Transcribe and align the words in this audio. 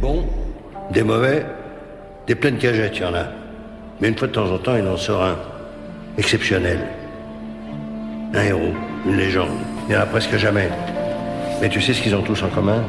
bons, 0.00 0.24
des 0.90 1.02
mauvais, 1.02 1.44
des 2.26 2.34
pleines 2.34 2.58
cagettes, 2.58 2.96
il 2.96 3.02
y 3.02 3.04
en 3.04 3.14
a. 3.14 3.26
Mais 4.00 4.08
une 4.08 4.16
fois 4.16 4.28
de 4.28 4.32
temps 4.32 4.50
en 4.50 4.58
temps, 4.58 4.76
il 4.76 4.86
en 4.86 4.96
sort 4.96 5.22
un. 5.22 5.36
Exceptionnel. 6.18 6.78
Un 8.34 8.42
héros, 8.42 8.72
une 9.06 9.16
légende. 9.16 9.58
Il 9.86 9.90
n'y 9.90 9.96
en 9.96 10.02
a 10.02 10.06
presque 10.06 10.36
jamais. 10.36 10.68
Mais 11.60 11.68
tu 11.68 11.80
sais 11.80 11.92
ce 11.92 12.02
qu'ils 12.02 12.14
ont 12.14 12.22
tous 12.22 12.42
en 12.42 12.48
commun? 12.48 12.82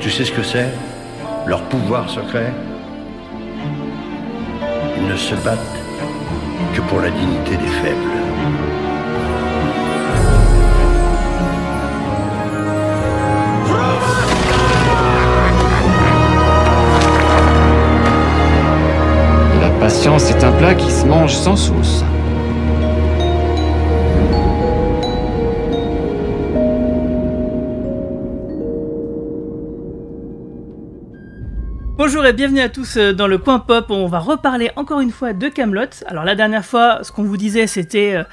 Tu 0.00 0.10
sais 0.10 0.24
ce 0.24 0.32
que 0.32 0.42
c'est? 0.42 0.68
Leur 1.46 1.60
pouvoir 1.62 2.08
secret? 2.08 2.52
Ils 4.96 5.06
ne 5.06 5.16
se 5.16 5.34
battent 5.36 5.58
que 6.74 6.80
pour 6.82 7.00
la 7.00 7.10
dignité 7.10 7.56
des 7.56 7.72
faibles. 7.82 8.71
Qui 20.74 20.90
se 20.90 21.04
mange 21.04 21.34
sans 21.34 21.56
sauce. 21.56 22.04
Bonjour 31.98 32.24
et 32.24 32.32
bienvenue 32.32 32.60
à 32.60 32.68
tous 32.68 32.96
euh, 32.96 33.12
dans 33.12 33.26
le 33.26 33.38
coin 33.38 33.58
pop. 33.58 33.86
On 33.90 34.06
va 34.06 34.18
reparler 34.18 34.70
encore 34.76 35.00
une 35.00 35.10
fois 35.10 35.32
de 35.32 35.48
Camelot. 35.48 35.86
Alors 36.06 36.24
la 36.24 36.34
dernière 36.34 36.64
fois, 36.64 37.00
ce 37.02 37.12
qu'on 37.12 37.22
vous 37.22 37.36
disait, 37.36 37.66
c'était 37.66 38.14
euh, 38.14 38.24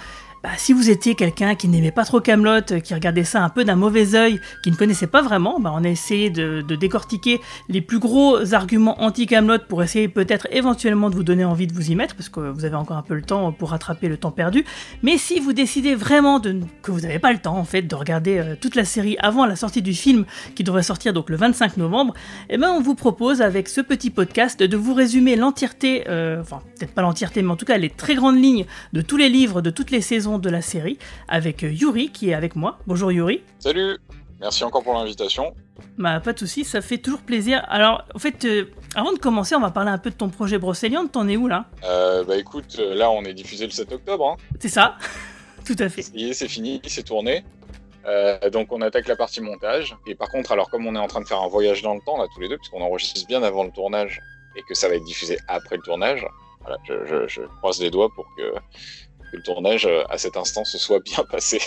bah, 0.42 0.52
si 0.56 0.72
vous 0.72 0.90
étiez 0.90 1.16
quelqu'un 1.16 1.56
qui 1.56 1.68
n'aimait 1.68 1.92
pas 1.92 2.06
trop 2.06 2.22
Camelot, 2.22 2.62
qui 2.82 2.94
regardait 2.94 3.26
ça 3.26 3.44
un 3.44 3.50
peu 3.50 3.66
d'un 3.66 3.76
mauvais 3.76 4.16
œil, 4.16 4.40
qui 4.64 4.72
ne 4.72 4.76
connaissait 4.76 5.08
pas 5.08 5.22
vraiment, 5.22 5.60
bah, 5.60 5.74
on 5.76 5.84
a 5.84 5.90
essayé 5.90 6.30
de, 6.30 6.62
décortiquer 6.62 7.42
les 7.68 7.82
plus 7.82 8.00
gros 8.00 8.54
arguments 8.54 9.02
anti-Camelot 9.02 9.60
pour 9.68 9.84
essayer 9.84 10.08
peut-être 10.08 10.48
éventuellement 10.52 11.10
de 11.10 11.16
vous 11.16 11.24
donner 11.24 11.44
envie 11.44 11.68
de 11.68 11.74
vous 11.74 11.92
y 11.92 11.96
mettre, 11.96 12.16
parce 12.16 12.30
que 12.30 12.40
vous 12.40 12.64
avez 12.64 12.76
encore 12.76 12.96
un 12.96 13.02
peu 13.02 13.16
le 13.16 13.22
temps 13.22 13.52
pour 13.52 13.72
rattraper 13.72 14.08
le 14.08 14.16
temps 14.16 14.32
perdu. 14.32 14.64
Mais 15.04 15.18
si 15.18 15.40
vous 15.42 15.52
décidez 15.52 15.94
vraiment 15.94 16.40
que 16.40 16.92
vous 16.92 17.02
n'avez 17.02 17.20
pas 17.20 17.34
le 17.34 17.40
temps 17.40 17.58
en 17.58 17.66
fait 17.66 17.82
de 17.82 17.96
regarder 17.96 18.38
euh, 18.38 18.56
toute 18.60 18.76
la 18.76 18.86
série 18.86 19.18
avant 19.20 19.46
la 19.46 19.58
sortie 19.58 19.82
du 19.82 19.94
film 19.94 20.26
qui 20.56 20.64
devrait 20.64 20.84
sortir 20.84 21.12
donc 21.12 21.30
le 21.30 21.36
25 21.36 21.76
novembre, 21.78 22.14
eh 22.50 22.58
ben 22.58 22.70
on 22.70 22.82
vous 22.82 22.96
propose 22.96 23.42
avec 23.42 23.68
ce 23.68 23.82
petit 23.82 24.10
podcast 24.10 24.62
de 24.62 24.78
vous 24.78 24.94
résumer 24.94 25.36
l'entièreté, 25.36 26.06
euh, 26.08 26.40
enfin 26.40 26.62
peut-être 26.78 26.94
pas 26.94 27.02
l'entièreté, 27.02 27.42
mais 27.42 27.52
en 27.52 27.58
tout 27.58 27.66
cas 27.66 27.78
les 27.78 27.90
très 27.90 28.16
grandes 28.16 28.42
lignes 28.42 28.66
de 28.94 29.02
tous 29.02 29.18
les 29.18 29.30
livres, 29.30 29.62
de 29.62 29.70
toutes 29.70 29.92
les 29.92 30.02
saisons 30.02 30.29
de 30.38 30.50
la 30.50 30.62
série, 30.62 31.00
avec 31.28 31.64
euh, 31.64 31.72
Yuri 31.72 32.12
qui 32.12 32.30
est 32.30 32.34
avec 32.34 32.56
moi. 32.56 32.78
Bonjour 32.86 33.12
Yuri. 33.12 33.42
Salut 33.60 33.98
Merci 34.42 34.64
encore 34.64 34.84
pour 34.84 34.94
l'invitation. 34.94 35.54
Bah 35.98 36.22
pas 36.22 36.32
de 36.32 36.40
soucis, 36.40 36.64
ça 36.64 36.80
fait 36.82 36.98
toujours 36.98 37.20
plaisir. 37.20 37.66
Alors 37.68 38.06
en 38.16 38.20
fait, 38.20 38.46
euh, 38.46 38.66
avant 38.96 39.12
de 39.12 39.18
commencer, 39.18 39.54
on 39.56 39.60
va 39.60 39.70
parler 39.72 39.92
un 39.92 39.98
peu 39.98 40.12
de 40.12 40.16
ton 40.16 40.30
projet 40.30 40.58
Brocéliande. 40.58 41.12
T'en 41.12 41.28
es 41.28 41.36
où 41.36 41.48
là? 41.50 41.66
Euh, 41.84 42.24
bah 42.24 42.38
écoute, 42.38 42.78
là 42.80 43.10
on 43.12 43.24
est 43.24 43.34
diffusé 43.34 43.66
le 43.66 43.72
7 43.72 43.92
octobre. 43.92 44.30
Hein. 44.30 44.38
C'est 44.60 44.70
ça 44.70 44.98
Tout 45.66 45.76
à 45.80 45.90
fait. 45.90 46.04
C'est 46.04 46.48
fini, 46.48 46.82
c'est 46.88 47.04
tourné. 47.04 47.44
Euh, 48.06 48.50
donc 48.50 48.72
on 48.72 48.80
attaque 48.82 49.08
la 49.10 49.18
partie 49.18 49.42
montage. 49.42 49.96
Et 50.08 50.16
par 50.16 50.30
contre, 50.30 50.54
alors 50.54 50.70
comme 50.70 50.88
on 50.88 50.96
est 50.96 51.00
en 51.00 51.08
train 51.08 51.20
de 51.22 51.28
faire 51.28 51.42
un 51.42 51.50
voyage 51.50 51.82
dans 51.82 51.94
le 51.94 52.00
temps 52.06 52.18
là 52.18 52.26
tous 52.34 52.40
les 52.40 52.48
deux, 52.48 52.58
puisqu'on 52.58 52.82
enregistre 52.82 53.28
bien 53.28 53.44
avant 53.44 53.66
le 53.66 53.72
tournage 53.72 54.22
et 54.56 54.62
que 54.68 54.74
ça 54.74 54.88
va 54.88 54.96
être 54.96 55.04
diffusé 55.04 55.38
après 55.50 55.76
le 55.76 55.82
tournage, 55.82 56.26
voilà, 56.62 56.78
je, 56.88 56.94
je- 57.06 57.28
je 57.28 57.42
croise 57.60 57.82
les 57.82 57.92
doigts 57.92 58.10
pour 58.16 58.26
que, 58.38 58.54
que 59.32 59.38
le 59.38 59.44
tournage 59.44 59.86
euh, 59.86 60.04
à 60.10 60.18
cet 60.18 60.38
instant 60.38 60.64
se 60.66 60.78
soit 60.78 61.00
bien 61.00 61.24
passé. 61.32 61.60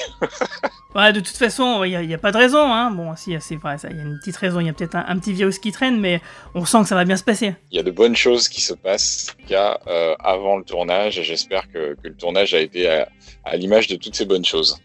Ouais, 0.94 1.12
de 1.12 1.20
toute 1.20 1.36
façon, 1.36 1.84
il 1.84 2.06
n'y 2.06 2.14
a, 2.14 2.18
pas 2.18 2.32
de 2.32 2.36
raison. 2.36 2.72
Hein. 2.72 2.90
Bon, 2.90 3.16
si, 3.16 3.34
c'est 3.40 3.56
vrai, 3.56 3.76
il 3.90 3.96
y 3.96 4.00
a 4.00 4.02
une 4.02 4.18
petite 4.18 4.36
raison. 4.36 4.60
Il 4.60 4.66
y 4.66 4.70
a 4.70 4.72
peut-être 4.72 4.94
un, 4.94 5.04
un 5.08 5.18
petit 5.18 5.32
virus 5.32 5.58
qui 5.58 5.72
traîne, 5.72 5.98
mais 6.00 6.20
on 6.54 6.64
sent 6.64 6.82
que 6.82 6.88
ça 6.88 6.94
va 6.94 7.04
bien 7.04 7.16
se 7.16 7.24
passer. 7.24 7.54
Il 7.70 7.76
y 7.76 7.80
a 7.80 7.82
de 7.82 7.90
bonnes 7.90 8.16
choses 8.16 8.48
qui 8.48 8.60
se 8.60 8.74
passent 8.74 9.34
euh, 9.50 10.14
avant 10.20 10.56
le 10.56 10.64
tournage 10.64 11.18
et 11.18 11.24
j'espère 11.24 11.70
que, 11.72 11.94
que 11.94 12.08
le 12.08 12.14
tournage 12.14 12.54
a 12.54 12.60
été 12.60 12.88
à, 12.88 13.08
à 13.44 13.56
l'image 13.56 13.86
de 13.86 13.96
toutes 13.96 14.14
ces 14.14 14.24
bonnes 14.24 14.44
choses. 14.44 14.78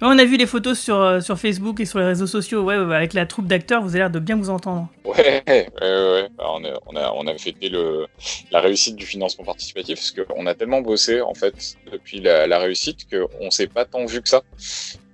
On 0.00 0.16
a 0.16 0.24
vu 0.24 0.36
les 0.36 0.46
photos 0.46 0.78
sur, 0.78 1.00
euh, 1.00 1.20
sur 1.20 1.38
Facebook 1.38 1.80
et 1.80 1.84
sur 1.84 1.98
les 1.98 2.04
réseaux 2.04 2.28
sociaux. 2.28 2.62
Ouais, 2.62 2.74
avec 2.74 3.14
la 3.14 3.26
troupe 3.26 3.46
d'acteurs, 3.46 3.82
vous 3.82 3.90
avez 3.90 3.98
l'air 3.98 4.10
de 4.10 4.20
bien 4.20 4.36
vous 4.36 4.48
entendre. 4.48 4.88
Ouais. 5.04 5.42
Bah, 5.48 6.46
on, 6.54 6.64
a, 6.96 7.12
on, 7.14 7.26
a, 7.26 7.36
fêté 7.36 7.70
la 8.50 8.60
réussite 8.60 8.96
du 8.96 9.06
financement 9.06 9.44
participatif 9.44 9.96
parce 9.96 10.12
qu'on 10.12 10.46
a 10.46 10.54
tellement 10.54 10.80
bossé 10.80 11.20
en 11.20 11.34
fait 11.34 11.76
depuis 11.90 12.20
la, 12.20 12.58
réussite 12.58 13.06
qu'on 13.10 13.50
s'est 13.50 13.66
pas 13.66 13.84
tant 13.84 14.04
vu 14.06 14.22
que 14.22 14.28
ça. 14.28 14.42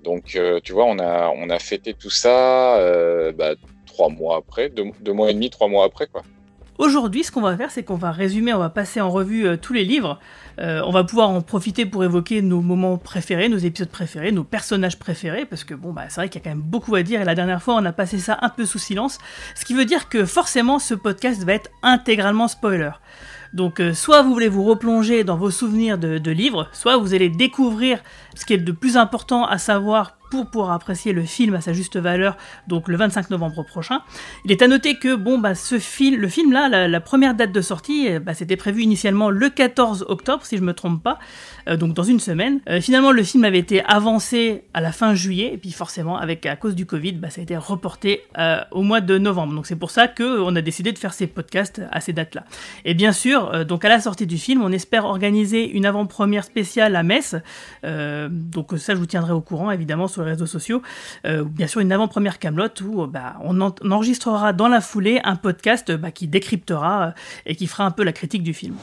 Donc 0.02 0.36
euh, 0.36 0.60
tu 0.62 0.72
vois, 0.72 0.84
on 0.84 0.98
a, 0.98 1.32
on 1.34 1.48
a 1.48 1.58
fêté 1.58 1.94
tout 1.94 2.10
ça 2.10 2.76
euh, 2.76 3.32
bah, 3.32 3.54
trois 3.86 4.10
mois 4.10 4.36
après, 4.36 4.68
deux, 4.68 4.84
deux 5.00 5.12
mois 5.12 5.30
et 5.30 5.34
demi, 5.34 5.48
trois 5.48 5.68
mois 5.68 5.84
après 5.84 6.06
quoi. 6.06 6.22
Aujourd'hui, 6.76 7.22
ce 7.22 7.30
qu'on 7.30 7.40
va 7.40 7.56
faire, 7.56 7.70
c'est 7.70 7.84
qu'on 7.84 7.94
va 7.94 8.10
résumer, 8.10 8.52
on 8.52 8.58
va 8.58 8.68
passer 8.68 9.00
en 9.00 9.08
revue 9.08 9.46
euh, 9.46 9.56
tous 9.56 9.72
les 9.72 9.84
livres. 9.84 10.18
Euh, 10.58 10.82
on 10.84 10.90
va 10.90 11.04
pouvoir 11.04 11.30
en 11.30 11.40
profiter 11.40 11.86
pour 11.86 12.02
évoquer 12.02 12.42
nos 12.42 12.60
moments 12.62 12.98
préférés, 12.98 13.48
nos 13.48 13.58
épisodes 13.58 13.88
préférés, 13.88 14.32
nos 14.32 14.42
personnages 14.42 14.98
préférés, 14.98 15.44
parce 15.44 15.62
que 15.62 15.74
bon, 15.74 15.92
bah, 15.92 16.02
c'est 16.08 16.16
vrai 16.16 16.28
qu'il 16.28 16.40
y 16.40 16.42
a 16.42 16.44
quand 16.44 16.56
même 16.56 16.64
beaucoup 16.64 16.96
à 16.96 17.04
dire, 17.04 17.20
et 17.20 17.24
la 17.24 17.36
dernière 17.36 17.62
fois, 17.62 17.76
on 17.76 17.84
a 17.84 17.92
passé 17.92 18.18
ça 18.18 18.38
un 18.42 18.48
peu 18.48 18.66
sous 18.66 18.80
silence, 18.80 19.18
ce 19.54 19.64
qui 19.64 19.74
veut 19.74 19.84
dire 19.84 20.08
que 20.08 20.24
forcément, 20.24 20.80
ce 20.80 20.94
podcast 20.94 21.44
va 21.44 21.52
être 21.52 21.70
intégralement 21.84 22.48
spoiler. 22.48 22.90
Donc, 23.52 23.78
euh, 23.78 23.94
soit 23.94 24.22
vous 24.22 24.32
voulez 24.32 24.48
vous 24.48 24.64
replonger 24.64 25.22
dans 25.22 25.36
vos 25.36 25.52
souvenirs 25.52 25.96
de, 25.96 26.18
de 26.18 26.30
livres, 26.32 26.68
soit 26.72 26.96
vous 26.96 27.14
allez 27.14 27.28
découvrir 27.28 28.00
ce 28.34 28.44
qui 28.44 28.54
est 28.54 28.56
le 28.56 28.74
plus 28.74 28.96
important 28.96 29.46
à 29.46 29.58
savoir 29.58 30.16
pour 30.42 30.72
apprécier 30.72 31.12
le 31.12 31.22
film 31.22 31.54
à 31.54 31.60
sa 31.60 31.72
juste 31.72 31.96
valeur, 31.96 32.36
donc 32.66 32.88
le 32.88 32.96
25 32.96 33.30
novembre 33.30 33.62
prochain. 33.62 34.00
Il 34.44 34.50
est 34.50 34.62
à 34.62 34.66
noter 34.66 34.98
que 34.98 35.14
bon 35.14 35.38
bah 35.38 35.52
le 35.52 36.28
film 36.28 36.52
là, 36.52 36.88
la, 36.88 37.00
première 37.00 37.34
date 37.34 37.52
de 37.52 37.60
sortie, 37.60 38.08
euh, 38.08 38.18
bah, 38.18 38.34
c'était 38.34 38.56
prévu 38.56 38.82
initialement 38.82 39.30
le 39.30 39.48
14 39.48 40.06
octobre 40.08 40.44
si 40.44 40.56
je 40.56 40.62
me 40.62 40.72
trompe 40.72 41.02
pas, 41.02 41.18
euh, 41.68 41.76
donc 41.76 41.94
dans 41.94 42.02
une 42.02 42.20
semaine. 42.20 42.60
Euh, 42.68 42.80
finalement 42.80 43.12
le 43.12 43.22
film 43.22 43.44
avait 43.44 43.58
été 43.58 43.82
avancé 43.84 44.62
à 44.74 44.80
la 44.80 44.92
fin 44.92 45.14
juillet 45.14 45.50
et 45.52 45.56
puis 45.58 45.72
forcément 45.72 46.18
avec 46.18 46.46
à 46.46 46.56
cause 46.56 46.74
du 46.74 46.86
Covid, 46.86 47.12
bah, 47.12 47.30
ça 47.30 47.40
a 47.40 47.44
été 47.44 47.56
reporté 47.56 48.22
euh, 48.38 48.58
au 48.70 48.82
mois 48.82 49.00
de 49.00 49.18
novembre. 49.18 49.54
Donc 49.54 49.66
c'est 49.66 49.76
pour 49.76 49.90
ça 49.90 50.08
que 50.08 50.40
on 50.40 50.54
a 50.56 50.60
décidé 50.62 50.92
de 50.92 50.98
faire 50.98 51.12
ces 51.14 51.26
podcasts 51.26 51.82
à 51.90 52.00
ces 52.00 52.12
dates 52.12 52.34
là. 52.34 52.44
Et 52.84 52.94
bien 52.94 53.12
sûr, 53.12 53.52
euh, 53.54 53.64
donc 53.64 53.84
à 53.84 53.88
la 53.88 54.00
sortie 54.00 54.26
du 54.26 54.38
film, 54.38 54.62
on 54.62 54.72
espère 54.72 55.04
organiser 55.04 55.68
une 55.70 55.86
avant-première 55.86 56.44
spéciale 56.44 56.96
à 56.96 57.02
Metz. 57.02 57.36
Euh, 57.84 58.28
donc 58.30 58.72
ça 58.78 58.94
je 58.94 58.98
vous 58.98 59.06
tiendrai 59.06 59.32
au 59.32 59.40
courant 59.40 59.70
évidemment 59.70 60.08
sur 60.08 60.22
les 60.24 60.30
réseaux 60.32 60.46
sociaux. 60.46 60.82
Euh, 61.26 61.44
bien 61.44 61.66
sûr 61.66 61.80
une 61.80 61.92
avant-première 61.92 62.38
Camelot 62.38 62.68
où 62.84 63.02
euh, 63.02 63.06
bah, 63.06 63.36
on, 63.42 63.60
en- 63.60 63.74
on 63.82 63.90
enregistrera 63.90 64.52
dans 64.52 64.68
la 64.68 64.80
foulée 64.80 65.20
un 65.24 65.36
podcast 65.36 65.90
euh, 65.90 65.96
bah, 65.96 66.10
qui 66.10 66.26
décryptera 66.28 67.06
euh, 67.08 67.10
et 67.46 67.54
qui 67.56 67.66
fera 67.66 67.84
un 67.84 67.90
peu 67.90 68.04
la 68.04 68.12
critique 68.12 68.42
du 68.42 68.54
film. 68.54 68.74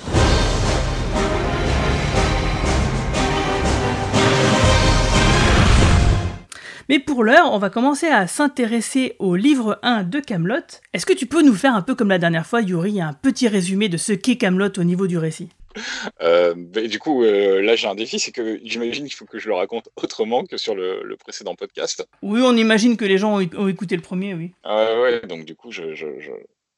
Mais 6.91 6.99
pour 6.99 7.23
l'heure, 7.23 7.53
on 7.53 7.57
va 7.57 7.69
commencer 7.69 8.07
à 8.07 8.27
s'intéresser 8.27 9.15
au 9.19 9.37
livre 9.37 9.79
1 9.81 10.03
de 10.03 10.19
Camelot. 10.19 10.81
Est-ce 10.91 11.05
que 11.05 11.13
tu 11.13 11.25
peux 11.25 11.41
nous 11.41 11.53
faire 11.53 11.73
un 11.73 11.81
peu 11.81 11.95
comme 11.95 12.09
la 12.09 12.17
dernière 12.17 12.45
fois, 12.45 12.59
Yuri, 12.59 12.99
un 12.99 13.13
petit 13.13 13.47
résumé 13.47 13.87
de 13.87 13.95
ce 13.95 14.11
qu'est 14.11 14.35
Camelot 14.35 14.77
au 14.77 14.83
niveau 14.83 15.07
du 15.07 15.17
récit? 15.17 15.47
Euh, 16.21 16.53
bah, 16.53 16.81
du 16.81 16.99
coup, 16.99 17.23
euh, 17.23 17.61
là 17.61 17.77
j'ai 17.77 17.87
un 17.87 17.95
défi, 17.95 18.19
c'est 18.19 18.33
que 18.33 18.59
j'imagine 18.65 19.05
qu'il 19.05 19.13
faut 19.13 19.23
que 19.23 19.39
je 19.39 19.47
le 19.47 19.55
raconte 19.55 19.87
autrement 19.95 20.43
que 20.43 20.57
sur 20.57 20.75
le, 20.75 21.01
le 21.05 21.15
précédent 21.15 21.55
podcast. 21.55 22.05
Oui, 22.23 22.41
on 22.43 22.57
imagine 22.57 22.97
que 22.97 23.05
les 23.05 23.17
gens 23.17 23.39
ont, 23.39 23.49
ont 23.55 23.69
écouté 23.69 23.95
le 23.95 24.01
premier, 24.01 24.33
oui. 24.33 24.51
Ah 24.65 24.99
ouais, 24.99 25.21
donc 25.21 25.45
du 25.45 25.55
coup, 25.55 25.71
je, 25.71 25.95
je, 25.95 26.07
je... 26.19 26.31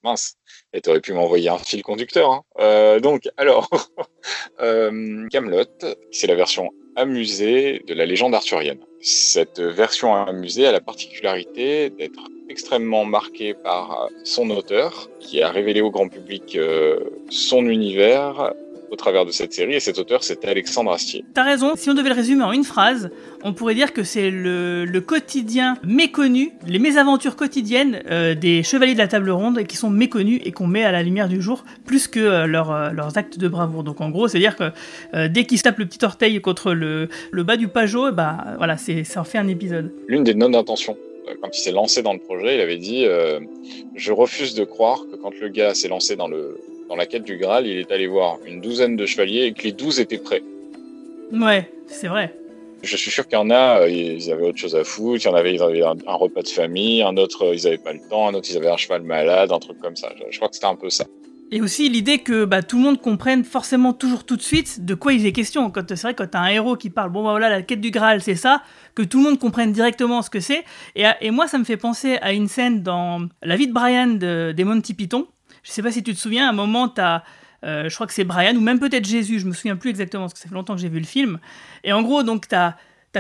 mince. 0.03 0.35
Et 0.74 0.81
t'aurais 0.81 1.01
pu 1.01 1.13
m'envoyer 1.13 1.50
un 1.50 1.57
fil 1.57 1.81
conducteur. 1.81 2.30
Hein. 2.30 2.44
Euh, 2.59 3.00
donc, 3.00 3.28
alors, 3.35 3.68
euh, 4.62 5.28
Camelot, 5.31 5.66
c'est 6.12 6.28
la 6.28 6.35
version 6.35 6.69
amusée 6.95 7.83
de 7.87 7.93
la 7.93 8.05
légende 8.05 8.35
arthurienne. 8.35 8.79
Cette 9.01 9.59
version 9.59 10.15
amusée 10.15 10.65
a 10.67 10.71
la 10.71 10.79
particularité 10.79 11.89
d'être 11.89 12.29
extrêmement 12.50 13.06
marquée 13.06 13.53
par 13.53 14.09
son 14.23 14.50
auteur, 14.50 15.09
qui 15.19 15.41
a 15.41 15.50
révélé 15.50 15.81
au 15.81 15.91
grand 15.91 16.07
public 16.07 16.56
euh, 16.56 17.00
son 17.29 17.65
univers 17.68 18.53
au 18.94 18.95
travers 18.95 19.25
de 19.25 19.31
cette 19.31 19.54
série. 19.54 19.74
Et 19.74 19.80
cet 19.80 19.98
auteur, 19.98 20.24
c'était 20.24 20.48
Alexandre 20.48 20.92
Astier. 20.92 21.25
T'as 21.34 21.44
raison, 21.44 21.74
si 21.75 21.90
on 21.90 21.95
devait 21.95 22.10
le 22.10 22.16
résumer 22.16 22.44
en 22.44 22.51
une 22.51 22.63
phrase, 22.63 23.10
on 23.44 23.54
pourrait 23.54 23.74
dire 23.74 23.92
que 23.92 24.04
c'est 24.04 24.30
le, 24.30 24.86
le 24.86 25.01
quotidien 25.01 25.78
méconnu, 25.84 26.51
les 26.68 26.80
mésaventures 26.80 27.36
quotidiennes 27.36 28.04
euh, 28.10 28.36
des 28.36 28.62
chevaliers 28.63 28.94
de 28.94 29.00
la 29.00 29.07
table 29.07 29.31
ronde 29.31 29.63
qui 29.63 29.75
sont 29.75 29.90
méconnus 29.90 30.42
et 30.45 30.51
qu'on 30.51 30.68
met 30.68 30.84
à 30.84 30.92
la 30.92 31.01
lumière 31.04 31.28
du 31.28 31.42
jour 31.42 31.66
plus 31.86 32.07
que 32.07 32.19
euh, 32.19 32.45
leur, 32.45 32.72
euh, 32.72 32.92
leurs 32.92 33.18
actes 33.18 33.40
de 33.40 33.48
bravoure. 33.48 33.84
Donc 33.84 34.00
en 34.00 34.12
gros, 34.12 34.28
c'est-à-dire 34.28 34.56
que 34.56 34.72
dès 35.28 35.45
qu'ils 35.45 35.57
se 35.57 35.63
tapent 35.63 35.80
le 35.80 35.88
petit 35.88 36.06
orteil 36.06 36.40
contre 36.40 36.74
le, 36.74 37.10
le 37.31 37.44
bas 37.44 37.57
du 37.57 37.68
pajot, 37.68 38.12
bah 38.12 38.38
voilà, 38.57 38.78
c'est, 38.78 39.04
ça 39.04 39.22
en 39.22 39.24
fait 39.24 39.40
un 39.40 39.48
épisode. 39.48 39.92
L'une 40.07 40.24
des 40.24 40.36
euh, 41.28 41.34
Quand 41.42 41.50
il 41.54 41.60
s'est 41.60 41.72
lancé 41.72 42.01
dans 42.01 42.13
le 42.13 42.19
projet, 42.19 42.56
il 42.56 42.62
avait 42.62 42.78
dit 42.78 43.06
euh, 43.06 43.40
Je 43.95 44.12
refuse 44.12 44.54
de 44.56 44.63
croire 44.63 45.06
que 45.10 45.16
quand 45.16 45.31
le 45.40 45.50
gars 45.50 45.74
s'est 45.74 45.88
lancé 45.88 46.16
dans, 46.16 46.28
le, 46.28 46.57
dans 46.94 46.98
la 46.98 47.07
quête 47.07 47.24
du 47.24 47.38
Graal, 47.38 47.66
il 47.66 47.80
est 47.80 47.92
allé 47.92 48.06
voir 48.06 48.38
une 48.45 48.62
douzaine 48.62 48.95
de 48.95 49.07
chevaliers 49.07 49.45
et 49.45 49.54
que 49.54 49.63
les 49.63 49.72
douze 49.72 50.00
étaient 50.00 50.19
prêts. 50.19 50.44
Ouais, 51.31 51.68
c'est 51.88 52.07
vrai. 52.07 52.36
Je 52.84 52.95
suis 52.95 53.10
sûr 53.10 53.28
qu'il 53.28 53.36
y 53.36 53.42
en 53.42 53.50
a, 53.50 53.88
ils 53.88 54.31
avaient 54.31 54.45
autre 54.45 54.60
chose 54.60 54.75
à 54.75 54.84
foutre, 54.84 55.25
il 55.25 55.28
y 55.28 55.31
en 55.31 55.34
avait, 55.34 55.56
ils 55.56 55.63
avaient 55.63 55.81
un, 55.81 56.13
repas 56.13 56.44
de 56.44 56.50
famille, 56.50 57.01
un 57.01 57.18
autre, 57.18 57.51
ils 57.51 57.63
n'avaient 57.63 57.80
pas 57.80 57.94
le 57.94 58.00
temps, 58.12 58.28
un 58.28 58.36
autre, 58.36 58.48
ils 58.51 58.57
avaient 58.57 58.69
un 58.69 58.78
cheval 58.78 59.01
malade, 59.01 59.51
un 59.51 59.57
truc 59.57 59.80
comme 59.80 59.95
ça. 59.95 60.10
Je, 60.30 60.38
crois 60.38 60.50
que 60.50 60.54
c'était 60.54 60.68
un 60.68 60.75
peu 60.75 60.92
ça. 60.92 61.06
Et 61.50 61.62
aussi 61.62 61.90
l'idée 61.90 62.19
que 62.19 62.45
bah, 62.45 62.62
tout 62.62 62.78
le 62.78 62.84
monde 62.84 63.01
comprenne 63.01 63.44
forcément 63.44 63.94
toujours 63.94 64.24
tout 64.24 64.38
de 64.38 64.44
suite 64.44 64.86
de 64.86 64.94
quoi 64.94 65.13
il 65.13 65.25
est 65.25 65.31
question. 65.31 65.72
Quand 65.72 65.88
c'est 65.88 66.01
vrai 66.01 66.13
quand 66.13 66.30
t'as 66.30 66.42
un 66.42 66.50
héros 66.50 66.75
qui 66.75 66.92
parle, 66.92 67.12
bon 67.12 67.24
bah 67.24 67.31
voilà 67.31 67.50
la 67.50 67.63
quête 67.63 67.81
du 67.81 67.90
Graal 67.90 68.22
c'est 68.22 68.36
ça, 68.36 68.62
que 68.94 69.01
tout 69.01 69.18
le 69.18 69.24
monde 69.24 69.40
comprenne 69.40 69.72
directement 69.72 70.22
ce 70.22 70.30
que 70.30 70.40
c'est. 70.40 70.63
Et, 70.95 71.06
et, 71.22 71.31
moi 71.31 71.48
ça 71.48 71.57
me 71.57 71.63
fait 71.63 71.78
penser 71.78 72.18
à 72.22 72.34
une 72.34 72.48
scène 72.48 72.84
dans 72.84 73.28
La 73.42 73.56
vie 73.56 73.68
de 73.68 73.74
Brian 73.74 74.07
de, 74.07 74.54
des 74.56 74.63
Monty 74.63 74.94
Python. 74.94 75.25
Je 75.63 75.71
sais 75.71 75.81
pas 75.81 75.92
si 75.92 76.04
tu 76.04 76.13
te 76.13 76.19
souviens, 76.19 76.48
à 76.48 76.50
un 76.50 76.54
moment 76.54 76.88
t'as 76.88 77.24
euh, 77.63 77.88
je 77.88 77.95
crois 77.95 78.07
que 78.07 78.13
c'est 78.13 78.24
Brian, 78.24 78.56
ou 78.56 78.62
même 78.62 78.80
peut-être 78.80 79.06
Jésus, 79.06 79.39
je 79.39 79.45
me 79.45 79.54
souviens 79.54 79.75
plus 79.75 79.89
exactement, 79.89 80.24
parce 80.24 80.33
que 80.33 80.39
ça 80.39 80.50
fait 80.50 80.56
longtemps 80.56 80.75
que 80.75 80.81
j'ai 80.81 80.89
vu 80.89 81.00
le 81.00 81.06
film. 81.06 81.39
Et 81.83 81.94
en 81.94 82.01
gros, 82.01 82.24
donc, 82.24 82.48
tu 82.48 82.56
as, 82.56 82.75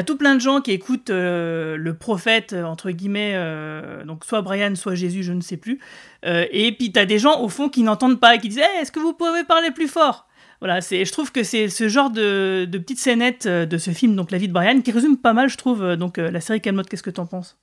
tout 0.05 0.17
plein 0.17 0.35
de 0.35 0.41
gens 0.41 0.59
qui 0.59 0.71
écoutent 0.71 1.11
euh, 1.11 1.77
le 1.77 1.93
prophète, 1.93 2.53
euh, 2.53 2.63
entre 2.63 2.91
guillemets, 2.91 3.37
donc 4.05 4.25
soit 4.25 4.41
Brian, 4.41 4.75
soit 4.75 4.95
Jésus, 4.95 5.23
je 5.23 5.33
ne 5.33 5.41
sais 5.41 5.57
plus. 5.57 5.79
et 6.23 6.75
puis, 6.77 6.91
tu 6.91 6.99
as 6.99 7.05
des 7.05 7.19
gens, 7.19 7.41
au 7.41 7.49
fond, 7.49 7.69
qui 7.69 7.83
n'entendent 7.83 8.19
pas 8.19 8.35
et 8.35 8.39
qui 8.39 8.49
disent 8.49 8.61
Est-ce 8.81 8.91
que 8.91 8.99
vous 8.99 9.13
pouvez 9.13 9.43
parler 9.43 9.71
plus 9.71 9.87
fort? 9.87 10.27
Voilà, 10.59 10.79
je 10.79 11.11
trouve 11.11 11.31
que 11.33 11.43
c'est 11.43 11.67
ce 11.67 11.89
genre 11.89 12.09
de, 12.09 12.65
de 12.69 12.77
petites 12.77 12.99
scénettes 12.99 13.47
de 13.47 13.77
ce 13.77 13.91
film, 13.91 14.15
donc 14.15 14.31
La 14.31 14.37
vie 14.37 14.47
de 14.47 14.53
Brian, 14.53 14.81
qui 14.81 14.91
résume 14.91 15.17
pas 15.17 15.33
mal, 15.33 15.49
je 15.49 15.57
trouve, 15.57 15.95
donc 15.95 16.17
la 16.17 16.41
série 16.41 16.61
Camelot. 16.61 16.83
Qu'est-ce 16.83 17.03
que 17.03 17.09
tu 17.09 17.19
en 17.19 17.25
penses? 17.25 17.57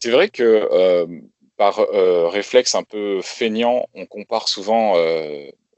C'est 0.00 0.10
vrai 0.10 0.28
que 0.28 0.66
par 1.60 1.76
réflexe 2.32 2.74
un 2.74 2.84
peu 2.84 3.20
feignant, 3.20 3.86
on 3.92 4.06
compare 4.06 4.48
souvent 4.48 4.96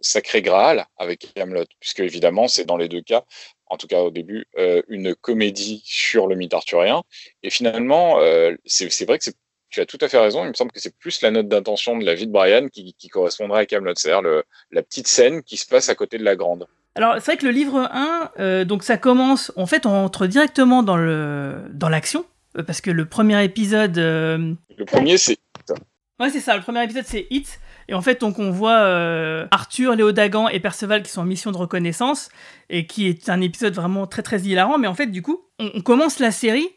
Sacré 0.03 0.43
Graal 0.43 0.87
avec 0.99 1.33
Camelot, 1.35 1.65
puisque 1.81 2.01
évidemment 2.01 2.49
c'est 2.49 2.65
dans 2.65 2.77
les 2.77 2.89
deux 2.89 3.01
cas, 3.01 3.25
en 3.67 3.77
tout 3.77 3.87
cas 3.87 4.01
au 4.01 4.11
début, 4.11 4.47
euh, 4.59 4.83
une 4.89 5.15
comédie 5.15 5.83
sur 5.85 6.27
le 6.27 6.35
mythe 6.35 6.53
arthurien. 6.53 7.03
Et 7.43 7.51
finalement, 7.51 8.19
euh, 8.21 8.55
c'est 8.67 9.07
vrai 9.07 9.19
que 9.19 9.31
tu 9.71 9.81
as 9.81 9.87
tout 9.87 9.99
à 10.03 10.09
fait 10.09 10.19
raison. 10.19 10.45
Il 10.45 10.49
me 10.49 10.55
semble 10.55 10.73
que 10.73 10.81
c'est 10.81 10.95
plus 10.99 11.23
la 11.23 11.31
note 11.31 11.49
d'intention 11.49 11.97
de 11.97 12.05
la 12.05 12.15
vie 12.15 12.27
de 12.27 12.33
Brian 12.33 12.69
qui, 12.69 12.95
correspondrait 13.09 13.61
à 13.61 13.67
Camelot, 13.67 13.95
c'est-à-dire 13.97 14.43
la 14.71 14.83
petite 14.83 15.09
scène 15.09 15.43
qui 15.43 15.57
se 15.57 15.67
passe 15.67 15.89
à 15.89 15.95
côté 15.95 16.19
de 16.19 16.25
la 16.25 16.37
grande. 16.37 16.67
Alors 16.95 17.15
c'est 17.15 17.25
vrai 17.25 17.37
que 17.39 17.47
le 17.47 17.53
livre 17.53 17.89
1, 17.91 18.33
euh, 18.39 18.65
donc 18.67 18.83
ça 18.83 18.99
commence, 18.99 19.51
en 19.57 19.65
fait 19.65 19.87
on 19.87 20.05
entre 20.05 20.27
directement 20.27 20.83
dans 20.83 21.89
l'action, 21.89 22.27
parce 22.67 22.83
que 22.83 22.91
le 22.91 23.07
premier 23.07 23.43
épisode... 23.43 23.97
Le 23.97 24.85
premier 24.85 25.17
c'est... 25.17 25.39
Ouais 26.23 26.31
c'est 26.31 26.39
ça, 26.39 26.55
le 26.55 26.63
premier 26.63 26.85
épisode 26.85 27.03
c'est 27.05 27.27
Hit, 27.31 27.59
et 27.89 27.95
en 27.95 28.01
fait, 28.01 28.21
donc 28.21 28.39
on 28.39 28.53
voit 28.53 28.79
euh, 28.79 29.45
Arthur, 29.51 29.97
Léo 29.97 30.13
Dagan 30.13 30.47
et 30.47 30.61
Perceval 30.61 31.03
qui 31.03 31.11
sont 31.11 31.23
en 31.23 31.25
mission 31.25 31.51
de 31.51 31.57
reconnaissance 31.57 32.29
et 32.71 32.87
qui 32.87 33.09
est 33.09 33.29
un 33.29 33.41
épisode 33.41 33.75
vraiment 33.75 34.07
très 34.07 34.23
très 34.23 34.41
hilarant. 34.41 34.79
Mais 34.79 34.87
en 34.87 34.95
fait, 34.95 35.09
du 35.09 35.21
coup, 35.21 35.41
on, 35.59 35.81
commence 35.81 36.21
la 36.21 36.31
série. 36.31 36.69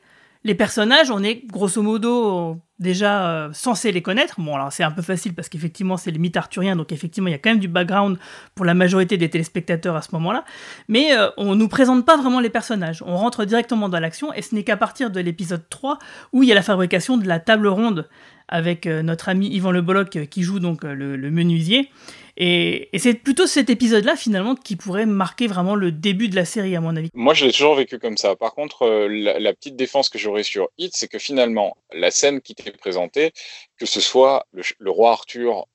Les 0.44 0.56
personnages, 0.56 1.12
on 1.12 1.21
est 1.21 1.45
grosso 1.45 1.83
modo 1.83 2.57
déjà 2.80 3.30
euh, 3.30 3.50
censé 3.53 3.92
les 3.92 4.01
connaître. 4.01 4.39
Bon, 4.39 4.56
alors 4.56 4.74
c'est 4.74 4.83
un 4.83 4.92
peu 4.92 5.03
facile 5.03 5.36
parce 5.36 5.47
qu'effectivement, 5.47 5.95
c'est 5.95 6.12
le 6.12 6.18
mythe 6.18 6.38
arthurien, 6.38 6.75
donc 6.75 6.92
effectivement, 6.92 7.30
il 7.30 7.31
y 7.31 7.36
a 7.36 7.38
quand 7.38 7.51
même 7.51 7.59
du 7.59 7.68
background 7.68 8.18
pour 8.56 8.65
la 8.65 8.74
majorité 8.74 9.15
des 9.18 9.30
téléspectateurs 9.30 9.95
à 9.95 10.01
ce 10.01 10.09
moment-là. 10.13 10.44
Mais 10.88 11.15
on 11.15 11.19
euh, 11.19 11.30
on 11.38 11.56
nous 11.56 11.68
présente 11.68 12.03
pas 12.03 12.18
vraiment 12.18 12.39
les 12.39 12.50
personnages. 12.50 13.03
On 13.06 13.15
rentre 13.15 13.45
directement 13.45 13.89
dans 13.89 14.00
l'action 14.00 14.33
et 14.33 14.42
ce 14.42 14.56
n'est 14.56 14.63
qu'à 14.63 14.77
partir 14.77 15.12
de 15.12 15.19
l'épisode 15.19 15.69
3 15.69 16.00
où 16.33 16.42
il 16.42 16.50
y 16.50 16.51
a 16.51 16.56
la 16.56 16.63
fabrication 16.63 17.18
de 17.18 17.27
la 17.27 17.39
table 17.39 17.68
ronde 17.68 18.09
avec 18.47 18.86
euh, 18.86 19.01
notre 19.01 19.30
ami 19.30 19.47
Yvan 19.47 19.71
Le 19.71 19.81
Bolloc 19.81 20.15
euh, 20.15 20.25
qui 20.25 20.44
joue 20.44 20.59
donc 20.59 20.83
euh, 20.83 20.94
le, 20.94 21.31
menuisier. 21.31 21.89
Et, 22.38 22.89
c'est 22.97 23.13
plutôt 23.13 23.47
cet 23.47 23.69
épisode-là 23.69 24.15
finalement 24.15 24.56
qui 24.56 24.75
pourrait 24.75 25.06
marquer 25.06 25.47
vraiment 25.47 25.75
le 25.75 25.92
début 25.92 26.27
de 26.27 26.36
la 26.36 26.45
série 26.45 26.75
à 26.75 26.81
mon 26.81 26.95
avis. 26.95 27.09
Moi 27.13 27.33
je 27.33 27.45
l'ai 27.45 27.51
toujours 27.51 27.75
vécu 27.75 27.97
comme 27.97 28.18
ça. 28.18 28.36
Par 28.36 28.53
contre, 28.53 28.88
la, 29.07 29.53
petite 29.53 29.75
défense 29.75 30.09
que 30.09 30.18
j'aurais 30.18 30.44
sur 30.44 30.69
Hit, 30.77 30.92
c'est 30.95 31.07
que 31.07 31.19
finalement 31.19 31.77
la 31.94 32.12
scène 32.12 32.42
qui 32.42 32.53
t'est 32.53 32.71
présentée, 32.71 33.31
que 33.77 33.86
ce 33.86 34.01
soit 34.01 34.45
le, 34.51 34.92
roi 34.92 35.12
Arthur 35.12 35.65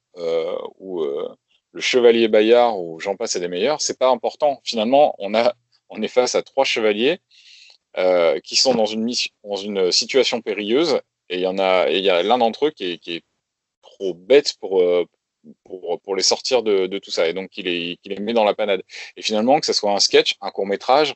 ou 0.79 1.03
le 1.03 1.81
chevalier 1.81 2.29
Bayard 2.29 2.79
ou 2.79 3.01
j'en 3.01 3.17
passe 3.17 3.37
et 3.37 3.41
des 3.41 3.49
meilleurs, 3.49 3.81
c'est 3.81 3.99
pas 3.99 4.11
important. 4.11 4.61
Finalement, 4.63 5.15
on, 5.19 5.33
est 5.33 6.09
face 6.09 6.35
à 6.35 6.43
trois 6.43 6.65
chevaliers 6.65 7.21
qui 8.45 8.57
sont 8.57 8.75
dans 8.75 8.85
une 8.85 9.91
situation 9.93 10.43
périlleuse 10.43 11.01
et 11.31 11.37
il 11.37 11.41
y 11.41 11.47
en 11.47 11.59
a, 11.59 11.89
il 11.89 12.05
y 12.05 12.11
a 12.11 12.23
l'un 12.23 12.39
d'entre 12.39 12.67
eux 12.67 12.71
qui 12.71 13.01
est, 13.07 13.23
trop 13.83 14.15
bête 14.15 14.55
euh, 14.65 15.05
pour, 15.65 16.01
pour, 16.03 16.17
les 16.17 16.23
sortir 16.23 16.63
de, 16.63 16.99
tout 16.99 17.11
ça. 17.11 17.29
Et 17.29 17.33
donc, 17.33 17.57
il 17.57 17.97
les, 18.05 18.19
met 18.19 18.33
dans 18.33 18.45
la 18.45 18.55
panade. 18.55 18.83
Et 19.17 19.23
finalement, 19.23 19.59
que 19.61 19.67
ce 19.67 19.73
soit 19.73 19.93
un 19.93 19.99
sketch, 19.99 20.35
un 20.41 20.51
court 20.51 20.67
métrage, 20.67 21.15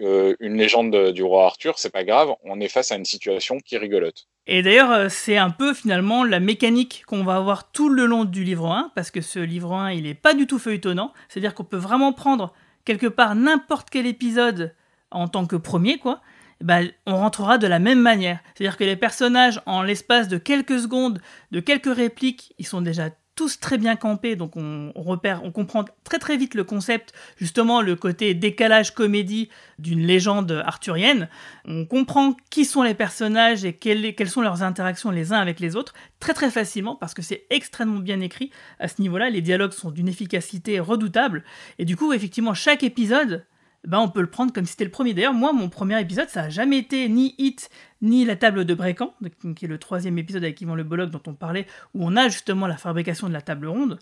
euh, 0.00 0.34
une 0.40 0.56
légende 0.56 1.12
du 1.12 1.22
roi 1.22 1.46
Arthur, 1.46 1.78
c'est 1.78 1.92
pas 1.92 2.04
grave. 2.04 2.34
On 2.42 2.60
est 2.60 2.68
face 2.68 2.92
à 2.92 2.96
une 2.96 3.04
situation 3.04 3.58
qui 3.60 3.78
rigolote. 3.78 4.26
Et 4.46 4.62
d'ailleurs, 4.62 4.90
euh, 4.90 5.08
c'est 5.08 5.36
un 5.36 5.50
peu 5.50 5.72
finalement 5.72 6.24
la 6.24 6.40
mécanique 6.40 7.04
qu'on 7.06 7.24
va 7.24 7.36
avoir 7.36 7.70
tout 7.70 7.88
le 7.88 8.06
long 8.06 8.24
du 8.24 8.42
livre 8.42 8.70
1, 8.70 8.92
parce 8.94 9.10
que 9.10 9.20
ce 9.20 9.38
livre 9.38 9.72
1, 9.72 9.92
il 9.92 10.02
n'est 10.02 10.14
pas 10.14 10.34
du 10.34 10.46
tout 10.46 10.58
feuilletonnant. 10.58 11.12
C'est-à-dire 11.28 11.54
qu'on 11.54 11.64
peut 11.64 11.76
vraiment 11.76 12.12
prendre 12.12 12.52
quelque 12.84 13.06
part 13.06 13.34
n'importe 13.34 13.88
quel 13.88 14.06
épisode 14.06 14.74
en 15.10 15.28
tant 15.28 15.46
que 15.46 15.56
premier, 15.56 15.98
quoi, 15.98 16.20
ben, 16.60 16.90
on 17.06 17.16
rentrera 17.16 17.58
de 17.58 17.66
la 17.66 17.78
même 17.78 18.00
manière. 18.00 18.38
C'est-à-dire 18.54 18.76
que 18.76 18.84
les 18.84 18.96
personnages, 18.96 19.60
en 19.66 19.82
l'espace 19.82 20.28
de 20.28 20.38
quelques 20.38 20.80
secondes, 20.80 21.20
de 21.50 21.60
quelques 21.60 21.94
répliques, 21.94 22.54
ils 22.58 22.66
sont 22.66 22.80
déjà 22.80 23.10
tous 23.34 23.58
très 23.58 23.78
bien 23.78 23.96
campés, 23.96 24.36
donc 24.36 24.56
on, 24.56 24.92
repère, 24.94 25.42
on 25.42 25.50
comprend 25.50 25.84
très 26.04 26.18
très 26.18 26.36
vite 26.36 26.54
le 26.54 26.62
concept, 26.62 27.12
justement 27.36 27.82
le 27.82 27.96
côté 27.96 28.34
décalage 28.34 28.94
comédie 28.94 29.48
d'une 29.78 30.06
légende 30.06 30.62
arthurienne. 30.64 31.28
On 31.64 31.84
comprend 31.84 32.36
qui 32.50 32.64
sont 32.64 32.82
les 32.82 32.94
personnages 32.94 33.64
et 33.64 33.72
quelles, 33.72 34.14
quelles 34.14 34.30
sont 34.30 34.40
leurs 34.40 34.62
interactions 34.62 35.10
les 35.10 35.32
uns 35.32 35.38
avec 35.38 35.58
les 35.58 35.74
autres 35.74 35.94
très 36.20 36.32
très 36.32 36.50
facilement 36.50 36.94
parce 36.94 37.14
que 37.14 37.22
c'est 37.22 37.46
extrêmement 37.50 38.00
bien 38.00 38.20
écrit 38.20 38.50
à 38.78 38.86
ce 38.88 39.02
niveau-là. 39.02 39.30
Les 39.30 39.42
dialogues 39.42 39.72
sont 39.72 39.90
d'une 39.90 40.08
efficacité 40.08 40.78
redoutable 40.78 41.42
et 41.78 41.84
du 41.84 41.96
coup 41.96 42.12
effectivement 42.12 42.54
chaque 42.54 42.84
épisode 42.84 43.44
ben 43.86 43.98
on 43.98 44.08
peut 44.08 44.20
le 44.20 44.30
prendre 44.30 44.52
comme 44.52 44.64
si 44.64 44.72
c'était 44.72 44.84
le 44.84 44.90
premier. 44.90 45.14
D'ailleurs, 45.14 45.34
moi, 45.34 45.52
mon 45.52 45.68
premier 45.68 46.00
épisode, 46.00 46.28
ça 46.28 46.42
n'a 46.42 46.50
jamais 46.50 46.78
été 46.78 47.08
ni 47.08 47.34
Hit, 47.38 47.70
ni 48.02 48.24
la 48.24 48.36
table 48.36 48.64
de 48.64 48.74
Brécan, 48.74 49.14
qui 49.54 49.64
est 49.64 49.68
le 49.68 49.78
troisième 49.78 50.18
épisode 50.18 50.42
avec 50.42 50.60
Yvan 50.60 50.74
Le 50.74 50.84
Bolloc 50.84 51.10
dont 51.10 51.22
on 51.26 51.34
parlait, 51.34 51.66
où 51.94 52.04
on 52.04 52.16
a 52.16 52.28
justement 52.28 52.66
la 52.66 52.76
fabrication 52.76 53.28
de 53.28 53.32
la 53.32 53.42
table 53.42 53.66
ronde. 53.66 53.98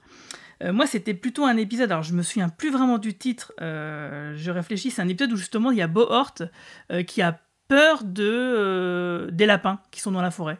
Euh, 0.62 0.72
moi, 0.72 0.86
c'était 0.86 1.14
plutôt 1.14 1.44
un 1.44 1.56
épisode, 1.56 1.90
alors 1.90 2.04
je 2.04 2.12
me 2.12 2.22
souviens 2.22 2.48
plus 2.48 2.70
vraiment 2.70 2.98
du 2.98 3.16
titre, 3.16 3.52
euh, 3.60 4.34
je 4.36 4.50
réfléchis, 4.50 4.90
c'est 4.90 5.02
un 5.02 5.08
épisode 5.08 5.32
où 5.32 5.36
justement 5.36 5.70
il 5.70 5.78
y 5.78 5.82
a 5.82 5.88
Bohort 5.88 6.34
euh, 6.90 7.02
qui 7.02 7.22
a 7.22 7.40
peur 7.68 8.04
de, 8.04 9.28
des 9.32 9.46
lapins 9.46 9.80
qui 9.90 10.00
sont 10.00 10.12
dans 10.12 10.22
la 10.22 10.30
forêt. 10.30 10.58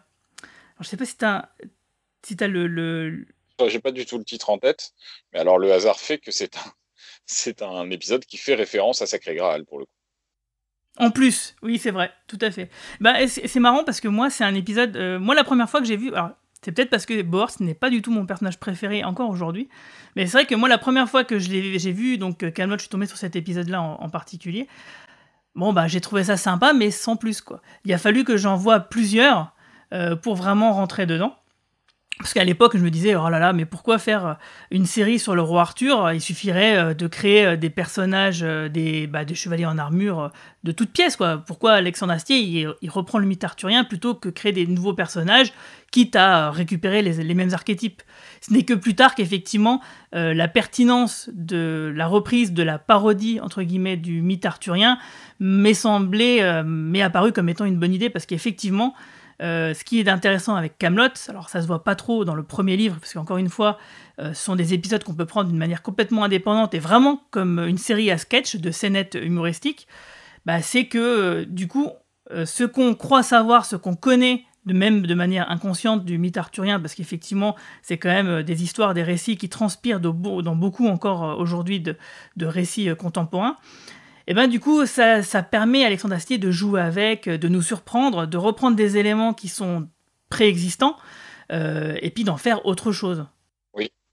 Alors, 0.75 0.83
je 0.83 0.89
sais 0.89 0.97
pas 0.97 1.05
si 1.05 1.17
tu 1.17 1.25
as, 1.25 2.49
le... 2.49 2.67
le... 2.67 3.27
J'ai 3.69 3.79
pas 3.79 3.93
du 3.93 4.07
tout 4.07 4.19
le 4.19 4.25
titre 4.25 4.51
en 4.51 4.59
tête, 4.59 4.93
mais 5.33 5.39
alors 5.39 5.59
le 5.59 5.73
hasard 5.73 6.01
fait 6.01 6.19
que 6.19 6.33
c'est 6.33 6.57
un 6.57 6.73
c'est 7.27 7.63
un 7.63 7.91
épisode 7.91 8.25
qui 8.25 8.37
fait 8.37 8.55
référence 8.55 9.03
à 9.03 9.07
Sacré 9.07 9.35
Graal 9.35 9.65
pour 9.65 9.79
le 9.79 9.85
coup. 9.85 9.91
En 10.99 11.11
plus, 11.11 11.57
oui, 11.63 11.79
c'est 11.79 11.91
vrai, 11.91 12.13
tout 12.27 12.39
à 12.41 12.51
fait. 12.51 12.71
Bah, 13.01 13.15
c'est 13.27 13.61
marrant 13.61 13.83
parce 13.85 14.01
que 14.01 14.09
moi, 14.09 14.29
c'est 14.29 14.45
un 14.45 14.55
épisode. 14.55 14.97
Euh, 14.97 15.19
moi, 15.19 15.35
la 15.35 15.45
première 15.45 15.71
fois 15.71 15.81
que 15.81 15.87
j'ai 15.87 15.97
vu. 15.97 16.13
Alors, 16.13 16.31
c'est 16.63 16.71
peut-être 16.71 16.91
parce 16.91 17.07
que 17.07 17.23
Bohort 17.23 17.51
n'est 17.61 17.75
pas 17.75 17.91
du 17.91 18.03
tout 18.03 18.13
mon 18.13 18.27
personnage 18.27 18.59
préféré 18.61 19.03
encore 19.03 19.31
aujourd'hui. 19.31 19.69
Mais 20.15 20.27
c'est 20.27 20.33
vrai 20.33 20.47
que 20.47 20.55
moi, 20.55 20.69
la 20.69 20.79
première 20.79 21.09
fois 21.09 21.25
que 21.25 21.39
j'ai 21.39 21.93
vu, 21.93 22.19
donc 22.19 22.43
euh, 22.43 22.51
Camelot, 22.51 22.77
je 22.77 22.83
suis 22.83 22.89
tombé 22.91 23.07
sur 23.07 23.17
cet 23.17 23.37
épisode-là 23.37 23.81
en, 23.81 24.09
particulier. 24.11 24.69
Bon, 25.55 25.73
bah, 25.73 25.89
j'ai 25.89 26.01
trouvé 26.01 26.25
ça 26.25 26.37
sympa, 26.37 26.73
mais 26.73 26.91
sans 26.91 27.17
plus, 27.17 27.41
quoi. 27.41 27.63
Il 27.85 27.93
a 27.93 27.99
fallu 27.99 28.23
que 28.25 28.37
j'en 28.37 28.57
vois 28.57 28.81
plusieurs 28.81 29.55
euh, 29.93 30.15
pour 30.15 30.37
vraiment 30.37 30.73
rentrer 30.73 31.07
dedans. 31.07 31.35
Parce 32.23 32.35
qu'à 32.35 32.45
l'époque, 32.45 32.77
je 32.77 32.83
me 32.83 32.91
disais, 32.91 33.17
oh 33.17 33.29
là 33.29 33.41
là, 33.41 33.53
mais 33.53 33.65
pourquoi 33.65 33.99
faire 33.99 34.27
euh, 34.27 34.35
une 34.71 34.87
série 34.87 35.19
sur 35.19 35.35
le 35.35 35.43
roi 35.43 35.63
Arthur? 35.63 36.13
Il 36.13 36.21
suffirait 36.21 36.77
euh, 36.77 36.95
de 36.95 37.09
créer 37.09 37.45
euh, 37.45 37.57
des 37.57 37.69
personnages, 37.69 38.43
des, 38.43 39.09
bah, 39.09 39.25
des 39.25 39.35
chevaliers 39.35 39.67
en 39.67 39.77
armure 39.77 40.31
de 40.63 40.71
toutes 40.71 40.93
pièces, 40.93 41.17
quoi. 41.17 41.39
Pourquoi 41.39 41.73
Alexandre 41.73 42.13
Astier, 42.13 42.39
il, 42.39 42.91
reprend 42.91 43.19
le 43.19 43.27
mythe 43.27 43.43
arthurien 43.43 43.83
plutôt 43.83 44.15
que 44.15 44.29
créer 44.29 44.53
des 44.53 44.69
nouveaux 44.69 44.95
personnages, 44.95 45.53
quitte 45.91 46.15
à 46.15 46.53
récupérer 46.53 47.03
les, 47.03 47.35
mêmes 47.35 47.53
archétypes? 47.53 48.03
Ce 48.41 48.53
n'est 48.53 48.63
que 48.63 48.75
plus 48.75 48.95
tard 48.95 49.17
qu'effectivement, 49.17 49.81
la 50.13 50.47
pertinence 50.47 51.29
de 51.33 51.93
la 51.95 52.07
reprise 52.07 52.53
de 52.53 52.63
la 52.63 52.79
parodie, 52.79 53.41
entre 53.41 53.63
guillemets, 53.63 53.97
du 53.97 54.23
mythe 54.23 54.47
arthurien 54.47 54.99
m'est 55.41 55.75
semblé, 55.75 56.63
m'est 56.65 57.03
apparu 57.03 57.33
comme 57.33 57.49
étant 57.49 57.65
une 57.65 57.79
bonne 57.79 57.95
idée, 57.95 58.11
parce 58.11 58.27
qu'effectivement, 58.27 58.95
euh, 59.43 59.75
ce 59.75 59.83
qui 59.83 59.99
est 59.99 60.09
intéressant 60.09 60.55
avec 60.55 60.79
Camelot, 60.79 61.09
alors 61.29 61.49
ça 61.49 61.61
se 61.61 61.67
voit 61.67 61.83
pas 61.83 61.97
trop 61.97 62.25
dans 62.25 62.37
le 62.37 62.45
premier 62.45 62.77
livre, 62.77 62.97
parce 63.01 63.13
qu'encore 63.13 63.39
une 63.39 63.49
fois, 63.49 63.77
euh, 64.21 64.33
ce 64.35 64.45
sont 64.45 64.55
des 64.55 64.73
épisodes 64.73 65.03
qu'on 65.03 65.15
peut 65.15 65.27
prendre 65.27 65.49
d'une 65.49 65.59
manière 65.59 65.83
complètement 65.83 66.23
indépendante 66.23 66.75
et 66.75 66.79
vraiment 66.79 67.23
comme 67.31 67.59
une 67.59 67.79
série 67.79 68.11
à 68.13 68.19
sketch 68.19 68.57
de 68.57 68.71
scénettes 68.71 69.19
humoristiques, 69.21 69.89
bah, 70.47 70.63
c'est 70.63 70.87
que 70.87 70.99
euh, 70.99 71.45
du 71.45 71.67
coup, 71.67 71.91
ce 72.45 72.65
qu'on 72.65 72.95
croit 72.95 73.23
savoir, 73.23 73.67
ce 73.67 73.77
qu'on 73.77 73.95
connaît 73.95 74.45
de 74.65 74.73
même 74.73 75.07
de 75.07 75.15
manière 75.15 75.51
inconsciente 75.51 76.05
du 76.05 76.17
mythe 76.19 76.39
arthurien, 76.39 76.81
parce 76.81 76.95
qu'effectivement, 76.95 77.57
c'est 77.83 77.99
quand 77.99 78.09
même 78.09 78.43
des 78.43 78.63
histoires, 78.63 78.95
des 78.95 79.03
récits 79.03 79.37
qui 79.37 79.51
transpirent 79.51 80.01
dans 80.01 80.13
beaucoup 80.57 80.87
encore 80.87 81.39
aujourd'hui 81.39 81.81
de, 81.81 81.97
récits 82.41 82.89
contemporains, 82.97 83.57
Et 84.27 84.35
ben 84.35 84.47
du 84.47 84.61
coup, 84.61 84.87
ça, 84.87 85.23
ça 85.23 85.43
permet 85.43 85.85
à 85.85 85.87
Alexandre 85.87 86.15
Astier 86.15 86.39
de 86.39 86.51
jouer 86.51 86.81
avec, 86.81 87.29
de 87.29 87.49
nous 87.49 87.63
surprendre, 87.63 88.27
de 88.27 88.37
reprendre 88.37 88.77
des 88.77 88.97
éléments 88.97 89.35
qui 89.35 89.49
sont 89.49 89.89
préexistants, 90.33 90.97
euh, 91.53 91.97
et 92.01 92.11
puis 92.11 92.25
d'en 92.25 92.39
faire 92.39 92.65
autre 92.67 92.93
chose. 92.93 93.27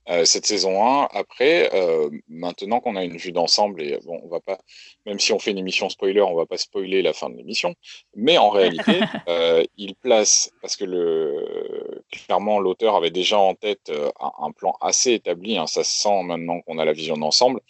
Euh, 0.08 0.24
cette 0.24 0.46
saison 0.46 0.84
1. 0.84 1.08
Après, 1.12 1.70
euh, 1.72 2.10
maintenant 2.26 2.80
qu'on 2.80 2.96
a 2.96 3.04
une 3.04 3.16
vue 3.16 3.30
d'ensemble, 3.30 3.80
et 3.80 3.96
bon, 4.04 4.20
on 4.24 4.28
va 4.28 4.40
pas, 4.40 4.58
même 5.06 5.20
si 5.20 5.32
on 5.32 5.38
fait 5.38 5.52
une 5.52 5.58
émission 5.58 5.88
spoiler, 5.88 6.20
on 6.20 6.34
va 6.34 6.46
pas 6.46 6.56
spoiler 6.56 7.00
la 7.00 7.12
fin 7.12 7.30
de 7.30 7.36
l'émission, 7.36 7.76
mais 8.16 8.36
en 8.36 8.48
réalité, 8.50 9.00
il 9.76 9.94
place, 9.94 10.50
parce 10.62 10.74
que 10.74 10.84
le, 10.84 12.02
clairement, 12.10 12.58
l'auteur 12.58 12.96
avait 12.96 13.12
déjà 13.12 13.38
en 13.38 13.54
tête 13.54 13.92
un, 14.18 14.50
plan 14.50 14.74
assez 14.80 15.12
établi, 15.12 15.56
hein, 15.56 15.68
ça 15.68 15.84
se 15.84 16.02
sent 16.02 16.22
maintenant 16.24 16.60
qu'on 16.62 16.78
a 16.78 16.84
la 16.84 16.92
vision 16.92 17.16
d'ensemble, 17.16 17.60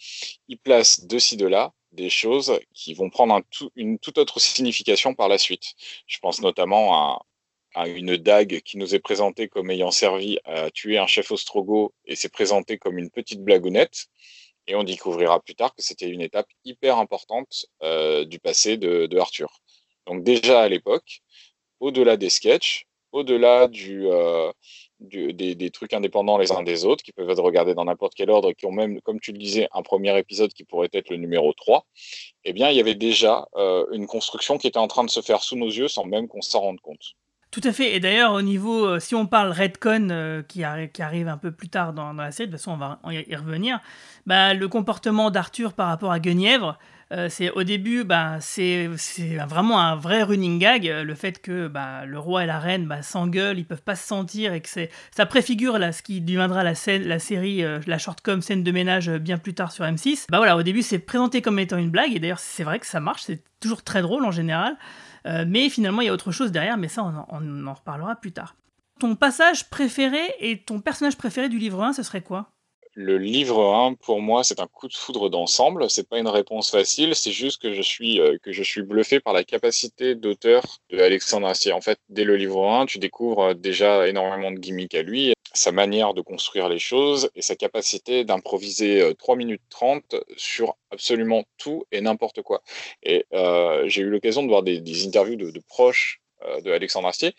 il 0.47 0.57
place 0.57 1.05
de 1.05 1.19
ci, 1.19 1.37
de 1.37 1.45
là 1.45 1.73
des 1.91 2.09
choses 2.09 2.59
qui 2.73 2.93
vont 2.93 3.09
prendre 3.09 3.41
une 3.75 3.99
toute 3.99 4.17
autre 4.17 4.39
signification 4.39 5.13
par 5.13 5.27
la 5.27 5.37
suite. 5.37 5.73
Je 6.07 6.19
pense 6.19 6.41
notamment 6.41 7.19
à, 7.73 7.87
une 7.87 8.17
dague 8.17 8.59
qui 8.61 8.77
nous 8.77 8.95
est 8.95 8.99
présentée 8.99 9.47
comme 9.47 9.71
ayant 9.71 9.91
servi 9.91 10.39
à 10.43 10.69
tuer 10.71 10.97
un 10.97 11.07
chef 11.07 11.31
ostrogo 11.31 11.93
et 12.05 12.17
c'est 12.17 12.31
présenté 12.31 12.77
comme 12.77 12.97
une 12.97 13.09
petite 13.09 13.41
blagounette. 13.41 14.07
Et 14.67 14.75
on 14.75 14.83
découvrira 14.83 15.39
plus 15.39 15.55
tard 15.55 15.73
que 15.73 15.81
c'était 15.81 16.09
une 16.09 16.21
étape 16.21 16.47
hyper 16.65 16.97
importante 16.97 17.65
euh, 17.81 18.25
du 18.25 18.39
passé 18.39 18.77
de, 18.77 19.05
de, 19.05 19.17
Arthur. 19.17 19.61
Donc 20.05 20.23
déjà 20.23 20.61
à 20.61 20.67
l'époque, 20.67 21.21
au-delà 21.79 22.17
des 22.17 22.29
sketchs, 22.29 22.85
au-delà 23.13 23.67
du, 23.67 24.05
euh, 24.07 24.51
des, 25.01 25.69
trucs 25.71 25.93
indépendants 25.93 26.37
les 26.37 26.51
uns 26.51 26.63
des 26.63 26.85
autres, 26.85 27.03
qui 27.03 27.11
peuvent 27.11 27.29
être 27.29 27.41
regardés 27.41 27.73
dans 27.73 27.85
n'importe 27.85 28.13
quel 28.15 28.29
ordre, 28.29 28.51
qui 28.53 28.65
ont 28.65 28.71
même, 28.71 29.01
comme 29.01 29.19
tu 29.19 29.31
le 29.31 29.37
disais, 29.37 29.67
un 29.73 29.81
premier 29.81 30.17
épisode 30.17 30.53
qui 30.53 30.63
pourrait 30.63 30.89
être 30.93 31.09
le 31.09 31.17
numéro 31.17 31.53
3, 31.53 31.85
eh 32.45 32.53
bien, 32.53 32.69
il 32.69 32.77
y 32.77 32.79
avait 32.79 32.95
déjà 32.95 33.47
euh, 33.55 33.85
une 33.91 34.07
construction 34.07 34.57
qui 34.57 34.67
était 34.67 34.79
en 34.79 34.87
train 34.87 35.03
de 35.03 35.09
se 35.09 35.21
faire 35.21 35.43
sous 35.43 35.55
nos 35.55 35.69
yeux 35.69 35.87
sans 35.87 36.05
même 36.05 36.27
qu'on 36.27 36.41
s'en 36.41 36.61
rende 36.61 36.81
compte. 36.81 37.15
Tout 37.51 37.61
à 37.65 37.73
fait. 37.73 37.93
Et 37.95 37.99
d'ailleurs, 37.99 38.31
au 38.31 38.41
niveau, 38.41 38.85
euh, 38.85 38.99
si 38.99 39.13
on 39.13 39.27
parle 39.27 39.51
Redcon, 39.51 40.07
euh, 40.09 40.41
qui, 40.41 40.63
arrive 40.63 41.27
un 41.27 41.37
peu 41.37 41.51
plus 41.51 41.67
tard 41.67 41.91
dans, 41.91 42.13
la 42.13 42.31
série, 42.31 42.47
de 42.47 42.53
toute 42.53 42.61
façon, 42.61 42.71
on 42.71 42.77
va 42.77 42.99
y 43.11 43.35
revenir, 43.35 43.81
bah, 44.25 44.53
le 44.53 44.67
comportement 44.69 45.31
d'Arthur 45.31 45.73
par 45.73 45.87
rapport 45.89 46.13
à 46.13 46.19
Guenièvre, 46.19 46.77
euh, 47.11 47.27
c'est 47.29 47.51
au 47.51 47.63
début, 47.63 48.03
bah, 48.03 48.37
c'est 48.39 48.87
vraiment 49.47 49.79
un 49.79 49.95
vrai 49.95 50.23
running 50.23 50.59
gag, 50.59 50.85
le 50.85 51.15
fait 51.15 51.41
que 51.41 51.67
bah, 51.67 52.05
le 52.05 52.17
roi 52.17 52.43
et 52.43 52.47
la 52.47 52.59
reine 52.59 52.87
bah, 52.87 53.01
s'engueulent, 53.01 53.59
ils 53.59 53.65
peuvent 53.65 53.83
pas 53.83 53.95
se 53.95 54.07
sentir, 54.07 54.53
et 54.53 54.61
que 54.61 54.69
ça 54.69 55.25
préfigure 55.25 55.77
là, 55.77 55.91
ce 55.91 56.01
qui 56.01 56.21
deviendra 56.21 56.63
la, 56.63 56.75
scène, 56.75 57.03
la 57.03 57.19
série, 57.19 57.63
la 57.85 57.97
shortcom 57.97 58.41
scène 58.41 58.63
de 58.63 58.71
ménage 58.71 59.09
bien 59.09 59.37
plus 59.37 59.53
tard 59.53 59.71
sur 59.71 59.85
M6. 59.85 60.25
Bah 60.29 60.37
voilà, 60.37 60.57
au 60.57 60.63
début, 60.63 60.81
c'est 60.81 60.99
présenté 60.99 61.41
comme 61.41 61.59
étant 61.59 61.77
une 61.77 61.91
blague, 61.91 62.15
et 62.15 62.19
d'ailleurs, 62.19 62.39
c'est 62.39 62.63
vrai 62.63 62.79
que 62.79 62.85
ça 62.85 62.99
marche, 62.99 63.23
c'est 63.23 63.43
toujours 63.59 63.83
très 63.83 64.01
drôle 64.01 64.25
en 64.25 64.31
général. 64.31 64.77
Euh, 65.25 65.45
mais 65.47 65.69
finalement, 65.69 66.01
il 66.01 66.05
y 66.05 66.09
a 66.09 66.13
autre 66.13 66.31
chose 66.31 66.51
derrière, 66.51 66.77
mais 66.77 66.87
ça, 66.87 67.03
on 67.03 67.67
en, 67.67 67.73
reparlera 67.73 68.15
plus 68.15 68.31
tard. 68.31 68.55
Ton 68.99 69.15
passage 69.15 69.69
préféré 69.69 70.21
et 70.39 70.59
ton 70.59 70.79
personnage 70.79 71.17
préféré 71.17 71.49
du 71.49 71.57
livre 71.57 71.83
1, 71.83 71.93
ce 71.93 72.03
serait 72.03 72.21
quoi? 72.21 72.51
Le 72.93 73.17
livre 73.17 73.73
1, 73.73 73.93
pour 73.95 74.21
moi, 74.21 74.43
c'est 74.43 74.59
un 74.59 74.67
coup 74.67 74.87
de 74.87 74.93
foudre 74.93 75.29
d'ensemble. 75.29 75.89
C'est 75.89 76.07
pas 76.07 76.19
une 76.19 76.27
réponse 76.27 76.71
facile. 76.71 77.15
C'est 77.15 77.31
juste 77.31 77.61
que 77.61 77.73
je 77.73 77.81
suis 77.81 78.19
euh, 78.19 78.37
que 78.41 78.51
je 78.51 78.63
suis 78.63 78.81
bluffé 78.81 79.19
par 79.19 79.33
la 79.33 79.43
capacité 79.43 80.15
d'auteur 80.15 80.63
de 80.89 80.99
Alexandre 80.99 81.47
Astier. 81.47 81.71
En 81.73 81.81
fait, 81.81 81.99
dès 82.09 82.23
le 82.23 82.35
livre 82.35 82.67
1, 82.67 82.85
tu 82.85 82.99
découvres 82.99 83.43
euh, 83.43 83.53
déjà 83.53 84.07
énormément 84.07 84.51
de 84.51 84.59
gimmicks 84.59 84.95
à 84.95 85.03
lui, 85.03 85.33
sa 85.53 85.71
manière 85.71 86.13
de 86.13 86.21
construire 86.21 86.69
les 86.69 86.79
choses 86.79 87.29
et 87.35 87.41
sa 87.41 87.55
capacité 87.55 88.23
d'improviser 88.23 89.13
3 89.17 89.35
minutes 89.35 89.61
30 89.69 90.15
sur 90.37 90.75
absolument 90.91 91.43
tout 91.57 91.85
et 91.91 92.01
n'importe 92.01 92.41
quoi. 92.41 92.61
Et 93.03 93.25
euh, 93.33 93.87
j'ai 93.87 94.01
eu 94.01 94.09
l'occasion 94.09 94.43
de 94.43 94.47
voir 94.47 94.63
des, 94.63 95.07
interviews 95.07 95.35
de, 95.35 95.59
proches 95.67 96.21
euh, 96.43 96.61
de 96.61 96.71
Alexandre 96.71 97.07
Astier 97.07 97.35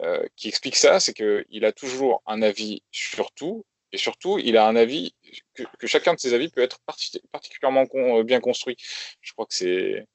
euh, 0.00 0.24
qui 0.36 0.48
expliquent 0.48 0.76
ça, 0.76 1.00
c'est 1.00 1.14
qu'il 1.14 1.64
a 1.64 1.72
toujours 1.72 2.22
un 2.26 2.42
avis 2.42 2.82
sur 2.90 3.32
tout 3.32 3.64
et 3.94 3.96
surtout, 3.96 4.38
il 4.40 4.56
a 4.56 4.66
un 4.66 4.74
avis, 4.74 5.14
que, 5.54 5.86
chacun 5.86 6.14
de 6.14 6.18
ses 6.18 6.34
avis 6.34 6.48
peut 6.48 6.62
être 6.62 6.80
particulièrement 7.30 7.86
euh, 7.94 8.24
bien 8.24 8.40
construit. 8.40 8.76
Je 9.20 9.32
crois 9.32 9.46
que 9.46 9.54
c'est 9.54 10.06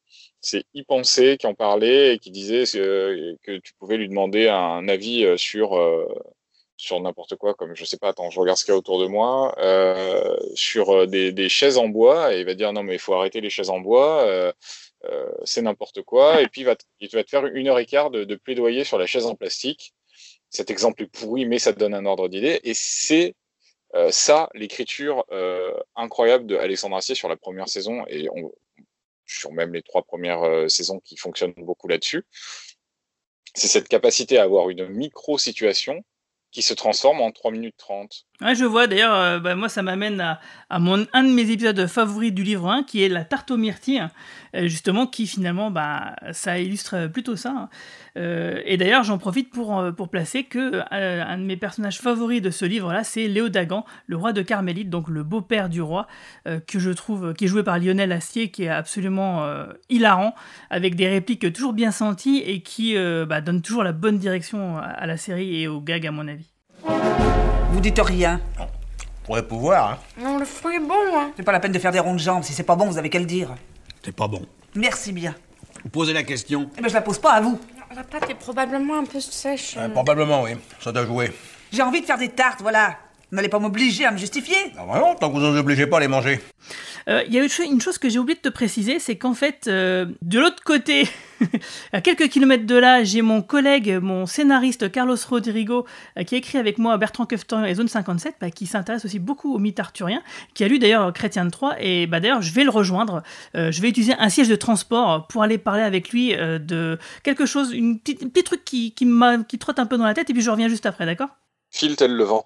c'est 0.42 0.64
y 0.74 0.84
penser 0.84 1.38
qui 1.38 1.48
en 1.48 1.54
parlait 1.54 2.16
et 2.16 2.20
qui 2.20 2.32
disait 2.32 2.64
que, 2.66 3.36
que, 3.44 3.58
tu 3.60 3.74
pouvais 3.80 3.98
lui 3.98 4.10
demander 4.10 4.50
un 4.50 4.88
avis 4.90 5.24
euh, 5.24 5.38
sur 5.38 5.78
euh, 5.78 6.08
sur 6.76 7.00
n'importe 7.00 7.36
quoi, 7.36 7.54
comme 7.54 7.74
je 7.76 7.86
sais 7.86 7.98
pas, 7.98 8.10
attends, 8.10 8.30
je 8.30 8.40
regarde 8.40 8.58
ce 8.58 8.66
qu'il 8.66 8.74
y 8.74 8.76
a 8.76 8.78
autour 8.78 9.00
de 9.00 9.08
moi, 9.08 9.54
sur 10.56 11.08
des, 11.08 11.34
des, 11.34 11.50
chaises 11.50 11.78
en 11.78 11.90
bois, 11.90 12.34
et 12.34 12.40
il 12.40 12.46
va 12.46 12.54
dire 12.54 12.72
non 12.72 12.84
mais 12.84 12.94
il 12.96 13.00
faut 13.00 13.14
arrêter 13.14 13.42
les 13.42 13.50
chaises 13.50 13.70
en 13.70 13.82
bois, 13.82 14.54
c'est 15.44 15.62
n'importe 15.62 16.04
quoi, 16.04 16.42
et 16.42 16.48
puis 16.48 16.62
il 16.62 16.64
va, 16.64 16.78
te, 16.78 16.86
il 17.02 17.10
faire 17.28 17.46
une 17.48 17.68
heure 17.68 17.80
et 17.80 17.86
quart 17.86 18.12
de, 18.12 18.24
de 18.24 18.36
plaidoyer 18.36 18.86
sur 18.86 18.98
la 18.98 19.08
chaise 19.08 19.26
en 19.26 19.36
plastique. 19.36 19.94
Cet 20.50 20.72
exemple 20.72 21.04
est 21.04 21.08
pourri, 21.08 21.46
mais 21.46 21.60
ça 21.60 21.74
te 21.74 21.80
donne 21.80 21.94
un 21.94 22.06
ordre 22.06 22.30
d'idée, 22.30 22.62
et 22.64 22.74
c'est 22.74 23.36
euh, 23.96 24.12
ça, 24.12 24.50
l'écriture 24.54 25.26
euh, 25.32 25.74
incroyable 25.96 26.46
de 26.46 26.56
Alexandre 26.56 26.96
Assier 26.96 27.16
sur 27.16 27.30
la 27.30 27.38
première 27.38 27.68
saison 27.68 28.06
et 28.08 28.30
on, 28.30 28.52
sur 29.26 29.52
même 29.52 29.74
les 29.74 29.82
trois 29.82 30.04
premières 30.04 30.44
euh, 30.44 30.68
saisons 30.68 31.00
qui 31.00 31.18
fonctionnent 31.18 31.54
beaucoup 31.58 31.88
là-dessus, 31.88 32.26
c'est 33.56 33.68
cette 33.68 33.88
capacité 33.88 34.38
à 34.38 34.44
avoir 34.44 34.70
une 34.70 34.88
micro-situation 34.88 36.04
qui 36.52 36.62
se 36.62 36.74
transforme 36.74 37.22
en 37.22 37.32
3 37.32 37.52
minutes 37.52 37.78
30. 37.78 38.26
Ouais, 38.42 38.56
je 38.56 38.64
vois. 38.64 38.88
D'ailleurs, 38.88 39.16
euh, 39.16 39.40
bah, 39.40 39.56
moi, 39.56 39.68
ça 39.68 39.82
m'amène 39.82 40.22
à, 40.22 40.40
à, 40.70 40.80
mon, 40.80 41.06
un 41.12 41.24
de 41.24 41.30
mes 41.30 41.52
épisodes 41.52 41.88
favoris 41.88 42.34
du 42.34 42.44
livre 42.44 42.70
1, 42.70 42.84
qui 42.84 43.04
est 43.04 43.10
la 43.10 43.26
tarte 43.26 43.52
aux 43.52 43.58
myrtilles, 43.58 44.08
euh, 44.56 44.68
justement, 44.68 45.08
qui 45.08 45.28
finalement, 45.28 45.72
bah, 45.72 46.16
ça 46.32 46.58
illustre 46.58 47.08
plutôt 47.08 47.36
ça. 47.36 47.50
Hein. 47.50 47.70
Euh, 48.16 48.62
et 48.64 48.78
d'ailleurs, 48.78 49.04
j'en 49.04 49.18
profite 49.18 49.50
pour, 49.50 49.84
pour 49.96 50.08
placer 50.08 50.46
que 50.46 50.82
un 50.90 51.38
de 51.38 51.44
mes 51.44 51.58
personnages 51.58 52.00
favoris 52.00 52.42
de 52.42 52.50
ce 52.50 52.64
livre-là, 52.64 53.04
c'est 53.04 53.28
Léo 53.28 53.50
Dagan, 53.50 53.86
le 54.08 54.16
roi 54.16 54.32
de 54.32 54.42
Carmélite, 54.42 54.90
donc 54.90 55.10
le 55.10 55.24
beau-père 55.24 55.68
du 55.68 55.82
roi, 55.82 56.08
que 56.46 56.80
je 56.80 56.92
trouve, 56.92 57.34
qui 57.34 57.46
est 57.46 57.48
joué 57.48 57.64
par 57.64 57.78
Lionel 57.78 58.12
Astier, 58.12 58.52
qui 58.52 58.64
est 58.64 58.70
absolument 58.70 59.48
hilarant, 59.90 60.34
avec 60.70 60.96
des 60.96 61.08
répliques 61.08 61.54
toujours 61.54 61.74
bien 61.74 61.92
senties 61.92 62.42
et 62.46 62.62
qui 62.62 62.96
bah, 63.28 63.42
donne 63.42 63.62
toujours 63.62 63.84
la 63.84 63.94
bonne 63.94 64.18
direction 64.18 64.78
à 64.78 65.06
la 65.06 65.18
série 65.18 65.62
et 65.62 65.68
au 65.68 65.80
gag, 65.80 66.06
à 66.08 66.12
mon 66.12 66.28
avis. 66.28 66.50
Vous 67.72 67.80
dites 67.82 68.00
rien. 68.00 68.42
On 68.60 68.66
pourrait 69.26 69.48
pouvoir, 69.48 69.92
hein. 69.92 69.98
Non, 70.22 70.38
le 70.40 70.46
fruit 70.46 70.76
est 70.76 70.80
bon, 70.80 70.94
hein. 71.16 71.32
C'est 71.38 71.44
pas 71.44 71.52
la 71.52 71.60
peine 71.60 71.72
de 71.72 71.80
faire 71.80 71.92
des 71.92 72.00
ronds 72.00 72.14
de 72.16 72.20
jambes. 72.20 72.44
Si 72.44 72.54
c'est 72.54 72.64
pas 72.64 72.76
bon, 72.76 72.86
vous 72.88 72.98
avez 72.98 73.10
qu'à 73.10 73.20
le 73.20 73.26
dire. 73.26 73.50
C'est 74.04 74.16
pas 74.16 74.28
bon. 74.28 74.42
Merci 74.76 75.12
bien. 75.12 75.36
Vous 75.84 75.90
posez 75.90 76.14
la 76.14 76.24
question 76.24 76.70
Eh 76.78 76.82
ben, 76.82 76.90
je 76.90 76.94
la 76.94 77.02
pose 77.02 77.20
pas 77.20 77.34
à 77.34 77.42
vous. 77.42 77.60
La 77.96 78.04
pâte 78.04 78.30
est 78.30 78.36
probablement 78.36 79.00
un 79.00 79.06
peu 79.06 79.20
sèche. 79.20 79.76
Euh, 79.78 79.90
probablement, 79.90 80.44
oui. 80.44 80.52
Ça 80.80 80.92
doit 80.92 81.06
jouer. 81.06 81.32
J'ai 81.72 81.82
envie 81.82 82.02
de 82.02 82.06
faire 82.06 82.18
des 82.18 82.30
tartes, 82.30 82.62
voilà. 82.62 82.98
Vous 83.32 83.36
n'allez 83.36 83.50
pas 83.50 83.60
m'obliger 83.60 84.06
à 84.06 84.12
me 84.12 84.18
justifier. 84.18 84.58
Ah, 84.78 84.86
vraiment, 84.86 85.16
tant 85.16 85.30
que 85.30 85.34
vous 85.34 85.40
ne 85.40 85.60
obligez 85.60 85.86
pas 85.88 85.98
à 85.98 86.00
les 86.00 86.08
manger. 86.08 86.40
Euh, 87.10 87.24
il 87.28 87.34
y 87.34 87.40
a 87.40 87.64
une 87.64 87.82
chose 87.82 87.98
que 87.98 88.08
j'ai 88.08 88.20
oublié 88.20 88.36
de 88.36 88.42
te 88.42 88.54
préciser, 88.54 89.00
c'est 89.00 89.18
qu'en 89.18 89.34
fait, 89.34 89.66
euh, 89.68 90.06
de 90.22 90.40
l'autre 90.40 90.64
côté, 90.64 91.10
à 91.94 92.02
quelques 92.02 92.30
kilomètres 92.30 92.68
de 92.68 92.76
là, 92.76 93.04
j'ai 93.04 93.24
mon 93.24 93.42
collègue, 93.42 93.98
mon 94.00 94.28
scénariste 94.28 94.92
Carlos 94.92 95.18
Rodrigo, 95.28 95.88
euh, 96.18 96.24
qui 96.24 96.36
a 96.36 96.38
écrit 96.38 96.60
avec 96.60 96.78
moi 96.78 96.98
Bertrand 96.98 97.26
Keftan 97.26 97.66
et 97.66 97.74
Zone 97.74 97.88
57, 97.88 98.36
bah, 98.40 98.52
qui 98.52 98.68
s'intéresse 98.68 99.06
aussi 99.06 99.18
beaucoup 99.18 99.56
au 99.56 99.58
mythe 99.58 99.80
arthurien, 99.80 100.22
qui 100.54 100.64
a 100.64 100.68
lu 100.68 100.78
d'ailleurs 100.78 101.12
Chrétien 101.12 101.46
de 101.46 101.50
Troyes, 101.50 101.76
et 101.80 102.06
bah, 102.06 102.20
d'ailleurs, 102.20 102.44
je 102.44 102.54
vais 102.54 102.64
le 102.64 102.70
rejoindre. 102.70 103.24
je 103.56 103.82
vais 103.82 103.90
utiliser 103.90 104.14
un 104.20 104.30
siège 104.30 104.50
de 104.50 104.56
transport 104.56 105.26
pour 105.28 105.42
aller 105.42 105.58
parler 105.58 105.82
avec 105.82 106.10
lui 106.10 106.36
de 106.36 107.00
quelque 107.24 107.46
chose, 107.46 107.74
un 107.74 107.96
petit 107.96 108.44
truc 108.44 108.64
qui, 108.64 108.94
qui, 108.94 109.08
qui 109.48 109.58
trotte 109.58 109.80
un 109.80 109.86
peu 109.88 109.98
dans 109.98 110.06
la 110.06 110.14
tête, 110.14 110.30
et 110.30 110.34
puis 110.34 110.44
je 110.44 110.52
reviens 110.52 110.68
juste 110.68 110.86
après, 110.86 111.06
d'accord? 111.06 111.30
File 111.72 111.96
tel 111.96 112.14
le 112.14 112.24
vent? 112.24 112.46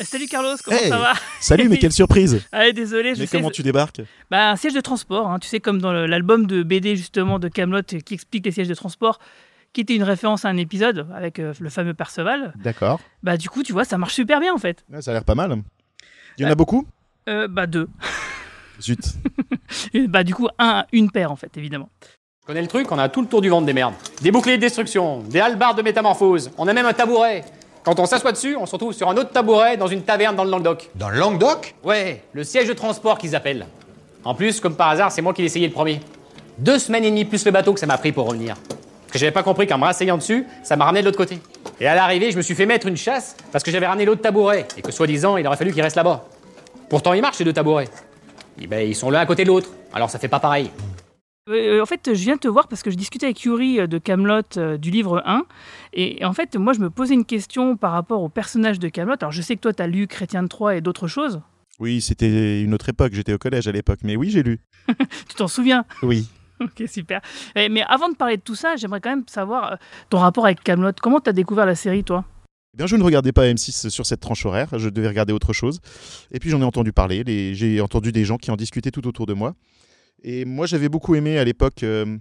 Salut 0.00 0.26
Carlos, 0.26 0.56
comment 0.64 0.76
ça 0.78 0.98
va 0.98 1.12
Salut, 1.40 1.68
mais 1.68 1.78
quelle 1.78 1.92
surprise 1.92 2.44
Ah 2.52 2.72
désolé. 2.72 3.14
Je 3.14 3.20
mais 3.20 3.26
comment 3.28 3.50
tu 3.50 3.62
débarques 3.62 4.00
Bah 4.28 4.50
un 4.50 4.56
siège 4.56 4.74
de 4.74 4.80
transport, 4.80 5.30
hein. 5.30 5.38
tu 5.38 5.46
sais 5.46 5.60
comme 5.60 5.80
dans 5.80 5.92
l'album 5.92 6.46
de 6.46 6.64
BD 6.64 6.96
justement 6.96 7.38
de 7.38 7.46
Camelot 7.48 7.82
qui 7.82 8.14
explique 8.14 8.44
les 8.44 8.50
sièges 8.50 8.66
de 8.68 8.74
transport, 8.74 9.20
qui 9.72 9.82
était 9.82 9.94
une 9.94 10.02
référence 10.02 10.44
à 10.44 10.48
un 10.48 10.56
épisode 10.56 11.06
avec 11.14 11.38
euh, 11.38 11.54
le 11.60 11.70
fameux 11.70 11.94
Perceval. 11.94 12.54
D'accord. 12.56 13.00
Bah 13.22 13.36
du 13.36 13.48
coup 13.48 13.62
tu 13.62 13.72
vois 13.72 13.84
ça 13.84 13.96
marche 13.96 14.14
super 14.14 14.40
bien 14.40 14.52
en 14.52 14.58
fait. 14.58 14.84
ça 15.00 15.12
a 15.12 15.14
l'air 15.14 15.24
pas 15.24 15.36
mal. 15.36 15.62
Il 16.38 16.44
y 16.44 16.46
en 16.46 16.50
a 16.50 16.56
beaucoup 16.56 16.86
euh, 17.28 17.46
Bah 17.46 17.68
deux. 17.68 17.88
Zut. 18.82 18.98
bah 20.08 20.24
du 20.24 20.34
coup 20.34 20.48
un, 20.58 20.86
une 20.90 21.12
paire 21.12 21.30
en 21.30 21.36
fait 21.36 21.56
évidemment. 21.56 21.88
Je 22.40 22.46
connais 22.48 22.62
le 22.62 22.68
truc, 22.68 22.90
on 22.90 22.98
a 22.98 23.08
tout 23.08 23.22
le 23.22 23.28
tour 23.28 23.40
du 23.40 23.48
ventre 23.48 23.64
des 23.64 23.72
merdes. 23.72 23.94
Des 24.22 24.32
boucliers 24.32 24.56
de 24.56 24.60
destruction, 24.60 25.22
des 25.22 25.38
halbards 25.40 25.76
de 25.76 25.82
métamorphose, 25.82 26.50
on 26.58 26.66
a 26.66 26.72
même 26.72 26.84
un 26.84 26.92
tabouret. 26.92 27.44
Quand 27.84 27.98
on 28.00 28.06
s'assoit 28.06 28.32
dessus, 28.32 28.56
on 28.56 28.64
se 28.64 28.72
retrouve 28.72 28.94
sur 28.94 29.10
un 29.10 29.16
autre 29.18 29.30
tabouret 29.30 29.76
dans 29.76 29.86
une 29.86 30.02
taverne 30.02 30.34
dans 30.34 30.44
le 30.44 30.50
Languedoc. 30.50 30.88
Dans 30.94 31.10
le 31.10 31.18
Languedoc 31.18 31.74
Ouais, 31.84 32.22
le 32.32 32.42
siège 32.42 32.66
de 32.66 32.72
transport 32.72 33.18
qu'ils 33.18 33.36
appellent. 33.36 33.66
En 34.24 34.34
plus, 34.34 34.58
comme 34.58 34.74
par 34.74 34.88
hasard, 34.88 35.12
c'est 35.12 35.20
moi 35.20 35.34
qui 35.34 35.42
l'ai 35.42 35.46
essayé 35.46 35.66
le 35.66 35.72
premier. 35.74 36.00
Deux 36.56 36.78
semaines 36.78 37.04
et 37.04 37.10
demie 37.10 37.26
plus 37.26 37.44
le 37.44 37.50
bateau 37.50 37.74
que 37.74 37.80
ça 37.80 37.84
m'a 37.84 37.98
pris 37.98 38.10
pour 38.10 38.26
revenir. 38.26 38.56
Parce 38.56 39.12
que 39.12 39.18
j'avais 39.18 39.32
pas 39.32 39.42
compris 39.42 39.66
qu'en 39.66 39.76
me 39.76 39.84
rasseyant 39.84 40.16
dessus, 40.16 40.46
ça 40.62 40.76
m'a 40.76 40.86
ramené 40.86 41.02
de 41.02 41.06
l'autre 41.06 41.18
côté. 41.18 41.38
Et 41.78 41.86
à 41.86 41.94
l'arrivée, 41.94 42.30
je 42.30 42.38
me 42.38 42.42
suis 42.42 42.54
fait 42.54 42.64
mettre 42.64 42.86
une 42.86 42.96
chasse 42.96 43.36
parce 43.52 43.62
que 43.62 43.70
j'avais 43.70 43.86
ramené 43.86 44.06
l'autre 44.06 44.22
tabouret 44.22 44.66
et 44.78 44.82
que 44.82 44.90
soi-disant, 44.90 45.36
il 45.36 45.46
aurait 45.46 45.58
fallu 45.58 45.72
qu'il 45.72 45.82
reste 45.82 45.96
là-bas. 45.96 46.24
Pourtant, 46.88 47.12
il 47.12 47.20
marche 47.20 47.36
ces 47.36 47.44
deux 47.44 47.52
tabourets. 47.52 47.88
Eh 48.62 48.66
ben, 48.66 48.88
ils 48.88 48.94
sont 48.94 49.10
l'un 49.10 49.20
à 49.20 49.26
côté 49.26 49.42
de 49.42 49.48
l'autre. 49.48 49.68
Alors 49.92 50.08
ça 50.08 50.18
fait 50.18 50.28
pas 50.28 50.40
pareil. 50.40 50.70
Euh, 51.50 51.82
en 51.82 51.86
fait, 51.86 52.14
je 52.14 52.20
viens 52.22 52.38
te 52.38 52.48
voir 52.48 52.68
parce 52.68 52.82
que 52.82 52.90
je 52.90 52.96
discutais 52.96 53.26
avec 53.26 53.42
Yuri 53.42 53.78
euh, 53.80 53.86
de 53.86 53.98
Camelot 53.98 54.40
euh, 54.56 54.78
du 54.78 54.90
livre 54.90 55.22
1. 55.26 55.42
Et, 55.92 56.22
et 56.22 56.24
en 56.24 56.32
fait, 56.32 56.56
moi, 56.56 56.72
je 56.72 56.80
me 56.80 56.88
posais 56.88 57.12
une 57.14 57.26
question 57.26 57.76
par 57.76 57.92
rapport 57.92 58.22
au 58.22 58.30
personnage 58.30 58.78
de 58.78 58.88
Camelot. 58.88 59.16
Alors, 59.20 59.30
je 59.32 59.42
sais 59.42 59.54
que 59.56 59.60
toi, 59.60 59.74
tu 59.74 59.82
as 59.82 59.86
lu 59.86 60.06
Chrétien 60.06 60.42
de 60.42 60.48
Troyes 60.48 60.76
et 60.76 60.80
d'autres 60.80 61.06
choses. 61.06 61.42
Oui, 61.80 62.00
c'était 62.00 62.62
une 62.62 62.72
autre 62.72 62.88
époque. 62.88 63.12
J'étais 63.12 63.34
au 63.34 63.38
collège 63.38 63.68
à 63.68 63.72
l'époque. 63.72 63.98
Mais 64.04 64.16
oui, 64.16 64.30
j'ai 64.30 64.42
lu. 64.42 64.60
Tu 65.28 65.34
t'en 65.36 65.48
souviens? 65.48 65.84
Oui. 66.02 66.28
Ok, 66.60 66.84
super. 66.88 67.20
Eh, 67.56 67.68
Mais 67.68 67.82
avant 67.88 68.08
de 68.08 68.14
parler 68.14 68.36
de 68.36 68.42
tout 68.42 68.54
ça, 68.54 68.76
j'aimerais 68.76 69.00
quand 69.00 69.10
même 69.10 69.24
savoir 69.26 69.72
euh, 69.72 69.76
ton 70.08 70.18
rapport 70.18 70.44
avec 70.46 70.62
Camelot. 70.62 70.92
Comment 71.02 71.18
tu 71.20 71.28
as 71.28 71.32
découvert 71.32 71.66
la 71.66 71.74
série, 71.74 72.04
toi? 72.04 72.24
Eh 72.74 72.76
bien, 72.78 72.86
je 72.86 72.94
ne 72.94 73.02
regardais 73.02 73.32
pas 73.32 73.46
M6 73.48 73.88
sur 73.90 74.06
cette 74.06 74.20
tranche 74.20 74.46
horaire. 74.46 74.68
Je 74.78 74.88
devais 74.88 75.08
regarder 75.08 75.32
autre 75.32 75.52
chose. 75.52 75.80
Et 76.30 76.38
puis, 76.38 76.50
j'en 76.50 76.60
ai 76.60 76.64
entendu 76.64 76.92
parler. 76.92 77.24
Les- 77.24 77.56
J'ai 77.56 77.80
entendu 77.80 78.12
des 78.12 78.24
gens 78.24 78.36
qui 78.36 78.52
en 78.52 78.56
discutaient 78.56 78.92
tout 78.92 79.06
autour 79.08 79.26
de 79.26 79.34
moi. 79.34 79.54
Et 80.24 80.44
moi, 80.44 80.66
j'avais 80.66 80.88
beaucoup 80.88 81.14
aimé 81.14 81.38
à 81.38 81.44
l'époque 81.44 81.82
euh, 81.82 82.16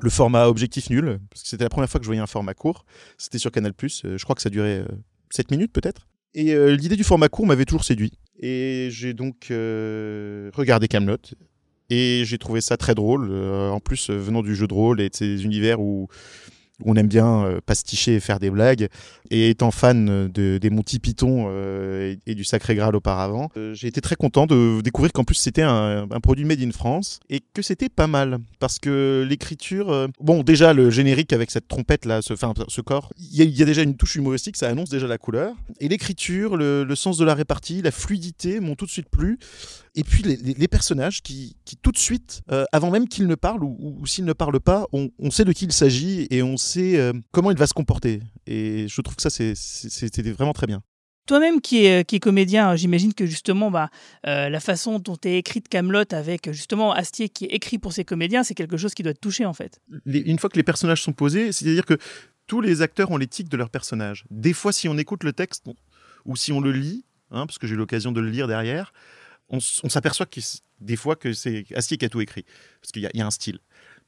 le 0.00 0.10
format 0.10 0.48
objectif 0.48 0.90
nul. 0.90 1.20
Parce 1.30 1.42
que 1.42 1.48
c'était 1.48 1.64
la 1.64 1.70
première 1.70 1.88
fois 1.88 2.00
que 2.00 2.04
je 2.04 2.08
voyais 2.08 2.22
un 2.22 2.26
format 2.26 2.54
court. 2.54 2.84
C'était 3.18 3.38
sur 3.38 3.52
Canal. 3.52 3.72
Euh, 3.82 4.18
je 4.18 4.24
crois 4.24 4.34
que 4.34 4.42
ça 4.42 4.50
durait 4.50 4.80
euh, 4.80 4.86
7 5.30 5.50
minutes, 5.50 5.72
peut-être. 5.72 6.08
Et 6.34 6.54
euh, 6.54 6.74
l'idée 6.74 6.96
du 6.96 7.04
format 7.04 7.28
court 7.28 7.46
m'avait 7.46 7.66
toujours 7.66 7.84
séduit. 7.84 8.12
Et 8.40 8.88
j'ai 8.90 9.12
donc 9.12 9.48
euh, 9.50 10.50
regardé 10.54 10.88
Camelot. 10.88 11.18
Et 11.90 12.22
j'ai 12.24 12.38
trouvé 12.38 12.60
ça 12.62 12.76
très 12.76 12.94
drôle. 12.94 13.28
euh, 13.30 13.68
en 13.68 13.78
plus, 13.78 14.08
euh, 14.08 14.16
venant 14.16 14.42
du 14.42 14.56
jeu 14.56 14.66
de 14.66 14.74
rôle 14.74 15.00
et 15.00 15.10
de 15.10 15.14
ces 15.14 15.44
univers 15.44 15.80
où 15.80 16.08
on 16.84 16.96
aime 16.96 17.08
bien 17.08 17.44
euh, 17.44 17.60
pasticher 17.64 18.14
et 18.14 18.20
faire 18.20 18.38
des 18.38 18.50
blagues. 18.50 18.88
Et 19.30 19.50
étant 19.50 19.70
fan 19.70 20.08
euh, 20.08 20.28
de, 20.28 20.58
des 20.58 20.70
Monty 20.70 20.98
Python 20.98 21.46
euh, 21.48 22.14
et, 22.26 22.34
du 22.34 22.44
Sacré 22.44 22.74
Graal 22.74 22.94
auparavant, 22.94 23.50
j'ai 23.72 23.88
été 23.88 24.00
très 24.00 24.16
content 24.16 24.46
de 24.46 24.80
découvrir 24.82 25.12
qu'en 25.12 25.24
plus 25.24 25.36
c'était 25.36 25.62
un, 25.62 26.06
produit 26.22 26.44
made 26.44 26.60
in 26.60 26.72
France 26.72 27.20
et 27.30 27.40
que 27.54 27.62
c'était 27.62 27.88
pas 27.88 28.06
mal. 28.06 28.38
Parce 28.58 28.78
que 28.78 29.26
l'écriture, 29.28 30.08
bon, 30.20 30.42
déjà 30.42 30.72
le 30.72 30.90
générique 30.90 31.32
avec 31.32 31.50
cette 31.50 31.68
trompette 31.68 32.04
là, 32.04 32.20
ce, 32.22 32.80
corps, 32.80 33.12
il 33.18 33.50
y, 33.50 33.62
a- 33.62 33.66
déjà 33.66 33.82
une 33.82 33.96
touche 33.96 34.16
humoristique, 34.16 34.56
ça 34.56 34.68
annonce 34.68 34.90
déjà 34.90 35.06
la 35.06 35.18
couleur. 35.18 35.54
Et 35.80 35.88
l'écriture, 35.88 36.56
le 36.56 36.94
sens 36.94 37.18
de 37.18 37.24
la 37.24 37.34
répartie, 37.34 37.82
la 37.82 37.90
fluidité 37.90 38.60
m'ont 38.60 38.74
tout 38.74 38.86
de 38.86 38.90
suite 38.90 39.08
plu. 39.08 39.38
Et 39.96 40.02
puis 40.04 40.22
les, 40.24 40.36
les- 40.36 40.54
les 40.54 40.68
personnages 40.68 41.22
qui, 41.22 41.56
qui 41.64 41.76
tout 41.76 41.92
de 41.92 41.98
suite, 41.98 42.42
euh, 42.50 42.64
avant 42.72 42.90
même 42.90 43.06
qu'ils 43.08 43.26
ne 43.28 43.34
parlent 43.36 43.62
ou, 43.62 43.76
ou- 43.78 43.98
ou 44.00 44.06
s'ils 44.06 44.24
ne 44.24 44.32
parlent 44.32 44.60
pas, 44.60 44.86
on, 44.92 45.10
on 45.18 45.30
sait 45.30 45.44
de 45.44 45.52
qui 45.52 45.66
il 45.66 45.72
s'agit 45.72 46.26
et 46.30 46.42
on 46.42 46.56
sait 46.56 46.98
euh, 46.98 47.12
comment 47.30 47.50
il 47.52 47.56
va 47.56 47.66
se 47.66 47.74
comporter. 47.74 48.20
Et 48.46 48.86
je 48.88 49.00
trouve 49.00 49.14
que 49.16 49.22
ça, 49.22 49.30
c'était 49.30 50.22
vraiment 50.32 50.52
très 50.52 50.66
bien. 50.66 50.82
Toi-même 51.26 51.62
qui 51.62 51.86
est 51.86 52.20
comédien, 52.20 52.72
euh, 52.72 52.76
j'imagine 52.76 53.14
que 53.14 53.24
justement 53.24 53.70
bah, 53.70 53.88
euh, 54.26 54.50
la 54.50 54.60
façon 54.60 54.98
dont 54.98 55.16
est 55.24 55.38
écrite 55.38 55.68
Camelot 55.68 56.04
avec 56.12 56.52
justement 56.52 56.92
Astier 56.92 57.30
qui 57.30 57.46
est 57.46 57.54
écrit 57.54 57.78
pour 57.78 57.92
ses 57.94 58.04
comédiens, 58.04 58.42
c'est 58.44 58.54
quelque 58.54 58.76
chose 58.76 58.92
qui 58.94 59.02
doit 59.02 59.14
te 59.14 59.20
toucher 59.20 59.46
en 59.46 59.54
fait. 59.54 59.80
Les- 60.04 60.20
une 60.20 60.38
fois 60.38 60.50
que 60.50 60.56
les 60.56 60.62
personnages 60.64 61.02
sont 61.02 61.12
posés, 61.14 61.50
c'est-à-dire 61.52 61.86
que 61.86 61.96
tous 62.46 62.60
les 62.60 62.82
acteurs 62.82 63.10
ont 63.10 63.16
l'éthique 63.16 63.48
de 63.48 63.56
leur 63.56 63.70
personnage. 63.70 64.26
Des 64.30 64.52
fois, 64.52 64.70
si 64.72 64.86
on 64.86 64.98
écoute 64.98 65.24
le 65.24 65.32
texte 65.32 65.64
ou 66.26 66.36
si 66.36 66.52
on 66.52 66.60
le 66.60 66.72
lit, 66.72 67.06
hein, 67.30 67.46
parce 67.46 67.58
que 67.58 67.66
j'ai 67.66 67.72
eu 67.74 67.78
l'occasion 67.78 68.12
de 68.12 68.20
le 68.20 68.28
lire 68.28 68.46
derrière, 68.46 68.92
on, 69.54 69.58
on 69.84 69.88
s'aperçoit 69.88 70.26
des 70.80 70.96
fois 70.96 71.16
que 71.16 71.32
c'est 71.32 71.64
Astier 71.74 71.96
qui 71.96 72.04
a 72.04 72.08
tout 72.08 72.20
écrit, 72.20 72.44
parce 72.80 72.92
qu'il 72.92 73.02
y, 73.02 73.20
a- 73.20 73.26
un 73.26 73.30
style. 73.30 73.58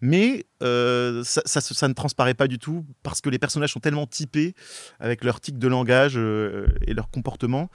Mais 0.03 0.45
euh, 0.63 1.23
ça, 1.25 1.89
ne 1.89 1.95
transparaît 1.95 2.35
pas 2.35 2.49
du 2.49 2.59
tout 2.59 2.85
parce 3.03 3.23
que 3.23 3.31
les 3.31 3.39
personnages 3.39 3.73
sont 3.73 3.81
tellement 3.81 4.07
typés 4.07 4.55
avec 5.01 5.25
leur 5.25 5.41
tic 5.41 5.59
de 5.59 5.69
langage 5.69 6.15
euh, 6.17 6.67
et 6.87 6.93
leur 6.93 7.11
comportement. 7.11 7.71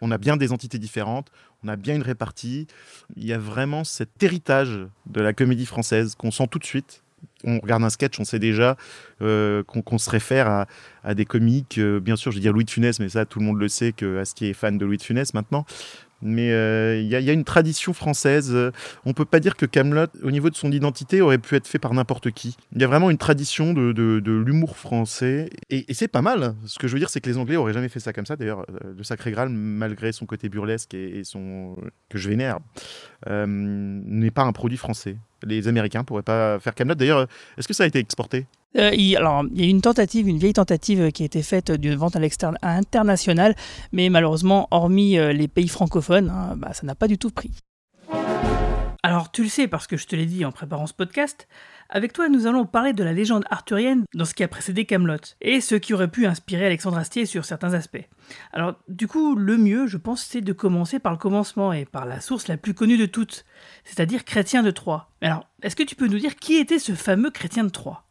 On 0.00 0.12
a 0.12 0.18
bien 0.18 0.36
des 0.36 0.52
entités 0.52 0.78
différentes, 0.78 1.32
on 1.64 1.68
a 1.68 1.74
bien 1.74 1.96
une 1.96 2.02
répartie. 2.02 2.68
Il 3.16 3.26
y 3.26 3.32
a 3.32 3.38
vraiment 3.38 3.82
cet 3.82 4.22
héritage 4.22 4.86
de 5.06 5.20
la 5.20 5.32
comédie 5.32 5.66
française 5.66 6.14
qu'on 6.14 6.30
sent 6.30 6.46
tout 6.48 6.60
de 6.60 6.64
suite. 6.64 7.02
On 7.42 7.58
regarde 7.58 7.82
un 7.82 7.90
sketch, 7.90 8.20
on 8.20 8.24
sait 8.24 8.38
déjà 8.38 8.76
euh, 9.22 9.62
qu'on 9.64 9.98
se 9.98 10.10
réfère 10.10 10.66
à, 11.02 11.14
des 11.14 11.24
comiques. 11.24 11.80
bien 11.80 12.16
sûr, 12.16 12.30
je 12.30 12.36
vais 12.36 12.42
dire 12.42 12.52
Louis 12.52 12.64
de 12.64 12.70
Funès, 12.70 13.00
mais 13.00 13.08
ça, 13.08 13.24
tout 13.24 13.40
le 13.40 13.46
monde 13.46 13.58
le 13.58 13.68
sait 13.68 13.92
que 13.92 14.18
Astier 14.18 14.50
est 14.50 14.54
fan 14.54 14.78
de 14.78 14.84
Louis 14.84 14.98
de 14.98 15.02
Funès 15.02 15.34
maintenant. 15.34 15.64
Mais 16.22 16.52
euh, 16.52 17.00
il 17.00 17.06
y, 17.06 17.16
a- 17.16 17.32
une 17.32 17.44
tradition 17.44 17.92
française. 17.92 18.50
euh, 18.54 18.70
On 19.04 19.12
peut 19.12 19.24
pas 19.24 19.40
dire 19.40 19.56
que 19.56 19.66
Camelot, 19.66 20.06
au 20.22 20.30
niveau 20.30 20.50
de 20.50 20.56
son 20.56 20.72
identité, 20.72 21.20
aurait 21.20 21.38
pu 21.38 21.54
être 21.56 21.66
fait 21.66 21.78
par 21.78 21.92
n'importe 21.94 22.30
qui. 22.30 22.56
Il 22.74 22.80
y 22.80 22.84
a 22.84 22.86
vraiment 22.86 23.10
une 23.10 23.18
tradition 23.18 23.72
de, 23.72 24.22
l'humour 24.24 24.76
français. 24.76 25.50
Et, 25.70 25.92
c'est 25.92 26.08
pas 26.08 26.22
mal. 26.22 26.54
Ce 26.66 26.78
que 26.78 26.88
je 26.88 26.92
veux 26.92 26.98
dire, 26.98 27.10
c'est 27.10 27.20
que 27.20 27.28
les 27.28 27.36
Anglais 27.36 27.56
auraient 27.56 27.72
jamais 27.72 27.88
fait 27.88 28.00
ça 28.00 28.12
comme 28.12 28.26
ça. 28.26 28.36
D'ailleurs, 28.36 28.64
euh, 28.70 28.94
le 28.96 29.04
Sacré 29.04 29.30
Graal, 29.30 29.48
malgré 29.48 30.12
son 30.12 30.26
côté 30.26 30.48
burlesque 30.48 30.94
et, 30.94 31.22
son 31.24 31.76
que 32.08 32.18
je 32.18 32.28
vénère, 32.28 32.58
n'est 33.26 34.30
pas 34.30 34.42
un 34.42 34.52
produit 34.52 34.78
français. 34.78 35.16
Les 35.42 35.68
Américains 35.68 36.04
pourraient 36.04 36.22
pas 36.22 36.58
faire 36.58 36.74
Camelot. 36.74 36.94
D'ailleurs, 36.94 37.26
est-ce 37.58 37.68
que 37.68 37.74
ça 37.74 37.84
a 37.84 37.86
été 37.86 37.98
exporté? 37.98 38.46
Euh, 38.76 38.90
alors, 39.16 39.44
il 39.52 39.60
y 39.60 39.66
a 39.66 39.70
une 39.70 39.80
tentative, 39.80 40.28
une 40.28 40.38
vieille 40.38 40.52
tentative 40.52 41.02
euh, 41.02 41.10
qui 41.10 41.22
a 41.22 41.26
été 41.26 41.42
faite 41.42 41.70
euh, 41.70 41.76
d'une 41.76 41.94
vente 41.94 42.16
à 42.16 42.20
l'externe 42.20 42.58
mais 43.92 44.08
malheureusement, 44.08 44.68
hormis 44.70 45.16
les 45.16 45.48
pays 45.48 45.68
francophones, 45.68 46.30
hein, 46.30 46.56
bah, 46.56 46.72
ça 46.72 46.86
n'a 46.86 46.94
pas 46.94 47.08
du 47.08 47.18
tout 47.18 47.30
pris. 47.30 47.50
Alors, 49.02 49.30
tu 49.30 49.42
le 49.42 49.48
sais 49.48 49.68
parce 49.68 49.86
que 49.86 49.96
je 49.96 50.06
te 50.06 50.16
l'ai 50.16 50.26
dit 50.26 50.44
en 50.44 50.52
préparant 50.52 50.86
ce 50.86 50.94
podcast, 50.94 51.46
avec 51.90 52.12
toi, 52.12 52.28
nous 52.28 52.46
allons 52.46 52.64
parler 52.64 52.92
de 52.92 53.04
la 53.04 53.12
légende 53.12 53.44
arthurienne 53.50 54.04
dans 54.14 54.24
ce 54.24 54.34
qui 54.34 54.42
a 54.42 54.48
précédé 54.48 54.86
Camelot 54.86 55.18
et 55.42 55.60
ce 55.60 55.74
qui 55.74 55.92
aurait 55.92 56.10
pu 56.10 56.26
inspirer 56.26 56.66
Alexandre 56.66 56.96
Astier 56.96 57.26
sur 57.26 57.44
certains 57.44 57.74
aspects. 57.74 58.08
Alors, 58.52 58.76
du 58.88 59.06
coup, 59.06 59.34
le 59.34 59.58
mieux, 59.58 59.86
je 59.86 59.98
pense, 59.98 60.22
c'est 60.22 60.40
de 60.40 60.52
commencer 60.52 60.98
par 60.98 61.12
le 61.12 61.18
commencement 61.18 61.72
et 61.72 61.84
par 61.84 62.06
la 62.06 62.20
source 62.20 62.48
la 62.48 62.56
plus 62.56 62.74
connue 62.74 62.96
de 62.96 63.06
toutes, 63.06 63.44
c'est-à-dire 63.84 64.24
Chrétien 64.24 64.62
de 64.62 64.70
Troyes. 64.70 65.10
Alors, 65.20 65.46
est-ce 65.62 65.76
que 65.76 65.82
tu 65.82 65.96
peux 65.96 66.08
nous 66.08 66.18
dire 66.18 66.36
qui 66.36 66.54
était 66.54 66.78
ce 66.78 66.92
fameux 66.92 67.30
Chrétien 67.30 67.64
de 67.64 67.70
Troyes? 67.70 68.04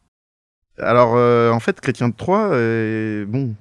Alors, 0.80 1.14
euh, 1.16 1.52
en 1.52 1.60
fait, 1.60 1.80
Chrétien 1.82 2.10
de 2.10 2.16
Troyes, 2.16 2.50
euh, 2.54 3.26
bon, 3.28 3.56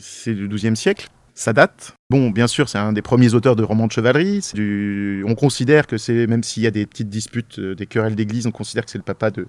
c'est 0.00 0.34
du 0.34 0.48
XIIe 0.48 0.76
siècle. 0.76 1.08
Ça 1.32 1.54
date. 1.54 1.94
Bon, 2.10 2.28
bien 2.28 2.46
sûr, 2.46 2.68
c'est 2.68 2.76
un 2.76 2.92
des 2.92 3.00
premiers 3.00 3.32
auteurs 3.32 3.56
de 3.56 3.62
romans 3.62 3.86
de 3.86 3.92
chevalerie. 3.92 4.40
Du... 4.52 5.24
On 5.26 5.34
considère 5.34 5.86
que 5.86 5.96
c'est, 5.96 6.26
même 6.26 6.42
s'il 6.42 6.62
y 6.62 6.66
a 6.66 6.70
des 6.70 6.84
petites 6.84 7.08
disputes, 7.08 7.58
euh, 7.58 7.74
des 7.74 7.86
querelles 7.86 8.14
d'église, 8.14 8.46
on 8.46 8.50
considère 8.50 8.84
que 8.84 8.90
c'est 8.90 8.98
le 8.98 9.04
papa 9.04 9.30
de, 9.30 9.46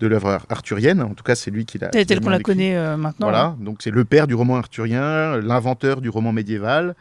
de 0.00 0.06
l'œuvre 0.06 0.30
ar- 0.30 0.46
arthurienne. 0.48 1.02
En 1.02 1.12
tout 1.14 1.24
cas, 1.24 1.34
c'est 1.34 1.50
lui 1.50 1.66
qui 1.66 1.78
l'a. 1.78 1.88
Tel, 1.88 2.20
qu'on 2.20 2.30
l'a 2.30 2.38
connaît 2.40 2.76
euh, 2.76 2.96
maintenant. 2.96 3.26
Voilà, 3.26 3.56
donc 3.60 3.78
c'est 3.82 3.90
le 3.90 4.04
père 4.06 4.26
du 4.26 4.34
roman 4.34 4.56
arthurien, 4.56 5.36
l'inventeur 5.38 6.00
du 6.00 6.08
roman 6.08 6.32
médiéval. 6.32 6.94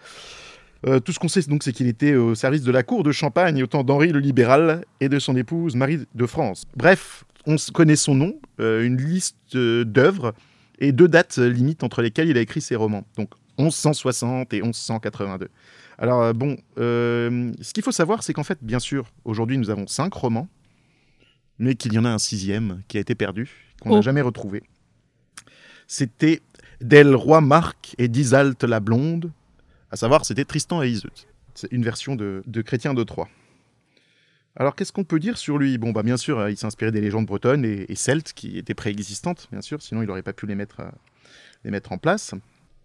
Euh, 0.85 0.99
tout 0.99 1.13
ce 1.13 1.19
qu'on 1.19 1.29
sait, 1.29 1.41
donc, 1.47 1.63
c'est 1.63 1.71
qu'il 1.71 1.87
était 1.87 2.15
au 2.15 2.35
service 2.35 2.63
de 2.63 2.71
la 2.71 2.83
cour 2.83 3.03
de 3.03 3.13
Champagne 3.13 3.63
au 3.63 3.67
temps 3.67 3.83
d'Henri 3.83 4.11
le 4.11 4.19
Libéral 4.19 4.83
et 4.99 5.07
de 5.07 5.17
son 5.19 5.35
épouse 5.37 5.75
Marie 5.75 5.99
de 6.13 6.25
France. 6.25 6.65
Bref, 6.75 7.23
on 7.47 7.55
connaît 7.73 7.95
son 7.95 8.15
nom, 8.15 8.39
euh, 8.59 8.85
une 8.85 8.97
liste 9.01 9.55
euh, 9.55 9.83
d'œuvres 9.85 10.33
et 10.79 10.91
deux 10.91 11.07
dates 11.07 11.37
euh, 11.39 11.49
limites 11.49 11.83
entre 11.83 12.01
lesquelles 12.01 12.29
il 12.29 12.37
a 12.37 12.41
écrit 12.41 12.61
ses 12.61 12.75
romans. 12.75 13.05
Donc 13.17 13.29
1160 13.59 14.53
et 14.53 14.61
1182. 14.61 15.49
Alors 15.97 16.33
bon, 16.33 16.57
euh, 16.77 17.53
ce 17.61 17.71
qu'il 17.73 17.83
faut 17.83 17.93
savoir, 17.93 18.21
c'est 18.23 18.33
qu'en 18.33 18.43
fait, 18.43 18.57
bien 18.61 18.79
sûr, 18.79 19.05
aujourd'hui 19.23 19.57
nous 19.57 19.69
avons 19.69 19.87
cinq 19.87 20.13
romans, 20.13 20.49
mais 21.57 21.75
qu'il 21.75 21.93
y 21.93 21.99
en 21.99 22.03
a 22.05 22.09
un 22.09 22.17
sixième 22.17 22.81
qui 22.89 22.97
a 22.97 22.99
été 22.99 23.15
perdu, 23.15 23.49
qu'on 23.81 23.91
n'a 23.91 23.99
Oh. 23.99 24.01
jamais 24.01 24.21
retrouvé. 24.21 24.63
C'était 25.87 26.41
Del 26.81 27.15
Roi 27.15 27.39
Marc 27.41 27.95
et 27.97 28.07
d'Isalte 28.09 28.63
la 28.65 28.79
Blonde, 28.81 29.31
à 29.91 29.95
savoir 29.95 30.25
c'était 30.25 30.43
Tristan 30.45 30.83
et 30.83 30.89
Iseut. 30.89 31.09
C'est 31.53 31.71
une 31.71 31.83
version 31.83 32.15
de, 32.17 32.43
de 32.45 32.61
Chrétien 32.61 32.93
de 32.93 33.03
Troyes. 33.03 33.29
Alors 34.57 34.75
qu'est-ce 34.75 34.93
qu'on 34.93 35.03
peut 35.03 35.19
dire 35.19 35.37
sur 35.37 35.57
lui? 35.57 35.77
Bon, 35.77 35.91
bah 35.91 36.03
bien 36.03 36.15
sûr, 36.17 36.39
euh, 36.39 36.51
il 36.51 36.57
s'inspirait 36.57 36.91
des 36.91 37.01
légendes 37.01 37.25
bretonnes 37.25 37.65
et, 37.65 37.93
celtes 37.95 38.31
qui 38.33 38.57
étaient 38.57 38.73
préexistantes, 38.73 39.47
bien 39.51 39.61
sûr, 39.61 39.81
sinon 39.81 40.01
il 40.01 40.07
n'aurait 40.07 40.21
pas 40.21 40.33
pu 40.33 40.47
les 40.47 40.55
mettre, 40.55 40.81
euh, 41.65 41.79
en 41.89 41.97
place. 41.97 42.33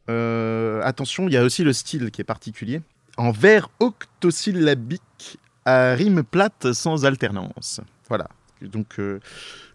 Euh, 0.09 0.81
attention, 0.83 1.29
il 1.29 1.35
y 1.35 1.37
a 1.37 1.45
aussi 1.45 1.63
le 1.63 1.73
style 1.73 2.11
qui 2.11 2.21
est 2.21 2.25
particulier. 2.25 2.81
En 3.17 3.31
vers 3.31 3.71
octosyllabique 3.79 5.39
à 5.65 5.95
rime 5.95 6.25
plate 6.25 6.73
sans 6.73 7.05
alternance. 7.05 7.81
Voilà. 8.09 8.29
Donc 8.63 8.99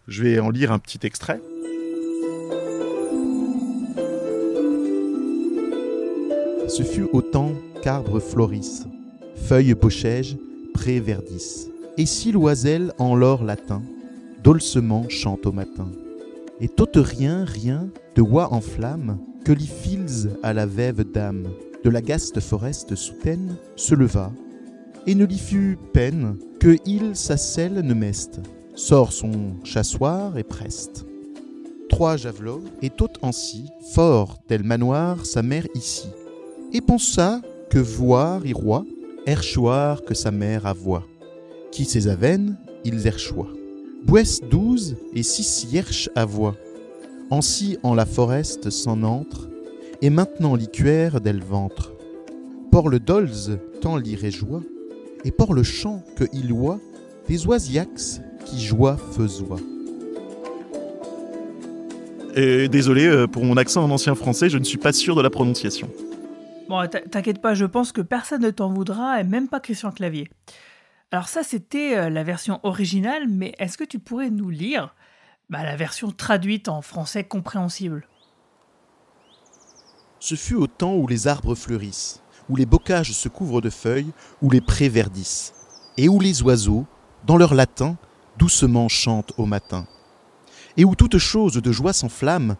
je 0.08 0.22
vais 0.22 0.38
en 0.40 0.50
lire 0.50 0.72
un 0.72 0.78
petit 0.78 0.98
extrait. 1.06 1.40
Ce 6.68 6.82
fut 6.82 7.08
au 7.12 7.22
temps 7.22 7.54
qu'arbres 7.82 8.20
florissent, 8.20 8.86
feuilles 9.48 9.74
pochèges, 9.76 10.36
prés 10.74 10.98
verdissent. 10.98 11.68
Et 11.98 12.06
si 12.06 12.30
l'oiselle 12.30 12.92
en 12.98 13.14
l'or 13.14 13.42
latin, 13.42 13.82
dolcement 14.42 15.08
chante 15.08 15.46
au 15.46 15.52
matin. 15.52 15.90
Et 16.60 16.68
t'ôte 16.68 16.96
rien, 16.96 17.44
rien, 17.44 17.88
de 18.14 18.22
oie 18.22 18.52
en 18.52 18.60
flamme, 18.60 19.18
que 19.44 19.52
l'y 19.52 19.66
fils 19.66 20.28
à 20.42 20.52
la 20.52 20.66
vève 20.66 21.04
dame, 21.10 21.48
de 21.84 21.90
la 21.90 22.02
gaste 22.02 22.40
foreste 22.40 22.94
soutaine, 22.96 23.56
se 23.76 23.94
leva, 23.94 24.30
et 25.06 25.14
ne 25.14 25.24
l'y 25.24 25.38
fut 25.38 25.78
peine 25.92 26.36
que 26.60 26.76
il 26.84 27.16
sa 27.16 27.36
selle 27.36 27.80
ne 27.80 27.94
meste, 27.94 28.40
sort 28.74 29.12
son 29.12 29.54
chassoir 29.64 30.36
et 30.36 30.44
preste. 30.44 31.06
Trois 31.88 32.16
javelots, 32.16 32.64
et 32.82 32.90
t'ôte 32.90 33.18
ainsi, 33.22 33.70
fort 33.92 34.38
tel 34.48 34.64
manoir 34.64 35.24
sa 35.24 35.42
mère 35.42 35.66
ici, 35.74 36.08
et 36.72 36.80
pensa 36.80 37.40
que 37.70 37.78
voir 37.78 38.44
y 38.44 38.52
roi, 38.52 38.84
erchoir 39.26 40.04
que 40.04 40.14
sa 40.14 40.30
mère 40.30 40.66
avoit. 40.66 41.06
Qui 41.76 41.84
ses 41.84 42.08
avennes, 42.08 42.56
ils 42.84 43.06
erchoient. 43.06 43.52
Bouès 44.06 44.40
douze 44.40 44.96
et 45.14 45.22
six 45.22 45.66
hierches 45.70 46.08
à 46.14 46.24
voix. 46.24 46.56
Ainsi 47.30 47.76
en 47.82 47.94
la 47.94 48.06
forest 48.06 48.70
s'en 48.70 49.02
entre, 49.02 49.50
et 50.00 50.08
maintenant 50.08 50.54
liquère 50.54 51.20
d'elle 51.20 51.42
ventre. 51.42 51.92
Por 52.70 52.88
le 52.88 52.98
dolze 52.98 53.58
tant 53.82 53.98
l'irait 53.98 54.30
joie, 54.30 54.62
et 55.24 55.30
por 55.30 55.52
le 55.52 55.62
chant 55.62 56.02
que 56.16 56.24
il 56.32 56.50
oie, 56.50 56.80
des 57.28 57.46
oisiax 57.46 58.22
qui 58.46 58.64
joie 58.64 58.96
faisoient. 59.12 59.60
Et 62.36 62.68
désolé 62.68 63.06
euh, 63.06 63.26
pour 63.26 63.44
mon 63.44 63.58
accent 63.58 63.84
en 63.84 63.90
ancien 63.90 64.14
français, 64.14 64.48
je 64.48 64.56
ne 64.56 64.64
suis 64.64 64.78
pas 64.78 64.94
sûr 64.94 65.14
de 65.14 65.20
la 65.20 65.28
prononciation. 65.28 65.90
Bon, 66.70 66.88
t'inquiète 67.10 67.42
pas, 67.42 67.52
je 67.52 67.66
pense 67.66 67.92
que 67.92 68.00
personne 68.00 68.40
ne 68.40 68.50
t'en 68.50 68.72
voudra, 68.72 69.20
et 69.20 69.24
même 69.24 69.48
pas 69.48 69.60
Christian 69.60 69.92
Clavier. 69.92 70.30
Alors 71.12 71.28
ça, 71.28 71.44
c'était 71.44 71.96
euh, 71.96 72.10
la 72.10 72.24
version 72.24 72.58
originale, 72.64 73.28
mais 73.28 73.54
est-ce 73.58 73.78
que 73.78 73.84
tu 73.84 74.00
pourrais 74.00 74.30
nous 74.30 74.50
lire 74.50 74.94
bah, 75.50 75.62
la 75.62 75.76
version 75.76 76.10
traduite 76.10 76.68
en 76.68 76.82
français 76.82 77.22
compréhensible? 77.22 78.08
Ce 80.18 80.34
fut 80.34 80.56
au 80.56 80.66
temps 80.66 80.96
où 80.96 81.06
les 81.06 81.28
arbres 81.28 81.54
fleurissent, 81.54 82.22
où 82.48 82.56
les 82.56 82.66
bocages 82.66 83.12
se 83.12 83.28
couvrent 83.28 83.60
de 83.60 83.70
feuilles, 83.70 84.10
où 84.42 84.50
les 84.50 84.60
prés 84.60 84.88
verdissent, 84.88 85.54
et 85.96 86.08
où 86.08 86.18
les 86.18 86.42
oiseaux, 86.42 86.86
dans 87.24 87.36
leur 87.36 87.54
latin, 87.54 87.96
doucement 88.36 88.88
chantent 88.88 89.32
au 89.36 89.46
matin, 89.46 89.86
et 90.76 90.84
où 90.84 90.96
toute 90.96 91.18
chose 91.18 91.54
de 91.54 91.72
joie 91.72 91.92
s'enflamme, 91.92 92.56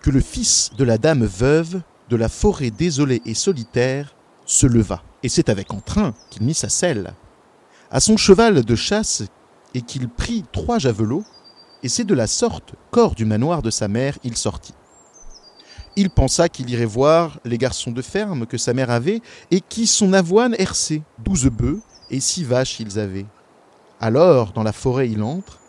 que 0.00 0.10
le 0.10 0.20
fils 0.20 0.72
de 0.76 0.82
la 0.82 0.98
dame 0.98 1.24
veuve, 1.24 1.80
de 2.08 2.16
la 2.16 2.28
forêt 2.28 2.72
désolée 2.72 3.22
et 3.24 3.34
solitaire, 3.34 4.16
se 4.46 4.66
leva, 4.66 5.04
et 5.22 5.28
c'est 5.28 5.48
avec 5.48 5.72
entrain 5.72 6.12
qu'il 6.30 6.42
mit 6.42 6.54
sa 6.54 6.68
selle 6.68 7.14
à 7.94 8.00
son 8.00 8.16
cheval 8.16 8.64
de 8.64 8.74
chasse, 8.74 9.22
et 9.72 9.80
qu'il 9.80 10.08
prit 10.08 10.44
trois 10.50 10.80
javelots, 10.80 11.22
et 11.84 11.88
c'est 11.88 12.02
de 12.02 12.12
la 12.12 12.26
sorte 12.26 12.74
qu'hors 12.90 13.14
du 13.14 13.24
manoir 13.24 13.62
de 13.62 13.70
sa 13.70 13.86
mère 13.86 14.18
il 14.24 14.36
sortit. 14.36 14.74
Il 15.94 16.10
pensa 16.10 16.48
qu'il 16.48 16.68
irait 16.70 16.86
voir 16.86 17.38
les 17.44 17.56
garçons 17.56 17.92
de 17.92 18.02
ferme 18.02 18.46
que 18.46 18.58
sa 18.58 18.74
mère 18.74 18.90
avait, 18.90 19.22
et 19.52 19.60
qui 19.60 19.86
son 19.86 20.12
avoine 20.12 20.56
herçait, 20.58 21.02
douze 21.20 21.46
bœufs 21.46 21.80
et 22.10 22.18
six 22.18 22.42
vaches 22.42 22.80
ils 22.80 22.98
avaient. 22.98 23.26
Alors 24.00 24.50
dans 24.50 24.64
la 24.64 24.72
forêt 24.72 25.08
il 25.08 25.22
entre, 25.22 25.60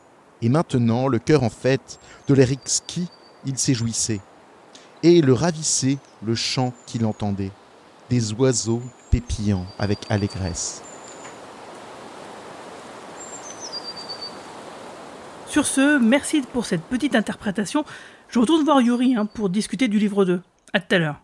et 0.42 0.50
maintenant 0.50 1.08
le 1.08 1.20
cœur 1.20 1.44
en 1.44 1.52
fête 1.52 2.00
de 2.28 2.34
l'air 2.34 2.52
exquis 2.52 3.08
il 3.46 3.60
s'éjouissait, 3.60 4.22
et 5.04 5.22
le 5.22 5.34
ravissait 5.34 6.00
le 6.26 6.34
chant 6.34 6.74
qu'il 6.88 7.06
entendait, 7.06 7.52
des 8.10 8.34
oiseaux 8.34 8.82
pépillant 9.12 9.68
avec 9.78 10.00
allégresse. 10.10 10.82
Sur 15.56 15.66
ce, 15.66 15.98
merci 16.00 16.42
pour 16.42 16.66
cette 16.66 16.82
petite 16.82 17.16
interprétation. 17.16 17.86
Je 18.28 18.40
retourne 18.40 18.66
voir 18.66 18.82
Yuri 18.82 19.16
hein, 19.16 19.26
pour 19.26 19.50
discuter 19.50 19.88
du 19.88 20.00
livre 20.00 20.26
2. 20.26 20.42
À 20.74 20.82
tout 20.82 20.94
à 20.94 20.98
l'heure. 20.98 21.22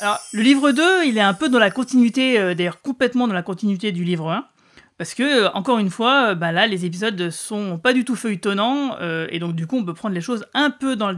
Alors, 0.00 0.18
le 0.32 0.40
livre 0.40 0.72
2, 0.72 1.04
il 1.04 1.18
est 1.18 1.20
un 1.20 1.34
peu 1.34 1.50
dans 1.50 1.58
la 1.58 1.70
continuité, 1.70 2.38
euh, 2.38 2.54
d'ailleurs 2.54 2.80
complètement 2.80 3.28
dans 3.28 3.34
la 3.34 3.42
continuité 3.42 3.92
du 3.92 4.02
livre 4.02 4.30
1. 4.30 4.46
Parce 4.96 5.12
que, 5.12 5.44
euh, 5.44 5.50
encore 5.52 5.76
une 5.76 5.90
fois, 5.90 6.30
euh, 6.30 6.34
bah 6.34 6.52
là, 6.52 6.66
les 6.66 6.86
épisodes 6.86 7.28
sont 7.28 7.76
pas 7.76 7.92
du 7.92 8.06
tout 8.06 8.16
feuilletonnants, 8.16 8.96
et 9.28 9.38
donc 9.38 9.54
du 9.54 9.66
coup, 9.66 9.76
on 9.76 9.84
peut 9.84 9.92
prendre 9.92 10.14
les 10.14 10.22
choses 10.22 10.46
un 10.54 10.70
peu 10.70 10.96
dans 10.96 11.12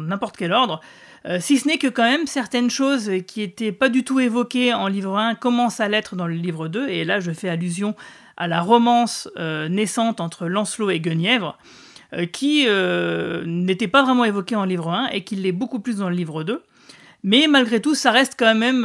n'importe 0.00 0.36
quel 0.36 0.52
ordre. 0.52 0.80
si 1.38 1.58
ce 1.58 1.68
n'est 1.68 1.78
que 1.78 1.86
quand 1.86 2.02
même 2.02 2.26
certaines 2.26 2.70
choses 2.70 3.08
qui 3.28 3.40
étaient 3.40 3.70
pas 3.70 3.88
du 3.88 4.02
tout 4.02 4.18
évoquées 4.18 4.74
en 4.74 4.88
livre 4.88 5.16
1 5.16 5.36
commencent 5.36 5.78
à 5.78 5.86
l'être 5.86 6.16
dans 6.16 6.26
le 6.26 6.34
livre 6.34 6.66
2, 6.66 6.88
et 6.88 7.04
là 7.04 7.20
je 7.20 7.30
fais 7.30 7.48
allusion 7.48 7.94
à 8.36 8.48
la 8.48 8.60
romance 8.60 9.28
naissante 9.68 10.20
entre 10.20 10.46
Lancelot 10.46 10.90
et 10.90 11.00
Guenièvre, 11.00 11.58
qui 12.32 12.66
n'était 13.46 13.88
pas 13.88 14.02
vraiment 14.02 14.24
évoquée 14.24 14.56
en 14.56 14.64
livre 14.64 14.90
1 14.90 15.08
et 15.08 15.24
qui 15.24 15.36
l'est 15.36 15.52
beaucoup 15.52 15.80
plus 15.80 15.98
dans 15.98 16.08
le 16.08 16.16
livre 16.16 16.42
2. 16.44 16.62
Mais 17.22 17.46
malgré 17.48 17.80
tout, 17.80 17.94
ça 17.94 18.10
reste 18.10 18.34
quand 18.38 18.54
même 18.54 18.82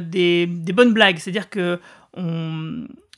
des, 0.00 0.46
bonnes 0.46 0.92
blagues. 0.92 1.18
C'est-à-dire 1.18 1.48
que 1.50 1.78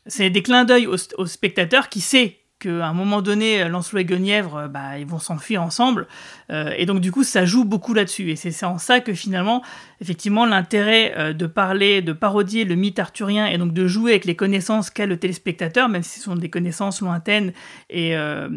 c'est 0.06 0.30
des 0.30 0.42
clins 0.42 0.64
d'œil 0.64 0.86
au, 0.86 1.26
spectateur 1.26 1.88
qui 1.88 2.00
sait 2.00 2.39
qu'à 2.60 2.86
un 2.86 2.92
moment 2.92 3.22
donné, 3.22 3.68
Lancelot 3.68 4.00
et 4.00 4.04
Guenièvre, 4.04 4.68
bah, 4.68 4.98
ils 4.98 5.06
vont 5.06 5.18
s'enfuir 5.18 5.62
ensemble. 5.62 6.06
Euh, 6.50 6.72
et 6.76 6.86
donc, 6.86 7.00
du 7.00 7.10
coup, 7.10 7.24
ça 7.24 7.44
joue 7.44 7.64
beaucoup 7.64 7.94
là-dessus. 7.94 8.30
Et 8.30 8.36
c'est 8.36 8.64
en 8.64 8.78
ça 8.78 9.00
que 9.00 9.14
finalement, 9.14 9.62
effectivement, 10.00 10.46
l'intérêt 10.46 11.14
euh, 11.16 11.32
de 11.32 11.46
parler, 11.46 12.02
de 12.02 12.12
parodier 12.12 12.64
le 12.64 12.74
mythe 12.76 12.98
arthurien 12.98 13.46
et 13.46 13.58
donc 13.58 13.72
de 13.72 13.86
jouer 13.86 14.12
avec 14.12 14.24
les 14.24 14.36
connaissances 14.36 14.90
qu'a 14.90 15.06
le 15.06 15.18
téléspectateur, 15.18 15.88
même 15.88 16.02
si 16.02 16.20
ce 16.20 16.26
sont 16.26 16.36
des 16.36 16.50
connaissances 16.50 17.00
lointaines 17.00 17.52
et, 17.88 18.16
euh, 18.16 18.48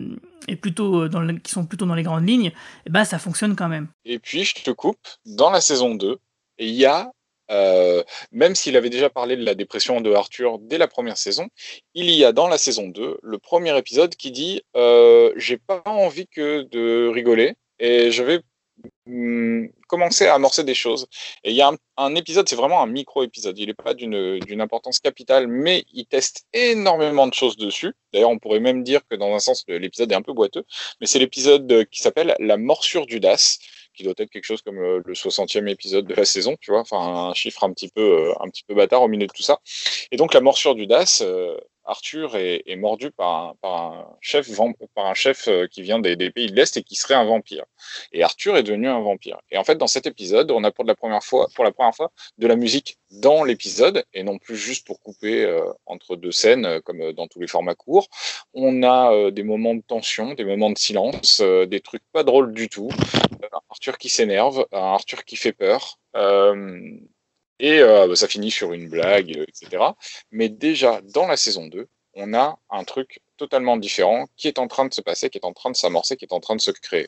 et 0.47 0.55
plutôt 0.55 1.07
dans 1.07 1.25
qui 1.37 1.51
sont 1.51 1.65
plutôt 1.65 1.85
dans 1.85 1.95
les 1.95 2.03
grandes 2.03 2.27
lignes, 2.27 2.51
ben, 2.89 3.05
ça 3.05 3.17
fonctionne 3.17 3.55
quand 3.55 3.69
même. 3.69 3.87
Et 4.05 4.19
puis, 4.19 4.43
je 4.43 4.55
te 4.55 4.71
coupe, 4.71 5.07
dans 5.25 5.49
la 5.49 5.61
saison 5.61 5.95
2, 5.95 6.17
il 6.59 6.69
y 6.69 6.85
a 6.85 7.11
euh, 7.53 8.03
même 8.31 8.55
s'il 8.55 8.75
avait 8.75 8.89
déjà 8.89 9.09
parlé 9.09 9.35
de 9.37 9.45
la 9.45 9.55
dépression 9.55 10.01
de 10.01 10.11
Arthur 10.13 10.59
dès 10.59 10.77
la 10.77 10.87
première 10.87 11.17
saison, 11.17 11.47
il 11.93 12.09
y 12.09 12.25
a 12.25 12.31
dans 12.31 12.47
la 12.47 12.57
saison 12.57 12.87
2 12.87 13.19
le 13.21 13.37
premier 13.37 13.77
épisode 13.77 14.15
qui 14.15 14.31
dit 14.31 14.63
euh, 14.75 15.31
J'ai 15.37 15.57
pas 15.57 15.81
envie 15.85 16.27
que 16.27 16.63
de 16.63 17.07
rigoler 17.07 17.55
et 17.79 18.11
je 18.11 18.23
vais 18.23 18.41
mm, 19.05 19.67
commencer 19.87 20.25
à 20.25 20.33
amorcer 20.35 20.63
des 20.63 20.73
choses. 20.73 21.07
Et 21.43 21.51
il 21.51 21.55
y 21.55 21.61
a 21.61 21.71
un, 21.97 22.15
épisode, 22.15 22.49
c'est 22.49 22.55
vraiment 22.55 22.81
un 22.81 22.87
micro-épisode. 22.87 23.57
Il 23.59 23.67
n'est 23.67 23.73
pas 23.75 23.93
d'une 23.93 24.61
importance 24.61 24.99
capitale, 24.99 25.47
mais 25.47 25.85
il 25.93 26.05
teste 26.07 26.45
énormément 26.53 27.27
de 27.27 27.33
choses 27.35 27.57
dessus. 27.57 27.93
D'ailleurs, 28.13 28.31
on 28.31 28.39
pourrait 28.39 28.59
même 28.59 28.83
dire 28.83 29.01
que 29.07 29.15
dans 29.15 29.33
un 29.35 29.39
sens, 29.39 29.63
l'épisode 29.67 30.11
est 30.11 30.15
un 30.15 30.23
peu 30.23 30.33
boiteux. 30.33 30.65
Mais 30.99 31.07
c'est 31.07 31.19
l'épisode 31.19 31.85
qui 31.91 32.01
s'appelle 32.01 32.35
La 32.39 32.57
morsure 32.57 33.05
du 33.05 33.19
Das 33.19 33.59
qui 33.93 34.03
doit 34.03 34.13
être 34.17 34.29
quelque 34.29 34.45
chose 34.45 34.61
comme 34.61 34.79
euh, 34.79 35.01
le 35.05 35.13
60e 35.13 35.67
épisode 35.67 36.05
de 36.05 36.13
la 36.13 36.25
saison, 36.25 36.55
tu 36.59 36.71
vois, 36.71 36.81
enfin 36.81 37.29
un 37.29 37.33
chiffre 37.33 37.63
un 37.63 37.71
petit 37.71 37.89
peu, 37.89 38.01
euh, 38.01 38.33
un 38.41 38.49
petit 38.49 38.63
peu 38.63 38.73
bâtard 38.73 39.03
au 39.03 39.07
milieu 39.07 39.27
de 39.27 39.31
tout 39.31 39.43
ça. 39.43 39.59
Et 40.11 40.17
donc 40.17 40.33
la 40.33 40.41
morsure 40.41 40.75
du 40.75 40.87
Das, 40.87 41.21
euh, 41.21 41.57
Arthur 41.85 42.37
est, 42.37 42.75
mordu 42.77 43.11
par 43.11 43.55
un, 43.61 44.05
chef, 44.21 44.49
par 44.95 45.05
un 45.05 45.13
chef 45.13 45.49
qui 45.69 45.81
vient 45.81 45.99
des, 45.99 46.15
pays 46.31 46.47
de 46.47 46.55
l'Est 46.55 46.77
et 46.77 46.81
qui 46.81 46.95
serait 46.95 47.13
un 47.13 47.25
vampire. 47.25 47.65
Et 48.13 48.23
Arthur 48.23 48.55
est 48.55 48.63
devenu 48.63 48.87
un 48.87 49.01
vampire. 49.01 49.37
Et 49.51 49.57
en 49.57 49.65
fait, 49.65 49.75
dans 49.75 49.87
cet 49.87 50.07
épisode, 50.07 50.49
on 50.51 50.63
a 50.63 50.71
pour 50.71 50.85
la 50.85 50.95
première 50.95 51.25
fois, 51.25 51.49
pour 51.53 51.65
la 51.65 51.73
première 51.73 51.93
fois 51.93 52.13
de 52.37 52.47
la 52.47 52.55
musique 52.55 52.99
dans 53.11 53.43
l'épisode 53.43 54.05
et 54.13 54.23
non 54.23 54.37
plus 54.37 54.55
juste 54.55 54.87
pour 54.87 55.01
couper 55.01 55.45
entre 55.85 56.15
deux 56.15 56.31
scènes 56.31 56.79
comme 56.85 57.11
dans 57.11 57.27
tous 57.27 57.41
les 57.41 57.47
formats 57.47 57.75
courts. 57.75 58.07
On 58.53 58.81
a 58.83 59.29
des 59.31 59.43
moments 59.43 59.75
de 59.75 59.83
tension, 59.85 60.35
des 60.35 60.45
moments 60.45 60.69
de 60.69 60.77
silence, 60.77 61.41
des 61.41 61.81
trucs 61.81 62.03
pas 62.13 62.23
drôles 62.23 62.53
du 62.53 62.69
tout. 62.69 62.91
Arthur 63.69 63.97
qui 63.97 64.09
s'énerve, 64.09 64.65
Arthur 64.71 65.25
qui 65.25 65.35
fait 65.35 65.53
peur. 65.53 65.99
Euh, 66.15 66.97
et 67.59 67.79
euh, 67.79 68.07
bah, 68.07 68.15
ça 68.15 68.27
finit 68.27 68.51
sur 68.51 68.73
une 68.73 68.89
blague, 68.89 69.37
euh, 69.37 69.45
etc. 69.47 69.83
Mais 70.31 70.49
déjà, 70.49 71.01
dans 71.13 71.27
la 71.27 71.37
saison 71.37 71.67
2, 71.67 71.87
on 72.15 72.33
a 72.33 72.59
un 72.69 72.83
truc 72.83 73.21
totalement 73.37 73.77
différent 73.77 74.27
qui 74.35 74.47
est 74.47 74.59
en 74.59 74.67
train 74.67 74.85
de 74.85 74.93
se 74.93 75.01
passer, 75.01 75.29
qui 75.29 75.37
est 75.37 75.45
en 75.45 75.53
train 75.53 75.71
de 75.71 75.75
s'amorcer, 75.75 76.17
qui 76.17 76.25
est 76.25 76.33
en 76.33 76.39
train 76.39 76.55
de 76.55 76.61
se 76.61 76.71
créer. 76.71 77.07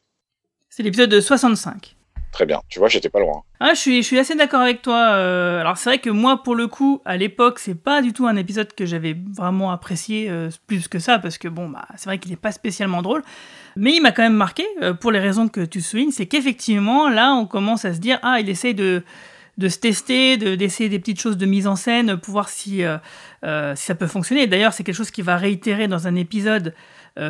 C'est 0.70 0.84
l'épisode 0.84 1.10
de 1.10 1.22
65. 1.22 1.95
Très 2.36 2.46
bien, 2.46 2.62
tu 2.68 2.80
vois, 2.80 2.90
j'étais 2.90 3.10
pas 3.10 3.22
loin. 3.22 3.44
Ah, 3.62 3.74
je 3.74 3.80
suis, 3.80 4.02
je 4.02 4.08
suis 4.08 4.20
assez 4.20 4.36
d'accord 4.36 4.62
avec 4.62 4.82
toi. 4.82 5.00
alors 5.06 5.78
c'est 5.78 5.90
vrai 5.90 6.00
que 6.00 6.10
moi, 6.10 6.44
pour 6.44 6.54
le 6.54 6.68
coup, 6.68 7.02
à 7.06 7.16
l'époque, 7.16 7.60
c'est 7.60 7.82
pas 7.82 8.02
du 8.02 8.12
tout 8.12 8.28
un 8.28 8.36
épisode 8.36 8.74
que 8.74 8.86
j'avais 8.86 9.16
vraiment 9.34 9.72
apprécié 9.72 10.30
plus 10.68 10.90
que 10.90 11.00
ça, 11.00 11.18
parce 11.18 11.38
que 11.38 11.48
bon, 11.48 11.70
bah, 11.70 11.88
c'est 11.96 12.10
vrai 12.10 12.20
qu'il 12.20 12.34
est 12.34 12.36
pas 12.36 12.52
spécialement 12.52 13.02
drôle. 13.02 13.24
Mais 13.76 13.96
il 13.96 14.02
m'a 14.02 14.12
quand 14.12 14.24
même 14.24 14.36
marqué, 14.36 14.66
euh, 14.82 14.94
pour 14.94 15.12
les 15.12 15.20
raisons 15.20 15.50
que 15.50 15.62
tu 15.62 15.82
soulignes, 15.82 16.12
c'est 16.12 16.28
qu'effectivement, 16.28 17.10
là, 17.10 17.34
on 17.34 17.46
commence 17.46 17.84
à 17.84 17.94
se 17.94 18.00
dire, 18.00 18.20
ah, 18.24 18.40
il 18.40 18.50
essaye 18.50 18.74
de, 18.74 19.04
de 19.58 19.70
se 19.70 19.80
tester, 19.80 20.38
d'essayer 20.38 20.90
des 20.90 21.00
petites 21.00 21.20
choses 21.20 21.38
de 21.38 21.46
mise 21.46 21.68
en 21.68 21.76
scène 21.76 22.18
pour 22.18 22.32
voir 22.32 22.48
si, 22.48 22.84
euh, 22.84 22.98
euh, 23.44 23.76
si 23.76 23.86
ça 23.86 23.96
peut 23.96 24.08
fonctionner. 24.08 24.48
D'ailleurs, 24.48 24.72
c'est 24.72 24.84
quelque 24.84 24.96
chose 24.96 25.12
qui 25.12 25.22
va 25.22 25.36
réitérer 25.36 25.88
dans 25.88 26.08
un 26.08 26.16
épisode, 26.16 26.74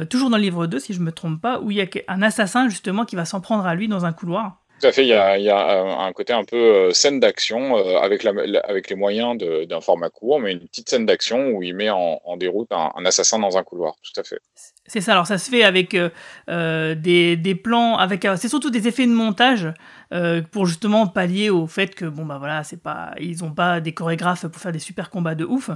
toujours 0.10 0.32
dans 0.32 0.38
le 0.38 0.42
livre 0.42 0.66
2, 0.66 0.80
si 0.80 0.94
je 0.94 1.00
ne 1.00 1.06
me 1.06 1.12
trompe 1.12 1.40
pas, 1.40 1.60
où 1.60 1.70
il 1.70 1.78
y 1.78 1.82
a 1.82 1.86
un 2.08 2.24
assassin, 2.24 2.70
justement, 2.70 3.06
qui 3.06 3.16
va 3.16 3.24
s'en 3.24 3.40
prendre 3.40 3.68
à 3.68 3.76
lui 3.76 3.88
dans 3.88 4.04
un 4.04 4.14
couloir. 4.14 4.65
Tout 4.80 4.88
à 4.88 4.92
fait, 4.92 5.04
il 5.04 5.08
y 5.08 5.14
a, 5.14 5.58
a 5.58 6.06
un 6.06 6.14
côté 6.14 6.34
un 6.34 6.44
peu 6.44 6.92
scène 6.92 7.20
d'action 7.20 7.76
avec, 7.98 8.24
la, 8.24 8.34
avec 8.66 8.90
les 8.90 8.96
moyens 8.96 9.38
d'un 9.38 9.82
format 9.82 10.10
court, 10.10 10.40
mais 10.40 10.52
une 10.52 10.68
petite 10.68 10.90
scène 10.90 11.06
d'action 11.06 11.50
où 11.52 11.64
il 11.64 11.74
met 11.74 11.90
en, 11.90 12.20
déroute 12.38 12.72
un, 12.72 13.06
assassin 13.06 13.40
dans 13.40 13.58
un 13.58 13.64
couloir, 13.64 13.96
tout 14.04 14.20
à 14.20 14.24
fait. 14.24 14.40
C'est 14.88 15.02
ça, 15.02 15.14
alors 15.14 15.26
ça 15.26 15.40
se 15.40 15.50
fait 15.50 15.64
avec 15.64 15.96
euh, 15.96 16.10
euh, 16.50 16.94
des, 16.94 17.56
plans, 17.56 17.98
avec 17.98 18.24
euh, 18.26 18.36
c'est 18.38 18.50
surtout 18.50 18.70
des 18.70 18.88
effets 18.88 19.08
de 19.08 19.12
montage 19.12 19.68
pour 20.52 20.66
justement 20.66 21.08
pallier 21.08 21.50
au 21.50 21.68
fait 21.68 21.94
que 21.94 22.06
bon 22.06 22.26
bah 22.26 22.38
voilà 22.38 22.62
pas 22.82 23.12
ils 23.20 23.44
ont 23.44 23.52
pas 23.52 23.82
des 23.82 23.92
chorégraphes 23.92 24.48
pour 24.48 24.62
faire 24.62 24.72
des 24.72 24.80
super 24.80 25.10
combats 25.10 25.36
de 25.36 25.44
ouf, 25.44 25.72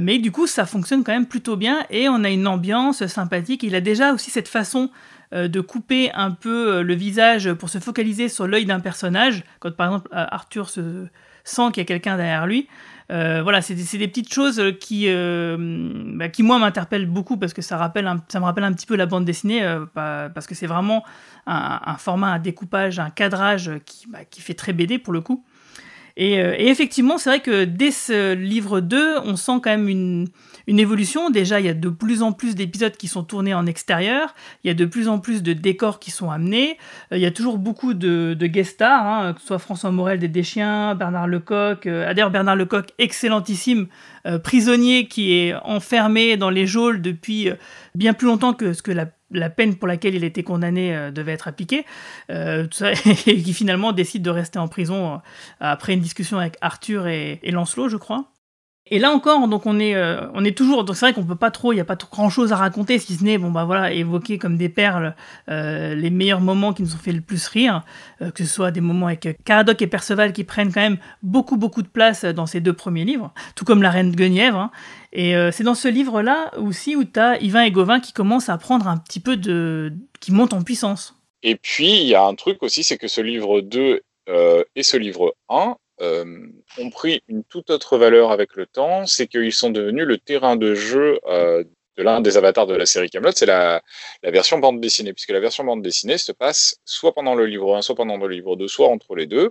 mais 0.00 0.18
du 0.18 0.30
coup 0.30 0.46
ça 0.46 0.66
fonctionne 0.66 1.02
quand 1.02 1.10
même 1.10 1.26
plutôt 1.26 1.56
bien 1.56 1.84
et 1.90 2.08
on 2.08 2.22
a 2.22 2.30
une 2.30 2.46
ambiance 2.46 3.04
sympathique. 3.06 3.64
Il 3.64 3.74
a 3.74 3.80
déjà 3.80 4.12
aussi 4.12 4.30
cette 4.30 4.46
façon 4.46 4.90
euh, 4.92 5.11
de 5.32 5.60
couper 5.60 6.12
un 6.12 6.30
peu 6.30 6.76
euh, 6.76 6.82
le 6.82 6.94
visage 6.94 7.52
pour 7.54 7.68
se 7.68 7.78
focaliser 7.78 8.28
sur 8.28 8.46
l'œil 8.46 8.66
d'un 8.66 8.80
personnage, 8.80 9.44
quand 9.60 9.74
par 9.74 9.88
exemple 9.88 10.08
euh, 10.12 10.24
Arthur 10.30 10.68
se 10.68 11.06
sent 11.44 11.62
qu'il 11.72 11.78
y 11.78 11.80
a 11.80 11.84
quelqu'un 11.84 12.16
derrière 12.16 12.46
lui. 12.46 12.68
Euh, 13.10 13.42
voilà, 13.42 13.60
c'est 13.60 13.74
des, 13.74 14.08
petites 14.08 14.32
choses 14.32 14.62
qui, 14.80 15.04
euh, 15.08 15.56
bah, 16.14 16.28
qui 16.28 16.42
moi 16.42 16.58
m'interpellent 16.58 17.06
beaucoup 17.06 17.36
parce 17.36 17.52
que 17.52 17.60
ça, 17.60 17.76
rappelle 17.76 18.06
un- 18.06 18.22
ça 18.28 18.40
me 18.40 18.44
rappelle 18.44 18.64
un 18.64 18.72
petit 18.72 18.86
peu 18.86 18.96
la 18.96 19.06
bande 19.06 19.24
dessinée, 19.24 19.62
euh, 19.62 19.84
parce 19.94 20.46
que 20.46 20.54
c'est 20.54 20.66
vraiment 20.66 21.04
un, 21.46 21.96
format, 21.98 22.28
un 22.28 22.38
découpage, 22.38 23.00
un 23.00 23.10
cadrage 23.10 23.70
qui, 23.84 24.06
bah, 24.08 24.24
qui 24.24 24.40
fait 24.40 24.54
très 24.54 24.72
BD 24.72 24.98
pour 24.98 25.12
le 25.12 25.20
coup. 25.20 25.44
Et, 26.16 26.40
euh, 26.40 26.54
et 26.56 26.68
effectivement, 26.68 27.18
c'est 27.18 27.30
vrai 27.30 27.40
que 27.40 27.64
dès 27.64 27.90
ce 27.90 28.34
livre 28.34 28.80
2, 28.80 29.18
on 29.24 29.36
sent 29.36 29.60
quand 29.62 29.70
même 29.70 29.88
une, 29.88 30.28
une 30.72 30.80
évolution. 30.80 31.28
Déjà, 31.28 31.60
il 31.60 31.66
y 31.66 31.68
a 31.68 31.74
de 31.74 31.88
plus 31.90 32.22
en 32.22 32.32
plus 32.32 32.54
d'épisodes 32.54 32.96
qui 32.96 33.06
sont 33.06 33.22
tournés 33.22 33.52
en 33.52 33.66
extérieur, 33.66 34.34
il 34.64 34.68
y 34.68 34.70
a 34.70 34.74
de 34.74 34.86
plus 34.86 35.06
en 35.06 35.18
plus 35.18 35.42
de 35.42 35.52
décors 35.52 36.00
qui 36.00 36.10
sont 36.10 36.30
amenés, 36.30 36.78
Euh, 37.12 37.18
il 37.18 37.22
y 37.22 37.26
a 37.26 37.30
toujours 37.30 37.58
beaucoup 37.58 37.92
de, 37.94 38.34
guest 38.46 38.72
stars, 38.72 39.06
hein, 39.06 39.32
que 39.34 39.40
ce 39.40 39.48
soit 39.48 39.58
François 39.58 39.90
Morel 39.90 40.18
des 40.18 40.28
Deschiens, 40.28 40.94
Bernard 40.94 41.26
Lecoq, 41.26 41.86
euh, 41.86 42.06
ah, 42.08 42.14
d'ailleurs 42.14 42.30
Bernard 42.30 42.56
Lecoq, 42.56 42.92
excellentissime 42.98 43.86
euh, 44.26 44.38
prisonnier 44.38 45.08
qui 45.08 45.34
est 45.34 45.54
enfermé 45.62 46.36
dans 46.38 46.50
les 46.50 46.66
geôles 46.66 47.02
depuis 47.02 47.50
euh, 47.50 47.54
bien 47.94 48.14
plus 48.14 48.26
longtemps 48.26 48.54
que 48.54 48.72
ce 48.72 48.82
que 48.82 48.92
la 48.92 49.50
peine 49.50 49.76
pour 49.76 49.88
laquelle 49.88 50.14
il 50.14 50.24
était 50.24 50.42
condamné 50.42 51.10
devait 51.14 51.32
être 51.32 51.48
appliquée, 51.48 51.84
et 52.28 53.42
qui 53.42 53.52
finalement 53.54 53.92
décide 53.92 54.22
de 54.22 54.30
rester 54.30 54.58
en 54.58 54.68
prison 54.68 55.20
après 55.60 55.94
une 55.94 56.00
discussion 56.00 56.38
avec 56.38 56.56
Arthur 56.60 57.06
et 57.06 57.40
Lancelot, 57.50 57.88
je 57.88 57.96
crois. 57.96 58.32
Et 58.92 58.98
là 58.98 59.10
encore, 59.10 59.48
donc 59.48 59.64
on 59.64 59.80
est, 59.80 59.94
euh, 59.94 60.26
on 60.34 60.44
est 60.44 60.54
toujours. 60.54 60.84
Donc 60.84 60.96
c'est 60.96 61.06
vrai 61.06 61.14
qu'on 61.14 61.24
peut 61.24 61.34
pas 61.34 61.50
trop, 61.50 61.72
il 61.72 61.76
y 61.76 61.80
a 61.80 61.84
pas 61.86 61.96
grand 61.96 62.28
chose 62.28 62.52
à 62.52 62.56
raconter, 62.56 62.98
si 62.98 63.14
ce 63.14 63.24
n'est 63.24 63.38
bon 63.38 63.50
bah 63.50 63.64
voilà 63.64 63.90
évoquer 63.90 64.36
comme 64.36 64.58
des 64.58 64.68
perles 64.68 65.14
euh, 65.48 65.94
les 65.94 66.10
meilleurs 66.10 66.42
moments 66.42 66.74
qui 66.74 66.82
nous 66.82 66.94
ont 66.94 66.98
fait 66.98 67.12
le 67.12 67.22
plus 67.22 67.48
rire, 67.48 67.84
euh, 68.20 68.30
que 68.30 68.44
ce 68.44 68.52
soit 68.52 68.70
des 68.70 68.82
moments 68.82 69.06
avec 69.06 69.38
Caradoc 69.46 69.80
et 69.80 69.86
Perceval 69.86 70.34
qui 70.34 70.44
prennent 70.44 70.70
quand 70.70 70.82
même 70.82 70.98
beaucoup 71.22 71.56
beaucoup 71.56 71.80
de 71.80 71.88
place 71.88 72.26
dans 72.26 72.44
ces 72.44 72.60
deux 72.60 72.74
premiers 72.74 73.06
livres, 73.06 73.32
tout 73.56 73.64
comme 73.64 73.80
la 73.80 73.90
Reine 73.90 74.14
Guenièvre. 74.14 74.58
hein. 74.58 74.70
Et 75.14 75.34
c'est 75.52 75.64
dans 75.64 75.74
ce 75.74 75.88
livre-là 75.88 76.50
aussi 76.58 76.96
où 76.96 77.04
tu 77.04 77.18
as 77.18 77.38
Yvain 77.40 77.62
et 77.62 77.70
Gauvin 77.70 77.98
qui 77.98 78.12
commencent 78.12 78.48
à 78.50 78.58
prendre 78.58 78.88
un 78.88 78.98
petit 78.98 79.20
peu 79.20 79.38
de, 79.38 79.92
qui 80.20 80.32
montent 80.32 80.52
en 80.54 80.62
puissance. 80.62 81.14
Et 81.42 81.56
puis, 81.56 82.00
il 82.00 82.06
y 82.06 82.14
a 82.14 82.24
un 82.24 82.34
truc 82.34 82.62
aussi, 82.62 82.82
c'est 82.82 82.96
que 82.96 83.08
ce 83.08 83.20
livre 83.20 83.60
2 83.60 84.00
euh, 84.28 84.64
et 84.76 84.82
ce 84.82 84.96
livre 84.96 85.34
1 85.48 85.76
euh, 86.00 86.46
ont 86.78 86.90
pris 86.90 87.22
une 87.28 87.44
toute 87.44 87.70
autre 87.70 87.98
valeur 87.98 88.32
avec 88.32 88.56
le 88.56 88.66
temps. 88.66 89.06
C'est 89.06 89.26
qu'ils 89.26 89.52
sont 89.52 89.70
devenus 89.70 90.04
le 90.04 90.18
terrain 90.18 90.56
de 90.56 90.74
jeu 90.74 91.20
euh, 91.26 91.64
de 91.96 92.02
l'un 92.02 92.20
des 92.20 92.36
avatars 92.36 92.66
de 92.66 92.74
la 92.74 92.86
série 92.86 93.10
Camelot. 93.10 93.32
C'est 93.34 93.46
la, 93.46 93.82
la 94.22 94.30
version 94.30 94.58
bande 94.58 94.80
dessinée, 94.80 95.12
puisque 95.12 95.30
la 95.30 95.40
version 95.40 95.64
bande 95.64 95.82
dessinée 95.82 96.18
se 96.18 96.32
passe 96.32 96.76
soit 96.84 97.12
pendant 97.12 97.34
le 97.34 97.46
livre 97.46 97.76
1, 97.76 97.82
soit 97.82 97.94
pendant 97.94 98.16
le 98.16 98.28
livre 98.28 98.56
2, 98.56 98.66
soit 98.68 98.88
entre 98.88 99.14
les 99.14 99.26
deux. 99.26 99.50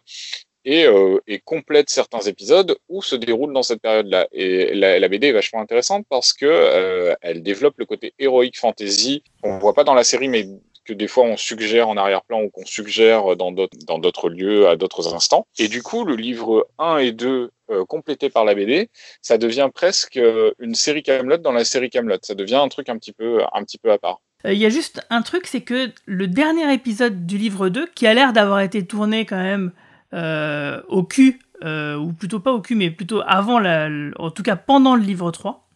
Et, 0.64 0.86
euh, 0.86 1.18
et 1.26 1.40
complète 1.40 1.90
certains 1.90 2.20
épisodes 2.20 2.76
où 2.88 3.02
se 3.02 3.16
déroule 3.16 3.52
dans 3.52 3.64
cette 3.64 3.82
période-là. 3.82 4.28
Et 4.32 4.76
la, 4.76 5.08
BD 5.08 5.28
est 5.28 5.32
vachement 5.32 5.60
intéressante 5.60 6.06
parce 6.08 6.34
que 6.34 7.16
elle 7.22 7.42
développe 7.42 7.80
le 7.80 7.86
côté 7.86 8.14
héroïque 8.20 8.60
fantasy 8.60 9.24
qu'on 9.42 9.58
voit 9.58 9.74
pas 9.74 9.84
dans 9.84 9.96
la 9.96 10.04
série, 10.04 10.28
mais 10.28 10.46
que 10.92 10.98
des 10.98 11.08
fois 11.08 11.24
on 11.24 11.38
suggère 11.38 11.88
en 11.90 11.98
arrière-plan 11.98 12.42
ou 12.42 12.50
qu'on 12.50 12.66
suggère 12.66 13.36
dans 13.38 13.52
d'autres 13.52 14.30
lieux 14.30 14.68
à 14.68 14.76
d'autres 14.76 15.14
instants. 15.14 15.48
Et 15.58 15.68
du 15.68 15.82
coup, 15.82 16.04
le 16.06 16.16
livre 16.16 16.68
1 16.80 16.98
et 16.98 17.12
2 17.12 17.52
euh, 17.70 17.86
complété 17.86 18.30
par 18.30 18.44
la 18.44 18.54
BD, 18.54 18.90
ça 19.22 19.38
devient 19.38 19.70
presque 19.74 20.18
euh, 20.18 20.52
une 20.60 20.76
série 20.76 21.04
Camelot 21.04 21.38
dans 21.38 21.54
la 21.54 21.64
série 21.64 21.90
Camelot. 21.90 22.18
Ça 22.22 22.36
devient 22.36 22.56
un 22.56 22.68
truc 22.68 22.90
un 22.90 22.98
petit 22.98 23.14
peu 23.14 23.40
un 23.54 23.64
petit 23.64 23.78
peu 23.78 23.92
à 23.92 23.98
part. 23.98 24.20
Euh, 24.46 24.54
Il 24.54 24.60
y 24.60 24.66
a 24.66 24.70
juste 24.70 25.06
un 25.10 25.22
truc, 25.22 25.48
c'est 25.48 25.62
que 25.62 25.92
le 26.06 26.28
dernier 26.28 26.74
épisode 26.74 27.26
du 27.26 27.38
livre 27.38 27.70
2, 27.70 27.88
qui 27.96 28.08
a 28.08 28.14
l'air 28.14 28.34
d'avoir 28.34 28.60
été 28.60 28.86
tourné 28.86 29.26
quand 29.26 29.42
même 29.42 29.72
euh, 30.14 30.82
au 30.90 31.04
cul, 31.04 31.40
ou 31.64 32.12
plutôt 32.14 32.40
pas 32.40 32.52
au 32.52 32.60
cul, 32.60 32.76
mais 32.76 32.90
plutôt 32.90 33.22
avant, 33.26 33.60
la, 33.60 33.88
en 34.18 34.32
tout 34.32 34.44
cas 34.44 34.56
pendant 34.56 34.96
le 34.96 35.04
livre 35.04 35.30
3, 35.32 35.52
euh, 35.52 35.71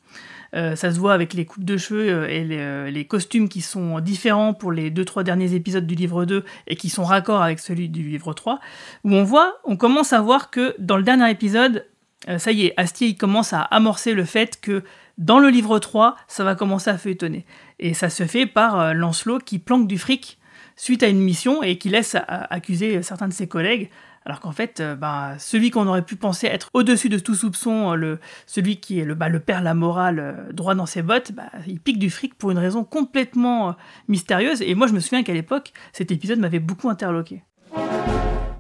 ça 0.75 0.91
se 0.93 0.99
voit 0.99 1.13
avec 1.13 1.33
les 1.33 1.45
coupes 1.45 1.65
de 1.65 1.75
cheveux 1.75 2.09
euh, 2.09 2.29
et 2.29 2.45
les, 2.45 2.59
euh, 2.59 2.89
les 2.89 3.05
costumes 3.05 3.49
qui 3.49 3.59
sont 3.59 3.99
différents 3.99 4.53
pour 4.53 4.71
les 4.71 4.89
deux 4.89 5.03
trois 5.03 5.23
derniers 5.23 5.53
épisodes 5.53 5.85
du 5.85 5.95
livre 5.95 6.23
2 6.23 6.45
et 6.67 6.75
qui 6.77 6.89
sont 6.89 7.03
raccords 7.03 7.41
avec 7.41 7.59
celui 7.59 7.89
du 7.89 8.03
livre 8.03 8.33
3, 8.33 8.61
où 9.03 9.13
on 9.13 9.23
voit, 9.23 9.57
on 9.65 9.75
commence 9.75 10.13
à 10.13 10.21
voir 10.21 10.49
que 10.51 10.73
dans 10.79 10.95
le 10.95 11.03
dernier 11.03 11.29
épisode, 11.29 11.85
euh, 12.29 12.37
ça 12.37 12.53
y 12.53 12.67
est, 12.67 12.73
Astier 12.77 13.09
il 13.09 13.17
commence 13.17 13.51
à 13.51 13.61
amorcer 13.61 14.13
le 14.13 14.23
fait 14.23 14.59
que 14.61 14.83
dans 15.17 15.39
le 15.39 15.49
livre 15.49 15.77
3, 15.77 16.15
ça 16.27 16.45
va 16.45 16.55
commencer 16.55 16.89
à 16.89 16.97
feuilletonner. 16.97 17.45
Et 17.79 17.93
ça 17.93 18.09
se 18.09 18.25
fait 18.25 18.45
par 18.45 18.79
euh, 18.79 18.93
Lancelot 18.93 19.39
qui 19.39 19.59
planque 19.59 19.87
du 19.87 19.97
fric 19.97 20.39
suite 20.77 21.03
à 21.03 21.07
une 21.07 21.19
mission 21.19 21.63
et 21.63 21.77
qui 21.77 21.89
laisse 21.89 22.15
accuser 22.27 23.01
certains 23.01 23.29
de 23.29 23.33
ses 23.33 23.47
collègues. 23.47 23.89
Alors 24.25 24.39
qu'en 24.39 24.51
fait, 24.51 24.79
euh, 24.79 24.95
bah, 24.95 25.35
celui 25.37 25.69
qu'on 25.69 25.85
aurait 25.85 26.01
pu 26.01 26.15
penser 26.15 26.47
être 26.47 26.69
au-dessus 26.73 27.09
de 27.09 27.19
tout 27.19 27.35
soupçon, 27.35 27.91
euh, 27.91 27.95
le, 27.95 28.19
celui 28.47 28.77
qui 28.77 28.99
est 28.99 29.05
le, 29.05 29.13
bah, 29.13 29.29
le 29.29 29.39
père 29.39 29.61
la 29.61 29.75
morale 29.75 30.19
euh, 30.19 30.51
droit 30.51 30.73
dans 30.73 30.87
ses 30.87 31.03
bottes, 31.03 31.31
bah, 31.31 31.51
il 31.67 31.79
pique 31.79 31.99
du 31.99 32.09
fric 32.09 32.33
pour 32.33 32.49
une 32.49 32.57
raison 32.57 32.83
complètement 32.83 33.75
mystérieuse. 34.07 34.63
Et 34.63 34.73
moi, 34.73 34.87
je 34.87 34.93
me 34.93 34.99
souviens 34.99 35.21
qu'à 35.21 35.33
l'époque, 35.33 35.73
cet 35.93 36.11
épisode 36.11 36.39
m'avait 36.39 36.59
beaucoup 36.59 36.89
interloqué. 36.89 37.43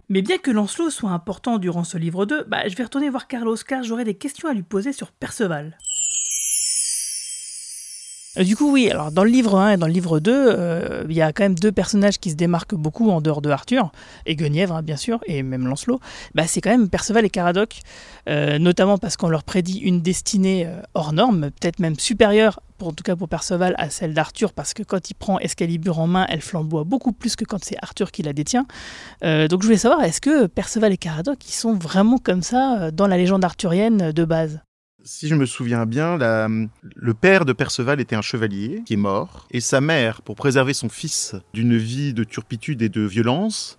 Mais 0.07 0.21
bien 0.21 0.37
que 0.37 0.51
Lancelot 0.51 0.91
soit 0.91 1.09
important 1.09 1.57
durant 1.57 1.83
ce 1.83 1.97
livre 1.97 2.27
2, 2.27 2.43
bah, 2.43 2.67
je 2.67 2.75
vais 2.75 2.83
retourner 2.83 3.09
voir 3.09 3.27
Carlos 3.27 3.57
car 3.67 3.83
j'aurais 3.83 4.03
des 4.03 4.13
questions 4.13 4.47
à 4.47 4.53
lui 4.53 4.61
poser 4.61 4.93
sur 4.93 5.11
Perceval. 5.11 5.79
Euh, 8.37 8.43
Du 8.43 8.55
coup, 8.55 8.71
oui, 8.71 8.89
alors 8.89 9.11
dans 9.11 9.23
le 9.23 9.29
livre 9.29 9.57
1 9.57 9.71
et 9.71 9.77
dans 9.77 9.87
le 9.87 9.93
livre 9.93 10.19
2, 10.19 10.31
euh, 10.31 11.03
il 11.09 11.15
y 11.15 11.21
a 11.21 11.31
quand 11.31 11.43
même 11.43 11.55
deux 11.55 11.71
personnages 11.71 12.19
qui 12.19 12.31
se 12.31 12.35
démarquent 12.35 12.75
beaucoup 12.75 13.09
en 13.09 13.21
dehors 13.21 13.41
de 13.41 13.49
Arthur, 13.49 13.91
et 14.25 14.35
Guenièvre, 14.35 14.75
hein, 14.75 14.81
bien 14.81 14.97
sûr, 14.97 15.19
et 15.25 15.43
même 15.43 15.67
Lancelot. 15.67 15.99
Bah, 16.33 16.43
c'est 16.47 16.61
quand 16.61 16.69
même 16.69 16.89
Perceval 16.89 17.25
et 17.25 17.29
Caradoc, 17.29 17.79
euh, 18.29 18.59
notamment 18.59 18.97
parce 18.97 19.17
qu'on 19.17 19.29
leur 19.29 19.43
prédit 19.43 19.79
une 19.79 20.01
destinée 20.01 20.67
hors 20.93 21.13
norme, 21.13 21.51
peut-être 21.51 21.79
même 21.79 21.97
supérieure, 21.99 22.59
en 22.81 22.91
tout 22.91 23.03
cas 23.03 23.15
pour 23.15 23.29
Perceval, 23.29 23.73
à 23.77 23.89
celle 23.89 24.13
d'Arthur, 24.13 24.53
parce 24.53 24.73
que 24.73 24.83
quand 24.83 25.09
il 25.09 25.13
prend 25.13 25.39
Excalibur 25.39 25.99
en 25.99 26.07
main, 26.07 26.25
elle 26.29 26.41
flamboie 26.41 26.83
beaucoup 26.83 27.13
plus 27.13 27.35
que 27.35 27.45
quand 27.45 27.63
c'est 27.63 27.77
Arthur 27.81 28.11
qui 28.11 28.21
la 28.21 28.33
détient. 28.33 28.65
Donc 29.21 29.61
je 29.61 29.67
voulais 29.67 29.77
savoir, 29.77 30.03
est-ce 30.03 30.21
que 30.21 30.47
Perceval 30.47 30.91
et 30.91 30.97
Caradoc, 30.97 31.37
ils 31.47 31.53
sont 31.53 31.73
vraiment 31.73 32.17
comme 32.17 32.41
ça 32.41 32.91
dans 32.91 33.07
la 33.07 33.17
légende 33.17 33.45
arthurienne 33.45 34.11
de 34.11 34.25
base? 34.25 34.59
Si 35.07 35.27
je 35.27 35.35
me 35.35 35.45
souviens 35.45 35.85
bien, 35.85 36.17
la- 36.17 36.47
le 36.95 37.13
père 37.13 37.45
de 37.45 37.53
Perceval 37.53 38.01
était 38.01 38.15
un 38.15 38.23
chevalier 38.23 38.81
qui 38.87 38.93
est 38.93 38.97
mort, 38.97 39.47
et 39.51 39.59
sa 39.59 39.79
mère, 39.79 40.23
pour 40.23 40.35
préserver 40.35 40.73
son 40.73 40.89
fils 40.89 41.35
d'une 41.53 41.77
vie 41.77 42.11
de 42.15 42.23
turpitude 42.23 42.81
et 42.81 42.89
de 42.89 43.01
violence, 43.01 43.77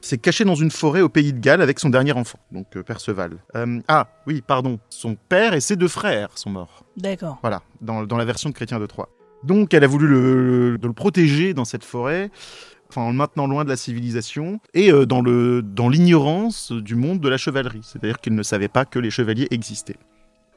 s'est 0.00 0.16
cachée 0.16 0.44
dans 0.44 0.54
une 0.54 0.70
forêt 0.70 1.02
au 1.02 1.10
pays 1.10 1.34
de 1.34 1.38
Galles 1.40 1.60
avec 1.60 1.78
son 1.78 1.90
dernier 1.90 2.12
enfant, 2.12 2.38
donc 2.52 2.74
euh, 2.76 2.82
Perceval. 2.82 3.36
Euh, 3.54 3.80
ah, 3.86 4.08
oui, 4.26 4.42
pardon, 4.44 4.80
son 4.88 5.14
père 5.28 5.52
et 5.52 5.60
ses 5.60 5.76
deux 5.76 5.88
frères 5.88 6.30
sont 6.36 6.48
morts. 6.48 6.86
D'accord. 6.96 7.38
Voilà, 7.42 7.60
dans, 7.82 8.04
dans 8.06 8.16
la 8.16 8.24
version 8.24 8.48
de 8.48 8.54
Chrétien 8.54 8.80
de 8.80 8.86
Troyes. 8.86 9.10
Donc 9.44 9.74
elle 9.74 9.84
a 9.84 9.86
voulu 9.86 10.08
le, 10.08 10.70
le 10.82 10.92
protéger 10.94 11.52
dans 11.52 11.66
cette 11.66 11.84
forêt, 11.84 12.30
enfin, 12.88 13.02
en 13.02 13.10
le 13.10 13.16
maintenant 13.16 13.46
loin 13.46 13.64
de 13.64 13.68
la 13.68 13.76
civilisation, 13.76 14.58
et 14.72 14.90
euh, 14.90 15.04
dans 15.04 15.88
l'ignorance 15.90 16.72
du 16.72 16.94
monde 16.94 17.20
de 17.20 17.28
la 17.28 17.36
chevalerie. 17.36 17.82
C'est-à-dire 17.82 18.20
qu'il 18.20 18.34
ne 18.34 18.42
savait 18.42 18.68
pas 18.68 18.86
que 18.86 18.98
les 18.98 19.10
chevaliers 19.10 19.48
existaient. 19.50 19.98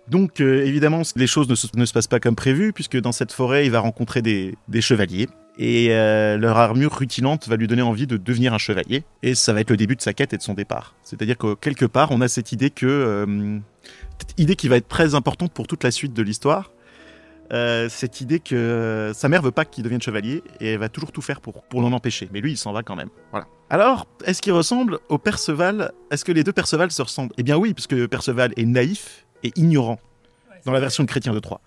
Donc 0.07 0.39
euh, 0.39 0.63
évidemment, 0.65 1.01
les 1.15 1.27
choses 1.27 1.49
ne 1.49 1.55
se, 1.85 1.93
passent 1.93 2.07
pas 2.07 2.19
comme 2.19 2.35
prévu, 2.35 2.73
puisque 2.73 2.99
dans 2.99 3.11
cette 3.11 3.31
forêt, 3.31 3.65
il 3.65 3.71
va 3.71 3.79
rencontrer 3.79 4.21
des, 4.21 4.55
chevaliers. 4.81 5.27
Et 5.57 5.87
euh, 5.91 6.37
leur 6.37 6.57
armure 6.57 6.91
rutilante 6.91 7.47
va 7.47 7.55
lui 7.55 7.67
donner 7.67 7.81
envie 7.81 8.07
de 8.07 8.17
devenir 8.17 8.53
un 8.53 8.57
chevalier. 8.57 9.03
Et 9.23 9.35
ça 9.35 9.53
va 9.53 9.61
être 9.61 9.69
le 9.69 9.77
début 9.77 9.95
de 9.95 10.01
sa 10.01 10.13
quête 10.13 10.33
et 10.33 10.37
de 10.37 10.41
son 10.41 10.53
départ. 10.53 10.95
C'est-à-dire 11.01 11.37
que 11.37 11.55
quelque 11.55 11.85
part, 11.85 12.11
on 12.11 12.21
a 12.21 12.27
cette 12.27 12.51
idée 12.51 12.69
que... 12.69 12.85
euh, 12.85 13.59
cette 14.19 14.39
idée 14.39 14.55
qui 14.55 14.67
va 14.67 14.77
être 14.77 14.87
très 14.87 15.15
importante 15.15 15.53
pour 15.53 15.67
toute 15.67 15.83
la 15.83 15.91
suite 15.91 16.13
de 16.13 16.21
l'histoire. 16.21 16.71
Cette 17.51 18.21
idée 18.21 18.39
que 18.39 19.11
sa 19.13 19.29
mère 19.29 19.41
veut 19.41 19.51
pas 19.51 19.65
qu'il 19.65 19.83
devienne 19.83 20.01
chevalier 20.01 20.41
et 20.59 20.73
elle 20.73 20.79
va 20.79 20.89
toujours 20.89 21.11
tout 21.11 21.21
faire 21.21 21.41
pour, 21.41 21.63
pour 21.63 21.81
l'en 21.81 21.91
empêcher. 21.91 22.27
Mais 22.33 22.41
lui, 22.41 22.51
il 22.51 22.57
s'en 22.57 22.73
va 22.73 22.81
quand 22.81 22.95
même. 22.95 23.09
Voilà. 23.31 23.45
Alors, 23.69 24.07
est-ce 24.25 24.41
qu'il 24.41 24.53
ressemble 24.53 24.99
au 25.09 25.17
Perceval? 25.17 25.91
Est-ce 26.11 26.25
que 26.25 26.31
les 26.31 26.43
deux 26.43 26.53
Perceval 26.53 26.91
se 26.91 27.01
ressemblent? 27.01 27.33
Eh 27.37 27.43
bien 27.43 27.57
oui, 27.57 27.73
puisque 27.73 28.07
Perceval 28.07 28.51
est 28.57 28.65
naïf 28.65 29.24
et 29.45 29.51
ignorant 29.55 29.99
dans 30.65 30.71
la 30.71 30.79
version 30.79 31.03
de 31.03 31.07
Chrétien 31.09 31.33
de 31.33 31.39
Troyes. 31.39 31.61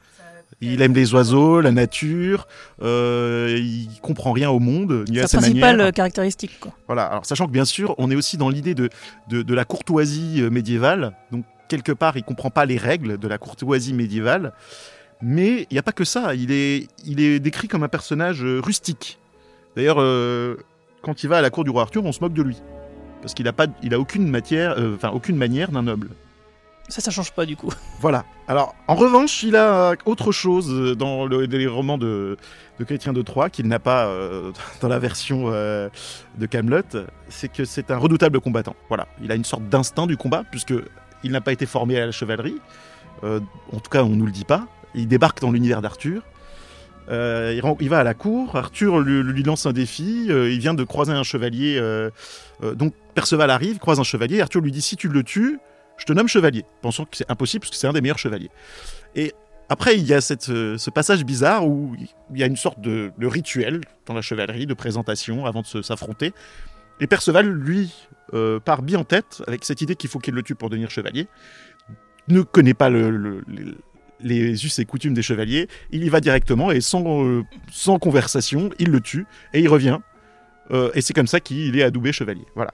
Il 0.61 0.83
aime 0.83 0.95
les 0.95 1.15
oiseaux, 1.15 1.61
la 1.61 1.71
nature, 1.71 2.49
euh, 2.83 3.55
il 3.57 4.01
comprend 4.03 4.33
rien 4.33 4.51
au 4.51 4.59
monde, 4.59 5.05
ni 5.09 5.21
à 5.21 5.29
Sa 5.29 5.39
principale 5.39 5.77
manières. 5.77 5.87
euh, 5.87 5.91
caractéristique, 5.93 6.59
quoi. 6.59 6.73
Voilà, 6.89 7.05
alors 7.05 7.25
sachant 7.27 7.47
que 7.47 7.53
bien 7.53 7.65
sûr, 7.65 7.95
on 7.99 8.11
est 8.11 8.17
aussi 8.17 8.37
dans 8.37 8.49
l'idée 8.49 8.75
de, 8.75 8.89
de, 9.29 9.43
de 9.43 9.55
la 9.55 9.65
courtoisie 9.65 10.41
euh, 10.41 10.51
médiévale, 10.51 11.13
donc 11.31 11.45
quelque 11.69 11.93
part, 11.93 12.17
il 12.17 12.25
comprend 12.25 12.51
pas 12.51 12.67
les 12.67 12.77
règles 12.77 13.19
de 13.19 13.29
la 13.29 13.39
courtoisie 13.39 13.93
médiévale, 13.95 14.53
mais 15.23 15.67
il 15.71 15.75
n'y 15.75 15.79
a 15.79 15.83
pas 15.83 15.93
que 15.93 16.05
ça, 16.05 16.35
il 16.35 16.51
est, 16.51 16.89
il 17.05 17.21
est 17.21 17.39
décrit 17.39 17.69
comme 17.69 17.85
un 17.85 17.89
personnage 17.89 18.43
rustique. 18.43 19.19
D'ailleurs, 19.77 20.01
euh, 20.01 20.57
quand 21.03 21.23
il 21.23 21.29
va 21.29 21.37
à 21.39 21.43
la 21.43 21.51
cour 21.51 21.63
du 21.63 21.71
roi 21.71 21.83
Arthur, 21.83 22.05
on 22.05 22.11
se 22.11 22.21
moque 22.21 22.33
de 22.33 22.43
lui, 22.43 22.57
parce 23.21 23.33
qu'il 23.35 23.47
a, 23.47 23.53
pas, 23.53 23.67
il 23.85 23.95
a 23.95 24.01
aucune, 24.01 24.29
matière, 24.29 24.75
euh, 24.77 24.97
enfin, 24.97 25.11
aucune 25.11 25.37
manière 25.37 25.71
d'un 25.71 25.83
noble. 25.83 26.09
Ça, 26.89 27.01
ça 27.03 27.11
change 27.11 27.33
pas 27.33 27.45
du 27.47 27.57
coup. 27.57 27.71
Voilà. 28.01 28.25
Alors, 28.47 28.75
en 28.87 28.95
revanche, 28.95 29.43
il 29.43 29.57
a 29.57 29.95
autre 30.07 30.31
chose 30.33 30.71
euh, 30.73 30.95
dans 30.95 31.27
le- 31.27 31.45
les 31.45 31.67
romans 31.67 31.99
de, 31.99 32.37
de 32.79 32.85
Chrétien 32.85 33.13
de 33.13 33.21
Troyes 33.23 33.51
qu'il 33.51 33.67
n'a 33.67 33.79
pas 33.81 34.07
euh, 34.07 34.53
dans 34.81 34.89
la 34.89 34.99
version 34.99 35.47
euh, 35.49 35.89
de 36.39 36.47
Camelot, 36.47 36.83
c'est 37.29 37.53
que 37.53 37.65
c'est 37.65 37.91
un 37.91 37.97
redoutable 37.99 38.41
combattant. 38.41 38.77
Voilà. 38.89 39.07
Il 39.23 39.31
a 39.33 39.35
une 39.35 39.45
sorte 39.45 39.69
d'instinct 39.69 40.07
du 40.07 40.17
combat, 40.17 40.45
puisque 40.51 40.75
il 41.25 41.33
n'a 41.33 41.41
pas 41.41 41.53
été 41.53 41.67
formé 41.67 41.99
à 42.01 42.07
la 42.07 42.13
chevalerie. 42.13 42.57
Euh, 43.25 43.41
en 43.73 43.81
tout 43.81 43.91
cas, 43.91 44.05
on 44.05 44.11
nous 44.11 44.27
le 44.27 44.33
dit 44.33 44.45
pas. 44.45 44.67
Il 44.95 45.09
débarque 45.09 45.41
dans 45.41 45.51
l'univers 45.51 45.83
d'Arthur. 45.83 46.23
Euh, 47.11 47.59
il, 47.81 47.89
va 47.89 47.99
à 47.99 48.05
la 48.05 48.15
cour. 48.15 48.55
Arthur 48.57 49.01
lui, 49.01 49.43
lance 49.43 49.67
un 49.67 49.73
défi. 49.73 50.27
euh, 50.31 50.51
il 50.53 50.59
vient 50.61 50.75
de 50.75 50.85
croiser 50.85 51.13
un 51.13 51.23
chevalier. 51.23 51.77
euh, 51.79 52.11
euh, 52.63 52.75
donc 52.75 52.95
Perceval 53.15 53.51
arrive, 53.51 53.79
croise 53.79 53.99
un 53.99 54.05
chevalier. 54.05 54.41
Arthur 54.41 54.61
lui 54.61 54.71
dit 54.73 54.83
si 54.83 54.97
tu 54.97 55.09
le 55.09 55.23
tues, 55.25 55.59
je 55.99 56.05
te 56.05 56.13
nomme 56.13 56.29
chevalier, 56.29 56.65
pensant 56.81 57.05
que 57.05 57.17
c'est 57.17 57.31
impossible 57.31 57.61
parce 57.63 57.71
que 57.71 57.77
c'est 57.77 57.87
un 57.87 57.93
des 57.93 58.01
meilleurs 58.01 58.19
chevaliers. 58.19 58.51
Et 59.15 59.33
après, 59.69 59.97
il 59.99 60.07
y 60.07 60.15
a 60.15 60.21
cette, 60.21 60.49
euh, 60.49 60.79
ce 60.79 60.89
passage 60.91 61.25
bizarre 61.25 61.67
où 61.67 61.95
il 62.33 62.39
y 62.39 62.43
a 62.43 62.47
une 62.47 62.57
sorte 62.57 62.81
de, 62.81 63.13
de 63.19 63.27
rituel 63.27 63.83
dans 64.07 64.15
la 64.15 64.23
chevalerie, 64.23 64.65
de 64.67 64.75
présentation 64.75 65.45
avant 65.45 65.63
de 65.63 65.83
s'affronter. 65.83 66.33
Et 67.01 67.07
Perceval, 67.07 67.47
lui, 67.51 67.93
euh, 68.33 68.61
part 68.61 68.83
bien 68.83 69.01
en 69.01 69.05
tête 69.05 69.43
avec 69.47 69.65
cette 69.65 69.83
idée 69.83 69.95
qu'il 69.95 70.09
faut 70.09 70.19
qu'il 70.19 70.35
le 70.35 70.43
tue 70.43 70.55
pour 70.55 70.71
devenir 70.71 70.91
chevalier. 70.91 71.27
Ne 72.29 72.43
connaît 72.43 72.75
pas 72.75 72.89
le- 72.91 73.11
le- 73.11 73.43
les, 74.21 74.65
us 74.65 74.79
et 74.79 74.85
coutumes 74.85 75.15
des 75.15 75.23
chevaliers. 75.23 75.69
Il 75.91 76.03
y 76.03 76.09
va 76.09 76.21
directement 76.21 76.71
et 76.73 76.81
sans, 76.81 77.25
euh, 77.25 77.43
sans 77.71 77.99
conversation, 77.99 78.71
il 78.79 78.91
le 78.91 79.01
tue 79.01 79.27
et 79.53 79.61
il 79.61 79.69
revient. 79.69 79.99
Euh, 80.71 80.91
et 80.95 81.01
c'est 81.03 81.13
comme 81.15 81.27
ça 81.29 81.41
qu'il 81.41 81.79
est 81.79 81.83
adoubé 81.83 82.13
chevalier. 82.13 82.45
Voilà. 82.55 82.73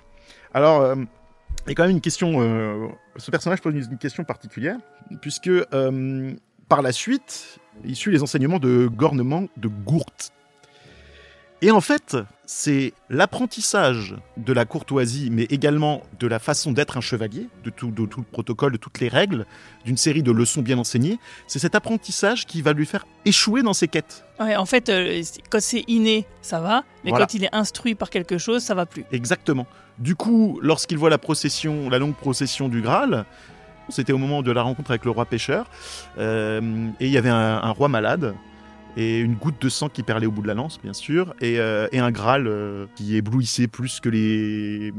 Alors, 0.55 0.95
il 0.97 1.69
y 1.69 1.73
a 1.73 1.75
quand 1.75 1.83
même 1.83 1.93
une 1.93 2.01
question. 2.01 2.91
Ce 3.17 3.31
personnage 3.31 3.61
pose 3.61 3.75
une, 3.75 3.99
question 3.99 4.25
particulière, 4.25 4.77
puisque 5.21 5.49
euh, 5.49 6.33
par 6.69 6.83
la 6.83 6.93
suite, 6.93 7.61
il 7.85 7.97
suit 7.97 8.13
les 8.13 8.23
enseignements 8.23 8.59
de 8.59 8.89
Gornement 8.93 9.47
de 9.57 9.69
Gourte. 9.69 10.33
Et 11.63 11.71
en 11.71 11.81
fait, 11.81 12.17
c'est 12.45 12.93
l'apprentissage 13.09 14.17
de 14.37 14.53
la 14.53 14.67
courtoisie, 14.67 15.31
mais 15.31 15.45
également 15.45 16.03
de 16.19 16.27
la 16.27 16.39
façon 16.39 16.73
d'être 16.73 16.99
un 16.99 17.01
chevalier, 17.01 17.49
de 17.65 17.71
tout, 17.71 17.91
de 17.91 18.05
tout 18.05 18.21
le 18.21 18.27
protocole, 18.27 18.73
de 18.73 18.77
toutes 18.77 19.01
les 19.01 19.09
règles, 19.09 19.47
d'une 19.87 19.97
série 19.97 20.23
de 20.23 20.31
leçons 20.31 20.61
bien 20.61 20.77
enseignées. 20.77 21.19
C'est 21.47 21.59
cet 21.59 21.75
apprentissage 21.75 22.45
qui 22.45 22.61
va 22.61 22.75
lui 22.75 22.85
faire 22.85 23.07
échouer 23.25 23.63
dans 23.63 23.73
ses 23.73 23.89
quêtes. 23.89 24.27
Ouais, 24.41 24.57
en 24.57 24.67
fait, 24.67 24.91
euh, 24.91 25.23
quand 25.49 25.63
c'est 25.63 25.85
inné, 25.87 26.27
ça 26.43 26.61
va, 26.61 26.85
mais 27.03 27.11
Voilà. 27.11 27.25
quand 27.25 27.33
il 27.33 27.45
est 27.45 27.55
instruit 27.55 27.95
par 27.95 28.11
quelque 28.11 28.37
chose, 28.37 28.63
ça 28.63 28.75
va 28.75 28.85
plus. 28.85 29.07
Exactement. 29.11 29.67
Du 29.99 30.17
coup, 30.17 30.59
lorsqu'il 30.63 30.99
voit 30.99 31.11
la 31.11 31.19
procession, 31.19 31.89
la 31.89 31.99
longue 31.99 32.17
procession 32.17 32.69
du 32.69 32.83
Graal, 32.83 33.25
c'était 33.89 34.13
au 34.13 34.19
moment 34.19 34.43
de 34.43 34.51
la 34.51 34.63
rencontre 34.63 34.91
avec 34.91 35.05
le 35.05 35.11
roi 35.11 35.25
pêcheur, 35.25 35.71
euh, 36.19 36.89
et 36.99 37.07
il 37.07 37.13
y 37.13 37.19
avait 37.19 37.29
un, 37.29 37.61
un 37.63 37.71
roi 37.71 37.89
malade, 37.89 38.35
et 38.97 39.21
une 39.21 39.35
goutte 39.35 39.61
de 39.61 39.69
sang 39.69 39.89
qui 39.89 40.03
perlait 40.03 40.27
au 40.27 40.31
bout 40.31 40.43
de 40.43 40.47
la 40.49 40.55
lance, 40.55 40.81
bien 40.81 40.93
sûr, 40.93 41.35
et, 41.41 41.59
euh, 41.59 41.87
et 41.93 41.99
un 42.01 42.11
Graal 42.11 42.47
euh, 42.47 42.87
qui 42.97 43.17
éblouissait 43.17 43.67
plus 43.69 44.01
que 44.01 44.09
les, 44.09 44.93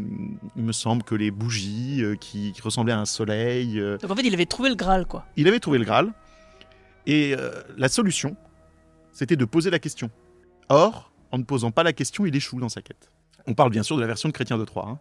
il 0.55 0.63
me 0.63 0.71
semble, 0.71 1.03
que 1.03 1.15
les 1.15 1.31
bougies, 1.31 2.03
qui, 2.19 2.51
qui 2.53 2.61
ressemblait 2.61 2.93
à 2.93 2.99
un 2.99 3.05
soleil. 3.05 3.81
Donc 4.01 4.11
en 4.11 4.15
fait, 4.15 4.23
il 4.23 4.33
avait 4.33 4.45
trouvé 4.45 4.69
le 4.69 4.75
Graal, 4.75 5.05
quoi. 5.05 5.25
Il 5.35 5.47
avait 5.47 5.59
trouvé 5.59 5.77
le 5.77 5.85
Graal, 5.85 6.13
et 7.05 7.35
la 7.77 7.89
solution, 7.89 8.37
c'était 9.11 9.35
de 9.35 9.45
poser 9.45 9.71
la 9.71 9.79
question. 9.79 10.09
Or, 10.69 11.11
en 11.31 11.37
ne 11.37 11.43
posant 11.43 11.71
pas 11.71 11.83
la 11.83 11.91
question, 11.91 12.25
il 12.25 12.35
échoue 12.35 12.59
dans 12.59 12.69
sa 12.69 12.81
quête. 12.81 13.11
On 13.47 13.53
parle 13.53 13.69
bien 13.69 13.83
sûr 13.83 13.95
de 13.95 14.01
la 14.01 14.07
version 14.07 14.29
de 14.29 14.33
Chrétien 14.33 14.57
de 14.57 14.65
Troyes. 14.65 14.87
hein. 14.89 14.99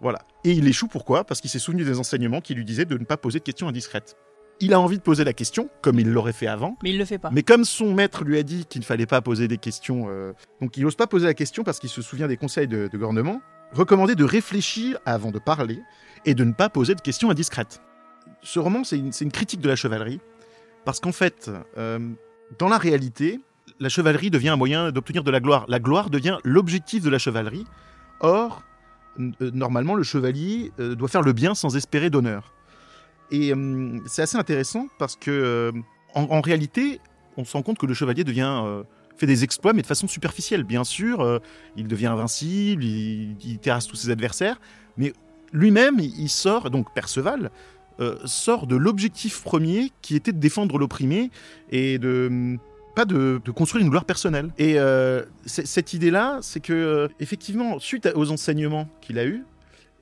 Voilà. 0.00 0.20
Et 0.44 0.52
il 0.52 0.66
échoue 0.68 0.86
pourquoi? 0.86 1.24
Parce 1.24 1.40
qu'il 1.40 1.50
s'est 1.50 1.58
souvenu 1.58 1.84
des 1.84 1.98
enseignements 1.98 2.40
qui 2.40 2.54
lui 2.54 2.64
disaient 2.64 2.84
de 2.84 2.96
ne 2.96 3.04
pas 3.04 3.16
poser 3.16 3.40
de 3.40 3.44
questions 3.44 3.68
indiscrètes. 3.68 4.16
Il 4.60 4.72
a 4.72 4.80
envie 4.80 4.98
de 4.98 5.02
poser 5.02 5.22
la 5.24 5.32
question, 5.32 5.68
comme 5.82 6.00
il 6.00 6.10
l'aurait 6.10 6.32
fait 6.32 6.48
avant. 6.48 6.76
Mais 6.82 6.90
il 6.90 6.98
le 6.98 7.04
fait 7.04 7.18
pas. 7.18 7.30
Mais 7.32 7.42
comme 7.42 7.64
son 7.64 7.94
maître 7.94 8.24
lui 8.24 8.38
a 8.38 8.42
dit 8.42 8.64
qu'il 8.66 8.80
ne 8.80 8.84
fallait 8.84 9.06
pas 9.06 9.20
poser 9.20 9.46
des 9.48 9.58
questions, 9.58 10.06
euh, 10.08 10.32
donc 10.60 10.76
il 10.76 10.82
n'ose 10.82 10.96
pas 10.96 11.06
poser 11.06 11.26
la 11.26 11.34
question 11.34 11.62
parce 11.64 11.78
qu'il 11.78 11.90
se 11.90 12.02
souvient 12.02 12.26
des 12.26 12.36
conseils 12.36 12.66
de, 12.66 12.88
de 12.92 12.98
Gornement, 12.98 13.40
recommandé 13.72 14.14
de 14.16 14.24
réfléchir 14.24 14.98
avant 15.06 15.30
de 15.30 15.38
parler 15.38 15.80
et 16.24 16.34
de 16.34 16.42
ne 16.44 16.52
pas 16.52 16.68
poser 16.68 16.94
de 16.96 17.00
questions 17.00 17.30
indiscrètes. 17.30 17.80
Ce 18.42 18.58
roman, 18.58 18.82
c'est 18.84 18.98
une, 18.98 19.12
c'est 19.12 19.24
une 19.24 19.32
critique 19.32 19.60
de 19.60 19.68
la 19.68 19.76
chevalerie, 19.76 20.20
parce 20.84 20.98
qu'en 21.00 21.12
fait, 21.12 21.50
euh, 21.76 21.98
dans 22.58 22.68
la 22.68 22.78
réalité, 22.78 23.40
la 23.80 23.88
chevalerie 23.88 24.30
devient 24.30 24.50
un 24.50 24.56
moyen 24.56 24.90
d'obtenir 24.90 25.24
de 25.24 25.30
la 25.30 25.40
gloire. 25.40 25.64
La 25.68 25.78
gloire 25.78 26.10
devient 26.10 26.38
l'objectif 26.44 27.02
de 27.02 27.10
la 27.10 27.18
chevalerie. 27.18 27.64
Or, 28.20 28.62
euh, 29.18 29.50
normalement, 29.52 29.94
le 29.94 30.02
chevalier 30.02 30.72
euh, 30.80 30.94
doit 30.94 31.08
faire 31.08 31.22
le 31.22 31.32
bien 31.32 31.54
sans 31.54 31.76
espérer 31.76 32.10
d'honneur. 32.10 32.52
Et 33.30 33.52
euh, 33.52 33.98
c'est 34.06 34.22
assez 34.22 34.36
intéressant 34.36 34.88
parce 34.98 35.16
que, 35.16 35.72
en, 36.14 36.40
réalité, 36.40 37.00
on 37.36 37.44
se 37.44 37.52
rend 37.52 37.62
compte 37.62 37.78
que 37.78 37.86
le 37.86 37.94
chevalier 37.94 38.24
devient 38.24 38.64
fait 39.16 39.26
des 39.26 39.44
exploits, 39.44 39.72
mais 39.72 39.82
de 39.82 39.86
façon 39.86 40.08
superficielle. 40.08 40.64
Bien 40.64 40.82
sûr, 40.82 41.40
il 41.76 41.86
devient 41.86 42.06
invincible, 42.06 42.82
il, 42.82 43.58
terrasse 43.60 43.86
tous 43.86 43.96
ses 43.96 44.10
adversaires, 44.10 44.58
mais 44.96 45.12
lui-même, 45.52 46.00
il 46.00 46.28
sort, 46.30 46.70
donc 46.70 46.92
Perceval, 46.94 47.50
sort 48.24 48.66
de 48.66 48.74
l'objectif 48.74 49.42
premier 49.42 49.92
qui 50.00 50.16
était 50.16 50.32
de 50.32 50.38
défendre 50.38 50.78
l'opprimé 50.78 51.30
et 51.70 51.98
de 51.98 52.58
de, 53.04 53.40
construire 53.54 53.84
une 53.84 53.90
gloire 53.90 54.04
personnelle. 54.04 54.50
Et 54.58 54.78
euh, 54.78 55.22
cette 55.46 55.92
idée-là, 55.92 56.38
c'est 56.42 56.60
que 56.60 56.72
euh, 56.72 57.08
effectivement, 57.20 57.78
suite 57.78 58.08
aux 58.14 58.30
enseignements 58.30 58.88
qu'il 59.00 59.18
a 59.18 59.24
eus, 59.24 59.44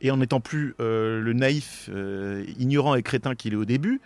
et 0.03 0.11
en 0.11 0.19
n'étant 0.19 0.41
plus 0.41 0.75
euh, 0.81 1.21
le 1.21 1.33
naïf, 1.33 1.91
ignorant 2.59 2.95
et 2.95 3.03
crétin 3.03 3.35
qu'il 3.35 3.55
est 3.55 3.57
au 3.57 3.65
début, 3.65 4.01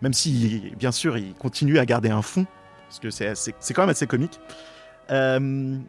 même 0.00 0.12
si, 0.12 0.72
bien 0.78 0.92
sûr, 0.92 1.16
il 1.16 1.34
continue 1.34 1.78
à 1.78 1.86
garder 1.86 2.10
un 2.10 2.22
fond, 2.22 2.46
parce 2.88 3.00
que 3.00 3.10
c'est 3.10 3.74
quand 3.74 3.82
même 3.82 3.90
assez 3.90 4.06
comique, 4.06 4.40
même 5.10 5.86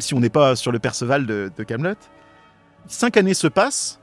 si 0.00 0.14
on 0.14 0.20
n'est 0.20 0.30
pas 0.30 0.56
sur 0.56 0.72
le 0.72 0.78
Perceval 0.78 1.26
de, 1.26 1.50
de 1.56 1.62
Camelot. 1.64 1.94
Cinq 2.86 3.16
années 3.16 3.34
se 3.34 3.46
passent, 3.46 4.00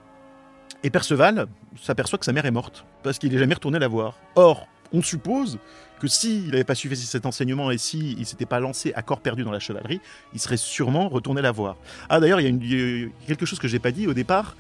et 0.84 0.90
Perceval 0.90 1.48
s'aperçoit 1.82 2.20
que 2.20 2.26
sa 2.26 2.34
mère 2.34 2.46
est 2.46 2.52
morte, 2.52 2.86
parce 3.04 3.20
qu'il 3.20 3.32
n'est 3.32 3.40
jamais 3.40 3.56
retourné 3.56 3.80
la 3.80 3.88
voir. 3.88 4.18
Or, 4.36 4.68
on 4.94 5.02
suppose 5.02 5.60
que 6.00 6.08
s'il 6.08 6.52
n'avait 6.52 6.64
pas 6.64 6.76
suivi 6.76 6.96
cet 6.96 7.26
enseignement 7.26 7.72
et 7.72 7.78
s'il 7.78 8.20
ne 8.20 8.24
s'était 8.24 8.46
pas 8.46 8.60
lancé 8.60 8.94
à 8.96 9.02
corps 9.02 9.22
perdu 9.22 9.44
dans 9.44 9.52
la 9.52 9.60
chevalerie, 9.60 10.02
il 10.34 10.40
serait 10.40 10.58
sûrement 10.58 11.10
retourné 11.10 11.42
la 11.42 11.52
voir. 11.52 11.78
Ah 12.10 12.20
d'ailleurs, 12.20 12.40
il 12.40 12.66
y 12.66 13.06
a 13.06 13.10
quelque 13.28 13.46
chose 13.46 13.60
que 13.60 13.68
j'ai 13.68 13.80
pas 13.80 13.92
dit 13.92 14.08
au 14.08 14.14
départ. 14.14 14.56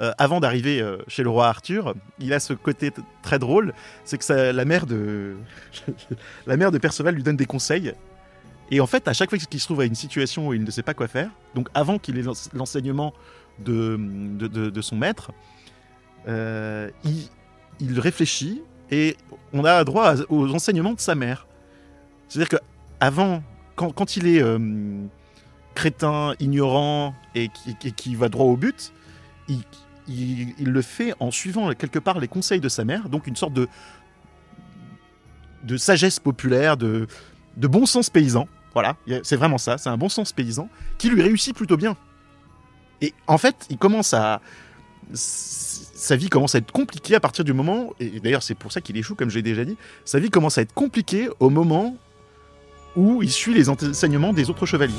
Euh, 0.00 0.12
avant 0.18 0.40
d'arriver 0.40 0.80
euh, 0.80 0.98
chez 1.06 1.22
le 1.22 1.28
roi 1.28 1.48
Arthur, 1.48 1.94
il 2.18 2.32
a 2.32 2.40
ce 2.40 2.54
côté 2.54 2.90
très 3.22 3.38
drôle, 3.38 3.74
c'est 4.04 4.18
que 4.18 4.50
la 4.50 4.64
mère 4.64 4.86
de 4.86 5.36
la 6.46 6.56
mère 6.56 6.72
de 6.72 6.78
Perceval 6.78 7.14
lui 7.14 7.22
donne 7.22 7.36
des 7.36 7.46
conseils. 7.46 7.92
Et 8.70 8.80
en 8.80 8.86
fait, 8.86 9.06
à 9.06 9.12
chaque 9.12 9.28
fois 9.28 9.38
qu'il 9.38 9.60
se 9.60 9.66
trouve 9.66 9.80
à 9.80 9.84
une 9.84 9.94
situation 9.94 10.48
où 10.48 10.54
il 10.54 10.64
ne 10.64 10.70
sait 10.70 10.82
pas 10.82 10.94
quoi 10.94 11.08
faire, 11.08 11.30
donc 11.54 11.68
avant 11.74 11.98
qu'il 11.98 12.18
ait 12.18 12.22
l'ense- 12.22 12.48
l'enseignement 12.54 13.12
de, 13.58 13.98
de, 14.38 14.80
son 14.80 14.96
maître, 14.96 15.30
euh, 16.26 16.88
il 17.80 18.00
réfléchit 18.00 18.62
et 18.92 19.16
on 19.54 19.64
a 19.64 19.82
droit 19.84 20.14
aux 20.28 20.54
enseignements 20.54 20.92
de 20.92 21.00
sa 21.00 21.14
mère. 21.14 21.46
C'est-à-dire 22.28 22.50
que 22.50 22.64
avant, 23.00 23.42
quand, 23.74 24.16
il 24.16 24.28
est 24.28 24.42
euh, 24.42 24.58
crétin, 25.74 26.34
ignorant 26.38 27.14
et 27.34 27.48
qui, 27.96 28.14
va 28.14 28.28
droit 28.28 28.46
au 28.46 28.56
but, 28.56 28.92
il, 29.48 30.54
le 30.58 30.82
fait 30.82 31.14
en 31.20 31.30
suivant 31.30 31.72
quelque 31.72 31.98
part 31.98 32.20
les 32.20 32.28
conseils 32.28 32.60
de 32.60 32.68
sa 32.68 32.84
mère, 32.84 33.08
donc 33.08 33.26
une 33.26 33.34
sorte 33.34 33.54
de, 33.54 33.66
de 35.64 35.76
sagesse 35.78 36.20
populaire, 36.20 36.76
de, 36.76 37.06
de 37.56 37.66
bon 37.66 37.86
sens 37.86 38.10
paysan. 38.10 38.46
Voilà, 38.74 38.96
c'est 39.22 39.36
vraiment 39.36 39.58
ça, 39.58 39.78
c'est 39.78 39.88
un 39.88 39.98
bon 39.98 40.08
sens 40.10 40.32
paysan 40.32 40.68
qui 40.98 41.08
lui 41.08 41.22
réussit 41.22 41.56
plutôt 41.56 41.78
bien. 41.78 41.96
Et 43.00 43.14
en 43.26 43.38
fait, 43.38 43.66
il 43.70 43.78
commence 43.78 44.14
à. 44.14 44.40
Sa 46.02 46.16
vie 46.16 46.28
commence 46.28 46.56
à 46.56 46.58
être 46.58 46.72
compliquée 46.72 47.14
à 47.14 47.20
partir 47.20 47.44
du 47.44 47.52
moment, 47.52 47.94
et 48.00 48.18
d'ailleurs 48.18 48.42
c'est 48.42 48.56
pour 48.56 48.72
ça 48.72 48.80
qu'il 48.80 48.96
échoue, 48.96 49.14
comme 49.14 49.30
j'ai 49.30 49.40
déjà 49.40 49.64
dit, 49.64 49.76
sa 50.04 50.18
vie 50.18 50.30
commence 50.30 50.58
à 50.58 50.62
être 50.62 50.74
compliquée 50.74 51.28
au 51.38 51.48
moment 51.48 51.96
où 52.96 53.22
il 53.22 53.30
suit 53.30 53.54
les 53.54 53.68
enseignements 53.68 54.32
des 54.32 54.50
autres 54.50 54.66
chevaliers. 54.66 54.92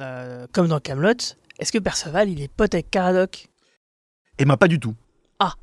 Euh, 0.00 0.46
comme 0.52 0.68
dans 0.68 0.80
Camelot, 0.80 1.12
est-ce 1.58 1.72
que 1.72 1.78
Perceval, 1.78 2.30
il 2.30 2.40
est 2.40 2.48
pote 2.48 2.72
avec 2.72 2.90
Caradoc? 2.90 3.47
Et 4.38 4.44
ben 4.44 4.56
pas 4.56 4.68
du 4.68 4.78
tout. 4.80 4.94
Ah 5.38 5.54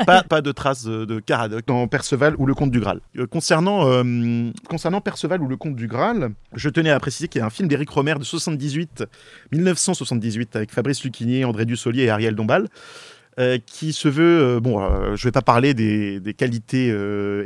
pas, 0.06 0.22
pas 0.22 0.40
de 0.40 0.50
traces 0.50 0.84
de, 0.86 1.20
Caradoc 1.20 1.66
dans 1.66 1.86
Perceval 1.86 2.34
ou 2.38 2.46
le 2.46 2.54
Comte 2.54 2.70
du 2.70 2.80
Graal. 2.80 3.00
Euh, 3.18 3.26
concernant, 3.26 3.86
euh, 3.86 4.50
concernant 4.68 5.02
Perceval 5.02 5.42
ou 5.42 5.46
le 5.46 5.58
Comte 5.58 5.76
du 5.76 5.86
Graal, 5.88 6.30
je 6.54 6.70
tenais 6.70 6.88
à 6.90 6.98
préciser 6.98 7.28
qu'il 7.28 7.40
y 7.40 7.42
a 7.42 7.46
un 7.46 7.50
film 7.50 7.68
d'Éric 7.68 7.90
Romer 7.90 8.14
de 8.14 8.24
78, 8.24 9.04
1978 9.52 10.56
avec 10.56 10.72
Fabrice 10.72 11.04
Lucchini, 11.04 11.44
André 11.44 11.66
Dussolier 11.66 12.04
et 12.04 12.10
Ariel 12.10 12.34
Dombal. 12.34 12.68
euh, 13.38 13.58
qui 13.64 13.92
se 13.92 14.08
veut. 14.08 14.40
euh, 14.56 14.60
bon, 14.60 14.82
euh, 14.82 15.14
je 15.16 15.24
vais 15.24 15.32
pas 15.32 15.40
parler 15.42 15.72
des, 15.72 16.18
des 16.18 16.34
qualités 16.34 16.88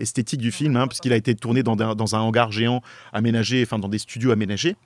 esthétiques 0.01 0.41
du 0.41 0.51
film, 0.53 0.77
hein, 0.77 0.87
puisqu'il 0.89 1.13
a 1.13 1.17
été 1.17 1.35
tourné 1.35 1.63
dans, 1.63 1.79
un- 1.81 1.95
dans 1.95 2.15
un 2.17 2.21
hangar 2.21 2.51
géant 2.53 2.83
aménagé, 3.13 3.63
enfin 3.65 3.79
dans 3.79 3.89
des 3.89 3.99
studios 3.99 4.31
aménagés. 4.31 4.77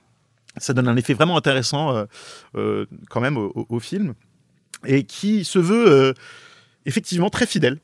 Ça 0.57 0.73
donne 0.73 0.87
un 0.87 0.97
effet 0.97 1.13
vraiment 1.13 1.37
intéressant 1.37 2.03
quand 2.53 3.21
même 3.21 3.37
au, 3.37 3.51
au- 3.55 3.65
au 3.69 3.79
film, 3.79 4.13
et 4.85 5.03
qui 5.03 5.43
se 5.45 5.59
veut 5.59 5.87
euh, 5.91 6.13
effectivement 6.85 7.29
très 7.29 7.45
fidèle. 7.45 7.79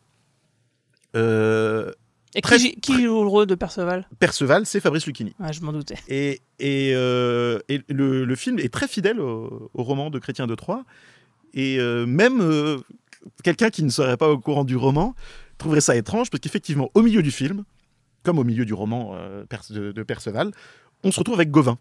Euh, 1.15 1.91
Et 2.35 2.41
Très- 2.41 2.57
qui, 2.57 2.75
qui 2.81 3.03
joue 3.03 3.21
le 3.23 3.29
rôle 3.29 3.45
de 3.45 3.55
Perceval? 3.55 4.07
Perceval, 4.19 4.65
c'est 4.65 4.79
Fabrice 4.81 5.05
Lucchini. 5.05 5.33
Ouais, 5.39 5.53
je 5.53 5.61
m'en 5.61 5.71
doutais. 5.71 5.95
Et, 6.09 6.41
et, 6.59 6.91
euh, 6.95 7.59
et 7.69 7.81
le, 7.89 8.25
le 8.25 8.35
film 8.35 8.59
est 8.59 8.73
très 8.73 8.87
fidèle 8.87 9.19
au, 9.21 9.71
au 9.73 9.83
roman 9.83 10.09
de 10.09 10.19
Chrétien 10.19 10.45
de 10.47 10.55
Troyes. 10.55 10.83
Et 11.53 11.77
même 12.05 12.81
quelqu'un 13.43 13.69
qui 13.69 13.81
ne 13.83 13.89
serait 13.89 14.17
pas 14.17 14.27
au 14.29 14.37
courant 14.37 14.65
du 14.65 14.75
roman 14.75 15.15
trouverait 15.57 15.79
ça 15.79 15.95
étrange, 15.95 16.29
parce 16.29 16.41
qu'effectivement, 16.41 16.89
au 16.95 17.01
milieu 17.01 17.23
du 17.23 17.31
film, 17.31 17.63
comme 18.23 18.39
au 18.39 18.43
milieu 18.43 18.65
du 18.65 18.73
roman 18.73 19.11
euh, 19.15 19.45
de, 19.69 19.93
de 19.93 20.03
Perceval, 20.03 20.51
on 21.05 21.11
se 21.11 21.19
retrouve 21.19 21.35
avec 21.35 21.51
Gauvin. 21.51 21.77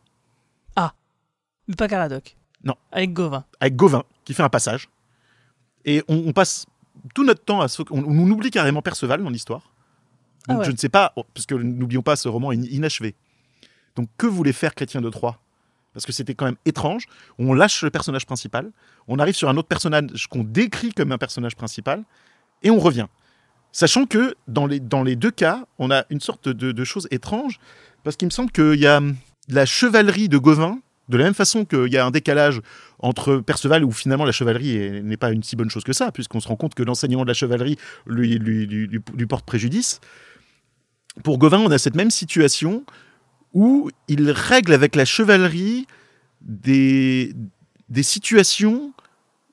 Mais 1.66 1.74
pas 1.76 1.88
Caradoc. 1.88 2.36
Non. 2.62 2.74
Avec 2.92 3.14
Gauvin. 3.14 3.46
Avec 3.58 3.74
Gauvin, 3.74 4.04
qui 4.26 4.34
fait 4.34 4.42
un 4.42 4.50
passage. 4.50 4.90
Et 5.84 6.02
on, 6.08 6.16
on 6.28 6.32
passe 6.32 6.66
tout 7.14 7.24
notre 7.24 7.44
temps 7.44 7.60
à... 7.60 7.68
se- 7.68 7.82
On, 7.90 8.02
on 8.04 8.30
oublie 8.30 8.50
carrément 8.50 8.82
Perceval 8.82 9.22
dans 9.22 9.30
l'histoire. 9.30 9.70
Ah 10.48 10.56
ouais. 10.58 10.64
je 10.64 10.70
ne 10.70 10.76
sais 10.76 10.88
pas, 10.88 11.12
oh, 11.16 11.24
parce 11.34 11.46
que 11.46 11.54
n'oublions 11.54 12.02
pas, 12.02 12.16
ce 12.16 12.28
roman 12.28 12.52
est 12.52 12.56
in- 12.58 12.64
inachevé. 12.70 13.14
Donc 13.96 14.08
que 14.18 14.26
voulait 14.26 14.52
faire 14.52 14.74
Chrétien 14.74 15.00
de 15.00 15.08
Troyes? 15.08 15.38
Parce 15.92 16.04
que 16.06 16.12
c'était 16.12 16.34
quand 16.34 16.44
même 16.44 16.56
étrange. 16.64 17.06
On 17.38 17.54
lâche 17.54 17.82
le 17.82 17.90
personnage 17.90 18.26
principal, 18.26 18.70
on 19.08 19.18
arrive 19.18 19.34
sur 19.36 19.48
un 19.48 19.56
autre 19.56 19.68
personnage 19.68 20.26
qu'on 20.28 20.42
décrit 20.44 20.92
comme 20.92 21.12
un 21.12 21.18
personnage 21.18 21.54
principal, 21.56 22.02
et 22.62 22.70
on 22.70 22.78
revient. 22.78 23.06
Sachant 23.72 24.04
que 24.06 24.34
dans 24.48 24.66
les, 24.66 24.80
dans 24.80 25.02
les 25.02 25.16
deux 25.16 25.30
cas, 25.30 25.64
on 25.78 25.90
a 25.90 26.04
une 26.10 26.20
sorte 26.20 26.48
de, 26.48 26.72
de 26.72 26.84
chose 26.84 27.08
étrange, 27.10 27.58
parce 28.02 28.16
qu'il 28.16 28.26
me 28.26 28.30
semble 28.30 28.50
qu'il 28.50 28.74
y 28.80 28.86
a 28.86 28.98
hum, 28.98 29.16
la 29.48 29.66
chevalerie 29.66 30.28
de 30.28 30.36
Gauvin, 30.38 30.80
de 31.08 31.16
la 31.18 31.24
même 31.24 31.34
façon 31.34 31.64
qu'il 31.64 31.92
y 31.92 31.96
a 31.98 32.06
un 32.06 32.10
décalage 32.10 32.60
entre 32.98 33.36
Perceval, 33.36 33.84
où 33.84 33.92
finalement 33.92 34.24
la 34.24 34.32
chevalerie 34.32 34.76
est- 34.76 35.02
n'est 35.02 35.16
pas 35.18 35.30
une 35.32 35.42
si 35.42 35.54
bonne 35.56 35.68
chose 35.70 35.84
que 35.84 35.92
ça, 35.92 36.10
puisqu'on 36.12 36.40
se 36.40 36.48
rend 36.48 36.56
compte 36.56 36.74
que 36.74 36.82
l'enseignement 36.82 37.22
de 37.22 37.28
la 37.28 37.34
chevalerie 37.34 37.76
lui, 38.06 38.38
lui- 38.38 38.66
lui- 38.66 39.26
porte 39.26 39.44
préjudice. 39.44 40.00
Pour 41.22 41.38
Gauvin, 41.38 41.58
on 41.58 41.70
a 41.70 41.78
cette 41.78 41.94
même 41.94 42.10
situation 42.10 42.84
où 43.52 43.90
il 44.08 44.30
règle 44.30 44.72
avec 44.72 44.96
la 44.96 45.04
chevalerie 45.04 45.86
des, 46.40 47.34
des 47.88 48.02
situations 48.02 48.92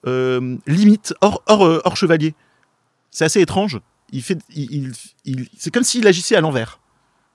euh, 0.08 0.58
limites, 0.66 1.14
hors, 1.22 1.44
hors, 1.46 1.64
euh, 1.66 1.82
hors 1.86 1.96
chevalier. 1.96 2.34
C'est 3.12 3.26
assez 3.26 3.40
étrange. 3.42 3.80
Il 4.12 4.24
fait, 4.24 4.40
il- 4.56 4.92
il- 5.26 5.48
c'est 5.58 5.72
comme 5.72 5.84
s'il 5.84 6.08
agissait 6.08 6.36
à 6.36 6.42
l'envers. 6.42 6.80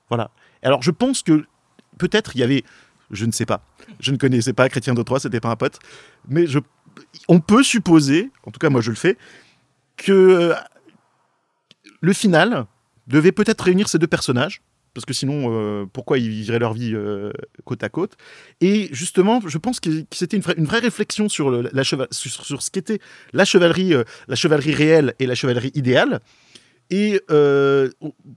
Voilà. 0.09 0.31
Alors 0.61 0.81
je 0.81 0.91
pense 0.91 1.23
que 1.23 1.45
peut-être 1.97 2.35
il 2.35 2.39
y 2.39 2.43
avait, 2.43 2.63
je 3.11 3.25
ne 3.25 3.31
sais 3.31 3.45
pas, 3.45 3.63
je 3.99 4.11
ne 4.11 4.17
connaissais 4.17 4.53
pas 4.53 4.67
Chrétien 4.69 4.93
de 4.93 5.01
Troyes, 5.03 5.19
c'était 5.19 5.39
pas 5.39 5.49
un 5.49 5.55
pote, 5.55 5.79
mais 6.27 6.45
on 7.27 7.39
peut 7.39 7.63
supposer, 7.63 8.31
en 8.45 8.51
tout 8.51 8.59
cas 8.59 8.69
moi 8.69 8.81
je 8.81 8.89
le 8.89 8.95
fais, 8.95 9.17
que 9.97 10.11
euh, 10.11 10.53
le 12.01 12.13
final 12.13 12.65
devait 13.07 13.31
peut-être 13.31 13.61
réunir 13.61 13.89
ces 13.89 13.97
deux 13.97 14.07
personnages, 14.07 14.61
parce 14.93 15.05
que 15.05 15.13
sinon, 15.13 15.51
euh, 15.51 15.85
pourquoi 15.91 16.17
ils 16.17 16.29
vivraient 16.29 16.59
leur 16.59 16.73
vie 16.73 16.93
euh, 16.95 17.31
côte 17.65 17.83
à 17.83 17.89
côte? 17.89 18.17
Et 18.61 18.89
justement, 18.91 19.41
je 19.45 19.57
pense 19.59 19.79
que, 19.79 19.89
c'était 20.11 20.37
une, 20.37 20.65
vraie- 20.65 20.79
réflexion 20.79 21.29
sur, 21.29 21.51
la 21.51 21.83
sur, 21.83 22.07
ce 22.61 22.71
qu'était 22.71 22.99
la 23.31 23.45
chevalerie, 23.45 23.93
la 24.27 24.35
chevalerie 24.35 24.73
réelle 24.73 25.13
et 25.19 25.27
la 25.27 25.35
chevalerie 25.35 25.71
idéale. 25.75 26.19
Et 26.89 27.21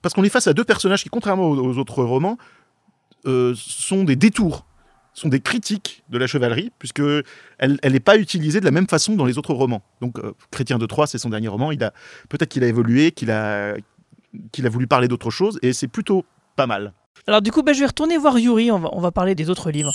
parce 0.03 0.15
qu'on 0.15 0.25
est 0.25 0.29
face 0.29 0.49
à 0.49 0.53
deux 0.53 0.65
personnages 0.65 1.03
qui, 1.03 1.09
contrairement 1.09 1.49
aux 1.49 1.79
autres 1.79 2.03
romans, 2.05 2.37
euh, 3.27 3.55
sont 3.57 4.05
des 4.05 4.17
détours, 4.17 4.67
sont 5.15 5.29
des 5.29 5.41
critiques 5.41 6.03
de 6.09 6.19
la 6.19 6.27
chevalerie, 6.27 6.71
puisque 6.79 7.03
elle 7.59 7.79
n'est 7.85 8.01
pas 8.01 8.17
utilisée 8.17 8.61
de 8.61 8.65
la 8.65 8.71
même 8.71 8.89
façon 8.89 9.15
dans 9.15 9.25
les 9.25 9.39
autres 9.39 9.55
romans. 9.55 9.83
Donc, 10.01 10.19
euh, 10.19 10.33
Chrétien 10.51 10.79
de 10.79 10.87
Troyes, 10.87 11.07
c'est 11.07 11.19
son 11.19 11.31
dernier 11.31 11.49
roman. 11.49 11.73
Il 11.73 11.83
a 11.85 11.93
peut-être 12.29 12.49
qu'il 12.49 12.65
a 12.65 12.67
évolué, 12.67 13.13
qu'il 13.13 13.31
a 13.31 13.75
qu'il 14.53 14.65
a 14.65 14.69
voulu 14.69 14.87
parler 14.87 15.09
d'autre 15.09 15.31
chose, 15.31 15.59
et 15.63 15.73
c'est 15.73 15.89
plutôt 15.89 16.25
pas 16.55 16.67
mal. 16.67 16.93
Alors 17.27 17.43
du 17.43 17.51
coup, 17.51 17.63
bah, 17.63 17.73
je 17.73 17.81
vais 17.81 17.87
retourner 17.87 18.17
voir 18.17 18.39
Yuri, 18.39 18.71
on 18.71 18.79
va, 18.79 18.89
on 18.93 19.01
va 19.01 19.11
parler 19.11 19.35
des 19.35 19.51
autres 19.51 19.71
livres. 19.71 19.93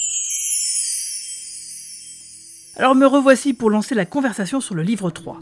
Alors 2.78 2.96
me 2.96 3.06
revoici 3.06 3.54
pour 3.54 3.70
lancer 3.70 3.96
la 3.96 4.06
conversation 4.06 4.60
sur 4.60 4.76
le 4.76 4.84
livre 4.84 5.10
3. 5.10 5.40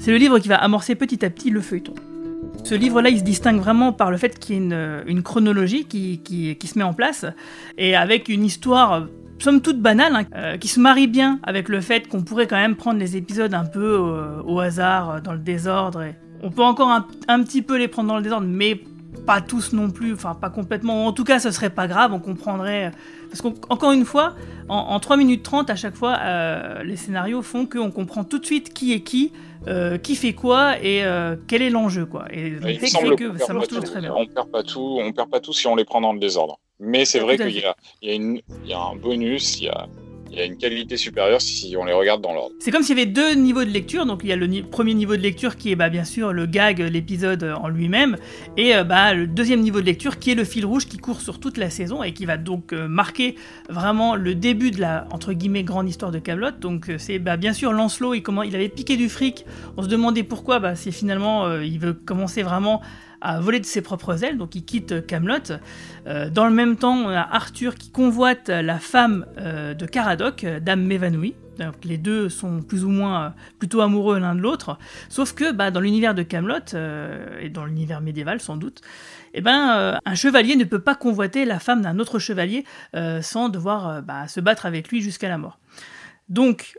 C'est 0.00 0.10
le 0.10 0.16
livre 0.16 0.40
qui 0.40 0.48
va 0.48 0.56
amorcer 0.56 0.96
petit 0.96 1.24
à 1.24 1.30
petit 1.30 1.50
le 1.50 1.60
feuilleton. 1.60 1.94
Ce 2.64 2.76
livre-là, 2.76 3.10
il 3.10 3.18
se 3.18 3.24
distingue 3.24 3.58
vraiment 3.58 3.92
par 3.92 4.10
le 4.10 4.16
fait 4.16 4.38
qu'il 4.38 4.54
y 4.54 4.58
ait 4.58 5.02
une, 5.06 5.22
chronologie 5.22 5.84
qui, 5.84 6.58
se 6.64 6.78
met 6.78 6.84
en 6.84 6.94
place, 6.94 7.26
et 7.76 7.96
avec 7.96 8.28
une 8.28 8.44
histoire, 8.44 9.06
somme 9.38 9.60
toute 9.60 9.80
banale, 9.80 10.14
hein, 10.14 10.24
euh, 10.36 10.56
qui 10.58 10.68
se 10.68 10.78
marie 10.78 11.08
bien 11.08 11.40
avec 11.42 11.68
le 11.68 11.80
fait 11.80 12.06
qu'on 12.06 12.22
pourrait 12.22 12.46
quand 12.46 12.56
même 12.56 12.76
prendre 12.76 13.00
les 13.00 13.16
épisodes 13.16 13.52
un 13.52 13.64
peu 13.64 13.98
euh, 13.98 14.42
au 14.44 14.60
hasard, 14.60 15.10
euh, 15.10 15.20
dans 15.20 15.32
le 15.32 15.40
désordre. 15.40 16.04
On 16.42 16.50
peut 16.50 16.62
encore 16.62 16.90
un 17.28 17.42
petit 17.42 17.62
peu 17.62 17.78
les 17.78 17.88
prendre 17.88 18.08
dans 18.08 18.16
le 18.16 18.22
désordre, 18.22 18.46
mais 18.48 18.80
pas 19.26 19.40
tous 19.40 19.72
non 19.72 19.90
plus, 19.90 20.14
enfin 20.14 20.34
pas 20.34 20.50
complètement. 20.50 21.06
En 21.06 21.12
tout 21.12 21.24
cas, 21.24 21.38
ce 21.38 21.50
serait 21.50 21.70
pas 21.70 21.86
grave, 21.86 22.12
on 22.12 22.18
comprendrait. 22.20 22.90
Parce 23.30 23.40
qu'encore 23.40 23.92
une 23.92 24.04
fois, 24.04 24.34
en, 24.68 24.76
en 24.76 25.00
3 25.00 25.16
minutes 25.16 25.42
30 25.42 25.70
à 25.70 25.76
chaque 25.76 25.94
fois, 25.96 26.18
euh, 26.22 26.82
les 26.82 26.96
scénarios 26.96 27.42
font 27.42 27.66
qu'on 27.66 27.90
comprend 27.90 28.24
tout 28.24 28.38
de 28.38 28.44
suite 28.46 28.72
qui 28.74 28.92
est 28.92 29.00
qui, 29.00 29.32
euh, 29.68 29.96
qui 29.96 30.16
fait 30.16 30.32
quoi 30.34 30.78
et 30.82 31.04
euh, 31.04 31.36
quel 31.46 31.62
est 31.62 31.70
l'enjeu. 31.70 32.04
quoi. 32.06 32.26
Et 32.30 32.50
me 32.50 32.60
fait 32.60 32.90
que 33.16 33.38
ça 33.38 33.52
marche 33.54 33.68
toujours 33.68 33.84
tout. 33.84 33.90
très 33.90 34.00
bien. 34.00 34.12
On 34.16 34.26
perd 34.26 34.50
pas 34.50 34.62
tout, 34.62 34.98
on 35.00 35.12
perd 35.12 35.30
pas 35.30 35.40
tout 35.40 35.52
si 35.52 35.66
on 35.66 35.76
les 35.76 35.84
prend 35.84 36.00
dans 36.00 36.12
le 36.12 36.18
désordre. 36.18 36.58
Mais 36.80 37.04
c'est 37.04 37.20
vrai 37.20 37.36
qu'il 37.38 37.50
y 37.56 37.62
y, 38.02 38.10
a 38.10 38.14
une- 38.14 38.40
il 38.64 38.70
y 38.70 38.72
a 38.74 38.80
un 38.80 38.96
bonus, 38.96 39.60
il 39.60 39.64
y 39.66 39.68
a, 39.68 39.86
il 40.32 40.38
y 40.38 40.40
a 40.40 40.44
une 40.46 40.56
qualité 40.56 40.96
supérieure 40.96 41.40
si 41.42 41.76
on 41.76 41.84
les 41.84 41.92
regarde 41.92 42.22
dans 42.22 42.32
l'ordre. 42.32 42.54
C'est 42.58 42.70
comme 42.70 42.82
s'il 42.82 42.96
y 42.96 43.00
avait 43.02 43.10
deux 43.10 43.34
niveaux 43.34 43.64
de 43.64 43.70
lecture. 43.70 44.06
Donc 44.06 44.20
il 44.24 44.30
y 44.30 44.32
a 44.32 44.36
le 44.36 44.62
premier 44.62 44.94
niveau 44.94 45.14
de 45.14 45.20
lecture 45.20 45.56
qui 45.56 45.70
est 45.70 45.76
bah, 45.76 45.90
bien 45.90 46.04
sûr 46.04 46.32
le 46.32 46.46
gag, 46.46 46.80
l'épisode 46.80 47.44
en 47.44 47.68
lui-même, 47.68 48.16
et 48.56 48.74
euh, 48.74 48.84
bah, 48.84 49.12
le 49.12 49.26
deuxième 49.26 49.60
niveau 49.60 49.80
de 49.80 49.86
lecture 49.86 50.18
qui 50.18 50.30
est 50.30 50.34
le 50.34 50.44
fil 50.44 50.64
rouge 50.64 50.86
qui 50.86 50.96
court 50.96 51.20
sur 51.20 51.38
toute 51.38 51.58
la 51.58 51.68
saison 51.68 52.02
et 52.02 52.12
qui 52.12 52.24
va 52.24 52.38
donc 52.38 52.72
euh, 52.72 52.88
marquer 52.88 53.36
vraiment 53.68 54.16
le 54.16 54.34
début 54.34 54.70
de 54.70 54.80
la 54.80 55.06
entre 55.10 55.32
guillemets 55.34 55.64
grande 55.64 55.88
histoire 55.88 56.10
de 56.10 56.18
Camelot. 56.18 56.52
Donc 56.60 56.88
euh, 56.88 56.96
c'est 56.98 57.18
bah, 57.18 57.36
bien 57.36 57.52
sûr 57.52 57.72
Lancelot, 57.72 58.14
il, 58.14 58.22
comment, 58.22 58.42
il 58.42 58.54
avait 58.54 58.70
piqué 58.70 58.96
du 58.96 59.10
fric. 59.10 59.44
On 59.76 59.82
se 59.82 59.88
demandait 59.88 60.22
pourquoi. 60.22 60.58
Bah, 60.60 60.74
c'est 60.76 60.92
finalement 60.92 61.60
il 61.60 61.78
veut 61.78 61.92
commencer 61.92 62.42
vraiment 62.42 62.80
à 63.22 63.40
voler 63.40 63.60
de 63.60 63.64
ses 63.64 63.80
propres 63.82 64.24
ailes, 64.24 64.36
donc 64.36 64.54
il 64.54 64.64
quitte 64.64 65.06
Camelot. 65.06 65.58
Euh, 66.06 66.28
dans 66.28 66.44
le 66.44 66.52
même 66.52 66.76
temps, 66.76 66.96
on 66.96 67.08
a 67.08 67.20
Arthur 67.20 67.76
qui 67.76 67.90
convoite 67.90 68.48
la 68.48 68.78
femme 68.78 69.26
euh, 69.38 69.74
de 69.74 69.86
Caradoc, 69.86 70.44
euh, 70.44 70.60
Dame 70.60 70.82
Mévanouie. 70.82 71.34
Donc 71.58 71.84
les 71.84 71.98
deux 71.98 72.28
sont 72.30 72.62
plus 72.62 72.82
ou 72.82 72.88
moins 72.88 73.34
plutôt 73.58 73.82
amoureux 73.82 74.18
l'un 74.18 74.34
de 74.34 74.40
l'autre, 74.40 74.78
sauf 75.10 75.34
que 75.34 75.52
bah, 75.52 75.70
dans 75.70 75.80
l'univers 75.80 76.14
de 76.14 76.22
Camelot 76.22 76.74
et 77.40 77.50
dans 77.50 77.66
l'univers 77.66 78.00
médiéval 78.00 78.40
sans 78.40 78.56
doute, 78.56 78.80
eh 79.34 79.42
ben 79.42 80.00
un 80.02 80.14
chevalier 80.14 80.56
ne 80.56 80.64
peut 80.64 80.78
pas 80.78 80.94
convoiter 80.94 81.44
la 81.44 81.58
femme 81.58 81.82
d'un 81.82 81.98
autre 81.98 82.18
chevalier 82.18 82.64
sans 83.20 83.50
devoir 83.50 84.00
bah, 84.00 84.28
se 84.28 84.40
battre 84.40 84.64
avec 84.64 84.88
lui 84.88 85.02
jusqu'à 85.02 85.28
la 85.28 85.36
mort. 85.36 85.58
Donc 86.30 86.78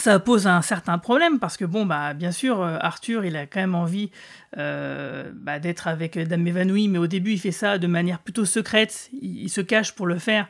ça 0.00 0.18
pose 0.18 0.46
un 0.46 0.62
certain 0.62 0.98
problème 0.98 1.38
parce 1.38 1.56
que 1.56 1.64
bon 1.64 1.86
bah 1.86 2.14
bien 2.14 2.32
sûr 2.32 2.60
euh, 2.60 2.76
Arthur 2.80 3.24
il 3.24 3.36
a 3.36 3.46
quand 3.46 3.60
même 3.60 3.74
envie 3.74 4.10
euh, 4.58 5.30
bah, 5.34 5.58
d'être 5.58 5.88
avec 5.88 6.18
Dame 6.18 6.46
évanouie 6.46 6.88
mais 6.88 6.98
au 6.98 7.06
début 7.06 7.32
il 7.32 7.38
fait 7.38 7.52
ça 7.52 7.78
de 7.78 7.86
manière 7.86 8.18
plutôt 8.20 8.44
secrète 8.44 9.10
il, 9.20 9.48
se 9.48 9.60
cache 9.60 9.92
pour 9.92 10.06
le 10.06 10.18
faire 10.18 10.48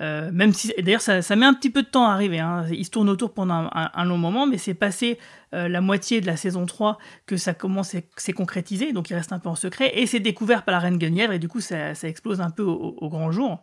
euh, 0.00 0.30
même 0.32 0.52
si 0.52 0.72
d'ailleurs 0.78 1.02
ça, 1.02 1.20
met 1.36 1.46
un 1.46 1.54
petit 1.54 1.70
peu 1.70 1.82
de 1.82 1.88
temps 1.88 2.06
à 2.06 2.12
arriver 2.12 2.40
hein. 2.40 2.64
il 2.70 2.84
se 2.84 2.90
tourne 2.90 3.08
autour 3.08 3.34
pendant 3.34 3.68
un, 3.72 4.04
long 4.04 4.16
moment 4.16 4.46
mais 4.46 4.58
c'est 4.58 4.74
passé 4.74 5.18
la 5.52 5.82
moitié 5.82 6.22
de 6.22 6.26
la 6.26 6.36
saison 6.36 6.64
3 6.64 6.96
que 7.26 7.36
ça 7.36 7.52
commence 7.52 7.94
à 7.94 7.98
s'est 8.16 8.32
concrétisé 8.32 8.92
donc 8.92 9.10
il 9.10 9.14
reste 9.14 9.32
un 9.32 9.38
peu 9.38 9.50
en 9.50 9.54
secret 9.54 9.92
et 9.98 10.06
c'est 10.06 10.20
découvert 10.20 10.64
par 10.64 10.72
la 10.72 10.78
reine 10.78 10.96
Guenièvre 10.96 11.34
et 11.34 11.38
du 11.38 11.48
coup 11.48 11.60
ça, 11.60 11.92
explose 12.04 12.40
un 12.40 12.50
peu 12.50 12.62
au, 12.62 13.08
grand 13.10 13.30
jour 13.30 13.62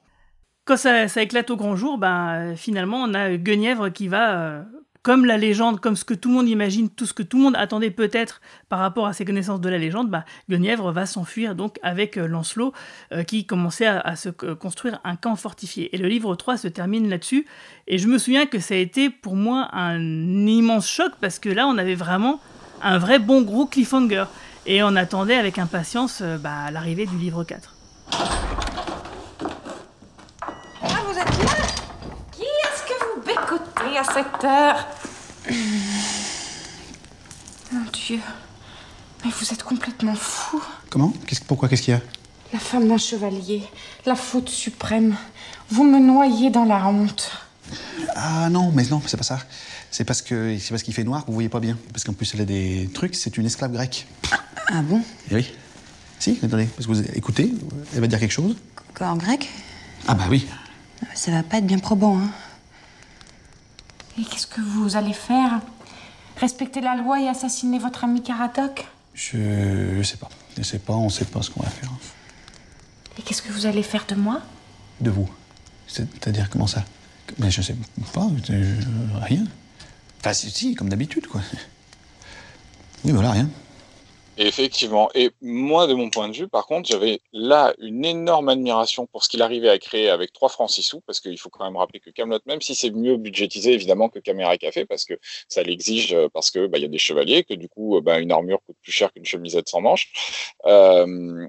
quand 0.66 0.78
ça, 0.78 1.08
éclate 1.24 1.50
au 1.50 1.58
grand 1.58 1.76
jour, 1.76 1.98
ben, 1.98 2.56
finalement, 2.56 2.98
on 2.98 3.16
a 3.16 3.38
Guenièvre 3.38 3.90
qui 3.92 4.08
va, 4.08 4.66
comme 5.02 5.26
la 5.26 5.38
légende, 5.38 5.80
comme 5.80 5.96
ce 5.96 6.04
que 6.04 6.14
tout 6.14 6.30
le 6.30 6.36
monde 6.36 6.50
imagine, 6.50 6.90
tout 6.90 7.06
ce 7.06 7.14
que 7.14 7.24
tout 7.24 7.38
le 7.38 7.44
monde 7.44 7.56
attendait 7.56 7.92
peut-être 7.92 8.42
par 8.68 8.80
rapport 8.80 9.08
à 9.08 9.14
ses 9.14 9.24
connaissances 9.24 9.62
de 9.62 9.70
la 9.70 9.78
légende, 9.78 10.10
ben, 10.10 10.26
Guenièvre 10.50 10.92
va 10.92 11.06
s'enfuir 11.06 11.56
donc 11.56 11.78
avec 11.84 12.18
euh, 12.18 12.28
Lancelot 12.28 12.74
euh, 13.14 13.24
qui 13.24 13.46
commençait 13.46 13.86
à, 13.86 14.16
se 14.16 14.30
construire 14.30 15.00
un 15.04 15.16
camp 15.16 15.36
fortifié. 15.36 15.96
Et 15.96 15.98
le 15.98 16.08
livre 16.08 16.36
3 16.36 16.58
se 16.58 16.68
termine 16.68 17.10
là-dessus. 17.10 17.46
Et 17.88 17.98
je 17.98 18.08
me 18.08 18.18
souviens 18.18 18.46
que 18.46 18.60
ça 18.60 18.74
a 18.74 18.78
été 18.78 19.10
pour 19.10 19.36
moi 19.36 19.70
un 19.74 20.00
immense 20.48 20.88
choc 20.90 21.14
parce 21.22 21.40
que 21.40 21.50
là, 21.50 21.68
on 21.68 21.78
avait 21.78 21.96
vraiment 21.96 22.42
un 22.82 22.98
vrai 22.98 23.20
bon 23.20 23.42
gros 23.42 23.66
cliffhanger. 23.66 24.26
Et 24.66 24.84
on 24.84 24.96
attendait 24.96 25.36
avec 25.36 25.58
impatience 25.58 26.20
euh, 26.22 26.38
bah, 26.38 26.72
l'arrivée 26.72 27.06
du 27.06 27.18
livre 27.18 27.44
4. 27.44 27.76
Ah, 30.82 30.88
vous 31.06 31.18
êtes 31.18 31.44
là? 31.44 31.69
À 33.38 34.04
cette 34.04 34.44
heure 34.44 34.88
Mon 37.72 37.82
Dieu. 37.92 38.20
Mais 39.24 39.32
vous 39.32 39.54
êtes 39.54 39.62
complètement 39.64 40.16
fou. 40.16 40.60
Comment? 40.90 41.14
Qu'est-ce- 41.28 41.42
Pourquoi 41.44 41.70
Qu'est-ce 41.70 41.84
qu'il 41.84 41.94
y 41.94 41.98
a? 41.98 42.02
La 42.54 42.58
femme 42.60 42.88
d'un 42.88 42.98
chevalier. 42.98 43.62
La 44.08 44.16
faute 44.16 44.50
suprême. 44.50 45.16
Vous 45.70 45.84
me 45.84 46.00
noyez 46.00 46.50
dans 46.50 46.66
la 46.66 46.88
honte. 46.88 47.32
Ah 48.16 48.50
non, 48.50 48.72
mais 48.74 48.84
non, 48.90 49.00
c'est 49.06 49.18
pas 49.18 49.24
ça. 49.24 49.38
C'est 49.92 50.06
parce 50.06 50.24
que 50.24 50.58
c'est 50.58 50.70
parce 50.72 50.82
qu'il 50.82 50.94
fait 50.96 51.04
noir 51.04 51.22
que 51.22 51.28
vous 51.28 51.34
voyez 51.34 51.50
pas 51.50 51.60
bien. 51.60 51.78
Parce 51.94 52.04
qu'en 52.04 52.14
plus, 52.14 52.34
elle 52.34 52.42
a 52.42 52.46
des 52.46 52.90
trucs, 52.96 53.14
c'est 53.16 53.38
une 53.38 53.46
esclave 53.46 53.72
grecque. 53.74 54.08
Ah 54.70 54.82
bon? 54.82 55.02
Eh 55.30 55.36
oui. 55.36 55.54
Si, 56.18 56.40
attendez, 56.44 56.66
parce 56.66 56.88
que 56.88 56.92
vous 56.94 57.02
écoutez, 57.16 57.54
elle 57.94 58.02
va 58.02 58.08
dire 58.08 58.20
quelque 58.20 58.32
chose. 58.32 58.56
Quoi, 58.98 59.08
en 59.08 59.18
grec? 59.18 59.48
Ah 60.08 60.16
bah 60.16 60.26
oui. 60.30 60.48
Ça 61.14 61.32
va 61.32 61.44
pas 61.44 61.58
être 61.58 61.68
bien 61.68 61.80
probant, 61.80 62.18
hein. 62.18 62.30
Et 64.20 64.24
qu'est-ce 64.24 64.48
que 64.48 64.62
vous 64.62 64.96
allez 64.96 65.14
faire? 65.14 65.62
Respecter 66.38 66.82
la 66.82 66.96
loi 66.96 67.22
et 67.22 67.28
assassiner 67.28 67.80
votre 67.80 68.04
ami 68.04 68.22
Caradoc 68.22 68.86
Je, 69.14 69.96
je 69.98 70.04
sais 70.04 70.18
pas. 70.18 70.30
Je 70.58 70.64
sais 70.64 70.80
pas, 70.80 70.94
on 70.94 71.10
sait 71.10 71.26
pas 71.26 71.42
ce 71.42 71.50
qu'on 71.50 71.64
va 71.64 71.70
faire. 71.70 71.90
Et 73.18 73.22
qu'est-ce 73.22 73.42
que 73.42 73.52
vous 73.52 73.66
allez 73.66 73.84
faire 73.84 74.06
de 74.08 74.16
moi? 74.16 74.42
De 75.02 75.10
vous. 75.10 75.30
C'est-à-dire 75.88 76.50
comment 76.50 76.68
ça? 76.68 76.84
Mais 77.38 77.52
je 77.52 77.62
sais 77.62 77.76
pas, 78.14 78.28
je- 78.48 78.64
rien. 79.22 79.44
Enfin, 80.20 80.34
si, 80.34 80.50
si, 80.50 80.76
comme 80.76 80.90
d'habitude, 80.90 81.28
quoi. 81.28 81.42
Oui, 83.06 83.12
voilà, 83.12 83.32
rien. 83.32 83.50
Effectivement. 84.42 85.10
Et 85.16 85.32
moi, 85.42 85.86
de 85.86 85.94
mon 85.94 86.10
point 86.10 86.30
de 86.30 86.34
vue, 86.34 86.48
par 86.48 86.66
contre, 86.66 86.90
j'avais 86.90 87.20
là 87.34 87.74
une 87.78 88.06
énorme 88.06 88.48
admiration 88.48 89.06
pour 89.06 89.22
ce 89.22 89.28
qu'il 89.28 89.42
arrivait 89.42 89.68
à 89.68 89.78
créer 89.78 90.10
avec 90.10 90.32
3 90.32 90.48
francs 90.48 90.70
6 90.70 90.82
sous, 90.82 91.02
parce 91.02 91.20
qu'il 91.20 91.38
faut 91.38 91.50
quand 91.50 91.66
même 91.66 91.76
rappeler 91.76 92.00
que 92.00 92.10
Camelot, 92.10 92.40
même 92.46 92.62
si 92.62 92.74
c'est 92.74 92.92
mieux 92.92 93.18
budgétisé 93.18 93.74
évidemment 93.74 94.08
que 94.08 94.20
Caméra 94.20 94.58
Café, 94.58 94.86
parce 94.86 95.04
que 95.04 95.16
ça 95.50 95.62
l'exige, 95.62 96.14
euh, 96.14 96.30
parce 96.34 96.52
que 96.52 96.68
bah, 96.68 96.78
il 96.78 96.84
y 96.84 96.86
a 96.86 96.88
des 96.88 96.98
chevaliers, 96.98 97.44
que 97.44 97.54
du 97.54 97.68
coup, 97.68 97.98
euh, 97.98 98.02
bah, 98.02 98.20
une 98.20 98.32
armure 98.32 98.62
coûte 98.66 98.78
plus 98.82 98.94
cher 98.94 99.12
qu'une 99.12 99.26
chemisette 99.26 99.68
sans 99.68 99.82
manches. 99.82 100.54
Euh, 100.66 101.46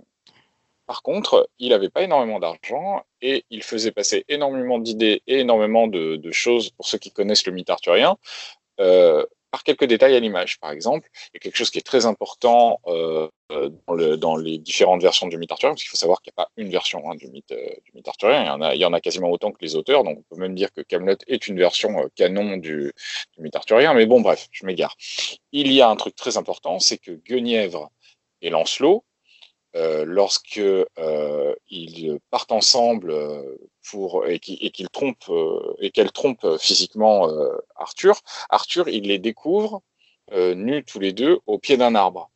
par 0.87 1.03
contre, 1.03 1.49
il 1.61 1.69
n'avait 1.69 1.91
pas 1.91 2.03
énormément 2.03 2.41
d'argent 2.41 3.05
et 3.23 3.45
il 3.51 3.63
faisait 3.63 3.93
passer 3.93 4.25
énormément 4.29 4.81
d'idées 4.81 5.23
et 5.29 5.39
énormément 5.39 5.87
de, 5.87 6.19
choses 6.33 6.71
pour 6.71 6.89
ceux 6.89 6.99
qui 6.99 7.13
connaissent 7.13 7.47
le 7.47 7.53
mythe 7.53 7.71
arthurien. 7.71 8.17
Par 9.51 9.65
quelques 9.65 9.85
détails 9.85 10.15
à 10.15 10.21
l'image. 10.21 10.59
Par 10.61 10.71
exemple, 10.71 11.09
il 11.13 11.31
y 11.35 11.37
a 11.39 11.41
quelque 11.41 11.57
chose 11.57 11.71
qui 11.71 11.79
est 11.79 11.87
très 11.87 12.07
important 12.07 12.81
euh, 12.87 13.29
dans 14.17 14.37
les 14.37 14.59
différentes 14.59 15.03
versions 15.03 15.27
du 15.27 15.37
mythe 15.39 15.51
arthurien, 15.53 15.73
parce 15.73 15.83
qu'il 15.83 15.91
faut 15.91 15.97
savoir 15.97 16.23
qu'il 16.23 16.33
n'y 16.37 16.43
a 16.43 16.45
pas 16.45 16.51
une 16.57 16.71
version 16.71 17.11
hein, 17.11 17.17
du, 17.17 17.29
mythe, 17.29 17.51
euh, 17.53 17.69
du 17.85 17.93
mythe 17.95 18.09
arthurien, 18.09 18.43
il 18.43 18.47
y, 18.47 18.51
en 18.51 18.63
a, 18.63 18.75
il 18.75 18.81
y 18.81 18.85
en 18.85 18.93
a 18.93 19.01
quasiment 19.01 19.31
autant 19.31 19.51
que 19.51 19.59
les 19.61 19.75
auteurs, 19.75 20.05
donc 20.05 20.19
on 20.19 20.35
peut 20.35 20.41
même 20.41 20.55
dire 20.55 20.73
que 20.73 20.83
Camelot 20.83 21.17
est 21.27 21.49
une 21.49 21.59
version 21.59 21.99
euh, 21.99 22.07
canon 22.15 22.57
du, 22.59 22.93
du 23.37 23.43
mythe 23.43 23.57
arthurien, 23.57 23.95
mais 23.95 24.07
bon, 24.07 24.21
bref, 24.21 24.49
je 24.53 24.65
m'égare. 24.65 24.97
Il 25.53 25.73
y 25.73 25.81
a 25.81 25.89
un 25.89 25.97
truc 25.97 26.15
très 26.15 26.37
important, 26.37 26.79
c'est 26.79 26.99
que 26.99 27.11
Guenièvre 27.11 27.91
et 28.43 28.51
Lancelot, 28.51 29.05
euh, 29.77 30.05
lorsque 30.05 30.59
euh, 30.59 31.55
ils 31.69 32.19
partent 32.31 32.53
ensemble 32.53 33.11
euh, 33.11 33.57
pour 33.91 34.27
et 34.27 34.39
qui- 34.39 34.59
et 34.61 34.71
qu'ils 34.71 34.89
trompent 34.91 35.29
euh, 35.31 35.75
et 35.81 35.91
qu'elle 35.91 36.13
trompe 36.13 36.47
physiquement 36.59 37.29
Arthur, 37.77 38.21
Arthur 38.51 38.89
il 38.89 39.05
les 39.05 39.19
découvre 39.19 39.83
nus 40.33 40.85
tous 40.85 41.01
les 41.01 41.13
deux 41.13 41.39
au 41.47 41.59
pied 41.59 41.77
d'un 41.77 41.95
arbre. 41.95 42.31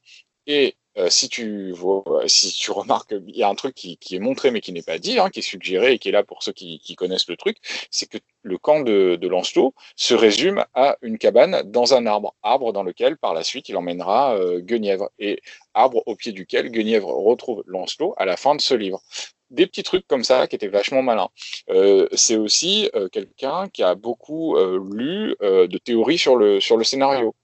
Et 0.46 0.74
euh, 0.98 1.10
si 1.10 1.28
tu 1.28 1.72
vois, 1.72 2.04
si 2.26 2.52
tu 2.52 2.70
remarques, 2.70 3.14
il 3.26 3.36
y 3.36 3.42
a 3.42 3.48
un 3.48 3.54
truc 3.54 3.74
qui, 3.74 3.98
est 4.10 4.18
montré 4.18 4.50
mais 4.50 4.60
qui 4.60 4.72
n'est 4.72 4.82
pas 4.82 4.98
dit, 4.98 5.18
hein, 5.18 5.30
qui 5.30 5.40
est 5.40 5.42
suggéré 5.42 5.94
et 5.94 5.98
qui 5.98 6.08
est 6.08 6.12
là 6.12 6.22
pour 6.22 6.42
ceux 6.42 6.52
qui, 6.52 6.80
connaissent 6.96 7.28
le 7.28 7.36
truc, 7.36 7.56
c'est 7.90 8.06
que 8.06 8.18
le 8.42 8.56
camp 8.58 8.80
de, 8.80 9.16
de 9.16 9.28
Lancelot 9.28 9.74
se 9.96 10.14
résume 10.14 10.64
à 10.74 10.96
une 11.02 11.18
cabane 11.18 11.62
dans 11.64 11.94
un 11.94 12.06
arbre, 12.06 12.34
arbre 12.42 12.72
dans 12.72 12.84
lequel 12.84 13.16
par 13.16 13.34
la 13.34 13.42
suite 13.42 13.68
il 13.68 13.76
emmènera 13.76 14.36
euh, 14.36 14.60
Guenièvre 14.60 15.10
et 15.18 15.40
arbre 15.74 16.02
au 16.06 16.14
pied 16.14 16.32
duquel 16.32 16.70
Guenièvre 16.70 17.08
retrouve 17.08 17.64
Lancelot 17.66 18.14
à 18.16 18.24
la 18.24 18.36
fin 18.36 18.54
de 18.54 18.60
ce 18.60 18.74
livre. 18.74 19.02
Des 19.50 19.66
petits 19.66 19.82
trucs 19.82 20.06
comme 20.06 20.24
ça 20.24 20.46
qui 20.46 20.56
étaient 20.56 20.68
vachement 20.68 21.02
malins. 21.02 21.28
Euh, 21.70 22.08
c'est 22.12 22.36
aussi 22.36 22.90
euh, 22.94 23.08
quelqu'un 23.08 23.68
qui 23.68 23.82
a 23.82 23.94
beaucoup 23.94 24.56
euh, 24.56 24.80
lu 24.92 25.36
euh, 25.42 25.66
de 25.66 25.78
théories 25.78 26.18
sur 26.18 26.36
le, 26.36 26.60
sur 26.60 26.76
le 26.76 26.84
scénario. 26.84 27.34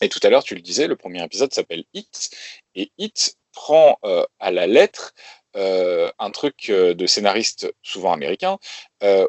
Et 0.00 0.08
tout 0.08 0.20
à 0.22 0.30
l'heure, 0.30 0.44
tu 0.44 0.54
le 0.54 0.60
disais, 0.60 0.86
le 0.86 0.96
premier 0.96 1.22
épisode 1.24 1.52
s'appelle 1.52 1.84
Hit, 1.94 2.30
et 2.74 2.92
Hit 2.98 3.36
prend 3.52 3.98
euh, 4.04 4.24
à 4.38 4.50
la 4.50 4.66
lettre 4.66 5.14
euh, 5.56 6.10
un 6.18 6.30
truc 6.30 6.70
euh, 6.70 6.94
de 6.94 7.06
scénariste 7.06 7.72
souvent 7.82 8.12
américain, 8.12 8.58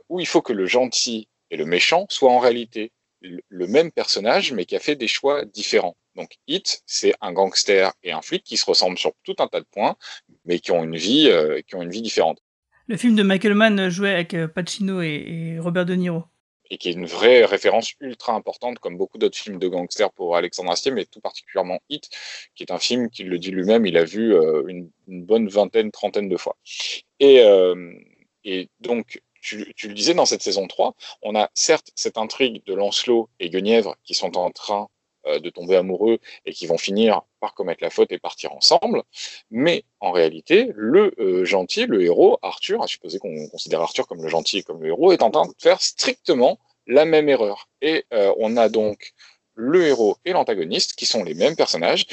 où 0.10 0.20
il 0.20 0.28
faut 0.28 0.42
que 0.42 0.54
le 0.54 0.66
gentil 0.66 1.28
et 1.50 1.58
le 1.58 1.66
méchant 1.66 2.06
soient 2.10 2.32
en 2.32 2.40
réalité 2.40 2.92
le 3.22 3.68
même 3.68 3.92
personnage, 3.92 4.54
mais 4.54 4.66
qui 4.66 4.76
a 4.76 4.80
fait 4.80 4.96
des 4.96 5.08
choix 5.08 5.44
différents. 5.46 5.98
Donc 6.16 6.32
Hit, 6.48 6.82
c'est 6.86 7.14
un 7.22 7.34
gangster 7.34 7.92
et 8.04 8.12
un 8.12 8.22
flic 8.22 8.44
qui 8.44 8.56
se 8.56 8.66
ressemblent 8.66 8.98
sur 8.98 9.12
tout 9.24 9.36
un 9.40 9.48
tas 9.48 9.60
de 9.60 9.66
points, 9.72 9.96
mais 10.46 10.60
qui 10.60 10.72
ont 10.72 10.84
une 10.84 10.96
vie, 10.96 11.30
qui 11.68 11.76
ont 11.76 11.82
une 11.82 11.92
vie 11.92 12.02
différente. 12.02 12.40
Le 12.88 12.98
film 12.98 13.16
de 13.16 13.24
Michael 13.24 13.56
Mann 13.56 13.90
joué 13.90 14.12
avec 14.12 14.36
Pacino 14.54 15.02
et, 15.02 15.26
et 15.28 15.60
Robert 15.60 15.86
De 15.86 15.96
Niro. 15.96 16.24
Et 16.70 16.78
qui 16.78 16.90
est 16.90 16.94
une 16.94 17.06
vraie 17.06 17.46
référence 17.46 17.94
ultra 18.00 18.34
importante, 18.34 18.80
comme 18.80 18.98
beaucoup 18.98 19.18
d'autres 19.18 19.38
films 19.38 19.60
de 19.60 19.68
gangsters 19.68 20.12
pour 20.12 20.36
Alexandre 20.36 20.72
Astier, 20.72 20.92
mais 20.92 21.06
tout 21.06 21.20
particulièrement 21.20 21.80
Hit, 21.90 22.10
qui 22.56 22.64
est 22.64 22.72
un 22.72 22.80
film 22.80 23.10
qu'il 23.10 23.30
le 23.30 23.40
dit 23.40 23.52
lui-même, 23.52 23.86
il 23.86 23.98
a 23.98 24.04
vu 24.04 24.34
euh, 24.34 24.64
une, 24.68 24.90
bonne 25.08 25.48
vingtaine, 25.48 25.92
trentaine 25.92 26.30
de 26.30 26.38
fois. 26.38 26.56
Et, 27.20 27.42
euh, 27.42 27.94
et 28.44 28.70
donc, 28.80 29.22
tu, 29.42 29.74
tu 29.76 29.88
le 29.88 29.94
disais, 29.94 30.14
dans 30.14 30.26
cette 30.26 30.44
saison 30.44 30.68
3, 30.68 30.96
on 31.24 31.36
a 31.36 31.50
certes 31.54 31.92
cette 31.96 32.18
intrigue 32.18 32.64
de 32.66 32.74
Lancelot 32.74 33.30
et 33.40 33.50
Guenièvre 33.50 33.96
qui 34.04 34.14
sont 34.14 34.38
en 34.38 34.52
train 34.52 34.90
de 35.26 35.50
tomber 35.50 35.76
amoureux 35.76 36.20
et 36.46 36.54
qui 36.54 36.66
vont 36.66 36.78
finir 36.78 37.22
par 37.40 37.54
commettre 37.54 37.84
la 37.84 37.90
faute 37.90 38.12
et 38.12 38.20
partir 38.20 38.54
ensemble. 38.54 39.04
Mais 39.52 39.84
en 40.00 40.12
réalité, 40.12 40.72
le 40.76 41.14
euh, 41.20 41.46
gentil, 41.46 41.86
le 41.86 42.02
héros, 42.02 42.38
Arthur, 42.42 42.82
à 42.84 42.88
supposer 42.88 43.20
qu'on 43.20 43.48
considère 43.50 43.82
Arthur 43.82 44.08
comme 44.08 44.22
le 44.24 44.30
gentil 44.30 44.60
et 44.60 44.64
comme 44.64 44.82
le 44.82 44.90
héros, 44.90 45.12
est 45.12 45.22
en 45.22 45.32
train 45.32 45.46
de 45.46 45.54
faire 45.58 45.82
strictement 45.82 46.60
la 46.88 47.06
même 47.06 47.30
erreur. 47.30 47.70
Et 47.82 48.06
euh, 48.14 48.34
on 48.38 48.58
a 48.58 48.70
donc 48.70 49.14
le 49.60 49.86
héros 49.86 50.18
et 50.24 50.32
l'antagoniste 50.32 50.94
qui 50.96 51.06
sont 51.06 51.24
les 51.24 51.34
mêmes 51.34 51.56
personnages, 51.56 52.06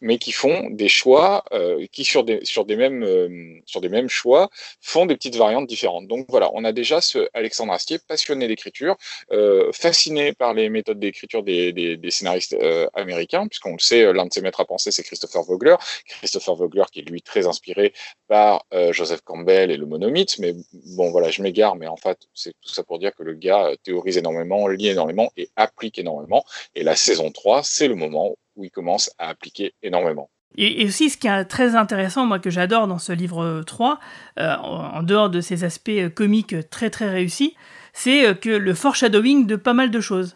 mais 0.00 0.18
qui 0.18 0.32
font 0.32 0.68
des 0.70 0.88
choix, 0.88 1.44
euh, 1.52 1.86
qui 1.90 2.04
sur 2.04 2.24
des, 2.24 2.40
sur, 2.44 2.66
des 2.66 2.76
mêmes, 2.76 3.02
euh, 3.02 3.58
sur 3.64 3.80
des 3.80 3.88
mêmes 3.88 4.10
choix 4.10 4.50
font 4.80 5.06
des 5.06 5.16
petites 5.16 5.36
variantes 5.36 5.66
différentes. 5.66 6.06
Donc 6.06 6.26
voilà, 6.28 6.50
on 6.52 6.62
a 6.64 6.72
déjà 6.72 7.00
ce 7.00 7.28
Alexandre 7.32 7.72
Astier 7.72 7.98
passionné 8.06 8.46
d'écriture, 8.48 8.96
euh, 9.32 9.72
fasciné 9.72 10.34
par 10.34 10.52
les 10.52 10.68
méthodes 10.68 11.00
d'écriture 11.00 11.42
des, 11.42 11.72
des, 11.72 12.10
scénaristes 12.10 12.56
américains, 12.94 13.46
puisqu'on 13.46 13.72
le 13.72 13.78
sait, 13.78 14.12
l'un 14.12 14.26
de 14.26 14.32
ses 14.32 14.42
maîtres 14.42 14.60
à 14.60 14.64
penser, 14.64 14.90
c'est 14.90 15.02
Christopher 15.02 15.42
Vogler. 15.42 15.76
Christopher 16.06 16.54
Vogler 16.54 16.84
qui 16.92 17.00
est 17.00 17.08
lui 17.08 17.22
très 17.22 17.46
inspiré 17.46 17.94
par 18.28 18.64
Joseph 18.90 19.20
Campbell 19.22 19.70
et 19.70 19.76
le 19.76 19.86
monomythe, 19.86 20.38
mais 20.38 20.54
bon 20.96 21.10
voilà, 21.10 21.30
je 21.30 21.40
m'égare, 21.40 21.76
mais 21.76 21.86
en 21.86 21.96
fait, 21.96 22.18
c'est 22.34 22.52
tout 22.60 22.72
ça 22.72 22.82
pour 22.82 22.98
dire 22.98 23.14
que 23.14 23.22
le 23.22 23.34
gars 23.34 23.70
théorise 23.84 24.18
énormément, 24.18 24.66
lit 24.68 24.88
énormément 24.88 25.30
et 25.36 25.48
applique 25.56 25.98
énormément. 25.98 26.44
Et 26.74 26.82
la 26.90 26.96
saison 26.96 27.30
3, 27.30 27.62
c'est 27.62 27.86
le 27.86 27.94
moment 27.94 28.34
où 28.56 28.64
il 28.64 28.70
commence 28.70 29.12
à 29.18 29.28
appliquer 29.28 29.74
énormément. 29.80 30.28
Et, 30.58 30.84
aussi, 30.84 31.08
ce 31.08 31.16
qui 31.16 31.28
est 31.28 31.44
très 31.44 31.76
intéressant, 31.76 32.26
moi, 32.26 32.40
que 32.40 32.50
j'adore 32.50 32.88
dans 32.88 32.98
ce 32.98 33.12
livre 33.12 33.62
3, 33.64 34.00
euh, 34.40 34.56
en, 34.56 34.98
en 34.98 35.02
dehors 35.04 35.30
de 35.30 35.40
ses 35.40 35.62
aspects 35.62 35.90
euh, 35.90 36.10
comiques 36.10 36.68
très 36.68 36.90
très 36.90 37.08
réussis, 37.08 37.54
c'est 37.92 38.26
euh, 38.26 38.34
que 38.34 38.50
le 38.50 38.74
foreshadowing 38.74 39.46
de 39.46 39.54
pas 39.54 39.72
mal 39.72 39.92
de 39.92 40.00
choses. 40.00 40.34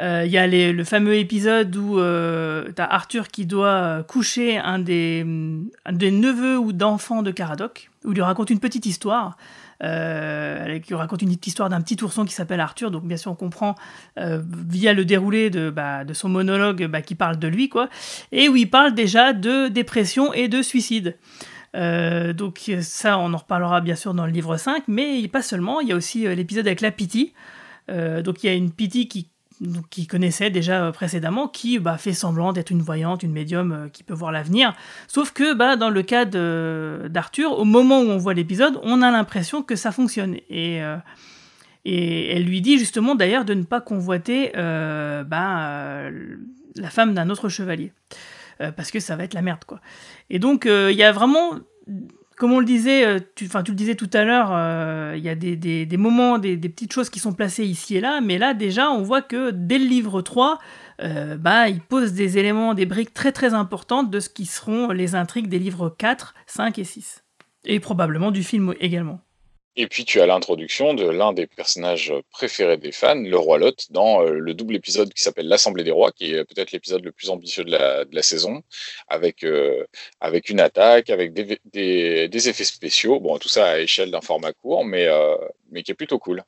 Euh, 0.00 0.22
Il 0.24 0.30
y 0.30 0.38
a 0.38 0.46
le 0.46 0.84
fameux 0.84 1.14
épisode 1.14 1.74
où 1.74 1.98
euh, 1.98 2.70
tu 2.74 2.80
as 2.80 2.84
Arthur 2.84 3.28
qui 3.28 3.46
doit 3.46 3.66
euh, 3.68 4.02
coucher 4.02 4.56
un 4.56 4.78
des, 4.78 5.26
un 5.84 5.92
des 5.92 6.10
neveux 6.10 6.58
ou 6.58 6.72
d'enfants 6.72 7.22
de 7.22 7.30
Caradoc, 7.32 7.90
où 8.04 8.12
il 8.12 8.14
lui 8.14 8.22
raconte 8.22 8.50
une 8.50 8.60
petite 8.60 8.86
histoire. 8.86 9.36
Euh, 9.84 10.80
qui 10.80 10.92
raconte 10.92 11.22
une 11.22 11.28
petite 11.28 11.46
histoire 11.46 11.68
d'un 11.68 11.80
petit 11.80 12.02
ourson 12.02 12.24
qui 12.24 12.34
s'appelle 12.34 12.60
Arthur. 12.60 12.90
Donc 12.90 13.04
bien 13.04 13.16
sûr 13.16 13.30
on 13.30 13.36
comprend 13.36 13.76
euh, 14.18 14.42
via 14.68 14.92
le 14.92 15.04
déroulé 15.04 15.50
de, 15.50 15.70
bah, 15.70 16.02
son 16.12 16.28
monologue 16.28 16.86
bah, 16.86 17.00
qui 17.00 17.14
parle 17.14 17.38
de 17.38 17.46
lui, 17.46 17.68
quoi, 17.68 17.88
et 18.32 18.48
où 18.48 18.56
il 18.56 18.68
parle 18.68 18.94
déjà 18.94 19.32
de 19.32 19.68
dépression 19.68 20.32
et 20.32 20.48
de 20.48 20.62
suicide. 20.62 21.16
Euh, 21.76 22.32
donc 22.32 22.72
ça, 22.80 23.18
on 23.18 23.32
en 23.34 23.36
reparlera 23.36 23.80
bien 23.80 23.94
sûr 23.94 24.14
dans 24.14 24.26
le 24.26 24.32
livre 24.32 24.56
5, 24.56 24.84
mais 24.88 25.28
pas 25.28 25.42
seulement, 25.42 25.80
il 25.80 25.88
y 25.88 25.92
a 25.92 25.96
aussi 25.96 26.26
euh, 26.26 26.34
l'épisode 26.34 26.66
avec 26.66 26.80
la 26.80 26.90
Pity. 26.90 27.32
Donc 27.88 28.44
il 28.44 28.48
y 28.48 28.50
a 28.50 28.52
une 28.52 28.70
Pity 28.70 29.08
qui, 29.08 29.30
qui 29.90 30.06
connaissait 30.06 30.50
déjà 30.50 30.84
euh, 30.84 30.92
précédemment, 30.92 31.48
qui 31.48 31.78
bah, 31.78 31.98
fait 31.98 32.12
semblant 32.12 32.52
d'être 32.52 32.70
une 32.70 32.82
voyante, 32.82 33.22
une 33.22 33.32
médium 33.32 33.72
euh, 33.72 33.88
qui 33.88 34.02
peut 34.02 34.14
voir 34.14 34.32
l'avenir. 34.32 34.74
Sauf 35.06 35.32
que 35.32 35.54
bah, 35.54 35.76
dans 35.76 35.90
le 35.90 36.02
cas 36.02 36.24
d'Arthur, 36.24 37.58
au 37.58 37.64
moment 37.64 38.00
où 38.00 38.06
on 38.08 38.18
voit 38.18 38.34
l'épisode, 38.34 38.78
on 38.82 39.02
a 39.02 39.10
l'impression 39.10 39.62
que 39.62 39.76
ça 39.76 39.92
fonctionne. 39.92 40.36
Et, 40.48 40.82
euh, 40.82 40.96
elle 41.84 42.44
lui 42.44 42.60
dit 42.60 42.78
justement 42.78 43.14
d'ailleurs 43.14 43.46
de 43.46 43.54
ne 43.54 43.62
pas 43.62 43.80
convoiter 43.80 44.50
bah, 44.54 46.10
la 46.76 46.90
femme 46.90 47.14
d'un 47.14 47.30
autre 47.30 47.48
chevalier. 47.48 47.92
Parce 48.58 48.90
que 48.90 49.00
ça 49.00 49.16
va 49.16 49.24
être 49.24 49.32
la 49.32 49.40
merde, 49.40 49.64
quoi. 49.64 49.80
Et 50.28 50.38
donc, 50.38 50.66
il 50.66 50.96
y 50.96 51.02
a 51.02 51.12
vraiment 51.12 51.52
comme 52.38 52.52
on 52.52 52.60
le 52.60 52.64
disait, 52.64 53.04
euh, 53.04 53.18
tu, 53.34 53.46
le 53.46 53.74
disais 53.74 53.96
tout 53.96 54.10
à 54.12 54.24
l'heure, 54.24 54.50
euh, 54.52 55.14
il 55.16 55.22
y 55.22 55.28
a 55.28 55.34
des, 55.34 55.96
moments, 55.96 56.38
des, 56.38 56.56
des 56.56 56.68
petites 56.68 56.92
choses 56.92 57.10
qui 57.10 57.18
sont 57.18 57.32
placées 57.32 57.64
ici 57.64 57.96
et 57.96 58.00
là, 58.00 58.20
mais 58.20 58.38
là 58.38 58.54
déjà 58.54 58.90
on 58.90 59.02
voit 59.02 59.22
que 59.22 59.50
dès 59.50 59.78
le 59.78 59.84
livre 59.84 60.22
3, 60.22 60.58
euh, 61.02 61.36
bah, 61.36 61.68
il 61.68 61.80
pose 61.80 62.12
des 62.12 62.38
éléments, 62.38 62.74
des 62.74 62.86
briques 62.86 63.12
très 63.12 63.32
très 63.32 63.54
importantes 63.54 64.10
de 64.10 64.20
ce 64.20 64.28
qui 64.28 64.46
seront 64.46 64.90
les 64.92 65.16
intrigues 65.16 65.48
des 65.48 65.58
livres 65.58 65.94
4, 65.98 66.34
5 66.46 66.78
et 66.78 66.84
6. 66.84 67.24
Et 67.64 67.80
probablement 67.80 68.30
du 68.30 68.44
film 68.44 68.72
également. 68.78 69.20
Et 69.80 69.86
puis 69.86 70.04
tu 70.04 70.20
as 70.20 70.26
l'introduction 70.26 70.92
de 70.92 71.08
l'un 71.08 71.32
des 71.32 71.46
personnages 71.46 72.12
préférés 72.32 72.78
des 72.78 72.90
fans, 72.90 73.14
le 73.14 73.36
roi 73.38 73.58
Lot, 73.58 73.86
dans 73.90 74.22
euh, 74.22 74.32
le 74.32 74.52
double 74.52 74.74
épisode 74.74 75.14
qui 75.14 75.22
s'appelle 75.22 75.46
l'Assemblée 75.46 75.84
des 75.84 75.92
rois, 75.92 76.10
qui 76.10 76.34
est 76.34 76.44
peut-être 76.44 76.72
l'épisode 76.72 77.04
le 77.04 77.12
plus 77.12 77.30
ambitieux 77.30 77.62
de 77.62 77.70
la, 77.70 78.22
saison, 78.22 78.64
avec, 79.06 79.44
euh, 79.44 79.84
avec 80.18 80.50
une 80.50 80.58
attaque, 80.58 81.10
avec 81.10 81.32
des, 81.32 82.48
effets 82.48 82.64
spéciaux. 82.64 83.20
Bon, 83.20 83.38
tout 83.38 83.48
ça 83.48 83.68
à 83.68 83.78
échelle 83.78 84.10
d'un 84.10 84.20
format 84.20 84.52
court, 84.52 84.84
mais, 84.84 85.06
euh, 85.06 85.36
mais 85.70 85.84
qui 85.84 85.92
est 85.92 85.94
plutôt 85.94 86.18
cool. 86.18 86.42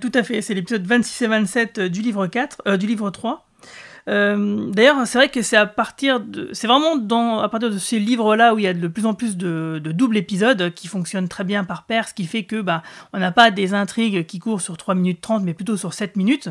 Tout 0.00 0.12
à 0.14 0.22
fait, 0.22 0.40
c'est 0.40 0.54
l'épisode 0.54 0.86
26 0.86 1.24
et 1.24 1.26
27 1.26 1.80
du 1.80 2.00
livre 2.00 2.26
4, 2.26 2.62
euh, 2.66 2.76
du 2.76 2.86
livre 2.86 3.10
3. 3.10 3.46
Euh, 4.08 4.70
D'ailleurs, 4.70 5.06
c'est 5.06 5.18
vrai 5.18 5.28
que 5.28 5.42
c'est 5.42 5.56
à 5.56 5.66
partir 5.66 6.20
de, 6.20 6.50
c'est 6.52 6.66
vraiment 6.66 6.96
dans, 6.96 7.40
à 7.40 7.48
partir 7.48 7.70
de 7.70 7.78
ces 7.78 7.98
livres-là 7.98 8.54
où 8.54 8.58
il 8.58 8.64
y 8.64 8.66
a 8.66 8.74
de 8.74 8.88
plus 8.88 9.06
en 9.06 9.14
plus 9.14 9.36
de, 9.36 9.80
doubles 9.84 10.16
épisodes 10.16 10.72
qui 10.74 10.88
fonctionnent 10.88 11.28
très 11.28 11.44
bien 11.44 11.64
par 11.64 11.84
paire, 11.84 12.08
ce 12.08 12.14
qui 12.14 12.26
fait 12.26 12.44
que 12.44 12.60
bah, 12.60 12.82
on 13.12 13.18
n'a 13.18 13.32
pas 13.32 13.50
des 13.50 13.72
intrigues 13.74 14.26
qui 14.26 14.38
courent 14.38 14.60
sur 14.60 14.76
3 14.76 14.94
minutes 14.94 15.20
30, 15.20 15.42
mais 15.42 15.54
plutôt 15.54 15.76
sur 15.76 15.94
7 15.94 16.16
minutes. 16.16 16.50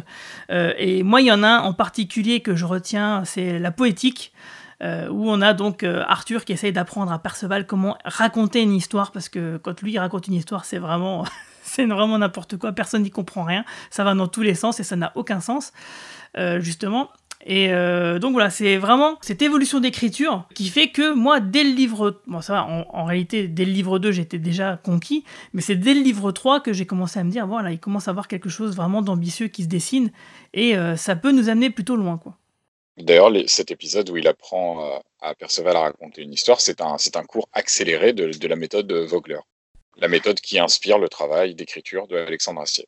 Euh, 0.50 0.74
et 0.78 1.04
moi, 1.04 1.22
il 1.22 1.28
y 1.28 1.32
en 1.32 1.44
a 1.44 1.48
un 1.48 1.60
en 1.60 1.74
particulier 1.74 2.40
que 2.40 2.56
je 2.56 2.66
retiens, 2.66 3.24
c'est 3.26 3.60
la 3.60 3.72
poétique. 3.72 4.34
euh, 4.82 5.08
où 5.10 5.30
on 5.30 5.42
a 5.42 5.54
donc 5.54 5.84
Arthur 5.84 6.44
qui 6.44 6.52
essaye 6.52 6.74
d'apprendre 6.74 7.12
à 7.14 7.20
Perceval 7.20 7.66
comment 7.66 7.98
raconter 8.04 8.62
une 8.62 8.74
histoire, 8.74 9.12
parce 9.12 9.30
que 9.30 9.58
quand 9.58 9.82
lui 9.82 9.94
il 9.94 10.00
raconte 10.00 10.28
une 10.28 10.34
histoire, 10.34 10.66
c'est 10.66 10.80
vraiment, 10.80 11.24
c'est 11.64 11.86
vraiment 11.86 12.18
n'importe 12.18 12.58
quoi, 12.58 12.74
personne 12.74 13.04
n'y 13.04 13.12
comprend 13.12 13.44
rien, 13.44 13.64
ça 13.92 14.04
va 14.04 14.14
dans 14.14 14.28
tous 14.28 14.42
les 14.42 14.56
sens 14.56 14.82
et 14.82 14.84
ça 14.84 14.98
n'a 14.98 15.14
aucun 15.16 15.40
sens, 15.40 15.72
justement. 16.60 17.10
Et 17.46 17.74
euh, 17.74 18.20
donc 18.20 18.34
voilà, 18.34 18.50
c'est 18.50 18.78
vraiment 18.78 19.18
cette 19.22 19.42
évolution 19.42 19.80
d'écriture 19.80 20.48
qui 20.56 20.70
fait 20.70 20.90
que 20.90 21.14
moi, 21.14 21.40
dès 21.42 21.64
le 21.64 21.72
livre... 21.72 22.22
Bon, 22.26 22.42
ça 22.42 22.54
va, 22.54 22.66
en, 22.66 22.86
en 22.90 23.06
réalité, 23.06 23.48
dès 23.48 23.66
le 23.66 23.72
livre 23.72 24.00
2, 24.00 24.12
j'étais 24.12 24.40
déjà 24.40 24.78
conquis, 24.78 25.26
mais 25.52 25.62
c'est 25.62 25.76
dès 25.76 25.94
le 25.94 26.02
livre 26.02 26.32
3 26.32 26.62
que 26.62 26.72
j'ai 26.72 26.86
commencé 26.86 27.20
à 27.20 27.24
me 27.24 27.32
dire, 27.32 27.46
voilà, 27.46 27.72
il 27.72 27.80
commence 27.80 28.08
à 28.08 28.12
avoir 28.12 28.28
quelque 28.28 28.50
chose 28.50 28.76
vraiment 28.76 29.02
d'ambitieux 29.02 29.48
qui 29.48 29.64
se 29.64 29.68
dessine, 29.68 30.12
et 30.54 30.78
euh, 30.78 30.96
ça 30.96 31.16
peut 31.16 31.32
nous 31.32 31.50
amener 31.50 31.70
plutôt 31.70 31.98
loin, 31.98 32.18
quoi. 32.18 32.38
D'ailleurs, 32.98 33.32
cet 33.48 33.72
épisode 33.72 34.10
où 34.12 34.18
il 34.18 34.28
apprend 34.28 34.86
euh, 34.86 35.00
à 35.20 35.34
Perceval 35.34 35.76
à 35.76 35.82
raconter 35.82 36.22
une 36.22 36.32
histoire, 36.32 36.62
c'est 36.62 36.80
un, 36.80 36.96
un 37.16 37.24
cours 37.24 37.50
accéléré 37.52 38.14
de, 38.14 38.32
de 38.32 38.48
la 38.48 38.56
méthode 38.56 38.88
de 38.88 39.00
Vogler. 39.00 39.40
La 39.98 40.08
méthode 40.08 40.40
qui 40.40 40.60
inspire 40.60 41.00
le 41.00 41.10
travail 41.10 41.56
d'écriture 41.56 42.08
de 42.08 42.16
Alexandre 42.16 42.62
Astier. 42.62 42.88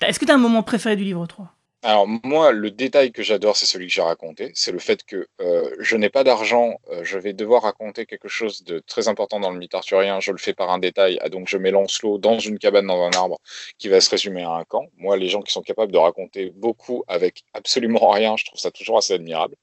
Est-ce 0.00 0.18
que 0.18 0.24
tu 0.24 0.30
as 0.30 0.36
un 0.36 0.38
moment 0.38 0.62
préféré 0.62 0.96
du 0.96 1.04
livre 1.04 1.26
3 1.26 1.52
Alors 1.82 2.06
moi, 2.06 2.52
le 2.52 2.70
détail 2.70 3.10
que 3.10 3.22
j'adore, 3.22 3.56
c'est 3.56 3.64
celui 3.64 3.86
que 3.86 3.92
j'ai 3.92 4.02
raconté. 4.02 4.52
C'est 4.54 4.70
le 4.70 4.78
fait 4.78 5.02
que 5.02 5.28
euh, 5.40 5.74
je 5.78 5.96
n'ai 5.96 6.10
pas 6.10 6.24
d'argent, 6.24 6.78
euh, 6.90 7.02
je 7.04 7.18
vais 7.18 7.32
devoir 7.32 7.62
raconter 7.62 8.04
quelque 8.04 8.28
chose 8.28 8.64
de 8.64 8.80
très 8.80 9.08
important 9.08 9.40
dans 9.40 9.50
le 9.50 9.58
mythe 9.58 9.74
arthurien. 9.74 10.20
Je 10.20 10.30
le 10.30 10.36
fais 10.36 10.52
par 10.52 10.70
un 10.70 10.78
détail, 10.78 11.18
ah, 11.22 11.30
donc 11.30 11.48
je 11.48 11.56
mets 11.56 11.70
Lancelot 11.70 12.18
dans 12.18 12.38
une 12.38 12.58
cabane 12.58 12.86
dans 12.86 13.02
un 13.02 13.12
arbre 13.12 13.40
qui 13.78 13.88
va 13.88 14.02
se 14.02 14.10
résumer 14.10 14.42
à 14.42 14.50
un 14.50 14.64
camp. 14.64 14.88
Moi, 14.98 15.16
les 15.16 15.28
gens 15.28 15.40
qui 15.40 15.52
sont 15.52 15.62
capables 15.62 15.90
de 15.90 15.96
raconter 15.96 16.50
beaucoup 16.50 17.02
avec 17.08 17.44
absolument 17.54 18.10
rien, 18.10 18.36
je 18.36 18.44
trouve 18.44 18.60
ça 18.60 18.70
toujours 18.70 18.98
assez 18.98 19.14
admirable. 19.14 19.56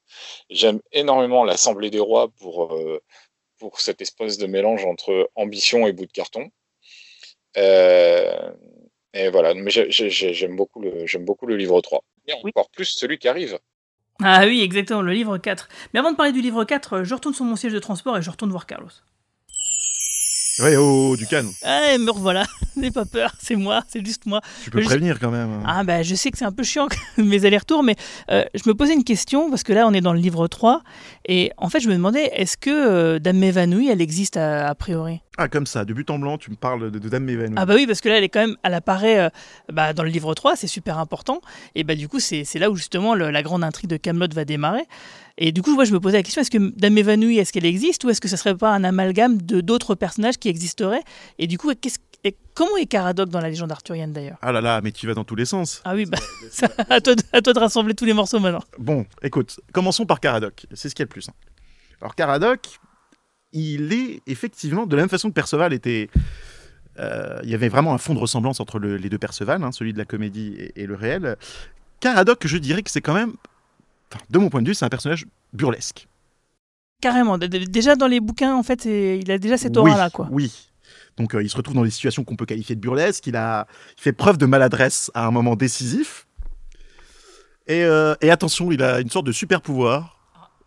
J'aime 0.50 0.80
énormément 0.94 1.44
l'Assemblée 1.44 1.92
des 1.92 2.00
rois 2.00 2.30
pour 2.40 2.74
euh, 2.74 3.00
pour 3.60 3.80
cette 3.80 4.02
espèce 4.02 4.38
de 4.38 4.48
mélange 4.48 4.86
entre 4.86 5.30
ambition 5.36 5.88
et 5.88 5.94
bout 5.94 6.06
de 6.08 6.12
carton. 6.12 6.50
Et 9.18 9.30
voilà, 9.30 9.54
mais 9.54 9.70
j'ai- 9.72 9.90
j'ai- 9.92 10.10
j'ai- 10.10 10.34
j'aime 10.34 10.56
beaucoup, 10.56 10.82
le- 10.82 11.06
j'aime 11.06 11.26
beaucoup 11.26 11.46
le 11.46 11.56
livre 11.58 11.80
3. 11.82 12.04
Et 12.28 12.34
encore 12.34 12.70
plus 12.70 12.86
celui 12.86 13.18
qui 13.18 13.28
arrive. 13.28 13.58
Ah 14.24 14.44
oui, 14.46 14.62
exactement, 14.62 15.02
le 15.02 15.14
livre 15.14 15.38
4. 15.38 15.70
Mais 15.94 16.00
avant 16.00 16.12
de 16.12 16.16
parler 16.18 16.32
du 16.32 16.42
livre 16.42 16.64
4, 16.64 16.94
euh, 16.94 17.04
je 17.04 17.14
retourne 17.14 17.36
sur 17.36 17.46
mon 17.46 17.56
siège 17.56 17.74
de 17.74 17.80
transport 17.80 18.18
et 18.18 18.22
je 18.22 18.30
retourne 18.30 18.52
voir 18.52 18.66
Carlos. 18.66 18.90
Ouais, 20.60 20.76
oh, 20.76 21.16
du 21.16 21.28
calme. 21.28 21.52
Ah, 21.64 21.96
me 22.00 22.10
revoilà, 22.10 22.44
n'aie 22.76 22.90
pas 22.90 23.06
peur, 23.06 23.32
c'est 23.40 23.56
moi, 23.56 23.84
c'est 23.88 24.04
juste 24.04 24.26
moi. 24.26 24.42
Tu 24.64 24.72
peux 24.72 24.82
Je- 24.82 24.88
prévenir 24.88 25.20
quand 25.20 25.30
même. 25.30 25.62
Ah 25.68 25.84
bah 25.84 26.02
je 26.02 26.16
sais 26.16 26.32
que 26.32 26.38
c'est 26.40 26.46
un 26.46 26.52
peu 26.52 26.64
chiant 26.64 26.88
mes 27.18 27.46
allers-retours, 27.46 27.84
mais 27.84 27.96
euh, 28.32 28.44
je 28.56 28.68
me 28.68 28.74
posais 28.74 28.94
une 28.96 29.04
question, 29.04 29.52
parce 29.52 29.62
que 29.62 29.72
là 29.72 29.86
on 29.86 29.94
est 29.94 30.02
dans 30.02 30.14
le 30.14 30.20
livre 30.20 30.48
3, 30.48 30.82
et 31.28 31.52
en 31.58 31.70
fait 31.70 31.80
je 31.80 31.88
me 31.90 31.94
demandais, 31.94 32.30
est-ce 32.34 32.58
que 32.58 32.70
euh, 32.72 33.20
Dame 33.20 33.44
Évanouie, 33.44 33.90
elle 33.90 34.02
existe 34.02 34.38
a, 34.38 34.68
a 34.68 34.76
priori? 34.76 35.22
Ah, 35.40 35.48
comme 35.48 35.68
ça, 35.68 35.86
de 35.86 35.94
but 35.94 36.10
en 36.10 36.18
blanc, 36.18 36.40
tu 36.40 36.50
me 36.50 36.56
parles 36.56 36.90
de, 36.90 36.98
de 36.98 37.10
Dame 37.10 37.24
Mévanouie. 37.26 37.56
Ah 37.58 37.66
bah 37.68 37.76
oui, 37.76 37.86
parce 37.86 38.02
que 38.02 38.10
là 38.10 38.18
elle 38.18 38.24
est 38.24 38.30
quand 38.30 38.40
même, 38.40 38.56
elle 38.64 38.74
apparaît 38.74 39.20
euh, 39.20 39.30
bah, 39.72 39.94
dans 39.94 40.02
le 40.04 40.10
livre 40.10 40.34
3, 40.34 40.56
c'est 40.56 40.66
super 40.68 40.98
important, 40.98 41.42
et 41.76 41.84
bah 41.84 41.94
du 41.96 42.08
coup 42.08 42.20
c'est 42.20 42.44
là 42.56 42.72
où 42.72 42.76
justement 42.76 43.14
le- 43.14 43.30
la 43.30 43.44
grande 43.44 43.64
intrigue 43.64 43.90
de 43.90 43.98
Camelot 43.98 44.28
va 44.34 44.46
démarrer. 44.46 44.84
Et 45.40 45.52
du 45.52 45.62
coup, 45.62 45.76
moi, 45.76 45.86
je 45.86 45.94
me 45.94 46.00
posais 46.00 46.18
la 46.18 46.24
question 46.24 46.42
est-ce 46.42 46.50
que 46.50 46.58
Dame 46.80 46.98
Évanouie, 46.98 47.38
est-ce 47.38 47.54
qu'elle 47.54 47.68
existe 47.68 48.04
ou 48.04 48.10
est-ce 48.10 48.20
que 48.20 48.28
ça 48.28 48.38
serait 48.38 48.56
pas 48.58 48.72
un 48.72 48.84
amalgame 48.84 49.40
de 49.40 49.62
d'autres 49.62 49.94
personnages 49.94 50.40
qui 50.40 50.50
existeraient? 50.50 51.04
Et 51.38 51.46
du 51.46 51.60
coup, 51.60 51.72
qu'est-ce- 51.80 52.00
et 52.24 52.36
comment 52.54 52.78
est 52.78 52.86
Caradoc 52.88 53.30
dans 53.30 53.40
la 53.40 53.50
légende 53.50 53.72
arthurienne 53.72 54.12
d'ailleurs? 54.14 54.38
Ah 54.42 54.52
là 54.52 54.62
là, 54.62 54.82
mais 54.84 54.92
tu 54.92 55.08
vas 55.08 55.14
dans 55.14 55.24
tous 55.24 55.36
les 55.36 55.46
sens. 55.46 55.82
Ah 55.86 55.94
oui, 55.96 56.06
bah, 56.06 56.18
ça- 56.52 56.70
à, 56.90 57.00
toi 57.02 57.16
de, 57.16 57.24
à 57.34 57.42
toi 57.42 57.54
de 57.54 57.60
rassembler 57.60 57.94
tous 57.94 58.06
les 58.06 58.14
morceaux 58.14 58.40
maintenant. 58.40 58.64
Bon, 58.80 59.06
écoute, 59.22 59.60
commençons 59.74 60.06
par 60.06 60.20
Caradoc. 60.20 60.66
C'est 60.74 60.90
ce 60.90 60.96
qui 60.96 61.02
est 61.02 61.06
le 61.06 61.10
plus 61.10 61.22
simple. 61.22 61.38
Alors, 62.02 62.16
Caradoc, 62.16 62.80
il 63.54 63.94
est 63.94 64.22
effectivement, 64.28 64.86
de 64.86 64.96
la 64.96 65.04
même 65.04 65.10
façon 65.10 65.30
que 65.30 65.34
Perceval 65.34 65.74
était. 65.74 66.10
euh, 67.00 67.40
il 67.44 67.50
y 67.50 67.54
avait 67.56 67.70
vraiment 67.70 67.94
un 67.94 67.98
fond 67.98 68.14
de 68.14 68.20
ressemblance 68.20 68.60
entre 68.60 68.80
le- 68.80 68.98
les 68.98 69.10
deux 69.10 69.18
Perceval, 69.20 69.64
hein, 69.64 69.72
celui 69.72 69.94
de 69.94 69.98
la 69.98 70.06
comédie 70.06 70.56
et, 70.58 70.82
et 70.82 70.86
le 70.88 70.96
réel. 70.96 71.38
Caradoc, 72.00 72.46
je 72.46 72.58
dirais 72.58 72.84
que 72.84 72.92
c'est 72.92 73.02
quand 73.02 73.14
même, 73.14 73.34
de 74.30 74.38
mon 74.40 74.50
point 74.50 74.62
de 74.62 74.68
vue, 74.68 74.74
c'est 74.76 74.86
un 74.86 74.90
personnage 74.90 75.26
burlesque. 75.54 76.08
Carrément. 77.02 77.38
Déjà 77.38 77.96
dans 77.96 78.08
les 78.08 78.20
bouquins, 78.20 78.56
en 78.56 78.64
fait, 78.64 78.86
il 78.86 79.30
a 79.32 79.38
déjà 79.38 79.58
cette 79.58 79.78
aura-là, 79.78 80.06
oui, 80.06 80.12
quoi. 80.12 80.28
Oui. 80.32 80.52
Donc, 81.18 81.34
euh, 81.34 81.42
il 81.44 81.50
se 81.50 81.58
retrouve 81.58 81.76
dans 81.76 81.84
des 81.84 81.90
situations 81.90 82.24
qu'on 82.24 82.36
peut 82.36 82.46
qualifier 82.46 82.76
de 82.76 82.82
burlesques. 82.82 83.26
Il, 83.28 83.36
a, 83.36 83.68
il 83.98 84.02
fait 84.02 84.14
preuve 84.14 84.38
de 84.38 84.46
maladresse 84.46 85.12
à 85.14 85.26
un 85.26 85.32
moment 85.32 85.56
décisif. 85.56 86.28
Et, 87.68 87.84
euh, 87.84 88.16
et 88.22 88.30
attention, 88.32 88.72
il 88.72 88.82
a 88.84 89.00
une 89.00 89.10
sorte 89.10 89.26
de 89.26 89.32
super 89.32 89.62
pouvoir. 89.62 90.20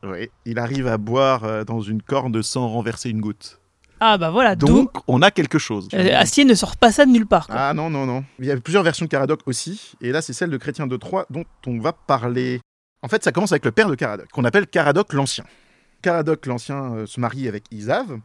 Oui, 0.03 0.31
il 0.47 0.59
arrive 0.59 0.87
à 0.87 0.99
boire 0.99 1.45
euh, 1.45 1.65
dans 1.65 1.81
une 1.81 2.03
corne 2.03 2.43
sans 2.43 2.69
renverser 2.69 3.11
une 3.11 3.21
goutte. 3.21 3.61
Ah 4.01 4.17
bah 4.17 4.31
voilà. 4.31 4.57
Donc, 4.57 4.93
on 5.09 5.21
a 5.21 5.31
quelque 5.31 5.59
chose. 5.59 5.89
Astier 5.93 6.47
ne 6.47 6.55
sort 6.55 6.79
pas 6.79 6.91
ça 6.91 7.05
de 7.05 7.11
nulle 7.11 7.27
part. 7.27 7.47
quoi. 7.47 7.57
Ah 7.59 7.75
non, 7.75 7.91
non, 7.91 8.07
non. 8.07 8.25
Il 8.39 8.47
y 8.47 8.51
a 8.51 8.57
plusieurs 8.59 8.83
versions 8.83 9.05
de 9.05 9.11
Caradoc 9.11 9.41
aussi. 9.45 9.93
Et 10.01 10.11
là, 10.11 10.23
c'est 10.23 10.33
celle 10.33 10.49
de 10.49 10.57
Chrétien 10.57 10.87
de 10.87 10.97
Troyes 10.97 11.27
dont 11.29 11.45
on 11.67 11.79
va 11.81 11.93
parler. 11.93 12.61
En 13.03 13.09
fait, 13.09 13.23
ça 13.23 13.31
commence 13.31 13.53
avec 13.53 13.65
le 13.67 13.73
père 13.73 13.91
de 13.91 13.95
Caradoc, 13.95 14.29
qu'on 14.31 14.45
appelle 14.45 14.67
Caradoc 14.67 15.13
l'Ancien. 15.13 15.45
Caradoc 16.01 16.47
l'Ancien 16.47 17.05
se 17.07 17.21
marie 17.21 17.47
avec 17.47 17.65
Isave, 17.71 18.19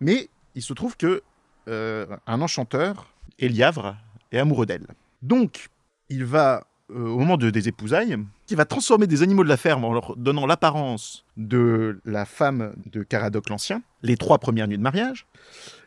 mais 0.00 0.28
il 0.56 0.62
se 0.62 0.72
trouve 0.72 0.96
que 0.96 1.22
un 1.66 2.40
enchanteur, 2.40 3.12
Eliavre, 3.38 3.96
est 4.32 4.38
amoureux 4.38 4.66
d'elle. 4.66 4.86
Donc, 5.22 5.68
il 6.08 6.24
va, 6.24 6.66
euh, 6.90 7.08
au 7.08 7.18
moment 7.18 7.36
de, 7.36 7.50
des 7.50 7.68
épousailles, 7.68 8.18
il 8.50 8.56
va 8.56 8.64
transformer 8.64 9.06
des 9.06 9.22
animaux 9.22 9.44
de 9.44 9.48
la 9.48 9.56
ferme 9.56 9.84
en 9.84 9.92
leur 9.92 10.16
donnant 10.16 10.46
l'apparence 10.46 11.24
de 11.36 12.00
la 12.04 12.24
femme 12.24 12.74
de 12.86 13.02
Caradoc 13.02 13.48
l'Ancien, 13.48 13.82
les 14.02 14.16
trois 14.16 14.38
premières 14.38 14.68
nuits 14.68 14.78
de 14.78 14.82
mariage. 14.82 15.26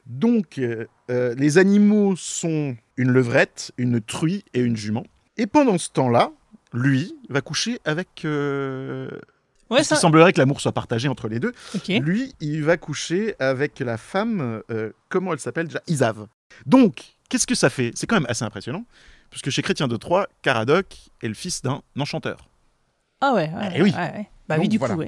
Donc, 0.08 0.58
euh, 0.58 0.86
euh, 1.12 1.36
les 1.36 1.58
animaux 1.58 2.16
sont 2.16 2.76
une 2.98 3.12
levrette, 3.12 3.72
une 3.78 4.02
truie 4.02 4.44
et 4.54 4.62
une 4.62 4.76
jument. 4.76 5.06
Et 5.38 5.48
pendant 5.48 5.78
ce 5.78 5.90
temps-là, 5.90 6.32
lui 6.74 7.16
va 7.30 7.42
coucher 7.42 7.80
avec. 7.86 8.26
Euh... 8.26 9.10
Ouais, 9.70 9.82
il 9.82 9.86
semblerait 9.86 10.32
que 10.32 10.40
l'amour 10.40 10.62
soit 10.62 10.72
partagé 10.74 11.08
entre 11.08 11.28
les 11.28 11.40
deux. 11.40 11.52
Lui, 11.90 12.34
il 12.40 12.64
va 12.64 12.78
coucher 12.78 13.36
avec 13.40 13.80
la 13.80 13.98
femme. 13.98 14.62
euh, 14.70 14.92
comment 15.10 15.34
elle 15.34 15.40
s'appelle 15.40 15.68
déjà? 15.68 15.82
Isave. 15.88 16.28
Donc, 16.66 17.02
qu'est-ce 17.30 17.48
que 17.48 17.56
ça 17.56 17.70
fait? 17.72 17.92
C'est 17.96 18.06
quand 18.08 18.16
même 18.16 18.28
assez 18.30 18.46
impressionnant. 18.46 18.86
Puisque 19.32 19.50
chez 19.50 19.62
Chrétien 19.64 19.88
de 19.88 19.98
Troyes, 19.98 20.28
Caradoc 20.44 20.86
est 21.24 21.28
le 21.28 21.34
fils 21.34 21.62
d'un 21.64 21.82
enchanteur. 22.00 22.48
Ah 23.22 23.34
ouais, 23.34 23.50
ouais, 23.54 23.72
Eh 23.76 23.82
oui. 23.82 23.92
ouais. 23.98 24.30
Bah 24.48 24.56
Donc, 24.56 24.64
oui, 24.64 24.70
du 24.70 24.78
voilà. 24.78 24.94
coup. 24.96 25.04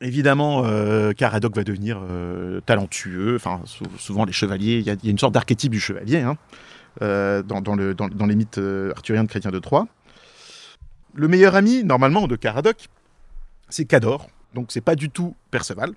Évidemment, 0.00 0.62
euh, 0.64 1.12
Caradoc 1.12 1.56
va 1.56 1.64
devenir 1.64 1.98
euh, 2.08 2.60
talentueux. 2.60 3.34
Enfin, 3.36 3.60
sou- 3.64 3.84
souvent 3.98 4.24
les 4.24 4.32
chevaliers, 4.32 4.76
il 4.78 4.86
y, 4.86 4.90
a- 4.90 4.92
il 4.94 5.04
y 5.04 5.08
a 5.08 5.10
une 5.10 5.18
sorte 5.18 5.32
d'archétype 5.34 5.72
du 5.72 5.80
chevalier 5.80 6.18
hein, 6.18 6.36
euh, 7.02 7.42
dans, 7.42 7.60
dans 7.60 7.74
le- 7.74 7.94
dans- 7.94 8.08
dans 8.08 8.26
les 8.26 8.36
mythes 8.36 8.60
arthuriens 8.94 9.24
de 9.24 9.28
Chrétien 9.28 9.50
de 9.50 9.58
Troyes. 9.58 9.88
Le 11.14 11.28
meilleur 11.28 11.54
ami, 11.56 11.82
normalement, 11.82 12.26
de 12.28 12.36
Caradoc, 12.36 12.88
c'est 13.68 13.84
Cador. 13.84 14.28
Donc, 14.54 14.72
c'est 14.72 14.80
pas 14.80 14.94
du 14.94 15.10
tout 15.10 15.34
Perceval. 15.50 15.92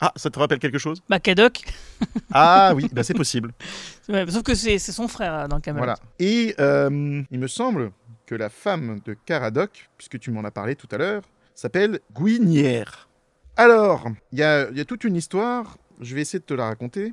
Ah, 0.00 0.12
ça 0.16 0.30
te 0.30 0.38
rappelle 0.38 0.58
quelque 0.58 0.78
chose? 0.78 1.02
Bah 1.08 1.20
Cadoc. 1.20 1.62
Ah 2.32 2.72
oui, 2.74 2.88
bah, 2.92 3.02
c'est 3.02 3.12
possible. 3.14 3.52
Sauf 4.06 4.42
que 4.42 4.54
c'est 4.54 4.78
son 4.78 5.08
frère 5.08 5.34
euh, 5.34 5.46
dans 5.48 5.60
Camelot. 5.60 5.80
Voilà. 5.84 5.98
Et 6.18 6.54
euh, 6.58 7.22
il 7.30 7.38
me 7.38 7.46
semble 7.48 7.92
que 8.26 8.34
la 8.34 8.48
femme 8.48 9.00
de 9.04 9.14
Caradoc, 9.26 9.90
puisque 9.98 10.18
tu 10.18 10.30
m'en 10.30 10.42
as 10.44 10.50
parlé 10.50 10.74
tout 10.76 10.88
à 10.92 10.96
l'heure, 10.96 11.22
s'appelle 11.54 12.00
Guinière. 12.18 13.08
Alors, 13.56 14.06
il 14.32 14.38
y 14.38 14.40
y 14.42 14.42
a 14.80 14.84
toute 14.86 15.04
une 15.04 15.16
histoire, 15.16 15.76
je 16.00 16.14
vais 16.14 16.22
essayer 16.22 16.38
de 16.38 16.44
te 16.44 16.54
la 16.54 16.64
raconter. 16.66 17.12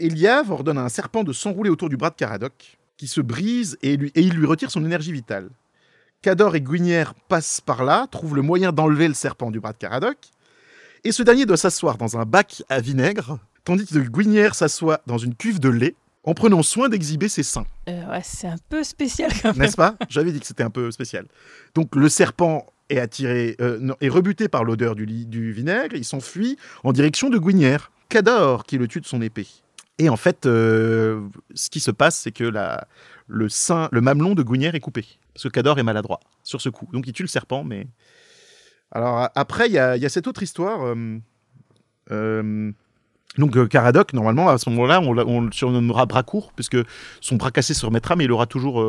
Eliav 0.00 0.50
ordonne 0.50 0.78
à 0.78 0.82
un 0.82 0.88
serpent 0.88 1.22
de 1.22 1.32
s'enrouler 1.32 1.70
autour 1.70 1.88
du 1.88 1.96
bras 1.96 2.10
de 2.10 2.16
Caradoc, 2.16 2.76
qui 2.96 3.06
se 3.06 3.20
brise 3.20 3.78
et, 3.82 3.96
lui- 3.96 4.10
et 4.16 4.20
il 4.22 4.34
lui 4.34 4.46
retire 4.46 4.70
son 4.72 4.84
énergie 4.84 5.12
vitale. 5.12 5.48
Cador 6.22 6.56
et 6.56 6.60
Guinière 6.60 7.14
passent 7.28 7.60
par 7.60 7.84
là, 7.84 8.06
trouvent 8.10 8.34
le 8.34 8.42
moyen 8.42 8.72
d'enlever 8.72 9.08
le 9.08 9.14
serpent 9.14 9.50
du 9.50 9.60
bras 9.60 9.72
de 9.72 9.78
Caradoc, 9.78 10.16
et 11.04 11.12
ce 11.12 11.22
dernier 11.22 11.46
doit 11.46 11.56
s'asseoir 11.56 11.98
dans 11.98 12.18
un 12.18 12.24
bac 12.24 12.62
à 12.68 12.80
vinaigre, 12.80 13.38
tandis 13.64 13.86
que 13.86 13.98
Guinière 13.98 14.54
s'assoit 14.54 15.00
dans 15.06 15.18
une 15.18 15.34
cuve 15.34 15.60
de 15.60 15.68
lait, 15.68 15.94
en 16.24 16.34
prenant 16.34 16.62
soin 16.62 16.88
d'exhiber 16.88 17.28
ses 17.28 17.44
seins. 17.44 17.66
Euh, 17.88 18.10
ouais, 18.10 18.20
c'est 18.24 18.48
un 18.48 18.56
peu 18.68 18.82
spécial 18.82 19.30
quand 19.40 19.52
même. 19.52 19.58
N'est-ce 19.58 19.76
pas? 19.76 19.94
J'avais 20.08 20.32
dit 20.32 20.40
que 20.40 20.46
c'était 20.46 20.64
un 20.64 20.70
peu 20.70 20.90
spécial. 20.90 21.26
Donc 21.74 21.94
le 21.94 22.08
serpent 22.08 22.66
est 22.90 22.98
attiré, 22.98 23.56
euh, 23.60 23.78
non, 23.80 23.94
est 24.00 24.08
rebuté 24.08 24.48
par 24.48 24.64
l'odeur 24.64 24.96
du, 24.96 25.52
vinaigre, 25.52 25.94
il 25.94 26.04
s'enfuit 26.04 26.56
en 26.82 26.92
direction 26.92 27.30
de 27.30 27.38
Guinière. 27.38 27.92
Cador 28.08 28.64
qui 28.64 28.78
le 28.78 28.88
tue 28.88 29.00
de 29.00 29.06
son 29.06 29.22
épée. 29.22 29.46
Et 29.98 30.08
en 30.08 30.16
fait, 30.16 30.46
euh, 30.46 31.20
ce 31.54 31.70
qui 31.70 31.80
se 31.80 31.90
passe, 31.90 32.18
c'est 32.18 32.32
que 32.32 32.44
la, 32.44 32.86
le 33.26 33.48
sein, 33.48 33.88
le 33.92 34.00
mamelon 34.00 34.34
de 34.34 34.42
Guinière 34.42 34.74
est 34.74 34.80
coupé. 34.80 35.06
Parce 35.36 35.42
que 35.42 35.48
Cador 35.50 35.78
est 35.78 35.82
maladroit 35.82 36.20
sur 36.42 36.62
ce 36.62 36.70
coup. 36.70 36.88
Donc 36.94 37.06
il 37.06 37.12
tue 37.12 37.22
le 37.22 37.28
serpent, 37.28 37.62
mais... 37.62 37.86
Alors 38.90 39.28
après, 39.34 39.66
il 39.66 39.72
y 39.72 39.78
a, 39.78 40.08
cette 40.08 40.26
autre 40.26 40.42
histoire. 40.42 40.82
euh, 40.82 41.18
euh, 42.10 42.72
donc 43.36 43.54
euh, 43.58 43.66
Caradoc, 43.66 44.14
normalement, 44.14 44.48
à 44.48 44.56
ce 44.56 44.70
moment-là, 44.70 45.02
on, 45.02 45.42
le 45.42 45.52
surnommera 45.52 46.06
bras 46.06 46.22
court, 46.22 46.54
puisque 46.54 46.78
son 47.20 47.36
bras 47.36 47.50
cassé 47.50 47.74
se 47.74 47.84
remettra, 47.84 48.16
mais 48.16 48.24
il 48.24 48.32
aura 48.32 48.46
toujours 48.46 48.82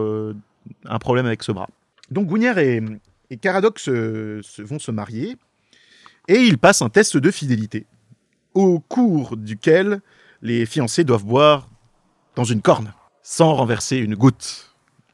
un 0.85 0.99
problème 0.99 1.25
avec 1.25 1.43
ce 1.43 1.51
bras. 1.51 1.67
Donc 2.11 2.27
Gounière 2.27 2.57
et, 2.59 2.81
Caradoc 3.41 3.81
vont 3.89 4.79
se 4.79 4.91
marier, 4.91 5.35
et 6.29 6.39
ils 6.39 6.57
passent 6.57 6.81
un 6.81 6.89
test 6.89 7.17
de 7.17 7.29
fidélité, 7.29 7.85
au 8.53 8.79
cours 8.79 9.35
duquel 9.35 9.99
les 10.41 10.65
fiancés 10.65 11.03
doivent 11.03 11.25
boire 11.25 11.67
dans 12.37 12.45
une 12.45 12.61
corne, 12.61 12.93
sans 13.21 13.53
renverser 13.53 13.97
une 13.97 14.15
goutte. 14.15 14.66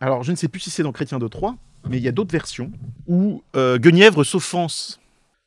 Alors 0.03 0.21
je 0.21 0.31
ne 0.31 0.35
sais 0.35 0.49
plus 0.49 0.59
si 0.59 0.69
c'est 0.69 0.83
dans 0.83 0.91
Chrétien 0.91 1.17
de 1.17 1.29
Troyes, 1.29 1.55
mais 1.87 1.95
il 1.95 2.03
y 2.03 2.09
a 2.09 2.11
d'autres 2.11 2.33
versions 2.33 2.69
où 3.07 3.41
euh, 3.55 3.77
Guenièvre 3.77 4.25
s'offense 4.25 4.99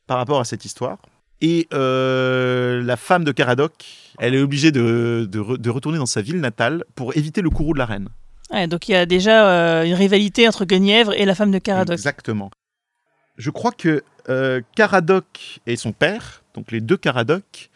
par 0.07 0.17
rapport 0.17 0.39
à 0.39 0.45
cette 0.45 0.65
histoire. 0.65 0.97
Et 1.41 1.67
euh, 1.75 2.81
la 2.81 2.97
femme 2.97 3.23
de 3.23 3.31
Caradoc, 3.31 3.85
elle 4.17 4.33
est 4.33 4.41
obligée 4.41 4.71
de, 4.71 5.27
de 5.29 5.39
re- 5.39 5.57
de 5.59 5.69
retourner 5.69 5.99
dans 5.99 6.07
sa 6.07 6.23
ville 6.23 6.39
natale 6.39 6.83
pour 6.95 7.15
éviter 7.15 7.43
le 7.43 7.51
courroux 7.51 7.73
de 7.73 7.77
la 7.77 7.85
reine. 7.85 8.09
Ouais, 8.51 8.65
donc 8.65 8.89
il 8.89 8.93
y 8.93 8.95
a 8.95 9.05
déjà 9.05 9.47
euh, 9.47 9.83
une 9.83 9.93
rivalité 9.93 10.47
entre 10.47 10.65
Guenièvre 10.65 11.13
et 11.13 11.25
la 11.25 11.35
femme 11.35 11.51
de 11.51 11.59
Caradoc. 11.59 11.93
Exactement. 11.93 12.49
Je 13.37 13.51
crois 13.51 13.71
que 13.71 14.03
Caradoc 14.75 15.59
et 15.67 15.75
son 15.75 15.91
père, 15.91 16.41
donc 16.55 16.71
les 16.71 16.81
deux 16.81 16.97
Caradoc, 16.97 17.69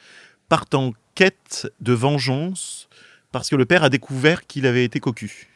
partent 0.50 0.74
en 0.74 0.94
quête 1.14 1.72
de 1.80 1.94
vengeance 1.94 2.90
parce 3.32 3.52
que 3.52 3.56
le 3.56 3.66
père 3.68 3.84
a 3.84 3.90
découvert 3.90 4.48
qu'il 4.48 4.66
avait 4.66 4.84
été 4.84 5.00
cocu. 5.00 5.51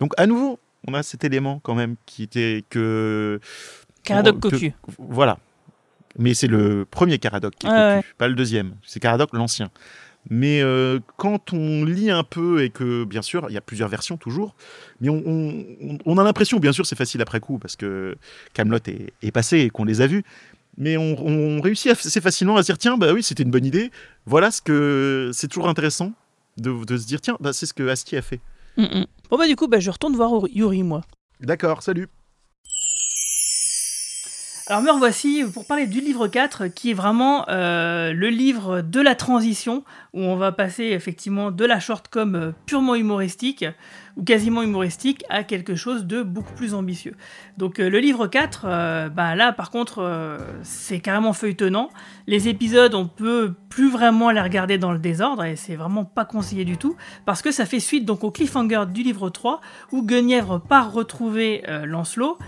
Donc 0.00 0.12
à 0.16 0.26
nouveau, 0.26 0.58
on 0.86 0.94
a 0.94 1.02
cet 1.02 1.24
élément 1.24 1.60
quand 1.62 1.74
même 1.74 1.96
qui 2.06 2.22
était 2.22 2.64
que... 2.70 3.40
Caradoc 4.02 4.34
cocu. 4.40 4.72
Voilà. 4.98 5.38
Mais 6.18 6.34
c'est 6.34 6.46
le 6.46 6.84
premier 6.84 7.18
Caradoc 7.18 7.54
qui 7.56 7.66
est 7.66 7.70
cocu, 8.00 8.14
pas 8.18 8.28
le 8.28 8.34
deuxième. 8.34 8.74
C'est 8.84 9.00
Caradoc 9.00 9.32
l'ancien. 9.32 9.70
Mais 10.30 10.62
euh, 10.62 11.00
quand 11.18 11.52
on 11.52 11.84
lit 11.84 12.10
un 12.10 12.24
peu 12.24 12.62
et 12.62 12.70
que, 12.70 13.04
bien 13.04 13.20
sûr, 13.22 13.46
il 13.50 13.52
y 13.54 13.58
a 13.58 13.60
plusieurs 13.60 13.88
versions 13.90 14.16
toujours, 14.16 14.54
mais 15.00 15.10
on, 15.10 15.22
on- 15.26 15.64
on- 15.82 15.98
on 16.06 16.18
a 16.18 16.24
l'impression, 16.24 16.58
bien 16.58 16.72
sûr, 16.72 16.86
c'est 16.86 16.96
facile 16.96 17.20
après 17.20 17.40
coup 17.40 17.58
parce 17.58 17.76
que 17.76 18.16
Camelot 18.54 18.78
est, 18.86 19.12
est 19.22 19.30
passé 19.32 19.58
et 19.60 19.70
qu'on 19.70 19.84
les 19.84 20.00
a 20.00 20.06
vus, 20.06 20.22
mais 20.78 20.96
on, 20.96 21.16
on 21.26 21.60
réussit 21.60 21.90
assez 21.92 22.20
facilement 22.22 22.56
à 22.56 22.62
se 22.62 22.66
dire 22.66 22.78
tiens, 22.78 22.96
bah 22.96 23.12
oui, 23.12 23.22
c'était 23.22 23.42
une 23.42 23.50
bonne 23.50 23.66
idée. 23.66 23.90
Voilà 24.24 24.50
ce 24.50 24.62
que 24.62 25.30
c'est 25.34 25.48
toujours 25.48 25.68
intéressant 25.68 26.12
de, 26.56 26.84
de 26.84 26.96
se 26.96 27.06
dire 27.06 27.20
tiens, 27.20 27.36
bah, 27.40 27.52
c'est 27.52 27.66
ce 27.66 27.74
que 27.74 27.86
Astier 27.88 28.16
a 28.18 28.22
fait. 28.22 28.40
Mm, 28.76 28.82
mm. 28.82 29.06
Bon 29.30 29.38
bah 29.38 29.46
du 29.46 29.56
coup, 29.56 29.68
bah, 29.68 29.80
je 29.80 29.90
retourne 29.90 30.16
voir 30.16 30.32
Yuri, 30.48 30.82
moi. 30.82 31.02
D'accord, 31.40 31.82
salut. 31.82 32.08
Alors 34.66 34.80
me 34.80 34.90
revoici 34.90 35.44
pour 35.52 35.66
parler 35.66 35.86
du 35.86 36.00
livre 36.00 36.26
4 36.26 36.68
qui 36.68 36.90
est 36.90 36.94
vraiment 36.94 37.44
euh, 37.50 38.14
le 38.14 38.30
livre 38.30 38.80
de 38.80 38.98
la 38.98 39.14
transition 39.14 39.84
où 40.14 40.22
on 40.22 40.36
va 40.36 40.52
passer 40.52 40.84
effectivement 40.84 41.50
de 41.50 41.66
la 41.66 41.80
shortcom 41.80 42.34
euh, 42.34 42.52
purement 42.64 42.94
humoristique 42.94 43.66
ou 44.16 44.24
quasiment 44.24 44.62
humoristique 44.62 45.22
à 45.28 45.44
quelque 45.44 45.74
chose 45.74 46.06
de 46.06 46.22
beaucoup 46.22 46.54
plus 46.54 46.72
ambitieux. 46.72 47.14
Donc 47.58 47.78
euh, 47.78 47.90
le 47.90 47.98
livre 47.98 48.26
4, 48.26 48.64
euh, 48.64 49.08
bah, 49.10 49.34
là 49.34 49.52
par 49.52 49.70
contre 49.70 50.38
c'est 50.62 51.00
carrément 51.00 51.34
feuilletonnant. 51.34 51.90
Les 52.26 52.48
épisodes 52.48 52.94
on 52.94 53.06
peut 53.06 53.52
plus 53.68 53.90
vraiment 53.90 54.30
les 54.30 54.40
regarder 54.40 54.78
dans 54.78 54.92
le 54.92 54.98
désordre 54.98 55.44
et 55.44 55.56
c'est 55.56 55.76
vraiment 55.76 56.06
pas 56.06 56.24
conseillé 56.24 56.64
du 56.64 56.78
tout 56.78 56.96
parce 57.26 57.42
que 57.42 57.50
ça 57.50 57.66
fait 57.66 57.80
suite 57.80 58.06
donc 58.06 58.24
au 58.24 58.30
cliffhanger 58.30 58.84
du 58.88 59.02
livre 59.02 59.28
3 59.28 59.60
où 59.92 60.02
Guenièvre 60.02 60.58
part 60.58 60.90
retrouver 60.90 61.62
Lancelot. 61.84 62.38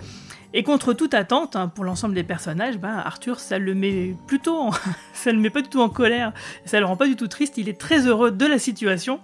Et 0.59 0.63
contre 0.63 0.95
toute 0.95 1.13
attente, 1.13 1.55
hein, 1.55 1.69
pour 1.69 1.85
l'ensemble 1.85 2.15
des 2.15 2.23
personnages, 2.23 2.79
ben, 2.79 2.95
Arthur, 3.05 3.41
ça 3.41 3.59
le 3.59 3.75
met 3.75 4.15
plutôt, 4.27 4.57
en- 4.59 4.71
ça 5.13 5.31
le 5.31 5.39
met 5.39 5.51
pas 5.51 5.61
du 5.61 5.69
tout 5.69 5.83
en 5.83 5.91
colère, 5.91 6.33
ça 6.65 6.81
le 6.81 6.87
rend 6.87 6.97
pas 6.97 7.07
du 7.07 7.15
tout 7.15 7.29
triste. 7.29 7.59
Il 7.59 7.69
est 7.69 7.79
très 7.79 8.07
heureux 8.07 8.31
de 8.31 8.47
la 8.47 8.59
situation, 8.59 9.21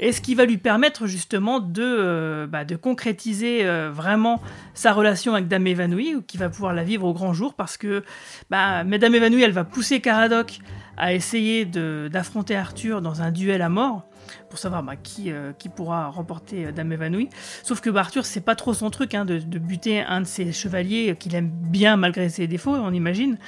et 0.00 0.12
ce 0.12 0.20
qui 0.20 0.34
va 0.34 0.44
lui 0.44 0.58
permettre 0.58 1.06
justement 1.06 1.60
de, 1.60 1.82
euh, 1.82 2.46
bah, 2.46 2.66
de 2.66 2.76
concrétiser 2.76 3.64
euh, 3.64 3.90
vraiment 3.90 4.42
sa 4.74 4.92
relation 4.92 5.32
avec 5.32 5.48
Dame 5.48 5.66
évanouie, 5.66 6.14
ou 6.14 6.20
qui 6.20 6.36
va 6.36 6.50
pouvoir 6.50 6.74
la 6.74 6.84
vivre 6.84 7.06
au 7.06 7.14
grand 7.14 7.32
jour, 7.32 7.54
parce 7.54 7.78
que 7.78 8.04
bah, 8.50 8.84
Madame 8.84 9.14
évanouie, 9.14 9.42
elle 9.44 9.52
va 9.52 9.64
pousser 9.64 10.02
Caradoc 10.02 10.58
à 10.98 11.14
essayer 11.14 11.64
d'affronter 11.64 12.54
Arthur 12.54 13.00
dans 13.00 13.22
un 13.22 13.30
duel 13.30 13.62
à 13.62 13.70
mort 13.70 14.06
pour 14.48 14.58
savoir 14.58 14.82
bah, 14.82 14.96
qui, 14.96 15.30
euh, 15.30 15.52
qui 15.52 15.68
pourra 15.68 16.08
remporter 16.08 16.66
euh, 16.66 16.72
Dame 16.72 16.92
évanouie. 16.92 17.28
Sauf 17.62 17.80
que 17.80 17.90
bah, 17.90 18.00
Arthur, 18.00 18.24
c'est 18.24 18.40
pas 18.40 18.54
trop 18.54 18.74
son 18.74 18.90
truc 18.90 19.14
hein, 19.14 19.24
de, 19.24 19.38
buter 19.58 20.00
un 20.00 20.20
de 20.20 20.26
ses 20.26 20.52
chevaliers 20.52 21.16
qu'il 21.18 21.34
aime 21.34 21.50
bien 21.50 21.96
malgré 21.96 22.28
ses 22.28 22.46
défauts, 22.46 22.74
on 22.74 22.92
imagine. 22.92 23.38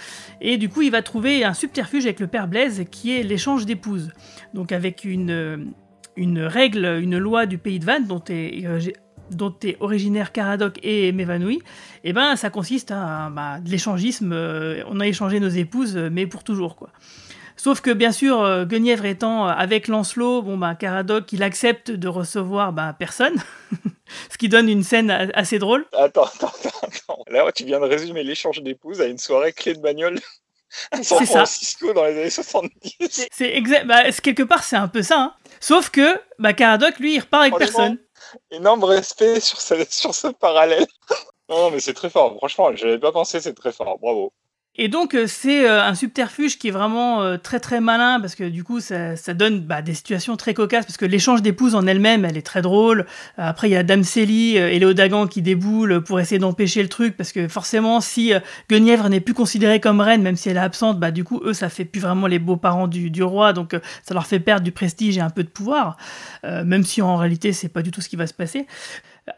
Et 0.41 0.57
du 0.57 0.69
coup, 0.69 0.83
il 0.83 0.91
va 0.91 1.03
trouver 1.03 1.45
un 1.45 1.55
subterfuge 1.55 2.05
avec 2.05 2.21
le 2.21 2.27
père 2.27 2.49
Blaise 2.49 2.85
qui 2.91 3.13
est 3.13 3.23
l'échange 3.23 3.67
d'épouses. 3.67 4.11
Donc 4.55 4.73
avec 4.73 5.05
une, 5.05 5.31
euh, 5.31 5.57
une 6.17 6.41
règle, 6.41 6.99
une 7.01 7.19
loi 7.19 7.47
du 7.47 7.59
pays 7.59 7.79
de 7.79 7.85
Vannes 7.85 8.07
dont 8.07 8.23
est, 8.29 9.77
originaire 9.81 10.33
Caradoc 10.33 10.79
et 10.83 11.13
m'évanouit, 11.13 11.61
et 12.03 12.13
ben 12.13 12.35
ça 12.35 12.49
consiste 12.49 12.91
à 12.91 13.31
bah, 13.31 13.61
de 13.61 13.71
l'échangisme. 13.71 14.33
on 14.33 15.01
a 15.01 15.07
échangé 15.07 15.39
nos 15.39 15.49
épouses, 15.49 15.97
mais 15.97 16.27
pour 16.27 16.45
toujours 16.45 16.77
quoi. 16.77 16.91
Sauf 17.59 17.81
que 17.81 17.91
bien 17.91 18.13
sûr, 18.13 18.41
euh, 18.41 18.65
Guenièvre 18.65 19.05
étant 19.05 19.47
euh, 19.47 19.51
avec 19.51 19.89
Lancelot, 19.89 20.43
bon 20.43 20.57
bah 20.57 20.75
Caradoc, 20.75 21.31
il 21.33 21.43
accepte 21.43 21.91
de 21.91 22.09
recevoir 22.09 22.73
bah, 22.73 22.95
personne, 22.99 23.35
ce 24.33 24.39
qui 24.39 24.49
donne 24.49 24.69
une 24.69 24.85
scène 24.85 25.11
assez 25.35 25.59
drôle. 25.59 25.85
Attends, 25.93 26.25
attends, 26.25 26.53
attends. 26.83 27.25
Là, 27.29 27.51
tu 27.53 27.65
viens 27.65 27.81
de 27.81 27.87
résumer 27.87 28.23
l'échange 28.23 28.63
d'épouses 28.63 29.01
à 29.01 29.07
une 29.07 29.19
soirée 29.19 29.53
clé 29.53 29.75
de 29.75 29.81
bagnole 29.81 30.21
à 30.93 31.03
San 31.03 31.19
C'est 31.19 31.27
ça. 31.27 31.39
Francisco 31.39 31.93
dans 31.93 32.05
les 32.05 32.13
années 32.13 32.31
70. 32.31 33.29
C'est 33.33 33.55
exact, 33.57 33.87
bah, 33.87 34.11
quelque 34.13 34.45
part 34.45 34.63
c'est 34.63 34.77
un 34.77 34.89
peu 34.89 35.03
ça. 35.03 35.19
hein. 35.21 35.35
Sauf 35.61 35.91
que 35.91 36.21
bah, 36.39 36.53
Caradoc, 36.53 36.99
lui, 37.01 37.17
il 37.17 37.21
repart 37.21 37.43
avec 37.43 37.57
personne. 37.57 37.99
Énorme 38.51 38.85
respect 38.85 39.41
sur 39.41 39.61
ce, 39.61 39.75
sur 39.91 40.15
ce 40.15 40.29
parallèle. 40.29 40.87
Non, 41.51 41.63
non, 41.63 41.71
mais 41.71 41.81
c'est 41.81 41.95
très 41.95 42.11
fort. 42.11 42.37
Franchement, 42.37 42.77
je 42.77 42.85
n'avais 42.85 42.99
pas 42.99 43.11
pensé, 43.11 43.41
c'est 43.41 43.55
très 43.55 43.73
fort. 43.73 43.99
Bravo. 43.99 44.35
Et 44.79 44.89
donc 44.89 45.15
euh, 45.15 45.27
c'est 45.27 45.69
euh, 45.69 45.85
un 45.85 45.95
subterfuge 45.95 46.59
qui 46.59 46.69
est 46.69 46.71
vraiment 46.71 47.23
euh, 47.23 47.37
très 47.37 47.59
très 47.61 47.81
malin 47.81 48.21
parce 48.21 48.35
que 48.35 48.45
du 48.45 48.65
coup 48.65 48.81
ça, 48.81 49.17
ça 49.17 49.35
donne 49.35 49.61
bah, 49.61 49.83
des 49.83 49.95
situations 49.95 50.37
très 50.37 50.55
cocasses 50.55 50.87
parce 50.87 50.97
que 50.97 51.05
l'échange 51.05 51.43
d'épouses 51.43 51.75
en 51.75 51.87
elle-même 51.87 52.25
elle 52.25 52.37
est 52.37 52.47
très 52.47 52.63
drôle. 52.63 53.07
Après 53.37 53.69
il 53.69 53.73
y 53.73 53.77
a 53.77 53.83
Dame 53.83 54.05
Célie 54.05 54.57
et 54.57 54.79
Léo 54.79 54.93
Dagan 54.93 55.27
qui 55.27 55.43
déboulent 55.43 56.03
pour 56.03 56.21
essayer 56.21 56.39
d'empêcher 56.39 56.83
le 56.83 56.89
truc 56.89 57.17
parce 57.17 57.33
que 57.33 57.49
forcément 57.49 58.01
si 58.01 58.33
Guenièvre 58.71 59.09
n'est 59.09 59.21
plus 59.21 59.35
considérée 59.35 59.81
comme 59.81 60.01
reine 60.01 60.23
même 60.23 60.37
si 60.37 60.49
elle 60.49 60.57
est 60.57 60.61
absente 60.61 61.01
bah 61.01 61.11
du 61.11 61.25
coup 61.25 61.41
eux 61.45 61.53
ça 61.53 61.69
fait 61.69 61.85
plus 61.85 62.01
vraiment 62.01 62.27
les 62.27 62.39
beaux-parents 62.39 62.87
du, 62.87 63.11
du 63.11 63.23
roi 63.23 63.53
donc 63.53 63.77
ça 64.05 64.15
leur 64.15 64.27
fait 64.27 64.41
perdre 64.41 64.63
du 64.63 64.73
prestige 64.73 65.19
et 65.19 65.21
un 65.21 65.31
peu 65.31 65.43
de 65.43 65.49
pouvoir 65.49 65.97
Euh, 66.45 66.65
même 66.65 66.85
si 66.85 67.03
en 67.03 67.17
réalité 67.17 67.53
c'est 67.53 67.69
pas 67.69 67.83
du 67.83 67.91
tout 67.91 68.01
ce 68.01 68.09
qui 68.09 68.17
va 68.17 68.27
se 68.27 68.35
passer. 68.35 68.67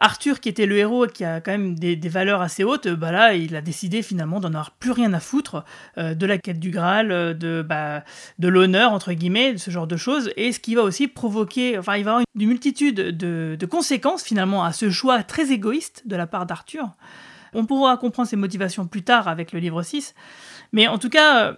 Arthur, 0.00 0.40
qui 0.40 0.48
était 0.48 0.66
le 0.66 0.76
héros 0.76 1.06
et 1.06 1.08
qui 1.08 1.24
a 1.24 1.40
quand 1.40 1.50
même 1.50 1.78
des, 1.78 1.96
valeurs 2.08 2.42
assez 2.42 2.64
hautes, 2.64 2.86
euh, 2.86 2.96
bah 2.96 3.12
là, 3.12 3.34
il 3.34 3.56
a 3.56 3.60
décidé 3.60 4.02
finalement 4.02 4.40
d'en 4.40 4.48
avoir 4.48 4.70
plus 4.72 4.90
rien 4.90 5.12
à 5.12 5.20
foutre 5.20 5.64
euh, 5.98 6.14
de 6.14 6.26
la 6.26 6.38
quête 6.38 6.60
du 6.60 6.70
Graal, 6.70 7.12
euh, 7.12 7.34
de, 7.34 7.62
bah, 7.62 8.04
de 8.38 8.48
l'honneur, 8.48 8.92
entre 8.92 9.12
guillemets, 9.12 9.52
de 9.54 9.58
ce 9.58 9.70
genre 9.70 9.86
de 9.86 9.96
choses, 9.96 10.30
et 10.36 10.52
ce 10.52 10.60
qui 10.60 10.74
va 10.74 10.82
aussi 10.82 11.08
provoquer, 11.08 11.78
enfin, 11.78 11.96
il 11.96 12.04
va 12.04 12.10
y 12.10 12.14
avoir 12.14 12.24
une, 12.34 12.46
multitude 12.46 12.96
de, 12.96 13.66
conséquences 13.66 14.22
finalement 14.22 14.64
à 14.64 14.72
ce 14.72 14.90
choix 14.90 15.22
très 15.22 15.52
égoïste 15.52 16.02
de 16.06 16.16
la 16.16 16.26
part 16.26 16.46
d'Arthur. 16.46 16.90
On 17.52 17.66
pourra 17.66 17.96
comprendre 17.96 18.28
ses 18.28 18.36
motivations 18.36 18.86
plus 18.86 19.02
tard 19.02 19.28
avec 19.28 19.52
le 19.52 19.60
livre 19.60 19.82
6, 19.82 20.14
mais 20.72 20.88
en 20.88 20.98
tout 20.98 21.10
cas. 21.10 21.56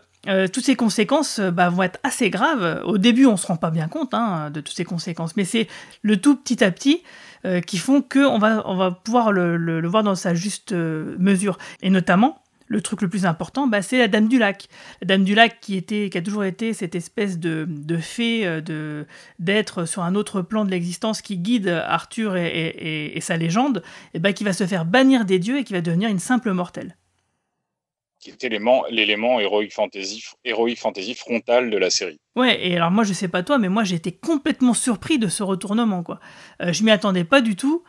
toutes 0.52 0.64
ces 0.64 0.76
conséquences 0.76 1.40
bah, 1.40 1.68
vont 1.68 1.82
être 1.82 1.98
assez 2.04 2.30
graves. 2.30 2.82
Au 2.84 2.96
début, 2.96 3.26
on 3.26 3.36
se 3.36 3.46
rend 3.46 3.56
pas 3.56 3.70
bien 3.70 3.88
compte 3.88 4.14
hein, 4.14 4.50
de 4.50 4.60
toutes 4.60 4.76
ces 4.76 4.84
conséquences, 4.84 5.36
mais 5.36 5.44
c'est 5.44 5.66
le 6.02 6.20
tout 6.20 6.36
petit 6.36 6.62
à 6.62 6.70
petit 6.70 7.02
euh, 7.44 7.60
qui 7.60 7.78
font 7.78 8.02
qu'on 8.02 8.38
va, 8.38 8.62
on 8.66 8.76
va 8.76 8.90
pouvoir 8.90 9.32
le, 9.32 9.56
le- 9.56 9.86
voir 9.88 10.02
dans 10.02 10.14
sa 10.14 10.34
juste 10.34 10.72
euh, 10.72 11.16
mesure. 11.18 11.58
Et 11.82 11.90
notamment, 11.90 12.38
le 12.68 12.80
truc 12.80 13.02
le 13.02 13.08
plus 13.08 13.26
important, 13.26 13.66
bah, 13.66 13.82
c'est 13.82 13.98
la 13.98 14.08
Dame 14.08 14.28
du 14.28 14.38
Lac. 14.38 14.68
La 15.02 15.06
Dame 15.08 15.24
du 15.24 15.34
Lac 15.34 15.58
qui, 15.60 15.76
était, 15.76 16.08
qui 16.08 16.16
a 16.16 16.22
toujours 16.22 16.44
été 16.44 16.72
cette 16.72 16.94
espèce 16.94 17.38
de, 17.38 17.66
de 17.68 17.96
fée, 17.98 18.46
euh, 18.46 18.60
de, 18.62 19.06
d'être 19.38 19.84
sur 19.84 20.02
un 20.02 20.14
autre 20.14 20.40
plan 20.40 20.64
de 20.64 20.70
l'existence 20.70 21.20
qui 21.20 21.36
guide 21.36 21.68
Arthur 21.68 22.36
et, 22.36 22.46
et- 22.48 23.16
et 23.16 23.20
sa 23.20 23.36
légende, 23.36 23.82
et 24.14 24.20
bah, 24.20 24.32
qui 24.32 24.44
va 24.44 24.52
se 24.54 24.66
faire 24.66 24.84
bannir 24.86 25.24
des 25.26 25.38
dieux 25.38 25.58
et 25.58 25.64
qui 25.64 25.74
va 25.74 25.82
devenir 25.82 26.08
une 26.08 26.18
simple 26.20 26.52
mortelle. 26.52 26.96
Qui 28.22 28.30
était 28.30 28.48
l'élément, 28.48 29.40
heroic 29.40 29.70
fantasy, 29.70 30.22
heroic 30.44 30.76
fantasy 30.76 31.16
frontal 31.16 31.70
de 31.70 31.76
la 31.76 31.90
série. 31.90 32.20
Ouais, 32.36 32.64
et 32.64 32.76
alors 32.76 32.92
moi 32.92 33.02
je 33.02 33.12
sais 33.12 33.26
pas 33.26 33.42
toi, 33.42 33.58
mais 33.58 33.68
moi 33.68 33.82
été 33.82 34.12
complètement 34.12 34.74
surpris 34.74 35.18
de 35.18 35.26
ce 35.26 35.42
retournement 35.42 36.04
quoi. 36.04 36.20
Euh, 36.62 36.72
je 36.72 36.84
m'y 36.84 36.92
attendais 36.92 37.24
pas 37.24 37.40
du 37.40 37.56
tout. 37.56 37.82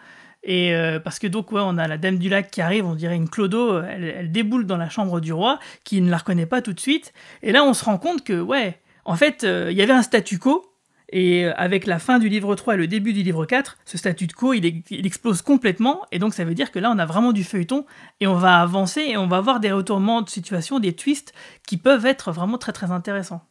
Et 0.44 0.74
euh, 0.74 1.00
parce 1.00 1.20
que 1.20 1.28
donc 1.28 1.52
ouais, 1.52 1.62
on 1.64 1.78
a 1.78 1.88
la 1.88 2.00
Dame 2.00 2.18
du 2.18 2.30
Lac 2.30 2.50
qui 2.50 2.62
arrive, 2.62 2.84
on 2.84 2.96
dirait 2.96 3.16
une 3.16 3.30
clodo, 3.30 3.80
elle, 3.84 4.04
elle 4.06 4.32
déboule 4.32 4.66
dans 4.66 4.76
la 4.76 4.90
chambre 4.90 5.22
du 5.22 5.34
roi, 5.34 5.60
qui 5.84 6.02
ne 6.02 6.10
la 6.10 6.18
reconnaît 6.18 6.48
pas 6.48 6.64
tout 6.64 6.74
de 6.74 6.80
suite. 6.80 7.14
Et 7.44 7.52
là 7.52 7.64
on 7.64 7.76
se 7.76 7.86
rend 7.86 8.00
compte 8.00 8.24
que 8.24 8.42
ouais, 8.42 8.80
en 9.06 9.16
fait 9.16 9.44
euh, 9.44 9.68
il 9.70 9.78
y 9.78 9.84
avait 9.84 9.94
un 9.94 10.02
statu 10.02 10.40
quo. 10.40 10.73
Et 11.16 11.46
euh, 11.46 11.54
avec 11.58 11.86
la 11.86 12.00
fin 12.00 12.18
du 12.18 12.28
livre 12.28 12.56
3 12.56 12.74
et 12.74 12.78
le 12.78 12.88
début 12.88 13.14
du 13.14 13.22
livre 13.22 13.46
4, 13.46 13.78
ce 13.86 14.00
statu 14.00 14.26
quo, 14.28 14.54
il, 14.54 14.66
ex- 14.66 14.90
il 14.90 15.06
explose 15.06 15.44
complètement. 15.44 16.02
Et 16.12 16.18
donc, 16.18 16.34
ça 16.34 16.44
veut 16.44 16.56
dire 16.56 16.72
que 16.72 16.80
là, 16.80 16.92
on 16.92 16.98
a 16.98 17.06
vraiment 17.06 17.34
du 17.34 17.44
feuilleton 17.44 17.86
et 18.20 18.26
on 18.26 18.34
va 18.34 18.60
avancer 18.60 19.02
et 19.02 19.16
on 19.16 19.28
va 19.28 19.38
avoir 19.38 19.60
des 19.60 19.72
retournements 19.72 20.24
de 20.24 20.30
situation, 20.30 20.80
des 20.80 20.94
twists 20.94 21.32
qui 21.68 21.78
peuvent 21.78 22.08
être 22.08 22.32
vraiment 22.32 22.58
très 22.58 22.72
très 22.72 22.90
intéressants. 22.90 23.42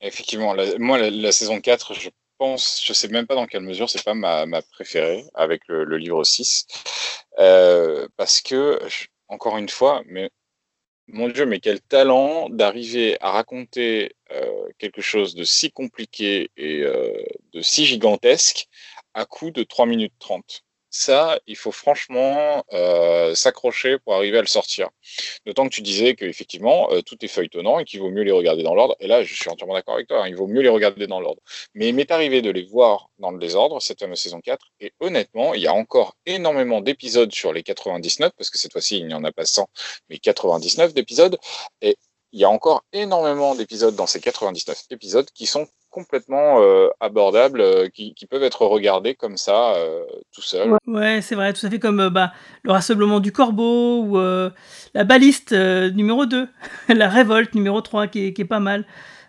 Effectivement, 0.00 0.56
moi, 0.80 0.98
la, 0.98 1.30
saison 1.30 1.60
4, 1.60 1.94
je 1.94 2.10
pense, 2.36 2.82
je 2.84 2.92
sais 2.94 3.06
même 3.06 3.28
pas 3.28 3.36
dans 3.36 3.46
quelle 3.46 3.62
mesure, 3.62 3.88
c'est 3.88 4.02
pas 4.02 4.14
ma, 4.14 4.44
préférée 4.72 5.24
avec 5.34 5.62
le, 5.68 5.96
livre 5.98 6.24
6. 6.24 6.66
Euh, 7.38 8.08
parce 8.16 8.40
que, 8.40 8.76
encore 9.28 9.56
une 9.56 9.68
fois, 9.68 10.02
mais 10.06 10.30
mon 11.12 11.28
Dieu, 11.28 11.46
mais 11.46 11.60
quel 11.60 11.80
talent 11.80 12.48
d'arriver 12.48 13.16
à 13.20 13.30
raconter 13.32 14.16
euh, 14.32 14.68
quelque 14.78 15.00
chose 15.00 15.34
de 15.34 15.44
si 15.44 15.70
compliqué 15.70 16.50
et 16.56 16.82
euh, 16.82 17.12
de 17.52 17.62
si 17.62 17.84
gigantesque 17.84 18.68
à 19.14 19.24
coup 19.24 19.50
de 19.50 19.62
3 19.62 19.86
minutes 19.86 20.14
30. 20.18 20.64
Ça, 20.90 21.38
il 21.46 21.56
faut 21.56 21.70
franchement 21.70 22.64
euh, 22.72 23.32
s'accrocher 23.34 23.98
pour 24.00 24.14
arriver 24.14 24.38
à 24.38 24.40
le 24.40 24.48
sortir. 24.48 24.90
D'autant 25.46 25.68
que 25.68 25.74
tu 25.74 25.82
disais 25.82 26.16
qu'effectivement, 26.16 26.90
euh, 26.92 27.00
tout 27.00 27.16
est 27.24 27.28
feuilletonnant 27.28 27.78
et 27.78 27.84
qu'il 27.84 28.00
vaut 28.00 28.10
mieux 28.10 28.22
les 28.22 28.32
regarder 28.32 28.64
dans 28.64 28.74
l'ordre. 28.74 28.96
Et 28.98 29.06
là, 29.06 29.22
je 29.22 29.32
suis 29.32 29.48
entièrement 29.48 29.74
d'accord 29.74 29.94
avec 29.94 30.08
toi, 30.08 30.24
hein, 30.24 30.28
il 30.28 30.34
vaut 30.34 30.48
mieux 30.48 30.62
les 30.62 30.68
regarder 30.68 31.06
dans 31.06 31.20
l'ordre. 31.20 31.40
Mais 31.74 31.88
il 31.88 31.94
m'est 31.94 32.10
arrivé 32.10 32.42
de 32.42 32.50
les 32.50 32.64
voir 32.64 33.08
dans 33.18 33.30
le 33.30 33.38
désordre, 33.38 33.80
cette 33.80 34.00
fameuse 34.00 34.18
saison 34.18 34.40
4, 34.40 34.66
et 34.80 34.92
honnêtement, 34.98 35.54
il 35.54 35.62
y 35.62 35.68
a 35.68 35.72
encore 35.72 36.16
énormément 36.26 36.80
d'épisodes 36.80 37.32
sur 37.32 37.52
les 37.52 37.62
99, 37.62 38.32
parce 38.36 38.50
que 38.50 38.58
cette 38.58 38.72
fois-ci, 38.72 38.98
il 38.98 39.06
n'y 39.06 39.14
en 39.14 39.22
a 39.22 39.30
pas 39.30 39.44
100, 39.44 39.68
mais 40.08 40.18
99 40.18 40.92
d'épisodes, 40.92 41.38
et 41.82 41.96
il 42.32 42.40
y 42.40 42.44
a 42.44 42.50
encore 42.50 42.84
énormément 42.92 43.54
d'épisodes 43.54 43.94
dans 43.94 44.06
ces 44.06 44.20
99 44.20 44.84
épisodes 44.90 45.28
qui 45.34 45.46
sont 45.46 45.68
complètement 45.90 46.62
euh, 46.62 46.88
abordables, 47.00 47.60
euh, 47.60 47.88
qui, 47.88 48.14
peuvent 48.30 48.42
être 48.42 48.62
regardés 48.62 49.14
comme 49.14 49.36
ça, 49.36 49.74
euh, 49.74 50.04
tout 50.32 50.42
seul. 50.42 50.76
Ouais, 50.86 51.20
c'est 51.20 51.34
vrai, 51.34 51.52
tout 51.52 51.66
à 51.66 51.70
fait 51.70 51.78
comme 51.78 52.08
bah, 52.08 52.32
le 52.62 52.72
rassemblement 52.72 53.20
du 53.20 53.32
corbeau 53.32 54.02
ou 54.02 54.16
la 54.94 55.04
baliste 55.04 55.52
numéro 55.52 56.26
2, 56.26 56.48
la 56.88 57.08
révolte 57.08 57.54
numéro 57.54 57.80
3 57.80 58.06
qui 58.06 58.26
est, 58.26 58.32
qui 58.32 58.42
est 58.42 58.46
pas 58.46 58.60
mal. 58.60 58.84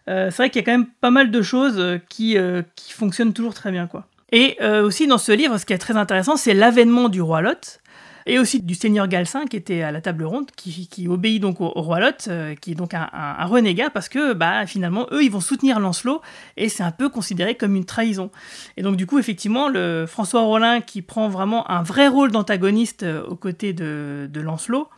C'est 0.08 0.36
vrai 0.36 0.50
qu'il 0.50 0.62
y 0.62 0.64
a 0.64 0.66
quand 0.66 0.78
même 0.78 0.90
pas 1.00 1.12
mal 1.12 1.32
de 1.32 1.42
choses 1.42 2.00
qui, 2.10 2.38
qui 2.76 2.92
fonctionnent 2.92 3.34
toujours 3.34 3.54
très 3.54 3.72
bien. 3.72 3.88
quoi. 3.88 4.06
Et 4.32 4.58
aussi 4.64 5.08
dans 5.08 5.18
ce 5.18 5.32
livre, 5.32 5.58
ce 5.58 5.66
qui 5.66 5.74
est 5.74 5.78
très 5.78 5.98
intéressant, 5.98 6.38
c'est 6.38 6.54
l'avènement 6.54 7.10
du 7.10 7.22
roi 7.22 7.42
Lot 7.42 7.81
et 8.26 8.40
aussi 8.40 8.62
du 8.62 8.76
seigneur 8.76 9.08
Galcin 9.08 9.46
qui 9.46 9.58
était 9.58 9.82
à 9.82 9.92
la 9.92 10.02
table 10.02 10.24
ronde, 10.24 10.52
qui, 10.56 11.08
obéit 11.08 11.42
donc 11.42 11.62
au, 11.62 11.70
roi 11.70 12.00
Lot, 12.00 12.28
euh, 12.28 12.56
qui 12.56 12.72
est 12.72 12.76
donc 12.76 12.94
un, 12.94 13.08
renégat 13.46 13.90
parce 13.90 14.10
que 14.10 14.34
bah, 14.34 14.66
finalement 14.66 15.08
eux 15.12 15.24
ils 15.24 15.32
vont 15.32 15.40
soutenir 15.40 15.80
Lancelot 15.80 16.22
et 16.58 16.70
c'est 16.70 16.84
un 16.84 16.92
peu 16.92 17.10
considéré 17.10 17.56
comme 17.56 17.76
une 17.76 17.86
trahison. 17.86 18.32
Et 18.78 18.84
donc 18.84 18.96
du 18.96 19.06
coup 19.06 19.20
effectivement 19.20 19.70
le 19.70 20.06
François 20.08 20.42
Rollin 20.42 20.82
qui 20.82 21.02
prend 21.02 21.30
vraiment 21.30 21.70
un 21.70 21.84
vrai 21.84 22.08
rôle 22.08 22.32
d'antagoniste 22.32 23.04
euh, 23.04 23.24
aux 23.26 23.36
côtés 23.36 23.74
de, 23.74 24.30
de 24.32 24.42
Lancelot, 24.42 24.90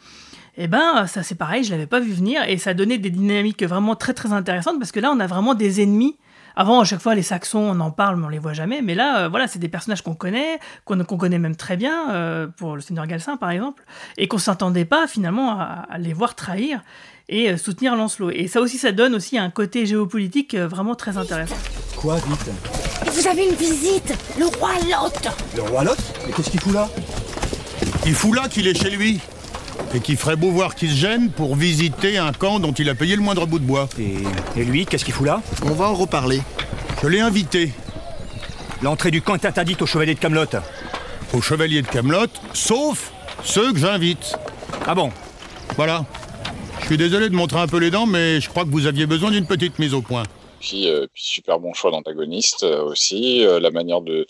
et 0.55 0.67
ben 0.67 1.07
ça 1.07 1.23
c'est 1.23 1.35
pareil, 1.35 1.63
je 1.63 1.71
l'avais 1.71 1.87
pas 1.87 1.99
vu 1.99 2.11
venir 2.11 2.43
et 2.47 2.57
ça 2.57 2.73
donnait 2.73 2.97
des 2.97 3.09
dynamiques 3.09 3.63
vraiment 3.63 3.95
très 3.95 4.13
très 4.13 4.33
intéressantes 4.33 4.79
parce 4.79 4.91
que 4.91 4.99
là 4.99 5.11
on 5.11 5.19
a 5.19 5.27
vraiment 5.27 5.55
des 5.55 5.81
ennemis. 5.81 6.17
Avant, 6.55 6.79
à 6.79 6.85
chaque 6.85 7.01
fois, 7.01 7.15
les 7.15 7.23
Saxons, 7.23 7.59
on 7.59 7.79
en 7.79 7.91
parle, 7.91 8.17
mais 8.17 8.25
on 8.25 8.29
les 8.29 8.39
voit 8.39 8.53
jamais. 8.53 8.81
Mais 8.81 8.95
là, 8.95 9.23
euh, 9.23 9.27
voilà, 9.29 9.47
c'est 9.47 9.59
des 9.59 9.69
personnages 9.69 10.01
qu'on 10.01 10.15
connaît, 10.15 10.59
qu'on 10.85 11.03
connaît 11.05 11.39
même 11.39 11.55
très 11.55 11.77
bien, 11.77 12.11
euh, 12.11 12.47
pour 12.47 12.75
le 12.75 12.81
Seigneur 12.81 13.07
Galcin, 13.07 13.37
par 13.37 13.49
exemple, 13.51 13.83
et 14.17 14.27
qu'on 14.27 14.37
s'attendait 14.37 14.85
pas, 14.85 15.07
finalement, 15.07 15.59
à, 15.59 15.85
à 15.89 15.97
les 15.97 16.13
voir 16.13 16.35
trahir 16.35 16.81
et 17.29 17.49
euh, 17.51 17.57
soutenir 17.57 17.95
Lancelot. 17.95 18.31
Et 18.31 18.47
ça 18.47 18.61
aussi, 18.61 18.77
ça 18.77 18.91
donne 18.91 19.15
aussi 19.15 19.37
un 19.37 19.49
côté 19.49 19.85
géopolitique 19.85 20.53
euh, 20.53 20.67
vraiment 20.67 20.95
très 20.95 21.17
intéressant. 21.17 21.55
Quoi, 21.95 22.15
vite 22.17 22.51
Vous 23.13 23.27
avez 23.27 23.47
une 23.47 23.55
visite 23.55 24.13
Le 24.37 24.45
roi 24.45 24.71
Lot 24.89 25.29
Le 25.55 25.61
roi 25.63 25.83
Lot? 25.83 25.97
Mais 26.27 26.33
qu'est-ce 26.33 26.49
qu'il 26.49 26.59
fout 26.59 26.73
là? 26.73 26.89
Il 28.05 28.13
fout 28.13 28.35
là 28.35 28.47
qu'il 28.49 28.67
est 28.67 28.73
chez 28.77 28.89
lui. 28.89 29.19
Et 29.93 29.99
qu'il 29.99 30.17
ferait 30.17 30.35
beau 30.35 30.49
voir 30.51 30.75
qu'il 30.75 30.89
se 30.89 30.95
gêne 30.95 31.29
pour 31.29 31.55
visiter 31.55 32.17
un 32.17 32.31
camp 32.31 32.59
dont 32.59 32.71
il 32.71 32.89
a 32.89 32.95
payé 32.95 33.15
le 33.15 33.21
moindre 33.21 33.45
bout 33.45 33.59
de 33.59 33.65
bois. 33.65 33.87
Et, 33.99 34.15
et 34.59 34.65
lui, 34.65 34.85
qu'est-ce 34.85 35.05
qu'il 35.05 35.13
fout 35.13 35.25
là 35.27 35.41
On 35.63 35.71
va 35.71 35.89
en 35.89 35.93
reparler. 35.93 36.41
Je 37.01 37.07
l'ai 37.07 37.19
invité. 37.19 37.71
L'entrée 38.81 39.11
du 39.11 39.21
camp 39.21 39.35
est 39.35 39.45
interdite 39.45 39.81
aux 39.81 39.85
chevaliers 39.85 40.15
de 40.15 40.19
Camelot. 40.19 40.45
Aux 41.33 41.41
chevaliers 41.41 41.81
de 41.81 41.87
Camelot, 41.87 42.27
sauf 42.53 43.11
ceux 43.43 43.71
que 43.71 43.79
j'invite. 43.79 44.35
Ah 44.87 44.95
bon 44.95 45.11
Voilà. 45.75 46.05
Je 46.81 46.85
suis 46.87 46.97
désolé 46.97 47.29
de 47.29 47.35
montrer 47.35 47.59
un 47.59 47.67
peu 47.67 47.77
les 47.77 47.91
dents, 47.91 48.05
mais 48.05 48.41
je 48.41 48.49
crois 48.49 48.65
que 48.65 48.69
vous 48.69 48.87
aviez 48.87 49.05
besoin 49.05 49.31
d'une 49.31 49.45
petite 49.45 49.79
mise 49.79 49.93
au 49.93 50.01
point. 50.01 50.23
Puis, 50.63 50.87
euh, 50.87 51.07
puis 51.13 51.21
super 51.21 51.59
bon 51.59 51.73
choix 51.73 51.91
d'antagoniste 51.91 52.63
euh, 52.63 52.85
aussi. 52.85 53.45
Euh, 53.45 53.59
la 53.59 53.69
manière 53.69 53.99
de, 53.99 54.25